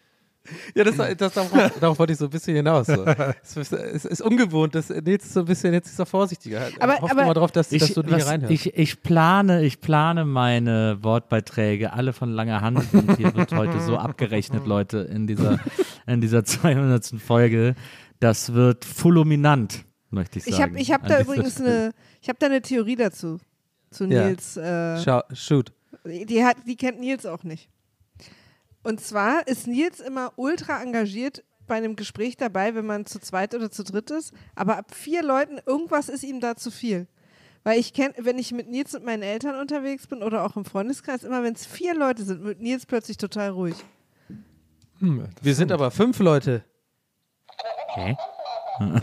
Ja, 0.74 0.84
das, 0.84 0.97
das, 1.18 1.32
darauf, 1.34 1.51
darauf 1.80 1.99
wollte 1.99 2.12
ich 2.14 2.18
so 2.18 2.24
ein 2.24 2.30
bisschen 2.30 2.57
hinaus. 2.57 2.86
So. 2.86 3.05
Es, 3.43 3.57
ist, 3.57 3.72
es 3.72 4.05
ist 4.05 4.22
ungewohnt, 4.22 4.74
dass 4.74 4.88
Nils 4.88 5.24
ist 5.26 5.34
so 5.34 5.41
ein 5.41 5.47
bisschen, 5.47 5.72
jetzt 5.74 5.88
ist 5.91 5.99
er 5.99 6.07
vorsichtiger. 6.07 6.68
Aber- 6.80 6.99
Hofft 7.01 7.12
aber- 7.12 7.24
mal 7.26 7.34
drauf, 7.34 7.53
dass, 7.53 7.68
dass 7.68 7.82
Ich, 7.82 7.95
du 7.95 8.03
nicht 8.03 8.12
was, 8.12 8.26
reinhörst. 8.26 8.53
ich, 8.53 8.74
ich 8.76 9.03
plane, 9.03 9.62
ich 9.64 9.80
plane 9.80 10.24
meine 10.24 10.99
Wortbeiträge 11.03 11.93
alle 11.93 12.12
von 12.12 12.30
langer 12.30 12.61
Hand 12.62 12.93
und 12.93 13.16
hier 13.16 13.34
wird 13.34 13.53
heute 13.53 13.80
so 13.80 13.97
abgerechnet, 13.97 14.66
Leute, 14.66 14.99
in 14.99 15.26
dieser, 15.26 15.61
in 16.07 16.20
dieser 16.20 16.45
200. 16.45 17.07
Folge. 17.24 17.74
Das 18.18 18.53
wird 18.53 18.84
fulminant, 18.84 19.84
möchte 20.11 20.38
ich 20.38 20.45
sagen. 20.45 20.55
Ich 20.55 20.61
habe 20.62 20.78
ich 20.80 20.93
hab 20.93 21.07
da 21.07 21.20
übrigens 21.20 21.55
Stelle. 21.55 21.68
eine, 21.70 21.91
ich 22.20 22.28
habe 22.28 22.38
da 22.38 22.47
eine 22.47 22.61
Theorie 22.62 22.97
dazu. 22.97 23.38
Zu 23.91 24.05
Ja. 24.07 24.26
Nils. 24.26 24.57
Äh, 24.57 25.03
Schau, 25.03 25.22
shoot. 25.32 25.72
die, 26.05 26.45
hat, 26.45 26.57
die 26.66 26.76
kennt 26.76 27.01
Nils 27.01 27.26
auch 27.26 27.43
nicht. 27.45 27.68
Und 28.83 29.01
zwar 29.01 29.47
ist 29.47 29.66
Nils 29.66 30.01
immer 30.01 30.33
ultra 30.37 30.83
engagiert 30.83 31.45
bei 31.66 31.76
einem 31.76 31.97
Gespräch 31.97 32.37
dabei, 32.37 32.74
wenn 32.74 32.87
man 32.87 33.07
zu 33.07 33.18
zweit 33.20 33.55
oder 33.55 33.70
zu 33.70 33.85
dritt 33.85 34.11
ist. 34.11 34.33
Aber 34.55 34.76
ab 34.76 34.95
vier 34.95 35.22
Leuten, 35.22 35.59
irgendwas 35.66 36.09
ist 36.09 36.24
ihm 36.24 36.41
da 36.41 36.57
zu 36.57 36.70
viel. 36.70 37.07
Weil 37.62 37.78
ich 37.78 37.93
kenne, 37.93 38.14
wenn 38.18 38.39
ich 38.39 38.53
mit 38.53 38.68
Nils 38.68 38.95
und 38.95 39.05
meinen 39.05 39.22
Eltern 39.22 39.55
unterwegs 39.61 40.07
bin 40.07 40.22
oder 40.22 40.45
auch 40.45 40.57
im 40.57 40.64
Freundeskreis, 40.64 41.24
immer 41.24 41.43
wenn 41.43 41.53
es 41.55 41.66
vier 41.66 41.95
Leute 41.95 42.24
sind, 42.24 42.43
wird 42.43 42.61
Nils 42.61 42.87
plötzlich 42.87 43.18
total 43.18 43.51
ruhig. 43.51 43.76
Hm, 44.99 45.28
Wir 45.43 45.55
sind 45.55 45.70
aber 45.70 45.91
fünf 45.91 46.18
Leute. 46.18 46.64
Hä? 47.95 48.16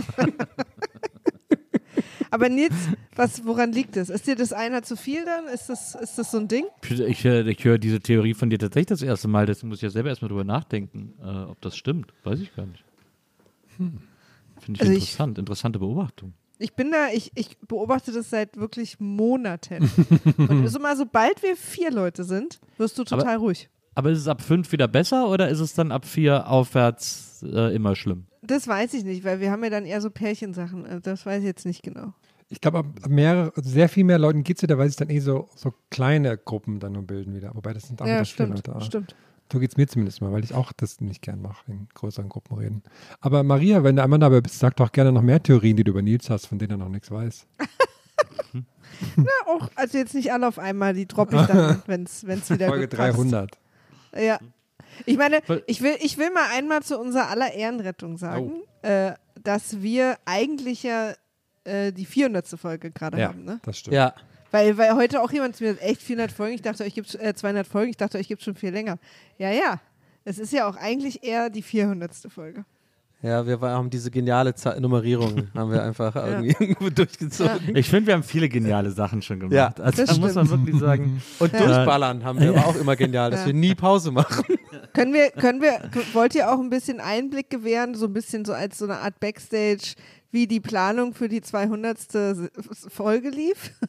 Aber 2.32 2.50
Nils, 2.50 2.74
was, 3.18 3.46
woran 3.46 3.72
liegt 3.72 3.98
es? 3.98 4.10
Ist 4.10 4.28
dir 4.28 4.36
das 4.36 4.54
einer 4.54 4.84
zu 4.84 4.96
viel 4.96 5.26
dann? 5.26 5.46
Ist 5.48 5.70
das, 5.70 5.96
ist 5.96 6.18
das 6.18 6.32
so 6.32 6.38
ein 6.38 6.48
Ding? 6.48 6.66
Ich, 7.08 7.26
äh, 7.26 7.42
ich 7.50 7.64
höre 7.66 7.78
diese 7.78 8.00
Theorie 8.00 8.34
von 8.34 8.50
dir 8.50 8.60
tatsächlich 8.60 8.88
das 8.88 9.02
erste 9.02 9.28
Mal, 9.28 9.46
deswegen 9.46 9.70
muss 9.70 9.80
ich 9.80 9.84
ja 9.84 9.90
selber 9.90 10.10
erstmal 10.10 10.30
drüber 10.30 10.44
nachdenken, 10.44 11.14
äh, 11.22 11.26
ob 11.50 11.60
das 11.62 11.76
stimmt. 11.76 12.14
Weiß 12.24 12.40
ich 12.40 12.56
gar 12.56 12.66
nicht. 12.66 12.84
Finde 13.78 14.00
ich 14.74 14.80
Also 14.82 14.92
ich- 14.92 14.98
interessant, 15.00 15.38
interessante 15.38 15.80
Beobachtung. 15.80 16.34
Ich 16.60 16.74
bin 16.74 16.92
da, 16.92 17.10
ich, 17.14 17.32
ich 17.36 17.56
beobachte 17.68 18.12
das 18.12 18.32
seit 18.32 18.58
wirklich 18.58 19.00
Monaten. 19.00 19.92
Und 20.38 20.68
so 20.68 20.80
mal, 20.80 20.98
sobald 20.98 21.44
wir 21.44 21.56
vier 21.56 21.92
Leute 21.92 22.24
sind, 22.24 22.60
wirst 22.78 22.98
du 22.98 23.04
Aber- 23.04 23.22
total 23.22 23.38
ruhig. 23.38 23.70
Aber 23.94 24.12
ist 24.12 24.20
es 24.20 24.28
ab 24.28 24.42
fünf 24.44 24.72
wieder 24.72 24.88
besser 24.88 25.28
oder 25.30 25.50
ist 25.50 25.60
es 25.60 25.74
dann 25.74 25.92
ab 25.92 26.06
vier 26.06 26.48
aufwärts 26.48 27.44
äh, 27.44 27.74
immer 27.76 27.96
schlimm? 27.96 28.28
Das 28.44 28.68
weiß 28.68 28.94
ich 28.94 29.04
nicht, 29.04 29.24
weil 29.24 29.40
wir 29.40 29.52
haben 29.52 29.64
ja 29.64 29.72
dann 29.72 29.86
eher 29.86 30.02
so 30.02 30.12
Pärchensachen. 30.12 30.86
Also 30.86 31.00
Das 31.00 31.26
weiß 31.26 31.40
ich 31.40 31.46
jetzt 31.48 31.66
nicht 31.66 31.82
genau. 31.82 32.14
Ich 32.50 32.62
glaube, 32.62 32.86
mehrere, 33.08 33.52
also 33.56 33.70
sehr 33.70 33.90
viel 33.90 34.04
mehr 34.06 34.18
Leuten 34.20 34.44
geht 34.44 34.58
es 34.58 34.62
ja, 34.62 34.68
da, 34.68 34.78
weil 34.78 34.88
sich 34.88 34.96
dann 34.96 35.10
eh 35.10 35.20
so, 35.20 35.50
so 35.56 35.74
kleine 35.90 36.38
Gruppen 36.38 36.80
dann 36.80 36.94
nur 36.94 37.04
bilden 37.04 37.36
wieder. 37.36 37.54
Wobei 37.56 37.74
das 37.74 37.84
sind 37.88 38.02
auch 38.02 38.06
ja, 38.08 38.16
wieder 38.16 38.26
stimmt, 38.26 38.56
Leute. 38.56 38.72
aber 38.72 38.82
stimmt. 38.82 39.16
So 39.52 39.60
geht 39.60 39.72
es 39.72 39.78
mir 39.78 39.88
zumindest 39.88 40.22
mal, 40.22 40.32
weil 40.32 40.44
ich 40.44 40.54
auch 40.54 40.72
das 40.74 41.00
nicht 41.00 41.22
gern 41.22 41.42
mache, 41.42 41.72
in 41.72 41.88
größeren 41.94 42.28
Gruppen 42.30 42.58
reden. 42.58 42.84
Aber 43.22 43.44
Maria, 43.44 43.84
wenn 43.84 43.96
du 43.96 44.04
einmal 44.04 44.20
dabei 44.20 44.42
bist, 44.42 44.60
sag 44.60 44.76
doch 44.76 44.92
gerne 44.92 45.12
noch 45.12 45.22
mehr 45.22 45.42
Theorien, 45.42 45.78
die 45.78 45.84
du 45.86 45.92
über 45.92 46.02
Nils 46.02 46.30
hast, 46.30 46.48
von 46.48 46.60
denen 46.60 46.72
er 46.72 46.78
noch 46.78 46.90
nichts 46.90 47.12
weiß. 47.12 47.48
Ja, 49.16 49.24
auch, 49.46 49.70
also 49.76 49.98
jetzt 49.98 50.16
nicht 50.16 50.32
alle 50.32 50.48
auf 50.48 50.58
einmal, 50.58 50.94
die 50.94 51.08
droppe 51.08 51.36
ich 51.36 51.46
dann, 51.46 51.84
wenn 51.88 52.04
es 52.04 52.24
wieder 52.26 52.68
Folge 52.68 52.88
gut 52.88 52.98
passt. 52.98 53.18
300. 53.18 53.58
Ja. 54.18 54.40
Ich 55.06 55.18
meine, 55.18 55.42
ich 55.68 55.82
will, 55.82 55.96
ich 56.00 56.18
will 56.18 56.32
mal 56.32 56.48
einmal 56.56 56.82
zu 56.82 56.98
unserer 56.98 57.30
aller 57.30 57.54
Ehrenrettung 57.54 58.18
sagen, 58.18 58.64
Oh. 58.84 58.88
äh, 58.88 59.14
dass 59.44 59.82
wir 59.84 60.18
eigentlich 60.26 60.82
ja 60.82 61.14
äh, 61.68 61.92
die 61.92 62.06
400. 62.06 62.48
Folge 62.60 62.92
gerade 62.92 63.20
Ja, 63.20 63.28
haben. 63.30 63.44
Ne? 63.44 63.60
das 63.64 63.78
stimmt. 63.80 63.96
Ja. 63.96 64.14
Weil, 64.52 64.78
weil 64.78 64.96
heute 64.96 65.22
auch 65.22 65.32
jemand 65.32 65.56
zu 65.58 65.64
mir 65.66 65.72
sagt, 65.74 65.84
echt 65.84 66.02
400 66.02 66.32
Folgen, 66.32 66.56
ich 66.56 66.62
dachte, 66.62 66.84
euch 66.84 66.94
gibt 66.96 67.14
äh, 67.16 67.34
200 67.36 67.68
Folgen, 67.68 67.90
ich 67.90 67.98
dachte, 67.98 68.18
euch 68.18 68.28
gibt 68.28 68.42
schon 68.42 68.56
viel 68.56 68.72
länger. 68.72 68.98
Ja, 69.38 69.52
ja. 69.52 69.80
Es 70.24 70.40
ist 70.40 70.52
ja 70.54 70.68
auch 70.70 70.76
eigentlich 70.78 71.24
eher 71.24 71.50
die 71.50 71.62
400. 71.62 72.12
Folge. 72.30 72.66
Ja, 73.24 73.48
wir 73.48 73.60
haben 73.60 73.90
diese 73.90 74.12
geniale 74.12 74.54
Ze 74.54 74.80
Nummerierung, 74.80 75.48
haben 75.56 75.72
wir 75.72 75.82
einfach 75.82 76.16
irgendwie 76.16 76.56
irgendwo 76.60 76.90
durchgezogen. 76.90 77.76
Ich 77.76 77.90
finde, 77.90 78.08
wir 78.08 78.14
haben 78.14 78.22
viele 78.24 78.48
geniale 78.48 78.92
Sachen 78.92 79.22
schon 79.24 79.40
gemacht. 79.40 79.80
Ja, 79.80 79.84
also 79.84 80.06
das 80.06 80.16
da 80.16 80.22
muss 80.22 80.36
man 80.36 80.50
wirklich 80.50 80.78
sagen, 80.80 81.22
Und 81.40 81.52
Ja. 81.52 81.60
durchballern 81.66 82.24
haben 82.24 82.40
wir 82.40 82.50
aber 82.50 82.68
auch 82.68 82.76
immer 82.76 82.96
genial, 82.96 83.32
dass 83.32 83.40
Ja. 83.42 83.46
wir 83.48 83.54
nie 83.54 83.74
Pause 83.74 84.12
machen. 84.12 84.46
Können 84.94 85.14
wir, 85.14 85.30
können 85.32 85.62
wir, 85.62 85.90
wollt 86.14 86.34
ihr 86.36 86.52
auch 86.52 86.60
ein 86.60 86.70
bisschen 86.72 87.00
Einblick 87.00 87.50
gewähren, 87.52 87.94
so 87.96 88.06
ein 88.06 88.14
bisschen 88.14 88.46
so 88.46 88.54
als 88.54 88.78
so 88.80 88.86
eine 88.86 88.98
Art 89.00 89.20
Backstage, 89.20 89.94
wie 90.38 90.46
die 90.46 90.60
Planung 90.60 91.16
für 91.16 91.30
die 91.30 91.42
200. 91.42 91.98
S- 92.14 92.50
Folge 92.90 93.30
lief? 93.30 93.72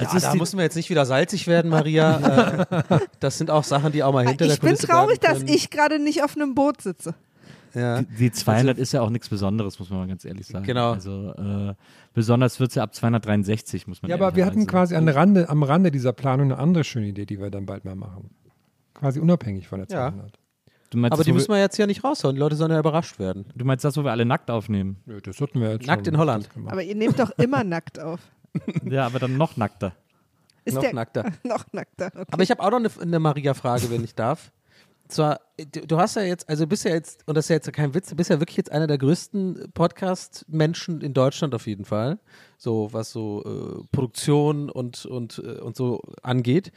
Ja, 0.00 0.16
ist 0.16 0.24
da 0.24 0.34
müssen 0.34 0.56
wir 0.56 0.62
jetzt 0.64 0.74
nicht 0.74 0.88
wieder 0.88 1.04
salzig 1.04 1.46
werden, 1.46 1.70
Maria. 1.70 2.62
äh, 2.88 3.00
das 3.20 3.36
sind 3.36 3.50
auch 3.50 3.62
Sachen, 3.62 3.92
die 3.92 4.02
auch 4.02 4.12
mal 4.14 4.26
hinter 4.26 4.46
der 4.46 4.54
Ich 4.54 4.60
bin 4.60 4.70
Kulisse 4.70 4.86
traurig, 4.86 5.20
dass 5.20 5.42
ich 5.42 5.68
gerade 5.68 5.98
nicht 5.98 6.22
auf 6.22 6.34
einem 6.34 6.54
Boot 6.54 6.80
sitze. 6.80 7.14
Ja. 7.74 8.00
die, 8.00 8.06
die 8.16 8.32
200 8.32 8.78
ist 8.78 8.92
ja 8.92 9.02
auch 9.02 9.10
nichts 9.10 9.28
Besonderes, 9.28 9.78
muss 9.78 9.90
man 9.90 9.98
mal 10.00 10.08
ganz 10.08 10.24
ehrlich 10.24 10.46
sagen. 10.46 10.64
Genau. 10.64 10.92
Also 10.92 11.32
äh, 11.32 11.74
besonders 12.14 12.58
wird 12.58 12.70
es 12.70 12.76
ja 12.76 12.84
ab 12.84 12.94
263, 12.94 13.86
muss 13.86 14.00
man 14.00 14.08
Ja, 14.08 14.16
aber 14.16 14.34
wir 14.34 14.46
hatten 14.46 14.66
quasi 14.66 14.96
an 14.96 15.06
Rande, 15.08 15.50
am 15.50 15.62
Rande 15.62 15.90
dieser 15.90 16.14
Planung 16.14 16.52
eine 16.52 16.58
andere 16.58 16.84
schöne 16.84 17.08
Idee, 17.08 17.26
die 17.26 17.38
wir 17.38 17.50
dann 17.50 17.66
bald 17.66 17.84
mal 17.84 17.94
machen. 17.94 18.30
Quasi 18.94 19.20
unabhängig 19.20 19.68
von 19.68 19.80
der 19.80 19.88
Ja. 19.94 20.08
200. 20.10 20.32
Du 20.34 20.41
meinst, 20.98 21.12
Aber 21.12 21.20
das, 21.20 21.26
die 21.26 21.32
müssen 21.32 21.50
wir, 21.50 21.58
jetzt 21.58 21.76
ja 21.78 21.86
nicht 21.86 22.04
raushauen. 22.04 22.34
Die 22.34 22.40
Leute 22.40 22.56
sollen 22.56 22.70
ja 22.70 22.78
überrascht 22.78 23.18
werden. 23.18 23.46
du 23.54 23.64
meinst 23.64 23.84
das, 23.84 23.96
wo 23.96 24.04
wir 24.04 24.10
alle 24.10 24.24
nackt 24.24 24.50
aufnehmen? 24.50 24.96
Nö, 25.06 25.20
das 25.20 25.36
sollten 25.36 25.60
wir 25.60 25.72
jetzt 25.72 25.86
Nackt 25.86 26.06
schon 26.06 26.14
in 26.14 26.20
Holland. 26.20 26.48
Aber 26.66 26.82
ihr 26.82 26.94
nehmt 26.94 27.18
doch 27.18 27.30
immer 27.38 27.64
nackt 27.64 27.98
auf. 27.98 28.20
ja, 28.84 29.06
aber 29.06 29.18
dann 29.18 29.36
noch 29.36 29.56
nackter. 29.56 29.92
Ist 30.64 30.74
Noch 30.74 30.82
der 30.82 30.94
nackter. 30.94 31.24
noch 31.42 31.64
nackter. 31.72 32.06
Okay. 32.14 32.24
Aber 32.30 32.42
ich 32.42 32.50
habe 32.50 32.62
auch 32.62 32.70
noch 32.70 32.78
eine, 32.78 32.90
eine 33.00 33.18
Maria-Frage, 33.18 33.90
wenn 33.90 34.04
ich 34.04 34.14
darf. 34.14 34.52
zwar, 35.08 35.40
du, 35.56 35.86
du 35.86 35.98
hast 35.98 36.14
ja 36.14 36.22
jetzt, 36.22 36.48
also 36.48 36.66
bist 36.66 36.84
ja 36.84 36.92
jetzt, 36.92 37.26
und 37.26 37.34
das 37.36 37.46
ist 37.46 37.48
ja 37.48 37.56
jetzt 37.56 37.72
kein 37.72 37.94
Witz, 37.94 38.10
du 38.10 38.16
bist 38.16 38.30
ja 38.30 38.38
wirklich 38.38 38.56
jetzt 38.56 38.70
einer 38.70 38.86
der 38.86 38.98
größten 38.98 39.72
Podcast-Menschen 39.74 41.00
in 41.00 41.14
Deutschland 41.14 41.54
auf 41.54 41.66
jeden 41.66 41.84
Fall. 41.84 42.20
So, 42.58 42.92
was 42.92 43.10
so 43.10 43.42
äh, 43.44 43.84
Produktion 43.90 44.70
und, 44.70 45.04
und, 45.04 45.42
äh, 45.44 45.60
und 45.60 45.76
so 45.76 46.00
angeht. 46.22 46.70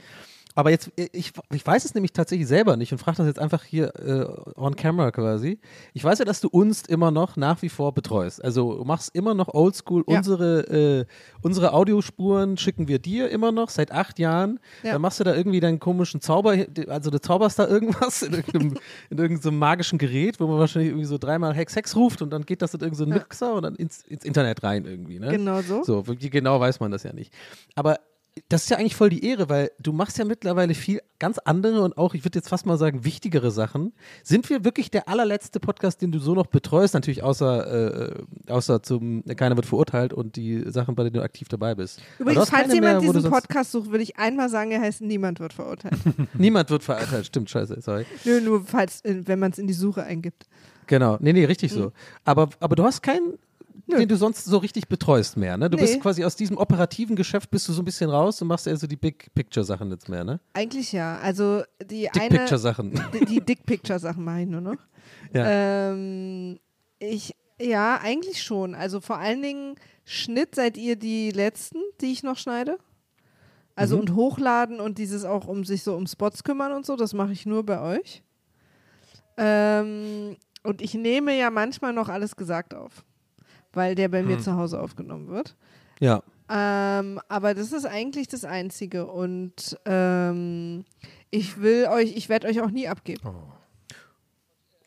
Aber 0.55 0.69
jetzt, 0.69 0.91
ich, 0.95 1.33
ich 1.53 1.67
weiß 1.67 1.83
es 1.83 1.93
nämlich 1.93 2.13
tatsächlich 2.13 2.47
selber 2.47 2.77
nicht 2.77 2.93
und 2.93 2.97
frage 2.97 3.17
das 3.17 3.27
jetzt 3.27 3.39
einfach 3.39 3.63
hier 3.63 3.93
äh, 3.99 4.25
on 4.55 4.75
camera 4.77 5.11
quasi. 5.11 5.59
Ich 5.93 6.03
weiß 6.03 6.19
ja, 6.19 6.25
dass 6.25 6.39
du 6.39 6.47
uns 6.47 6.83
immer 6.83 7.11
noch 7.11 7.35
nach 7.35 7.61
wie 7.61 7.67
vor 7.67 7.93
betreust. 7.93 8.43
Also 8.43 8.77
du 8.77 8.85
machst 8.85 9.13
immer 9.13 9.33
noch 9.33 9.53
oldschool. 9.53 10.05
Ja. 10.07 10.17
Unsere, 10.17 10.61
äh, 11.01 11.05
unsere 11.41 11.73
Audiospuren 11.73 12.55
schicken 12.57 12.87
wir 12.87 12.99
dir 12.99 13.29
immer 13.29 13.51
noch 13.51 13.69
seit 13.69 13.91
acht 13.91 14.17
Jahren. 14.17 14.59
Ja. 14.83 14.93
Dann 14.93 15.01
machst 15.01 15.19
du 15.19 15.25
da 15.25 15.35
irgendwie 15.35 15.59
deinen 15.59 15.79
komischen 15.79 16.21
Zauber, 16.21 16.55
also 16.87 17.11
du 17.11 17.19
zauberst 17.19 17.59
da 17.59 17.67
irgendwas 17.67 18.21
in 18.21 18.33
irgendeinem, 18.33 18.77
in 19.09 19.17
irgendeinem 19.17 19.59
magischen 19.59 19.97
Gerät, 19.97 20.39
wo 20.39 20.47
man 20.47 20.57
wahrscheinlich 20.57 20.91
irgendwie 20.91 21.07
so 21.07 21.17
dreimal 21.17 21.53
Hex 21.53 21.75
Hex 21.75 21.97
ruft 21.97 22.21
und 22.21 22.29
dann 22.29 22.45
geht 22.45 22.61
das 22.61 22.73
in 22.73 22.79
irgendeinen 22.79 23.11
so 23.11 23.19
Mixer 23.19 23.53
und 23.55 23.63
dann 23.63 23.75
ins, 23.75 24.03
ins 24.03 24.23
Internet 24.23 24.63
rein 24.63 24.85
irgendwie. 24.85 25.19
Ne? 25.19 25.31
Genau 25.31 25.61
so. 25.61 25.83
So, 25.83 26.03
genau 26.17 26.61
weiß 26.61 26.79
man 26.79 26.91
das 26.91 27.03
ja 27.03 27.11
nicht. 27.11 27.33
Aber 27.75 27.99
das 28.49 28.63
ist 28.63 28.69
ja 28.69 28.77
eigentlich 28.77 28.95
voll 28.95 29.09
die 29.09 29.25
Ehre, 29.25 29.47
weil 29.49 29.71
du 29.79 29.93
machst 29.93 30.17
ja 30.17 30.25
mittlerweile 30.25 30.73
viel 30.73 31.01
ganz 31.19 31.37
andere 31.39 31.81
und 31.81 31.97
auch, 31.97 32.13
ich 32.13 32.25
würde 32.25 32.37
jetzt 32.37 32.49
fast 32.49 32.65
mal 32.65 32.77
sagen, 32.77 33.05
wichtigere 33.05 33.49
Sachen. 33.49 33.93
Sind 34.23 34.49
wir 34.49 34.65
wirklich 34.65 34.91
der 34.91 35.07
allerletzte 35.07 35.61
Podcast, 35.61 36.01
den 36.01 36.11
du 36.11 36.19
so 36.19 36.33
noch 36.35 36.47
betreust? 36.47 36.93
Natürlich 36.93 37.23
außer, 37.23 38.11
äh, 38.17 38.23
außer 38.51 38.83
zum 38.83 39.23
Keiner 39.37 39.55
wird 39.55 39.65
verurteilt 39.65 40.13
und 40.13 40.35
die 40.35 40.63
Sachen, 40.69 40.95
bei 40.95 41.03
denen 41.03 41.13
du 41.15 41.21
aktiv 41.23 41.47
dabei 41.47 41.75
bist. 41.75 42.01
Übrigens, 42.19 42.49
falls 42.49 42.73
jemand 42.73 43.01
mehr, 43.03 43.13
diesen 43.13 43.31
Podcast 43.31 43.71
sucht, 43.71 43.89
würde 43.91 44.03
ich 44.03 44.17
einmal 44.17 44.49
sagen, 44.49 44.71
er 44.71 44.81
heißt 44.81 45.01
Niemand 45.01 45.39
wird 45.39 45.53
verurteilt. 45.53 45.95
Niemand 46.33 46.69
wird 46.69 46.83
verurteilt, 46.83 47.25
stimmt, 47.27 47.49
scheiße, 47.49 47.79
sorry. 47.81 48.05
Nö, 48.25 48.41
nur 48.41 48.65
falls, 48.65 49.03
äh, 49.05 49.21
wenn 49.25 49.39
man 49.39 49.51
es 49.51 49.57
in 49.57 49.67
die 49.67 49.73
Suche 49.73 50.03
eingibt. 50.03 50.45
Genau, 50.87 51.17
nee, 51.21 51.33
nee, 51.33 51.45
richtig 51.45 51.71
Mhm. 51.73 51.77
so. 51.77 51.91
Aber, 52.25 52.49
aber 52.59 52.75
du 52.75 52.83
hast 52.83 53.01
keinen, 53.01 53.39
den 53.87 54.07
du 54.09 54.15
sonst 54.17 54.45
so 54.45 54.57
richtig 54.57 54.87
betreust 54.87 55.37
mehr, 55.37 55.57
ne? 55.57 55.69
Du 55.69 55.75
Nee. 55.77 55.83
bist 55.83 56.01
quasi 56.01 56.23
aus 56.25 56.35
diesem 56.35 56.57
operativen 56.57 57.15
Geschäft 57.15 57.51
bist 57.51 57.67
du 57.67 57.73
so 57.73 57.81
ein 57.81 57.85
bisschen 57.85 58.09
raus 58.09 58.41
und 58.41 58.47
machst 58.47 58.65
eher 58.67 58.77
so 58.77 58.87
die 58.87 58.95
Big 58.95 59.33
Picture 59.35 59.63
Sachen 59.63 59.91
jetzt 59.91 60.09
mehr, 60.09 60.23
ne? 60.23 60.39
Eigentlich 60.53 60.91
ja. 60.91 61.17
Also 61.19 61.63
die 61.81 62.09
Dick 62.13 62.17
eine. 62.21 62.29
Picture 62.39 62.57
Sachen. 62.59 62.91
Die, 63.13 63.25
die 63.25 63.41
Dick 63.41 63.65
Picture 63.65 63.99
Sachen 63.99 64.23
mache 64.23 64.41
ich 64.41 64.47
nur 64.47 64.61
noch. 64.61 64.77
Ja. 65.33 65.91
Ähm, 65.91 66.59
ich, 66.99 67.35
ja, 67.61 67.99
eigentlich 68.01 68.41
schon. 68.43 68.73
Also 68.75 69.01
vor 69.01 69.17
allen 69.17 69.41
Dingen 69.41 69.75
Schnitt 70.03 70.55
seid 70.55 70.77
ihr 70.77 70.95
die 70.95 71.31
letzten, 71.31 71.79
die 72.01 72.11
ich 72.11 72.23
noch 72.23 72.37
schneide. 72.37 72.77
Also 73.75 73.95
Mhm. 73.95 74.01
und 74.01 74.15
hochladen 74.15 74.79
und 74.79 74.97
dieses 74.97 75.25
auch 75.25 75.47
um 75.47 75.63
sich 75.65 75.83
so 75.83 75.95
um 75.95 76.07
Spots 76.07 76.43
kümmern 76.43 76.71
und 76.71 76.85
so, 76.85 76.95
das 76.95 77.13
mache 77.13 77.33
ich 77.33 77.45
nur 77.45 77.65
bei 77.65 77.81
euch. 77.81 78.23
Ähm, 79.37 80.37
und 80.63 80.81
ich 80.81 80.93
nehme 80.93 81.37
ja 81.37 81.49
manchmal 81.49 81.93
noch 81.93 82.07
alles 82.09 82.35
gesagt 82.35 82.73
auf, 82.73 83.03
weil 83.75 83.95
der 83.95 84.09
bei 84.09 84.19
Hm. 84.19 84.27
mir 84.27 84.39
zu 84.39 84.55
Hause 84.55 84.79
aufgenommen 84.81 85.27
wird. 85.27 85.55
Ja. 85.99 86.21
Ähm, 86.49 87.19
aber 87.27 87.53
das 87.53 87.71
ist 87.71 87.85
eigentlich 87.85 88.27
das 88.27 88.45
Einzige 88.45 89.07
und 89.07 89.77
ähm, 89.85 90.85
ich 91.31 91.59
will 91.61 91.87
euch, 91.91 92.15
ich 92.15 92.29
werde 92.29 92.47
euch 92.47 92.61
auch 92.61 92.69
nie 92.71 92.87
abgeben. 92.87 93.21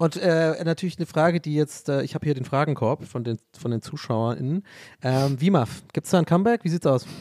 Und 0.01 0.16
äh, 0.16 0.62
natürlich 0.62 0.97
eine 0.99 1.07
Frage, 1.07 1.41
die 1.41 1.55
jetzt, 1.57 1.89
äh, 1.89 2.03
ich 2.03 2.14
habe 2.14 2.24
hier 2.24 2.34
den 2.34 2.45
Fragenkorb 2.45 3.05
von 3.05 3.24
den, 3.24 3.39
von 3.59 3.72
den 3.72 3.82
ZuschauerInnen. 3.82 4.62
Ähm, 5.03 5.41
Wimaf, 5.41 5.82
gibt 5.93 6.07
es 6.07 6.12
da 6.12 6.18
ein 6.18 6.24
Comeback? 6.24 6.62
Wie 6.64 6.68
sieht's 6.68 6.86
aus? 6.86 7.07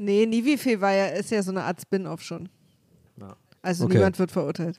Nee, 0.00 0.26
Nivife 0.26 0.80
war 0.80 0.92
ja, 0.92 1.06
ist 1.06 1.32
ja 1.32 1.42
so 1.42 1.50
eine 1.50 1.64
Art 1.64 1.80
Spin-off 1.80 2.22
schon. 2.22 2.48
Also 3.62 3.86
Okay. 3.86 3.94
niemand 3.94 4.16
wird 4.20 4.30
verurteilt. 4.30 4.78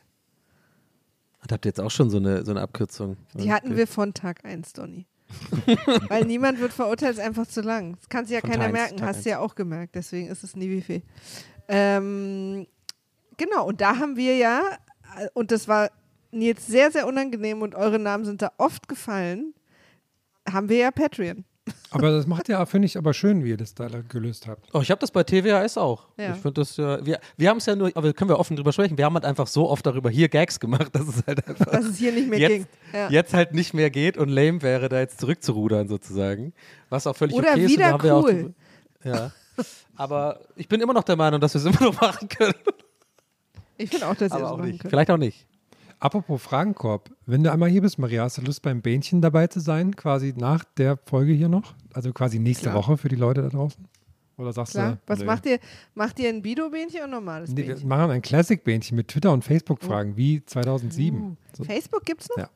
Da 1.45 1.55
habt 1.55 1.66
ihr 1.66 1.72
jetzt 1.72 1.82
auch 1.82 1.91
schon 1.91 2.10
so 2.10 2.16
eine, 2.16 2.45
so 2.45 2.51
eine 2.51 2.62
Abkürzung. 2.62 3.18
Die 3.34 3.51
hatten 3.51 3.76
wir 3.76 3.86
von 3.86 4.14
Tag 4.14 4.45
1, 4.45 4.72
Donny. 4.72 5.05
Weil 6.08 6.26
niemand 6.26 6.60
wird 6.60 6.74
verurteilt, 6.74 7.14
ist 7.14 7.20
einfach 7.20 7.48
zu 7.48 7.62
lang. 7.62 7.96
Das 7.98 8.10
kann 8.10 8.26
sich 8.26 8.36
ja 8.36 8.42
Von 8.42 8.52
keiner 8.52 8.66
Tag 8.66 8.70
eins, 8.70 8.80
merken, 8.80 8.98
Tag 8.98 9.08
hast 9.10 9.26
du 9.26 9.30
ja 9.30 9.40
auch 9.40 9.56
gemerkt. 9.56 9.96
Deswegen 9.96 10.28
ist 10.28 10.44
es 10.44 10.56
Nivife. 10.56 11.02
Ähm, 11.68 12.66
genau, 13.38 13.68
und 13.68 13.82
da 13.82 13.98
haben 13.98 14.16
wir 14.16 14.36
ja, 14.36 14.62
äh, 15.18 15.28
und 15.34 15.52
das 15.52 15.68
war 15.68 15.92
Nils 16.32 16.66
sehr, 16.68 16.92
sehr 16.92 17.08
unangenehm 17.08 17.62
und 17.62 17.76
eure 17.76 18.00
Namen 18.00 18.26
sind 18.26 18.42
da 18.42 18.52
oft 18.58 18.88
gefallen, 18.88 19.54
haben 20.52 20.70
wir 20.70 20.78
ja 20.78 20.92
Patreon. 20.92 21.46
Aber 21.91 22.11
das 22.11 22.28
macht 22.28 22.49
ja, 22.49 22.65
finde 22.65 22.86
ich, 22.88 22.97
aber 22.97 23.13
schön, 23.13 23.43
wie 23.43 23.49
ihr 23.49 23.57
das 23.57 23.74
da 23.74 23.88
gelöst 24.07 24.47
habt. 24.47 24.70
Oh, 24.74 24.82
ich 24.82 24.91
habe 24.91 24.99
das 24.99 25.11
bei 25.11 25.24
TWHS 25.24 25.78
auch. 25.78 26.07
Ja. 26.17 26.32
Ich 26.34 26.38
finde 26.41 26.61
das 26.61 26.78
ja, 26.78 27.05
wir, 27.05 27.20
wir 27.38 27.49
haben 27.49 27.57
es 27.57 27.65
ja 27.65 27.76
nur, 27.76 27.91
aber 27.95 28.13
können 28.13 28.30
wir 28.30 28.39
offen 28.39 28.55
drüber 28.55 28.72
sprechen, 28.74 28.97
wir 28.97 29.05
haben 29.05 29.13
halt 29.15 29.26
einfach 29.26 29.47
so 29.47 29.70
oft 29.70 29.86
darüber 29.86 30.09
hier 30.09 30.30
Gags 30.30 30.59
gemacht, 30.59 30.89
dass 30.93 31.07
es 31.07 31.24
halt 31.26 31.47
einfach 31.47 31.65
Dass 31.65 31.86
es 31.86 31.97
hier 31.97 32.11
nicht 32.11 32.30
mehr 32.30 32.39
jetzt, 32.39 32.51
ging. 32.51 32.65
Ja. 32.93 33.09
jetzt 33.09 33.34
halt 33.34 33.53
nicht 33.53 33.74
mehr 33.74 33.89
geht 33.89 34.17
und 34.17 34.30
lame 34.30 34.61
wäre, 34.61 34.89
da 34.89 34.99
jetzt 34.99 35.20
zurückzurudern 35.20 35.88
sozusagen. 35.88 36.53
Was 36.89 37.07
auch 37.07 37.15
völlig 37.15 37.36
Oder 37.36 37.51
okay 37.51 37.65
ist. 37.65 37.72
und 37.72 37.80
da 37.80 37.86
wieder 37.86 37.91
haben 37.93 38.03
wir 38.03 38.15
auch 38.15 38.24
cool. 38.24 38.53
drüber- 39.03 39.15
ja. 39.17 39.32
Aber 39.95 40.39
ich 40.55 40.67
bin 40.67 40.80
immer 40.82 40.93
noch 40.93 41.03
der 41.03 41.15
Meinung, 41.17 41.41
dass 41.41 41.53
wir 41.53 41.59
es 41.59 41.65
immer 41.65 41.82
noch 41.91 41.99
machen 42.01 42.30
können. 42.30 42.53
Ich 43.78 43.89
finde 43.89 44.07
auch, 44.07 44.15
dass 44.15 44.32
ihr 44.32 44.38
auch 44.45 44.57
machen 44.57 44.70
nicht. 44.70 44.80
könnt. 44.82 44.89
Vielleicht 44.91 45.09
auch 45.11 45.17
nicht. 45.17 45.45
Apropos 46.00 46.41
Fragenkorb, 46.41 47.10
wenn 47.26 47.43
du 47.43 47.52
einmal 47.52 47.70
hier 47.70 47.82
bist, 47.82 48.00
Maria, 48.00 48.24
hast 48.24 48.38
du 48.38 48.41
Lust 48.41 48.62
beim 48.62 48.82
Bähnchen 48.82 49.22
dabei 49.22 49.47
zu 49.47 49.60
sein, 49.60 49.95
quasi 49.95 50.34
nach 50.36 50.64
der 50.78 50.97
Folge 51.06 51.34
hier 51.34 51.50
noch? 51.50 51.74
Also 51.93 52.14
quasi 52.14 52.39
nächste 52.39 52.70
Klar. 52.70 52.76
Woche 52.76 52.97
für 52.97 53.10
die 53.10 53.18
Leute 53.18 53.41
da 53.41 53.50
draußen? 53.50 53.86
Oder 54.38 54.54
sagst 54.54 54.74
Klar. 54.74 54.93
du, 54.93 54.97
Was 55.08 55.20
nö. 55.20 55.26
macht 55.26 55.45
ihr? 55.45 55.60
Macht 55.95 56.18
ihr 56.20 56.30
ein 56.30 56.41
Bido-Bähnchen 56.41 57.00
oder 57.00 57.04
ein 57.06 57.10
normales 57.12 57.50
Nee, 57.52 57.58
wir 57.64 57.74
Bähnchen? 57.74 57.89
machen 57.89 58.12
ein 58.12 58.22
Classic-Bähnchen 58.22 58.95
mit 58.95 59.10
Twitter- 59.10 59.34
und 59.34 59.43
Facebook-Fragen, 59.43 60.16
wie 60.16 60.45
2007. 60.45 61.36
So. 61.58 61.66
Facebook 61.66 62.06
gibt's 62.06 62.30
noch? 62.30 62.38
Ja. 62.38 62.50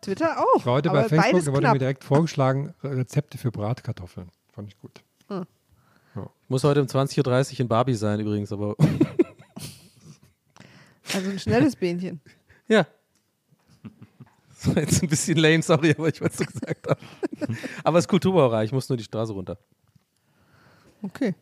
Twitter 0.00 0.38
auch. 0.38 0.56
Ich 0.60 0.64
war 0.66 0.74
heute 0.74 0.88
aber 0.90 1.02
bei 1.02 1.08
Facebook, 1.10 1.44
da 1.44 1.52
wurde 1.52 1.60
knapp. 1.60 1.72
mir 1.74 1.78
direkt 1.80 2.04
vorgeschlagen, 2.04 2.72
Rezepte 2.82 3.36
für 3.36 3.50
Bratkartoffeln. 3.50 4.28
Fand 4.52 4.68
ich 4.68 4.78
gut. 4.78 5.02
Muss 6.48 6.62
heute 6.64 6.80
um 6.80 6.86
20.30 6.86 7.54
Uhr 7.54 7.60
in 7.60 7.68
Barbie 7.68 7.94
sein 7.94 8.20
übrigens, 8.20 8.52
aber 8.52 8.76
Also 11.12 11.30
ein 11.30 11.38
schnelles 11.38 11.76
Bähnchen. 11.76 12.20
ja. 12.68 12.86
Das 14.64 14.74
war 14.74 14.82
jetzt 14.82 15.02
ein 15.02 15.08
bisschen 15.10 15.36
lame, 15.36 15.62
sorry, 15.62 15.90
aber 15.98 16.08
ich 16.08 16.20
weiß, 16.22 16.30
was 16.30 16.36
du 16.38 16.46
gesagt 16.46 16.86
hast. 16.88 17.58
aber 17.84 17.98
es 17.98 18.04
ist 18.04 18.08
Kulturbereich, 18.08 18.66
ich 18.66 18.72
muss 18.72 18.88
nur 18.88 18.96
die 18.96 19.04
Straße 19.04 19.32
runter. 19.34 19.58
Okay. 21.02 21.34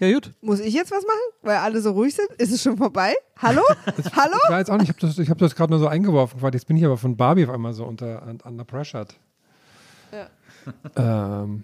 Ja, 0.00 0.12
gut. 0.12 0.32
Muss 0.40 0.58
ich 0.58 0.74
jetzt 0.74 0.90
was 0.90 1.04
machen? 1.04 1.20
Weil 1.42 1.58
alle 1.58 1.80
so 1.80 1.92
ruhig 1.92 2.12
sind? 2.16 2.28
Ist 2.38 2.50
es 2.52 2.60
schon 2.60 2.76
vorbei? 2.76 3.14
Hallo? 3.36 3.62
Hallo? 4.16 4.36
Ich 4.44 4.50
weiß 4.50 4.70
auch 4.70 4.78
nicht, 4.78 4.90
ich 4.90 4.96
habe 5.02 5.14
das, 5.14 5.28
hab 5.28 5.38
das 5.38 5.54
gerade 5.54 5.70
nur 5.70 5.78
so 5.78 5.86
eingeworfen. 5.86 6.42
weil 6.42 6.52
Jetzt 6.52 6.66
bin 6.66 6.76
ich 6.76 6.84
aber 6.84 6.96
von 6.98 7.16
Barbie 7.16 7.44
auf 7.46 7.50
einmal 7.54 7.72
so 7.74 7.84
unter 7.84 8.26
under 8.44 8.64
pressured. 8.64 9.14
Ähm, 10.96 11.62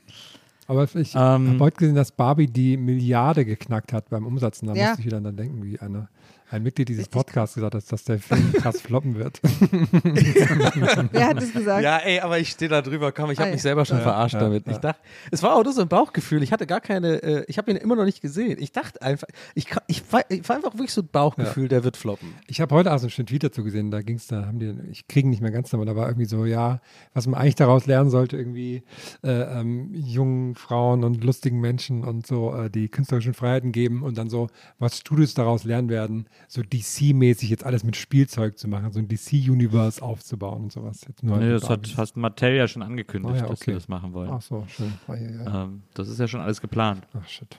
aber 0.68 0.84
ich 0.94 1.14
Ähm. 1.14 1.18
habe 1.18 1.58
heute 1.58 1.76
gesehen, 1.78 1.96
dass 1.96 2.12
Barbie 2.12 2.46
die 2.46 2.76
Milliarde 2.76 3.44
geknackt 3.44 3.92
hat 3.92 4.08
beim 4.10 4.26
Umsatz. 4.26 4.62
Und 4.62 4.68
da 4.68 4.74
Ja. 4.74 4.86
musste 4.88 5.00
ich 5.00 5.06
wieder 5.06 5.20
dann 5.20 5.36
denken, 5.36 5.64
wie 5.64 5.80
eine, 5.80 6.08
ein 6.52 6.62
Mitglied 6.62 6.88
dieses 6.88 7.08
Podcasts 7.08 7.54
gesagt 7.54 7.74
hat, 7.74 7.90
dass 7.90 8.04
der 8.04 8.18
Film 8.18 8.52
krass 8.60 8.80
floppen 8.80 9.14
wird. 9.16 9.40
Wer 9.42 11.26
hat 11.28 11.36
das 11.38 11.52
gesagt? 11.52 11.82
Ja, 11.82 11.98
ey, 11.98 12.20
aber 12.20 12.38
ich 12.38 12.50
stehe 12.50 12.68
da 12.68 12.82
drüber, 12.82 13.12
komm, 13.12 13.30
ich 13.30 13.38
habe 13.38 13.48
Ah, 13.50 13.52
mich 13.52 13.62
selber 13.62 13.84
schon 13.84 13.98
Ja, 13.98 14.02
verarscht 14.02 14.34
ja, 14.34 14.40
damit. 14.40 14.66
ja. 14.66 14.72
Ich 14.72 14.78
dachte, 14.78 15.00
es 15.30 15.42
war 15.42 15.56
auch 15.56 15.64
nur 15.64 15.72
so 15.72 15.82
ein 15.82 15.88
Bauchgefühl. 15.88 16.42
Ich 16.42 16.52
hatte 16.52 16.66
gar 16.66 16.80
keine, 16.80 17.22
äh, 17.22 17.44
ich 17.48 17.58
habe 17.58 17.70
ihn 17.70 17.76
immer 17.76 17.96
noch 17.96 18.04
nicht 18.04 18.20
gesehen. 18.20 18.56
Ich 18.60 18.72
dachte 18.72 19.00
einfach, 19.02 19.26
ich, 19.54 19.66
ich, 19.86 20.02
war, 20.12 20.22
ich 20.28 20.48
war 20.48 20.56
einfach 20.56 20.74
wirklich 20.74 20.92
so 20.92 21.00
ein 21.02 21.08
Bauchgefühl, 21.10 21.68
der 21.68 21.84
wird 21.84 21.96
floppen. 21.96 22.34
Ich 22.46 22.60
habe 22.60 22.74
heute 22.74 22.92
auch 22.92 22.98
so 22.98 23.04
einen 23.04 23.10
schönen 23.10 23.26
Tweet 23.26 23.44
dazu 23.44 23.64
gesehen, 23.64 23.90
da 23.90 24.02
ging 24.02 24.16
es, 24.16 24.26
da 24.26 24.46
haben 24.46 24.58
die, 24.58 24.74
ich 24.90 25.08
kriege 25.08 25.26
ihn 25.26 25.30
nicht 25.30 25.42
mehr 25.42 25.50
ganz 25.50 25.70
damit, 25.70 25.88
aber 25.88 26.06
irgendwie 26.06 26.26
so, 26.26 26.44
ja, 26.44 26.80
was 27.14 27.26
man 27.26 27.40
eigentlich 27.40 27.54
daraus 27.56 27.86
lernen 27.86 28.10
sollte, 28.10 28.36
irgendwie 28.36 28.82
äh, 29.24 29.30
ähm, 29.60 29.90
jungen 29.94 30.54
Frauen 30.54 31.04
und 31.04 31.24
lustigen 31.24 31.60
Menschen 31.60 32.04
und 32.04 32.26
so 32.26 32.54
äh, 32.54 32.70
die 32.70 32.88
künstlerischen 32.88 33.34
Freiheiten 33.34 33.72
geben 33.72 34.02
und 34.02 34.18
dann 34.18 34.28
so, 34.30 34.48
was 34.78 34.98
Studios 34.98 35.34
daraus 35.34 35.64
lernen 35.64 35.88
werden, 35.88 36.26
so 36.48 36.60
DC-mäßig 36.60 37.48
jetzt 37.48 37.64
alles 37.64 37.84
mit 37.84 37.96
Spielzeug 37.96 38.58
zu 38.58 38.68
machen, 38.68 38.92
so 38.92 38.98
ein 38.98 39.08
DC-Universe 39.08 40.02
aufzubauen 40.02 40.64
und 40.64 40.72
sowas. 40.72 41.00
Jetzt 41.06 41.22
Nee, 41.22 41.50
das 41.50 41.68
hat, 41.68 41.94
hast 41.96 42.16
Mattel 42.16 42.54
ja 42.54 42.68
schon 42.68 42.82
angekündigt, 42.82 43.34
Ah 43.34 43.38
ja, 43.38 43.42
dass 43.48 43.62
okay. 43.62 43.70
sie 43.70 43.74
das 43.74 43.88
machen 43.88 44.12
wollen. 44.12 44.30
Ach 44.30 44.42
so, 44.42 44.64
schön. 44.68 44.92
Ah, 45.06 45.14
ja, 45.14 45.30
ja. 45.30 45.64
Ähm, 45.64 45.82
das 45.94 46.08
ist 46.08 46.18
ja 46.18 46.28
schon 46.28 46.40
alles 46.40 46.60
geplant. 46.60 47.06
Ach 47.14 47.26
shit. 47.26 47.58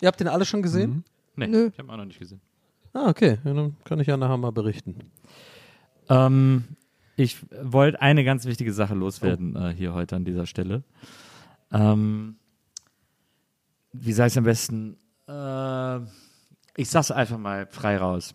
Ihr 0.00 0.08
habt 0.08 0.20
den 0.20 0.28
alle 0.28 0.44
schon 0.44 0.62
gesehen? 0.62 0.90
Mhm. 0.90 1.04
Nee, 1.36 1.46
Nö. 1.48 1.70
ich 1.72 1.78
habe 1.78 1.92
auch 1.92 1.96
noch 1.96 2.04
nicht 2.04 2.18
gesehen. 2.18 2.40
Ah, 2.92 3.08
okay. 3.08 3.38
Ja, 3.44 3.54
dann 3.54 3.76
kann 3.84 4.00
ich 4.00 4.06
ja 4.06 4.16
nachher 4.16 4.36
mal 4.36 4.52
berichten. 4.52 4.96
Ähm, 6.08 6.64
ich 7.16 7.36
wollte 7.62 8.00
eine 8.00 8.24
ganz 8.24 8.44
wichtige 8.44 8.72
Sache 8.72 8.94
loswerden 8.94 9.56
äh, 9.56 9.72
hier 9.76 9.94
heute 9.94 10.16
an 10.16 10.24
dieser 10.24 10.46
Stelle. 10.46 10.84
Ähm, 11.72 12.36
wie 13.92 14.12
sei 14.12 14.26
es 14.26 14.36
am 14.36 14.44
besten? 14.44 14.96
Äh, 15.26 16.00
ich 16.78 16.88
sag's 16.88 17.10
einfach 17.10 17.38
mal 17.38 17.66
frei 17.66 17.96
raus. 17.98 18.34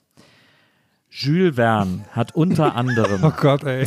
Jules 1.09 1.55
Verne 1.55 2.05
hat 2.11 2.35
unter 2.35 2.75
anderem 2.75 3.19
Oh 3.23 3.31
Gott, 3.31 3.63
ey. 3.63 3.85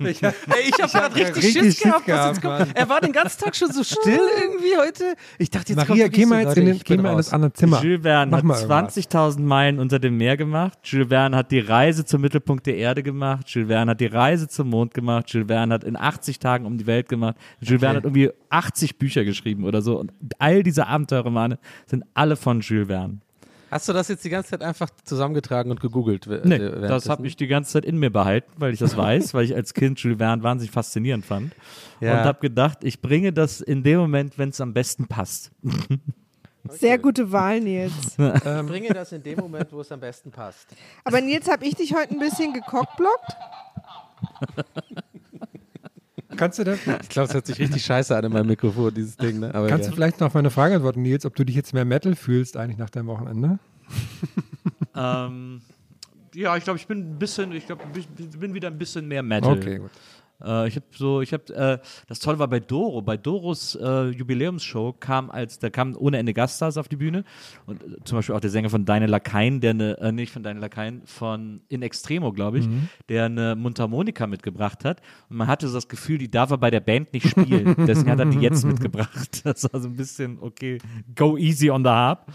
Ich, 0.00 0.22
Ey, 0.22 0.32
ich 0.64 0.80
habe 0.80 0.92
gerade 0.92 1.14
richtig, 1.16 1.36
richtig 1.36 1.52
Schiss 1.52 1.64
Schiss 1.64 1.82
gehabt. 1.82 2.06
was 2.06 2.06
gehabt, 2.06 2.34
jetzt 2.36 2.42
kommt. 2.42 2.58
Mann. 2.60 2.70
Er 2.74 2.88
war 2.88 3.00
den 3.00 3.10
ganzen 3.12 3.40
Tag 3.42 3.56
schon 3.56 3.72
so 3.72 3.82
still 3.82 4.20
irgendwie 4.42 4.76
heute. 4.78 5.16
Ich 5.38 5.50
dachte, 5.50 5.72
jetzt 5.72 5.88
Maria, 5.88 6.04
kommt 6.04 6.14
geh 6.14 6.26
mal 6.26 6.42
jetzt 6.42 6.54
so, 6.54 6.60
in, 6.60 6.66
den, 6.66 6.78
geh 6.84 6.96
mal 6.98 7.10
in 7.10 7.16
das 7.16 7.32
andere 7.32 7.52
Zimmer. 7.52 7.82
Jules 7.82 8.02
Verne 8.02 8.30
Mach 8.30 8.38
hat 8.38 8.44
mal 8.44 8.60
irgendwas. 8.60 8.96
20.000 8.96 9.40
Meilen 9.40 9.80
unter 9.80 9.98
dem 9.98 10.16
Meer 10.16 10.36
gemacht. 10.36 10.78
Jules 10.84 11.08
Verne 11.08 11.36
hat 11.36 11.50
die 11.50 11.58
Reise 11.58 12.04
zum 12.04 12.20
Mittelpunkt 12.20 12.66
der 12.66 12.76
Erde 12.76 13.02
gemacht. 13.02 13.48
Jules 13.48 13.68
Verne 13.68 13.90
hat 13.90 14.00
die 14.00 14.06
Reise 14.06 14.46
zum 14.46 14.70
Mond 14.70 14.94
gemacht. 14.94 15.30
Jules 15.30 15.48
Verne 15.48 15.74
hat 15.74 15.82
in 15.82 15.96
80 15.96 16.38
Tagen 16.38 16.64
um 16.64 16.78
die 16.78 16.86
Welt 16.86 17.08
gemacht. 17.08 17.34
Jules 17.60 17.80
Verne 17.80 17.96
hat 17.96 18.04
irgendwie 18.04 18.30
80 18.50 18.98
Bücher 18.98 19.24
geschrieben 19.24 19.64
oder 19.64 19.82
so. 19.82 19.98
Und 19.98 20.12
all 20.38 20.62
diese 20.62 20.86
Abenteuerromane 20.86 21.58
sind 21.86 22.04
alle 22.14 22.36
von 22.36 22.60
Jules 22.60 22.86
Verne. 22.86 23.18
Hast 23.70 23.88
du 23.88 23.92
das 23.92 24.08
jetzt 24.08 24.24
die 24.24 24.30
ganze 24.30 24.50
Zeit 24.50 24.62
einfach 24.62 24.88
zusammengetragen 25.04 25.70
und 25.70 25.80
gegoogelt? 25.80 26.26
Nee, 26.44 26.58
das 26.58 27.08
habe 27.08 27.26
ich 27.26 27.36
die 27.36 27.46
ganze 27.46 27.72
Zeit 27.72 27.84
in 27.84 27.98
mir 27.98 28.10
behalten, 28.10 28.50
weil 28.56 28.72
ich 28.72 28.78
das 28.78 28.96
weiß, 28.96 29.34
weil 29.34 29.44
ich 29.44 29.54
als 29.54 29.74
Kind 29.74 30.00
Jules 30.00 30.18
Verne 30.18 30.42
wahnsinnig 30.42 30.70
faszinierend 30.70 31.24
fand. 31.24 31.54
Ja. 32.00 32.18
Und 32.18 32.24
habe 32.26 32.40
gedacht, 32.40 32.78
ich 32.82 33.00
bringe 33.00 33.32
das 33.32 33.60
in 33.60 33.82
dem 33.82 33.98
Moment, 33.98 34.38
wenn 34.38 34.50
es 34.50 34.60
am 34.60 34.72
besten 34.72 35.06
passt. 35.06 35.50
Sehr 36.70 36.98
gute 36.98 37.30
Wahl, 37.32 37.60
Nils. 37.60 38.16
Ich 38.18 38.66
bringe 38.66 38.92
das 38.92 39.12
in 39.12 39.22
dem 39.22 39.38
Moment, 39.38 39.72
wo 39.72 39.80
es 39.80 39.90
am 39.90 40.00
besten 40.00 40.30
passt. 40.30 40.68
Aber 41.04 41.20
Nils, 41.20 41.48
habe 41.48 41.64
ich 41.64 41.74
dich 41.74 41.94
heute 41.94 42.12
ein 42.12 42.18
bisschen 42.18 42.52
gekockblockt? 42.52 43.36
Kannst 46.38 46.58
du 46.58 46.64
das? 46.64 46.78
Ich 47.02 47.08
glaube, 47.08 47.28
es 47.28 47.34
hört 47.34 47.46
sich 47.46 47.58
richtig 47.58 47.84
scheiße 47.84 48.16
an 48.16 48.24
in 48.24 48.32
meinem 48.32 48.46
Mikrofon, 48.46 48.94
dieses 48.94 49.16
Ding. 49.16 49.40
Ne? 49.40 49.54
Aber 49.54 49.66
Kannst 49.66 49.84
ja. 49.84 49.90
du 49.90 49.96
vielleicht 49.96 50.20
noch 50.20 50.28
auf 50.28 50.34
meine 50.34 50.50
Frage 50.50 50.76
antworten, 50.76 51.02
Nils, 51.02 51.26
ob 51.26 51.34
du 51.34 51.44
dich 51.44 51.56
jetzt 51.56 51.74
mehr 51.74 51.84
Metal 51.84 52.14
fühlst 52.14 52.56
eigentlich 52.56 52.78
nach 52.78 52.90
deinem 52.90 53.08
Wochenende? 53.08 53.58
ähm, 54.96 55.60
ja, 56.34 56.56
ich 56.56 56.64
glaube, 56.64 56.78
ich 56.78 56.86
bin 56.86 56.98
ein 56.98 57.18
bisschen, 57.18 57.52
ich 57.52 57.66
glaube, 57.66 57.84
bin 58.38 58.54
wieder 58.54 58.68
ein 58.68 58.78
bisschen 58.78 59.08
mehr 59.08 59.22
Metal. 59.22 59.58
Okay, 59.58 59.78
gut. 59.78 59.90
Äh, 60.42 60.68
ich 60.68 60.76
habe 60.76 60.86
so, 60.92 61.20
ich 61.20 61.32
habe, 61.32 61.54
äh, 61.54 61.78
das 62.06 62.20
Tolle 62.20 62.38
war 62.38 62.48
bei 62.48 62.60
Doro, 62.60 63.02
bei 63.02 63.16
Doros 63.16 63.74
äh, 63.74 64.08
Jubiläumsshow 64.08 64.94
kam 64.98 65.30
als, 65.30 65.58
da 65.58 65.70
kamen 65.70 65.96
ohne 65.96 66.18
Ende 66.18 66.34
Gaststars 66.34 66.76
auf 66.76 66.88
die 66.88 66.96
Bühne. 66.96 67.24
Und 67.66 67.82
äh, 67.82 67.96
zum 68.04 68.18
Beispiel 68.18 68.34
auch 68.34 68.40
der 68.40 68.50
Sänger 68.50 68.70
von 68.70 68.84
Deine 68.84 69.06
Lakaien, 69.06 69.60
der 69.60 69.70
eine, 69.70 69.98
äh, 69.98 70.12
nicht 70.12 70.32
von 70.32 70.42
Deine 70.42 70.60
Lakaien, 70.60 71.02
von 71.04 71.60
In 71.68 71.82
Extremo, 71.82 72.32
glaube 72.32 72.58
ich, 72.58 72.68
der 73.08 73.26
eine 73.26 73.56
Mundharmonika 73.56 74.26
mitgebracht 74.26 74.84
hat. 74.84 75.00
Und 75.28 75.36
man 75.36 75.46
hatte 75.46 75.68
so 75.68 75.74
das 75.74 75.88
Gefühl, 75.88 76.18
die 76.18 76.30
darf 76.30 76.50
er 76.50 76.58
bei 76.58 76.70
der 76.70 76.80
Band 76.80 77.12
nicht 77.12 77.28
spielen, 77.28 77.74
deswegen 77.86 78.10
hat 78.10 78.18
er 78.18 78.26
die 78.26 78.38
jetzt 78.38 78.64
mitgebracht. 78.64 79.42
Das 79.48 79.64
war 79.72 79.80
so 79.80 79.88
ein 79.88 79.96
bisschen, 79.96 80.38
okay, 80.40 80.78
go 81.14 81.36
easy 81.36 81.70
on 81.70 81.82
the 81.82 81.90
harp. 81.90 82.26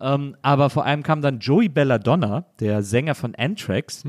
Ähm, 0.00 0.36
aber 0.42 0.70
vor 0.70 0.84
allem 0.84 1.02
kam 1.02 1.20
dann 1.20 1.40
Joey 1.40 1.68
Belladonna, 1.68 2.46
der 2.60 2.82
Sänger 2.82 3.14
von 3.14 3.34
Anthrax, 3.34 4.04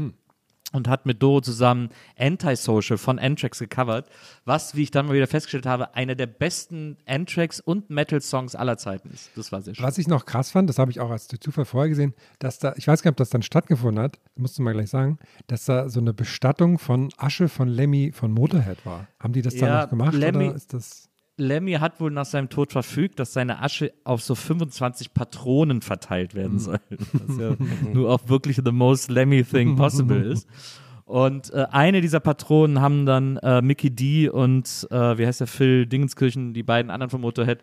und 0.72 0.88
hat 0.88 1.06
mit 1.06 1.22
Doro 1.22 1.42
zusammen 1.42 1.90
Antisocial 2.18 2.98
von 2.98 3.20
Anthrax 3.20 3.60
gecovert, 3.60 4.10
was, 4.46 4.76
wie 4.76 4.84
ich 4.84 4.92
dann 4.92 5.08
mal 5.08 5.14
wieder 5.16 5.28
festgestellt 5.28 5.66
habe, 5.66 5.96
einer 5.96 6.16
der 6.16 6.28
besten 6.28 6.98
Anthrax 7.06 7.60
und 7.60 7.90
Metal-Songs 7.90 8.56
aller 8.56 8.78
Zeiten 8.78 9.10
ist. 9.12 9.30
Das 9.36 9.52
war 9.52 9.62
sehr 9.62 9.76
schön. 9.76 9.86
Was 9.86 9.98
ich 9.98 10.08
noch 10.08 10.26
krass 10.26 10.52
fand, 10.52 10.70
das 10.70 10.80
habe 10.80 10.92
ich 10.92 11.00
auch 11.00 11.10
als 11.10 11.28
Zufall 11.28 11.66
vorher 11.66 11.90
gesehen, 11.90 12.14
dass 12.40 12.60
da, 12.60 12.74
ich 12.78 12.88
weiß 12.88 13.02
gar 13.02 13.10
nicht, 13.10 13.14
ob 13.14 13.18
das 13.18 13.30
dann 13.30 13.42
stattgefunden 13.42 14.04
hat, 14.04 14.20
musst 14.36 14.58
du 14.58 14.62
mal 14.64 14.74
gleich 14.74 14.90
sagen, 14.90 15.18
dass 15.48 15.66
da 15.66 15.90
so 15.90 16.00
eine 16.00 16.14
Bestattung 16.14 16.80
von 16.80 17.10
Asche 17.18 17.50
von 17.50 17.68
Lemmy 17.68 18.12
von 18.14 18.32
Motorhead 18.32 18.86
war. 18.86 19.08
Haben 19.20 19.34
die 19.34 19.42
das 19.42 19.56
dann 19.56 19.70
Ja, 19.70 19.82
noch 19.84 19.90
gemacht 19.90 20.14
Lemmy- 20.14 20.48
oder 20.48 20.56
ist 20.56 20.74
das? 20.74 21.11
Lemmy 21.38 21.74
hat 21.74 22.00
wohl 22.00 22.12
nach 22.12 22.26
seinem 22.26 22.50
Tod 22.50 22.72
verfügt, 22.72 23.20
dass 23.20 23.34
seine 23.34 23.62
Asche 23.62 23.94
auf 24.04 24.22
so 24.22 24.36
25 24.36 25.14
Patronen 25.14 25.82
verteilt 25.82 26.36
werden 26.36 26.60
soll. 26.60 26.80
Was 27.14 27.38
ja 27.38 27.56
nur 27.94 28.12
auch 28.12 28.28
wirklich 28.28 28.58
the 28.64 28.72
most 28.72 29.10
Lemmy 29.10 29.44
thing 29.44 29.76
possible 29.76 30.22
ist. 30.22 30.48
Und 31.12 31.54
äh, 31.54 31.66
eine 31.72 32.00
dieser 32.00 32.22
Patronen 32.22 32.80
haben 32.80 33.06
dann 33.06 33.36
äh, 33.40 33.62
Mickey 33.62 33.94
D 33.94 34.30
und 34.30 34.88
äh, 34.92 35.18
wie 35.18 35.28
heißt 35.28 35.42
der 35.42 35.48
Phil 35.48 35.86
Dingenskirchen, 35.86 36.54
die 36.54 36.64
beiden 36.64 36.90
anderen 36.90 37.10
vom 37.10 37.20
Motorhead, 37.20 37.60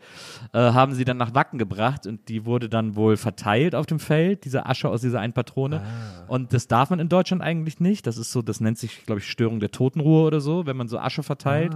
äh, 0.53 0.59
haben 0.59 0.93
sie 0.93 1.07
dann 1.07 1.17
nach 1.17 1.35
Wacken 1.35 1.59
gebracht 1.59 2.07
und 2.07 2.29
die 2.29 2.45
wurde 2.45 2.69
dann 2.69 2.95
wohl 2.95 3.17
verteilt 3.17 3.75
auf 3.75 3.87
dem 3.87 4.01
Feld, 4.01 4.45
diese 4.45 4.67
Asche 4.67 4.91
aus 4.91 5.01
dieser 5.01 5.21
einen 5.21 5.33
Patrone. 5.33 5.81
Und 6.27 6.53
das 6.53 6.69
darf 6.69 6.91
man 6.91 6.99
in 6.99 7.09
Deutschland 7.09 7.41
eigentlich 7.41 7.81
nicht. 7.81 8.07
Das 8.07 8.19
ist 8.19 8.33
so, 8.33 8.43
das 8.43 8.61
nennt 8.61 8.77
sich, 8.77 9.07
glaube 9.07 9.21
ich, 9.21 9.31
Störung 9.31 9.61
der 9.61 9.71
Totenruhe 9.71 10.27
oder 10.27 10.43
so, 10.43 10.67
wenn 10.67 10.77
man 10.77 10.89
so 10.89 10.99
Asche 10.99 11.23
verteilt. 11.23 11.73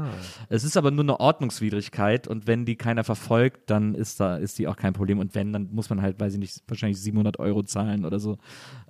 Es 0.51 0.65
ist 0.65 0.77
aber 0.77 0.91
nur 0.91 1.05
eine 1.05 1.21
Ordnungswidrigkeit 1.21 2.29
und 2.29 2.47
wenn 2.47 2.67
die 2.67 2.77
keiner 2.77 3.03
verfolgt, 3.03 3.71
dann 3.71 3.95
ist 3.95 4.21
da 4.21 4.37
ist 4.37 4.59
die 4.59 4.69
auch 4.69 4.77
kein 4.77 4.93
Problem 4.93 5.19
und 5.19 5.35
wenn, 5.35 5.55
dann 5.55 5.71
muss 5.73 5.89
man 5.89 6.03
halt, 6.03 6.21
weiß 6.21 6.35
ich 6.35 6.39
nicht, 6.39 6.63
wahrscheinlich 6.69 7.01
700 7.01 7.39
Euro 7.39 7.63
zahlen 7.63 8.05
oder 8.05 8.19
so 8.19 8.37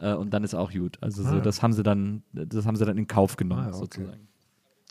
äh, 0.01 0.15
und 0.15 0.35
dann 0.35 0.43
ist 0.43 0.55
auch 0.55 0.73
gut. 0.73 0.99
Also 1.01 1.23
so, 1.23 1.39
das 1.39 1.63
haben 1.63 1.75
sie 1.75 1.85
dann, 1.85 2.25
das 2.33 2.67
haben 2.72 2.72
sie 2.77 2.85
dann 2.85 2.99
in 2.99 3.07
Kauf 3.07 3.37
genommen 3.37 3.63
Ah, 3.65 3.69
okay. 3.69 3.79
sozusagen. 3.79 4.29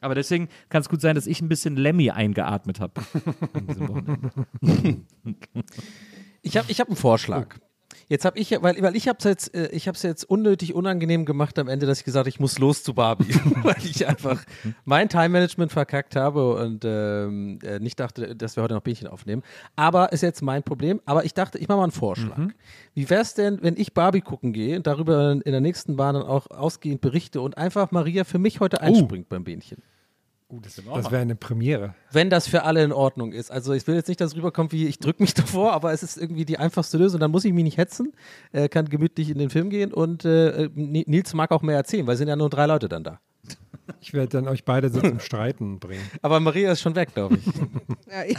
Aber 0.02 0.16
deswegen 0.16 0.48
kann 0.70 0.82
es 0.82 0.90
gut 0.90 1.00
sein, 1.02 1.14
dass 1.16 1.28
ich 1.28 1.42
ein 1.42 1.48
bisschen 1.50 1.76
Lemmy 1.76 2.10
eingeatmet 2.10 2.80
habe. 2.80 3.02
an 3.54 3.68
diesem 3.68 3.88
Wochenende. 3.88 4.32
Ich 6.44 6.58
habe 6.58 6.72
ich 6.72 6.80
hab 6.80 6.88
einen 6.88 6.98
Vorschlag. 6.98 7.60
Jetzt 8.12 8.26
habe 8.26 8.38
ich, 8.38 8.50
ja- 8.50 8.62
weil, 8.62 8.76
weil 8.82 8.94
ich 8.98 9.08
habe 9.08 9.20
es 9.20 9.24
jetzt, 9.24 9.56
äh, 9.56 9.70
ich 9.72 9.88
habe 9.88 9.96
es 9.96 10.04
jetzt 10.04 10.26
unnötig 10.26 10.74
unangenehm 10.76 11.24
gemacht 11.24 11.58
am 11.58 11.70
Ende, 11.70 11.86
dass 11.86 12.00
ich 12.00 12.04
gesagt 12.04 12.24
habe, 12.24 12.30
ich 12.30 12.42
muss 12.42 12.60
los 12.60 12.84
zu 12.84 12.94
Barbie, 12.94 13.24
weil 13.64 13.78
ich 13.86 14.06
einfach 14.06 14.44
mein 14.84 15.08
Time-Management 15.08 15.72
verkackt 15.72 16.18
habe 16.18 16.56
und 16.56 16.84
ähm, 16.84 17.60
äh, 17.64 17.80
nicht 17.80 17.98
dachte, 18.02 18.36
dass 18.36 18.58
wir 18.58 18.64
heute 18.64 18.74
noch 18.74 18.82
Bähnchen 18.82 19.08
aufnehmen. 19.08 19.44
Aber 19.78 20.12
ist 20.12 20.24
jetzt 20.24 20.42
mein 20.42 20.62
Problem. 20.62 21.00
Aber 21.06 21.24
ich 21.24 21.34
dachte, 21.34 21.58
ich 21.58 21.70
mache 21.70 21.78
mal 21.78 21.84
einen 21.84 21.94
Vorschlag. 21.94 22.36
Wie 22.94 23.10
wäre 23.10 23.22
es 23.22 23.34
denn, 23.34 23.60
wenn 23.62 23.78
ich 23.78 23.94
Barbie 23.94 24.20
gucken 24.20 24.52
gehe 24.52 24.76
und 24.76 24.88
darüber 24.88 25.32
in 25.32 25.42
der 25.46 25.62
nächsten 25.62 25.96
Bahn 25.96 26.16
dann 26.16 26.24
auch 26.24 26.52
ausgehend 26.52 27.00
berichte 27.00 27.40
und 27.40 27.58
einfach 27.58 27.92
Maria 27.92 28.26
für 28.26 28.40
mich 28.40 28.60
heute 28.60 28.82
einspringt 28.82 29.30
beim 29.30 29.46
Bähnchen? 29.46 29.78
Das 30.62 31.12
wäre 31.12 31.22
eine 31.22 31.36
Premiere. 31.36 31.96
wenn 32.12 32.30
das 32.30 32.48
für 32.48 32.64
alle 32.64 32.84
in 32.84 32.92
Ordnung 32.92 33.32
ist. 33.32 33.52
Also 33.52 33.74
ich 33.74 33.86
will 33.88 33.96
jetzt 33.96 34.08
nicht, 34.08 34.20
dass 34.20 34.32
es 34.32 34.38
rüberkommt, 34.38 34.72
wie 34.72 34.88
ich 34.88 35.00
drücke 35.00 35.22
mich 35.24 35.34
davor, 35.36 35.74
aber 35.74 35.94
es 35.94 36.04
ist 36.04 36.18
irgendwie 36.18 36.46
die 36.46 36.58
einfachste 36.58 36.98
Lösung. 36.98 37.20
Dann 37.20 37.32
muss 37.32 37.46
ich 37.46 37.54
mich 37.54 37.64
nicht 37.64 37.78
hetzen, 37.78 38.14
äh, 38.52 38.68
kann 38.70 38.90
gemütlich 38.90 39.30
in 39.30 39.38
den 39.38 39.50
Film 39.50 39.70
gehen 39.70 39.94
und 39.94 40.26
äh, 40.26 40.70
Ni- 40.76 41.06
Nils 41.08 41.34
mag 41.34 41.52
auch 41.52 41.62
mehr 41.62 41.76
erzählen, 41.78 42.06
weil 42.08 42.14
es 42.14 42.20
sind 42.20 42.28
ja 42.28 42.36
nur 42.36 42.50
drei 42.50 42.66
Leute 42.66 42.90
dann 42.90 43.04
da. 43.04 43.20
Ich 44.02 44.14
werde 44.14 44.30
dann 44.30 44.48
euch 44.48 44.64
beide 44.66 44.90
so 44.90 45.00
zum 45.02 45.20
Streiten 45.20 45.80
bringen. 45.80 46.04
Aber 46.22 46.40
Maria 46.40 46.72
ist 46.72 46.82
schon 46.82 46.96
weg, 46.96 47.14
glaube 47.14 47.38
ich. 47.38 47.46
Ja, 48.12 48.24
ja. 48.24 48.38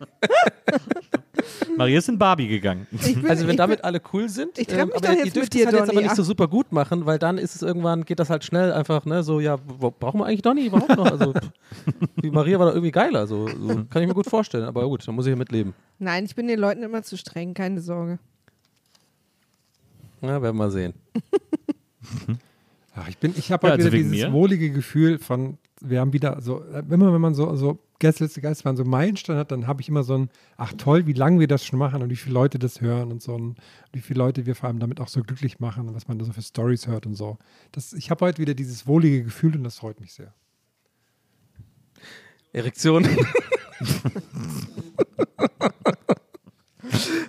Maria 1.76 1.98
ist 1.98 2.08
in 2.08 2.18
Barbie 2.18 2.48
gegangen. 2.48 2.86
Bin, 2.90 3.26
Also 3.28 3.46
wenn 3.46 3.56
damit 3.56 3.78
bin, 3.78 3.84
alle 3.84 4.00
cool 4.12 4.28
sind, 4.28 4.58
ähm, 4.58 4.64
Ich 4.66 4.68
mich 4.68 4.80
aber 4.80 4.90
doch 5.00 5.02
ihr 5.12 5.24
jetzt 5.24 5.36
dürft 5.36 5.54
mit 5.54 5.54
dir, 5.54 5.60
es 5.60 5.66
halt 5.66 5.74
jetzt 5.74 5.82
aber 5.82 5.92
Donny. 5.94 6.04
nicht 6.06 6.16
so 6.16 6.22
super 6.22 6.48
gut 6.48 6.72
machen, 6.72 7.06
weil 7.06 7.18
dann 7.18 7.38
ist 7.38 7.54
es 7.54 7.62
irgendwann, 7.62 8.04
geht 8.04 8.18
das 8.18 8.30
halt 8.30 8.44
schnell 8.44 8.72
einfach, 8.72 9.04
ne, 9.04 9.22
so, 9.22 9.40
ja, 9.40 9.58
wo, 9.66 9.90
brauchen 9.90 10.20
wir 10.20 10.26
eigentlich 10.26 10.42
Donny 10.42 10.66
überhaupt 10.66 10.96
noch? 10.96 11.10
Also, 11.10 11.32
die 12.22 12.30
Maria 12.30 12.58
war 12.58 12.66
doch 12.66 12.74
irgendwie 12.74 12.92
geiler, 12.92 13.26
so, 13.26 13.48
so 13.48 13.84
kann 13.90 14.02
ich 14.02 14.08
mir 14.08 14.14
gut 14.14 14.26
vorstellen, 14.26 14.64
aber 14.64 14.86
gut, 14.88 15.06
dann 15.06 15.14
muss 15.14 15.26
ich 15.26 15.30
ja 15.30 15.36
mitleben. 15.36 15.74
nein, 15.98 16.24
ich 16.24 16.34
bin 16.34 16.48
den 16.48 16.58
Leuten 16.58 16.82
immer 16.82 17.02
zu 17.02 17.16
streng, 17.16 17.54
keine 17.54 17.80
Sorge. 17.80 18.18
Ja, 20.22 20.28
werden 20.28 20.42
wir 20.42 20.52
mal 20.52 20.70
sehen. 20.70 20.94
Ach, 23.02 23.08
ich 23.08 23.16
bin, 23.18 23.32
ich 23.36 23.50
habe 23.50 23.66
Ja, 23.66 23.70
halt 23.72 23.80
also 23.80 23.92
wieder 23.92 24.02
dieses 24.02 24.26
mir. 24.26 24.32
wohlige 24.32 24.70
Gefühl 24.70 25.18
von, 25.18 25.56
wir 25.80 26.00
haben 26.00 26.12
wieder 26.12 26.40
so, 26.42 26.62
äh, 26.64 26.82
immer 26.90 27.12
wenn 27.14 27.20
man 27.20 27.34
so, 27.34 27.56
so 27.56 27.78
Gästeliste 27.98 28.40
Geistbahn 28.42 28.76
so 28.76 28.84
Meilenstein 28.84 29.36
hat, 29.36 29.50
dann 29.52 29.66
habe 29.66 29.80
ich 29.80 29.88
immer 29.88 30.02
so 30.02 30.16
ein, 30.16 30.28
ach 30.58 30.74
toll, 30.76 31.06
wie 31.06 31.14
lange 31.14 31.40
wir 31.40 31.48
das 31.48 31.64
schon 31.64 31.78
machen 31.78 32.02
und 32.02 32.10
wie 32.10 32.16
viele 32.16 32.34
Leute 32.34 32.58
das 32.58 32.80
hören 32.82 33.10
und 33.10 33.22
so 33.22 33.34
und 33.34 33.56
wie 33.92 34.00
viele 34.00 34.18
Leute 34.18 34.44
wir 34.44 34.54
vor 34.54 34.68
allem 34.68 34.80
damit 34.80 35.00
auch 35.00 35.08
so 35.08 35.22
glücklich 35.22 35.60
machen 35.60 35.88
und 35.88 35.94
was 35.94 36.08
man 36.08 36.18
da 36.18 36.26
so 36.26 36.32
für 36.32 36.42
Stories 36.42 36.86
hört 36.86 37.06
und 37.06 37.14
so. 37.14 37.38
Das, 37.72 37.92
ich 37.94 38.10
habe 38.10 38.24
heute 38.26 38.40
wieder 38.40 38.54
dieses 38.54 38.86
wohlige 38.86 39.24
Gefühl 39.24 39.56
und 39.56 39.64
das 39.64 39.78
freut 39.78 40.00
mich 40.00 40.12
sehr. 40.12 40.34
Erektion. 42.52 43.06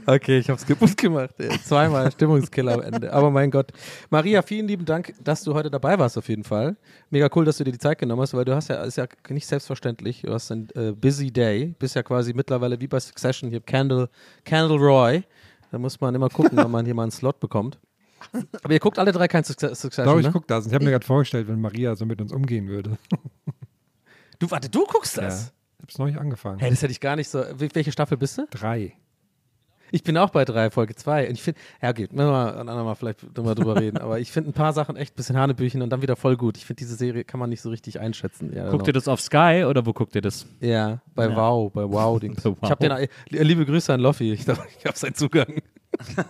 okay, 0.06 0.40
ich 0.40 0.50
hab's 0.50 0.66
kaputt 0.66 0.96
gemacht. 0.98 1.36
ey. 1.40 1.50
Zweimal 1.64 2.12
Stimmungskiller 2.12 2.74
am 2.76 2.82
Ende. 2.82 3.12
Aber 3.14 3.30
mein 3.32 3.52
Gott. 3.52 3.72
Maria, 4.10 4.42
vielen 4.42 4.68
lieben 4.68 4.86
Dank, 4.86 5.14
dass 5.24 5.44
du 5.44 5.54
heute 5.54 5.70
dabei 5.72 5.98
warst 6.00 6.18
auf 6.18 6.28
jeden 6.30 6.44
Fall. 6.44 6.76
Mega 7.10 7.30
cool, 7.36 7.46
dass 7.46 7.58
du 7.58 7.64
dir 7.64 7.72
die 7.72 7.78
Zeit 7.80 7.98
genommen 8.00 8.22
hast, 8.22 8.34
weil 8.34 8.46
du 8.46 8.56
hast 8.56 8.68
ja, 8.70 8.84
ist 8.84 8.98
ja 8.98 9.06
nicht 9.30 9.48
selbstverständlich, 9.48 10.22
du 10.24 10.34
hast 10.34 10.52
einen 10.52 10.70
äh, 10.76 10.92
busy 10.94 11.32
day, 11.32 11.76
bist 11.80 11.96
ja 11.96 12.04
quasi 12.04 12.34
mittlerweile 12.34 12.80
wie 12.80 12.88
bei 12.88 13.00
Succession 13.00 13.50
hier 13.50 13.62
Candle, 13.62 14.10
Candle 14.46 14.78
Roy. 14.78 15.24
Da 15.72 15.78
muss 15.78 16.00
man 16.02 16.14
immer 16.16 16.30
gucken, 16.30 16.58
wenn 16.58 16.70
man 16.72 16.86
hier 16.86 16.94
mal 16.94 17.04
einen 17.04 17.12
Slot 17.12 17.40
bekommt. 17.40 17.80
Aber 18.62 18.74
ihr 18.74 18.80
guckt 18.80 19.00
alle 19.00 19.12
drei 19.12 19.28
kein 19.28 19.44
Succe- 19.44 19.72
Ich 19.72 19.78
Succession, 19.80 20.04
glaube, 20.06 20.20
ich 20.20 20.28
ne? 20.28 20.32
gucke 20.32 20.46
das. 20.48 20.68
Ich 20.68 20.74
habe 20.74 20.84
mir 20.86 20.92
gerade 20.92 21.06
vorgestellt, 21.06 21.48
wenn 21.48 21.60
Maria 21.60 21.96
so 21.96 22.06
mit 22.06 22.22
uns 22.22 22.32
umgehen 22.32 22.68
würde. 22.68 22.98
Du, 24.40 24.50
warte, 24.52 24.70
du 24.70 24.86
guckst 24.86 25.18
Ja. 25.18 25.24
das? 25.24 25.54
Ich 25.78 25.82
habe 25.84 25.92
es 25.92 25.98
neulich 25.98 26.20
angefangen. 26.20 26.60
Hey, 26.60 26.70
das 26.70 26.82
hätte 26.82 26.92
ich 26.92 27.00
gar 27.00 27.16
nicht 27.16 27.30
so. 27.30 27.40
Wel- 27.40 27.74
Welche 27.74 27.92
Staffel 27.92 28.18
bist 28.18 28.38
du? 28.38 28.46
Drei. 28.52 28.94
Ich 29.92 30.04
bin 30.04 30.18
auch 30.18 30.30
bei 30.30 30.46
drei, 30.46 30.72
Folge 30.72 30.96
zwei. 30.96 31.28
Und 31.28 31.34
ich 31.34 31.42
finde, 31.42 31.60
ja, 31.82 31.90
okay, 31.90 32.08
müssen 32.12 32.18
wir 32.18 32.32
mal 32.32 32.54
ein 32.54 32.70
andermal 32.70 32.96
vielleicht 32.96 33.22
drüber, 33.36 33.56
drüber 33.56 33.80
reden. 33.80 33.98
Aber 33.98 34.20
ich 34.20 34.32
finde 34.32 34.50
ein 34.52 34.54
paar 34.54 34.74
Sachen 34.74 34.96
echt 34.96 35.14
ein 35.14 35.18
bisschen 35.18 35.38
Hanebüchen 35.38 35.82
und 35.82 35.90
dann 35.90 36.02
wieder 36.02 36.16
voll 36.16 36.38
gut. 36.38 36.58
Ich 36.58 36.66
finde, 36.66 36.80
diese 36.80 36.96
Serie 36.96 37.24
kann 37.24 37.40
man 37.40 37.50
nicht 37.50 37.62
so 37.62 37.70
richtig 37.70 38.00
einschätzen. 38.00 38.54
Ja, 38.56 38.70
Guckt 38.70 38.88
ihr 38.88 38.94
das 38.94 39.08
auf 39.08 39.22
Sky 39.22 39.66
oder 39.68 39.86
wo 39.86 39.94
guckt 39.94 40.16
ihr 40.16 40.22
das? 40.22 40.46
Ja, 40.60 41.02
bei 41.14 41.28
Ja. 41.28 41.36
Wow, 41.36 41.72
bei 41.74 41.84
Wow-Dings. 41.84 42.42
Bei 42.44 42.50
Wow. 42.50 42.58
Ich 42.64 42.72
habe 42.72 42.88
den, 42.88 42.92
äh, 42.92 43.44
liebe 43.44 43.66
Grüße 43.66 43.94
an 43.94 44.00
Loffi. 44.00 44.32
Ich, 44.32 44.46
dachte, 44.46 44.64
ich 44.80 44.86
habe 44.86 44.98
seinen 44.98 45.16
Zugang. 45.16 45.62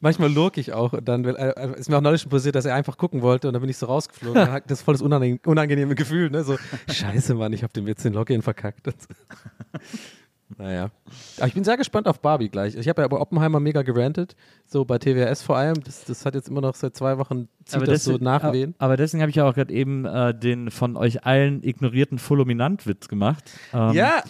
Manchmal 0.00 0.32
lurk 0.32 0.58
ich 0.58 0.72
auch 0.72 0.92
und 0.94 1.06
dann 1.06 1.24
äh, 1.24 1.78
ist 1.78 1.88
mir 1.88 1.96
auch 1.96 2.00
neulich 2.00 2.22
schon 2.22 2.30
passiert, 2.30 2.56
dass 2.56 2.64
er 2.64 2.74
einfach 2.74 2.96
gucken 2.98 3.22
wollte 3.22 3.46
und 3.46 3.54
dann 3.54 3.60
bin 3.60 3.70
ich 3.70 3.76
so 3.76 3.86
rausgeflogen. 3.86 4.50
Hat 4.50 4.68
das 4.68 4.82
voll 4.82 4.94
das 4.94 5.02
unangenehm, 5.02 5.38
unangenehme 5.46 5.94
Gefühl, 5.94 6.28
ne? 6.28 6.42
So, 6.42 6.56
scheiße, 6.90 7.36
Mann, 7.36 7.52
ich 7.52 7.62
habe 7.62 7.72
dem 7.72 7.86
jetzt 7.86 8.04
den 8.04 8.12
Login 8.12 8.42
verkackt. 8.42 8.88
Naja. 10.58 10.90
Aber 11.38 11.46
ich 11.46 11.54
bin 11.54 11.64
sehr 11.64 11.76
gespannt 11.76 12.06
auf 12.08 12.20
Barbie 12.20 12.48
gleich. 12.48 12.74
Ich 12.74 12.88
habe 12.88 13.02
ja 13.02 13.08
bei 13.08 13.16
Oppenheimer 13.18 13.60
mega 13.60 13.82
gerantet, 13.82 14.36
so 14.66 14.84
bei 14.84 14.98
TWS 14.98 15.42
vor 15.42 15.56
allem. 15.56 15.82
Das, 15.84 16.04
das 16.04 16.24
hat 16.26 16.34
jetzt 16.34 16.48
immer 16.48 16.60
noch 16.60 16.74
seit 16.74 16.96
zwei 16.96 17.18
Wochen 17.18 17.48
zieht 17.64 17.76
Aber 17.76 17.86
das 17.86 18.04
so 18.04 18.12
deswegen- 18.12 18.24
nachwehen. 18.24 18.74
Aber 18.78 18.96
deswegen 18.96 19.20
habe 19.22 19.30
ich 19.30 19.36
ja 19.36 19.48
auch 19.48 19.54
gerade 19.54 19.72
eben 19.72 20.04
äh, 20.04 20.34
den 20.34 20.70
von 20.70 20.96
euch 20.96 21.24
allen 21.24 21.62
ignorierten 21.62 22.18
Fulminant-Witz 22.18 23.08
gemacht. 23.08 23.50
Ähm, 23.72 23.92
ja, 23.92 24.22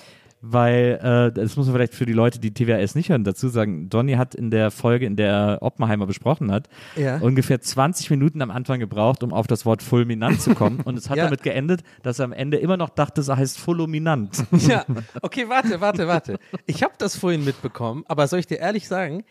Weil, 0.44 0.98
äh, 1.00 1.32
das 1.32 1.56
muss 1.56 1.66
man 1.66 1.76
vielleicht 1.76 1.94
für 1.94 2.04
die 2.04 2.12
Leute, 2.12 2.40
die 2.40 2.52
TWS 2.52 2.96
nicht 2.96 3.10
hören, 3.10 3.22
dazu 3.22 3.46
sagen, 3.48 3.88
Donny 3.88 4.14
hat 4.14 4.34
in 4.34 4.50
der 4.50 4.72
Folge, 4.72 5.06
in 5.06 5.14
der 5.14 5.32
er 5.32 5.62
Oppenheimer 5.62 6.04
besprochen 6.06 6.50
hat, 6.50 6.68
Ja. 6.96 7.18
ungefähr 7.18 7.60
20 7.60 8.10
Minuten 8.10 8.42
am 8.42 8.50
Anfang 8.50 8.80
gebraucht, 8.80 9.22
um 9.22 9.32
auf 9.32 9.46
das 9.46 9.64
Wort 9.64 9.84
fulminant 9.84 10.40
zu 10.40 10.52
kommen. 10.54 10.80
Und 10.80 10.98
es 10.98 11.08
hat 11.08 11.16
Ja. 11.22 11.24
damit 11.24 11.44
geendet, 11.44 11.82
dass 12.02 12.18
er 12.18 12.24
am 12.24 12.32
Ende 12.32 12.56
immer 12.56 12.76
noch 12.76 12.88
dachte, 12.88 13.20
es 13.20 13.28
heißt 13.28 13.56
fulminant. 13.58 14.44
Ja, 14.50 14.84
okay, 15.22 15.48
warte, 15.48 15.80
warte, 15.80 16.08
warte. 16.08 16.38
Ich 16.66 16.82
habe 16.82 16.94
das 16.98 17.16
vorhin 17.16 17.44
mitbekommen, 17.44 18.02
aber 18.08 18.26
soll 18.26 18.40
ich 18.40 18.46
dir 18.48 18.58
ehrlich 18.58 18.88
sagen, 18.88 19.22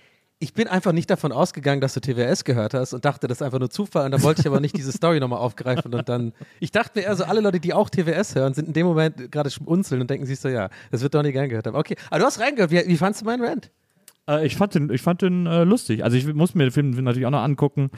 ich 0.42 0.54
bin 0.54 0.68
einfach 0.68 0.92
nicht 0.92 1.10
davon 1.10 1.32
ausgegangen, 1.32 1.80
dass 1.82 1.94
du 1.94 2.02
TWS 2.02 2.44
gehört 2.44 2.74
hast 2.74 2.94
und 2.94 3.06
dachte, 3.06 3.28
das 3.28 3.38
ist 3.38 3.42
einfach 3.44 3.60
nur 3.60 3.70
Zufall 3.70 4.06
und 4.06 4.12
dann 4.12 4.24
wollte 4.24 4.42
ich 4.42 4.48
aber 4.48 4.60
nicht 4.60 4.76
diese 4.76 4.92
Story 4.92 5.20
nochmal 5.20 5.40
aufgreifen 5.40 5.94
und 5.94 6.10
dann, 6.10 6.34
ich 6.60 6.72
dachte 6.72 7.00
mir 7.00 7.06
eher 7.06 7.16
so, 7.16 7.24
alle 7.26 7.42
Leute, 7.42 7.60
die 7.60 7.74
auch 7.74 7.90
TWS 7.90 8.36
hören, 8.36 8.54
sind 8.54 8.68
in 8.68 8.74
dem 8.74 8.88
Moment 8.88 9.32
gerade 9.32 9.50
schmunzeln 9.52 10.02
und 10.02 10.10
denken 10.10 10.26
sich 10.26 10.40
so, 10.40 10.50
ja, 10.50 10.70
das 10.90 11.02
wird 11.02 11.14
doch 11.14 11.22
nicht 11.24 11.34
gern 11.34 11.48
gehört 11.48 11.68
haben. 11.68 11.76
Okay, 11.76 11.96
aber 12.10 12.20
du 12.20 12.26
hast 12.26 12.40
reingehört, 12.40 12.72
wie, 12.72 12.82
wie 12.88 12.98
fandst 12.98 13.22
du 13.22 13.26
meinen 13.26 13.44
Rant? 13.44 13.70
Äh, 14.28 14.46
ich 14.46 14.56
fand 14.56 14.76
den, 14.76 14.90
ich 14.92 15.02
fand 15.02 15.22
den 15.22 15.46
äh, 15.48 15.64
lustig. 15.64 16.04
Also 16.04 16.16
ich 16.18 16.32
muss 16.34 16.54
mir 16.56 16.64
den 16.66 16.72
Film 16.72 16.90
natürlich 17.04 17.26
auch 17.26 17.32
noch 17.32 17.42
angucken. 17.42 17.90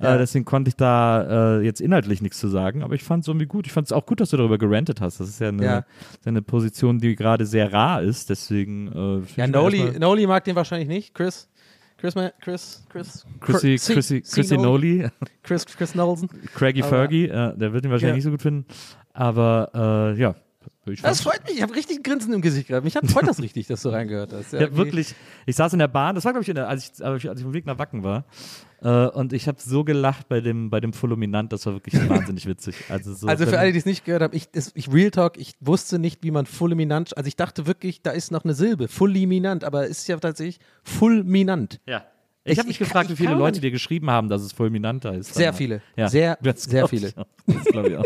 Ja. 0.00 0.14
Äh, 0.14 0.18
deswegen 0.18 0.44
konnte 0.44 0.68
ich 0.70 0.76
da 0.76 1.58
äh, 1.58 1.64
jetzt 1.64 1.80
inhaltlich 1.80 2.20
nichts 2.20 2.38
zu 2.38 2.48
sagen. 2.48 2.82
Aber 2.82 2.94
ich 2.94 3.04
fand 3.04 3.22
es 3.24 3.28
irgendwie 3.28 3.46
gut. 3.46 3.66
Ich 3.66 3.72
fand 3.72 3.86
es 3.86 3.92
auch 3.92 4.04
gut, 4.04 4.20
dass 4.20 4.30
du 4.30 4.36
darüber 4.36 4.58
gerantet 4.58 5.00
hast. 5.00 5.20
Das 5.20 5.28
ist 5.28 5.40
ja 5.40 5.48
eine, 5.48 5.64
Ja. 5.64 5.84
eine 6.24 6.42
Position, 6.42 6.98
die 6.98 7.14
gerade 7.14 7.46
sehr 7.46 7.72
rar 7.72 8.02
ist. 8.02 8.28
Deswegen. 8.28 8.88
Äh, 8.88 9.40
Ja, 9.40 9.46
Noli, 9.46 9.98
Noli 9.98 10.26
mag 10.26 10.42
den 10.44 10.56
wahrscheinlich 10.56 10.88
nicht. 10.88 11.14
Chris? 11.14 11.48
Chris, 11.98 12.14
Chris, 12.40 12.86
Chris, 12.88 13.26
Chrissy, 13.40 13.76
Chrissy, 13.78 14.22
C- 14.22 14.34
Chrissy 14.34 14.56
Noli? 14.56 15.08
Chris, 15.42 15.66
Chris 15.66 15.94
Nolson. 15.94 16.28
Craigie 16.54 16.82
Fergie, 16.82 17.26
äh, 17.28 17.56
der 17.56 17.72
wird 17.72 17.84
ihn 17.84 17.90
wahrscheinlich 17.90 18.02
Ja. 18.10 18.14
nicht 18.14 18.24
so 18.24 18.30
gut 18.30 18.42
finden. 18.42 18.66
Aber 19.12 20.14
äh, 20.16 20.20
ja. 20.20 20.34
Ich 20.92 21.02
Das 21.02 21.20
freut 21.20 21.42
mich, 21.46 21.56
ich 21.56 21.62
habe 21.62 21.74
richtig 21.74 21.98
ein 21.98 22.02
Grinsen 22.02 22.32
im 22.32 22.40
Gesicht 22.40 22.68
gehabt. 22.68 22.84
Mich 22.84 22.96
hat 22.96 23.08
freut 23.10 23.26
das 23.26 23.40
richtig, 23.42 23.66
dass 23.66 23.82
du 23.82 23.88
reingehört 23.90 24.32
hast. 24.32 24.52
Ja, 24.52 24.60
irgendwie- 24.60 24.76
wirklich. 24.78 25.14
Ich 25.46 25.56
saß 25.56 25.72
in 25.72 25.78
der 25.78 25.88
Bahn, 25.88 26.14
das 26.14 26.24
war, 26.24 26.32
glaube 26.32 26.44
ich, 26.46 26.52
der, 26.54 26.68
als, 26.68 26.84
ich, 26.98 27.04
als 27.04 27.22
ich 27.22 27.28
als 27.30 27.40
ich 27.40 27.46
auf 27.46 27.52
dem 27.52 27.54
Weg 27.54 27.66
nach 27.66 27.78
Wacken 27.78 28.02
war. 28.02 28.24
Äh, 28.80 29.08
und 29.08 29.32
ich 29.32 29.48
habe 29.48 29.58
so 29.60 29.82
gelacht 29.84 30.28
bei 30.28 30.40
dem, 30.40 30.70
bei 30.70 30.78
dem 30.80 30.92
Fulminant, 30.92 31.52
das 31.52 31.66
war 31.66 31.72
wirklich 31.74 31.94
wahnsinnig 32.08 32.46
witzig. 32.46 32.76
Also, 32.88 33.12
so, 33.14 33.26
Also 33.26 33.44
für 33.46 33.58
alle, 33.58 33.72
die 33.72 33.78
es 33.78 33.86
nicht 33.86 34.04
gehört 34.04 34.22
haben, 34.22 34.36
ich, 34.36 34.50
das, 34.50 34.70
ich 34.74 34.92
Real 34.92 35.10
Talk, 35.10 35.36
ich 35.36 35.54
wusste 35.60 35.98
nicht, 35.98 36.22
wie 36.22 36.30
man 36.30 36.46
fulminant, 36.46 37.16
also 37.16 37.26
ich 37.26 37.36
dachte 37.36 37.66
wirklich, 37.66 38.02
da 38.02 38.10
ist 38.12 38.30
noch 38.30 38.44
eine 38.44 38.54
Silbe, 38.54 38.86
fulminant, 38.88 39.64
aber 39.64 39.84
es 39.84 39.98
ist 39.98 40.06
ja 40.08 40.16
tatsächlich 40.18 40.58
fulminant. 40.84 41.80
Ja. 41.86 42.04
Ich, 42.44 42.52
Ich- 42.52 42.58
habe 42.60 42.68
mich 42.68 42.76
ich 42.76 42.78
gefragt, 42.78 43.08
kann- 43.08 43.18
wie 43.18 43.22
viele 43.22 43.34
Leute 43.34 43.60
dir 43.60 43.70
geschrieben 43.72 44.10
haben, 44.10 44.28
dass 44.28 44.42
es 44.42 44.52
fulminant 44.52 45.04
heißt. 45.04 45.34
Sehr 45.34 45.52
viele. 45.52 45.82
Ja. 45.96 46.08
Sehr, 46.08 46.38
Das 46.40 46.62
sehr 46.62 46.86
viele. 46.88 47.08
ich 47.08 47.18
auch. 47.18 47.26
Das 47.46 47.64
glaube 47.64 47.88
ich 47.90 47.96
auch. 47.96 48.04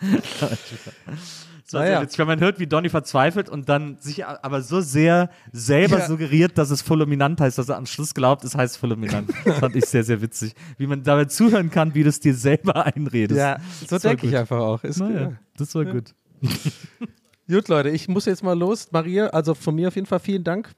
So, 1.70 1.78
Naja. 1.78 1.90
also 1.92 2.02
jetzt, 2.02 2.18
wenn 2.18 2.26
man 2.26 2.40
hört, 2.40 2.58
wie 2.58 2.66
Donny 2.66 2.88
verzweifelt 2.88 3.48
und 3.48 3.68
dann 3.68 3.96
sich 4.00 4.26
aber 4.26 4.60
so 4.60 4.80
sehr 4.80 5.30
selber 5.52 5.98
Ja. 6.00 6.06
suggeriert, 6.08 6.58
dass 6.58 6.70
es 6.70 6.82
fulminant 6.82 7.40
heißt, 7.40 7.58
dass 7.58 7.68
er 7.68 7.76
am 7.76 7.86
Schluss 7.86 8.12
glaubt, 8.12 8.42
es 8.42 8.56
heißt 8.56 8.76
fulminant. 8.76 9.30
Das 9.44 9.58
fand 9.60 9.76
ich 9.76 9.84
sehr, 9.86 10.02
sehr 10.02 10.20
witzig. 10.20 10.54
Wie 10.78 10.88
man 10.88 11.04
dabei 11.04 11.26
zuhören 11.26 11.70
kann, 11.70 11.94
wie 11.94 12.02
du 12.02 12.08
es 12.08 12.18
dir 12.18 12.34
selber 12.34 12.84
einredest. 12.86 13.38
Ja, 13.38 13.58
so 13.80 13.86
Das 13.86 14.02
denke 14.02 14.26
ich 14.26 14.36
einfach 14.36 14.58
auch. 14.58 14.82
Ist 14.82 14.98
Naja, 14.98 15.34
das 15.56 15.72
war 15.76 15.84
gut. 15.84 16.12
gut, 17.48 17.68
Leute, 17.68 17.90
ich 17.90 18.08
muss 18.08 18.24
jetzt 18.24 18.42
mal 18.42 18.58
los. 18.58 18.88
Maria, 18.90 19.28
also 19.28 19.54
von 19.54 19.74
mir 19.76 19.88
auf 19.88 19.94
jeden 19.94 20.06
Fall 20.08 20.18
vielen 20.20 20.42
Dank. 20.42 20.70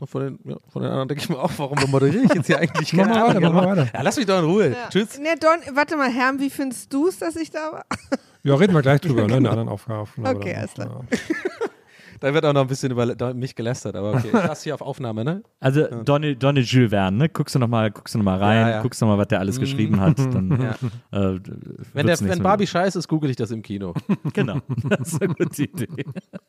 Und 0.00 0.08
von 0.08 0.22
den, 0.22 0.38
ja, 0.44 0.56
von 0.68 0.82
den 0.82 0.90
anderen 0.90 1.08
denke 1.08 1.22
ich 1.24 1.28
mir 1.28 1.38
auch, 1.38 1.50
warum 1.56 1.78
moderiere 1.90 2.24
ich 2.24 2.34
jetzt 2.34 2.46
hier 2.46 2.58
eigentlich? 2.58 2.92
Mach 2.94 3.06
mal 3.06 3.12
Keine 3.14 3.28
weiter, 3.28 3.40
mach 3.40 3.52
mal 3.52 3.76
weiter. 3.76 3.90
Ja, 3.92 4.02
lass 4.02 4.16
mich 4.16 4.26
doch 4.26 4.38
in 4.38 4.44
Ruhe. 4.44 4.68
Ja. 4.70 4.88
Tschüss. 4.90 5.18
Ne, 5.18 5.34
Don, 5.40 5.76
warte 5.76 5.96
mal, 5.96 6.10
Herm, 6.10 6.38
wie 6.38 6.50
findest 6.50 6.92
du 6.92 7.08
es, 7.08 7.18
dass 7.18 7.36
ich 7.36 7.50
da 7.50 7.72
war? 7.72 7.84
Ja, 8.44 8.54
reden 8.54 8.72
wir 8.72 8.82
gleich 8.82 9.00
drüber, 9.00 9.26
ne? 9.26 9.36
In 9.38 9.42
der 9.42 9.50
anderen 9.52 9.68
Aufgabe. 9.68 10.08
Okay, 10.22 10.54
alles 10.54 10.72
klar. 10.72 11.04
Da 12.20 12.34
wird 12.34 12.44
auch 12.44 12.52
noch 12.52 12.62
ein 12.62 12.66
bisschen 12.66 12.90
über 12.92 13.34
mich 13.34 13.54
gelästert, 13.54 13.94
aber 13.96 14.14
okay. 14.14 14.28
Ich 14.32 14.32
lasse 14.32 14.64
hier 14.64 14.74
auf 14.74 14.80
Aufnahme, 14.80 15.24
ne? 15.24 15.42
Also 15.60 15.86
Donny, 16.04 16.36
Donny 16.36 16.60
Jules 16.60 16.90
Verne, 16.90 17.16
ne? 17.16 17.28
Guckst 17.28 17.54
du 17.54 17.58
nochmal 17.58 17.90
noch 17.90 18.22
mal 18.22 18.38
rein, 18.38 18.60
Ja, 18.60 18.70
ja. 18.70 18.82
guckst 18.82 19.00
du 19.02 19.06
noch 19.06 19.12
mal, 19.12 19.18
was 19.18 19.28
der 19.28 19.40
alles 19.40 19.58
geschrieben 19.58 20.00
hat. 20.00 20.18
Dann, 20.18 20.50
Ja. 21.12 21.20
äh, 21.32 21.40
Wenn, 21.92 22.06
der, 22.06 22.18
wenn 22.20 22.26
mehr. 22.28 22.36
Barbie 22.38 22.66
scheiße 22.66 22.98
ist, 22.98 23.08
google 23.08 23.28
ich 23.30 23.36
das 23.36 23.50
im 23.50 23.62
Kino. 23.62 23.92
Genau, 24.32 24.58
das 24.88 25.12
ist 25.12 25.22
eine 25.22 25.34
gute 25.34 25.64
Idee. 25.64 25.88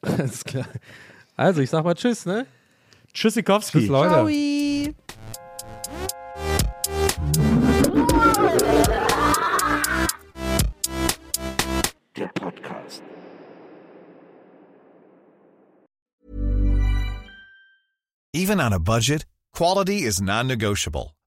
Alles 0.02 0.44
klar. 0.46 0.66
Also, 1.36 1.62
ich 1.62 1.70
sag 1.70 1.84
mal 1.84 1.96
Tschüss, 1.96 2.26
ne? 2.26 2.46
Tschüssikowski. 3.14 3.80
Tschüss, 3.80 3.90
Leute. 3.90 4.10
Ciao. 4.10 4.28
Der 12.16 12.28
Podcast. 12.34 13.04
Even 18.34 18.60
on 18.60 18.74
a 18.74 18.80
budget, 18.80 19.26
quality 19.54 20.04
is 20.04 20.22
non-negotiable. 20.22 21.16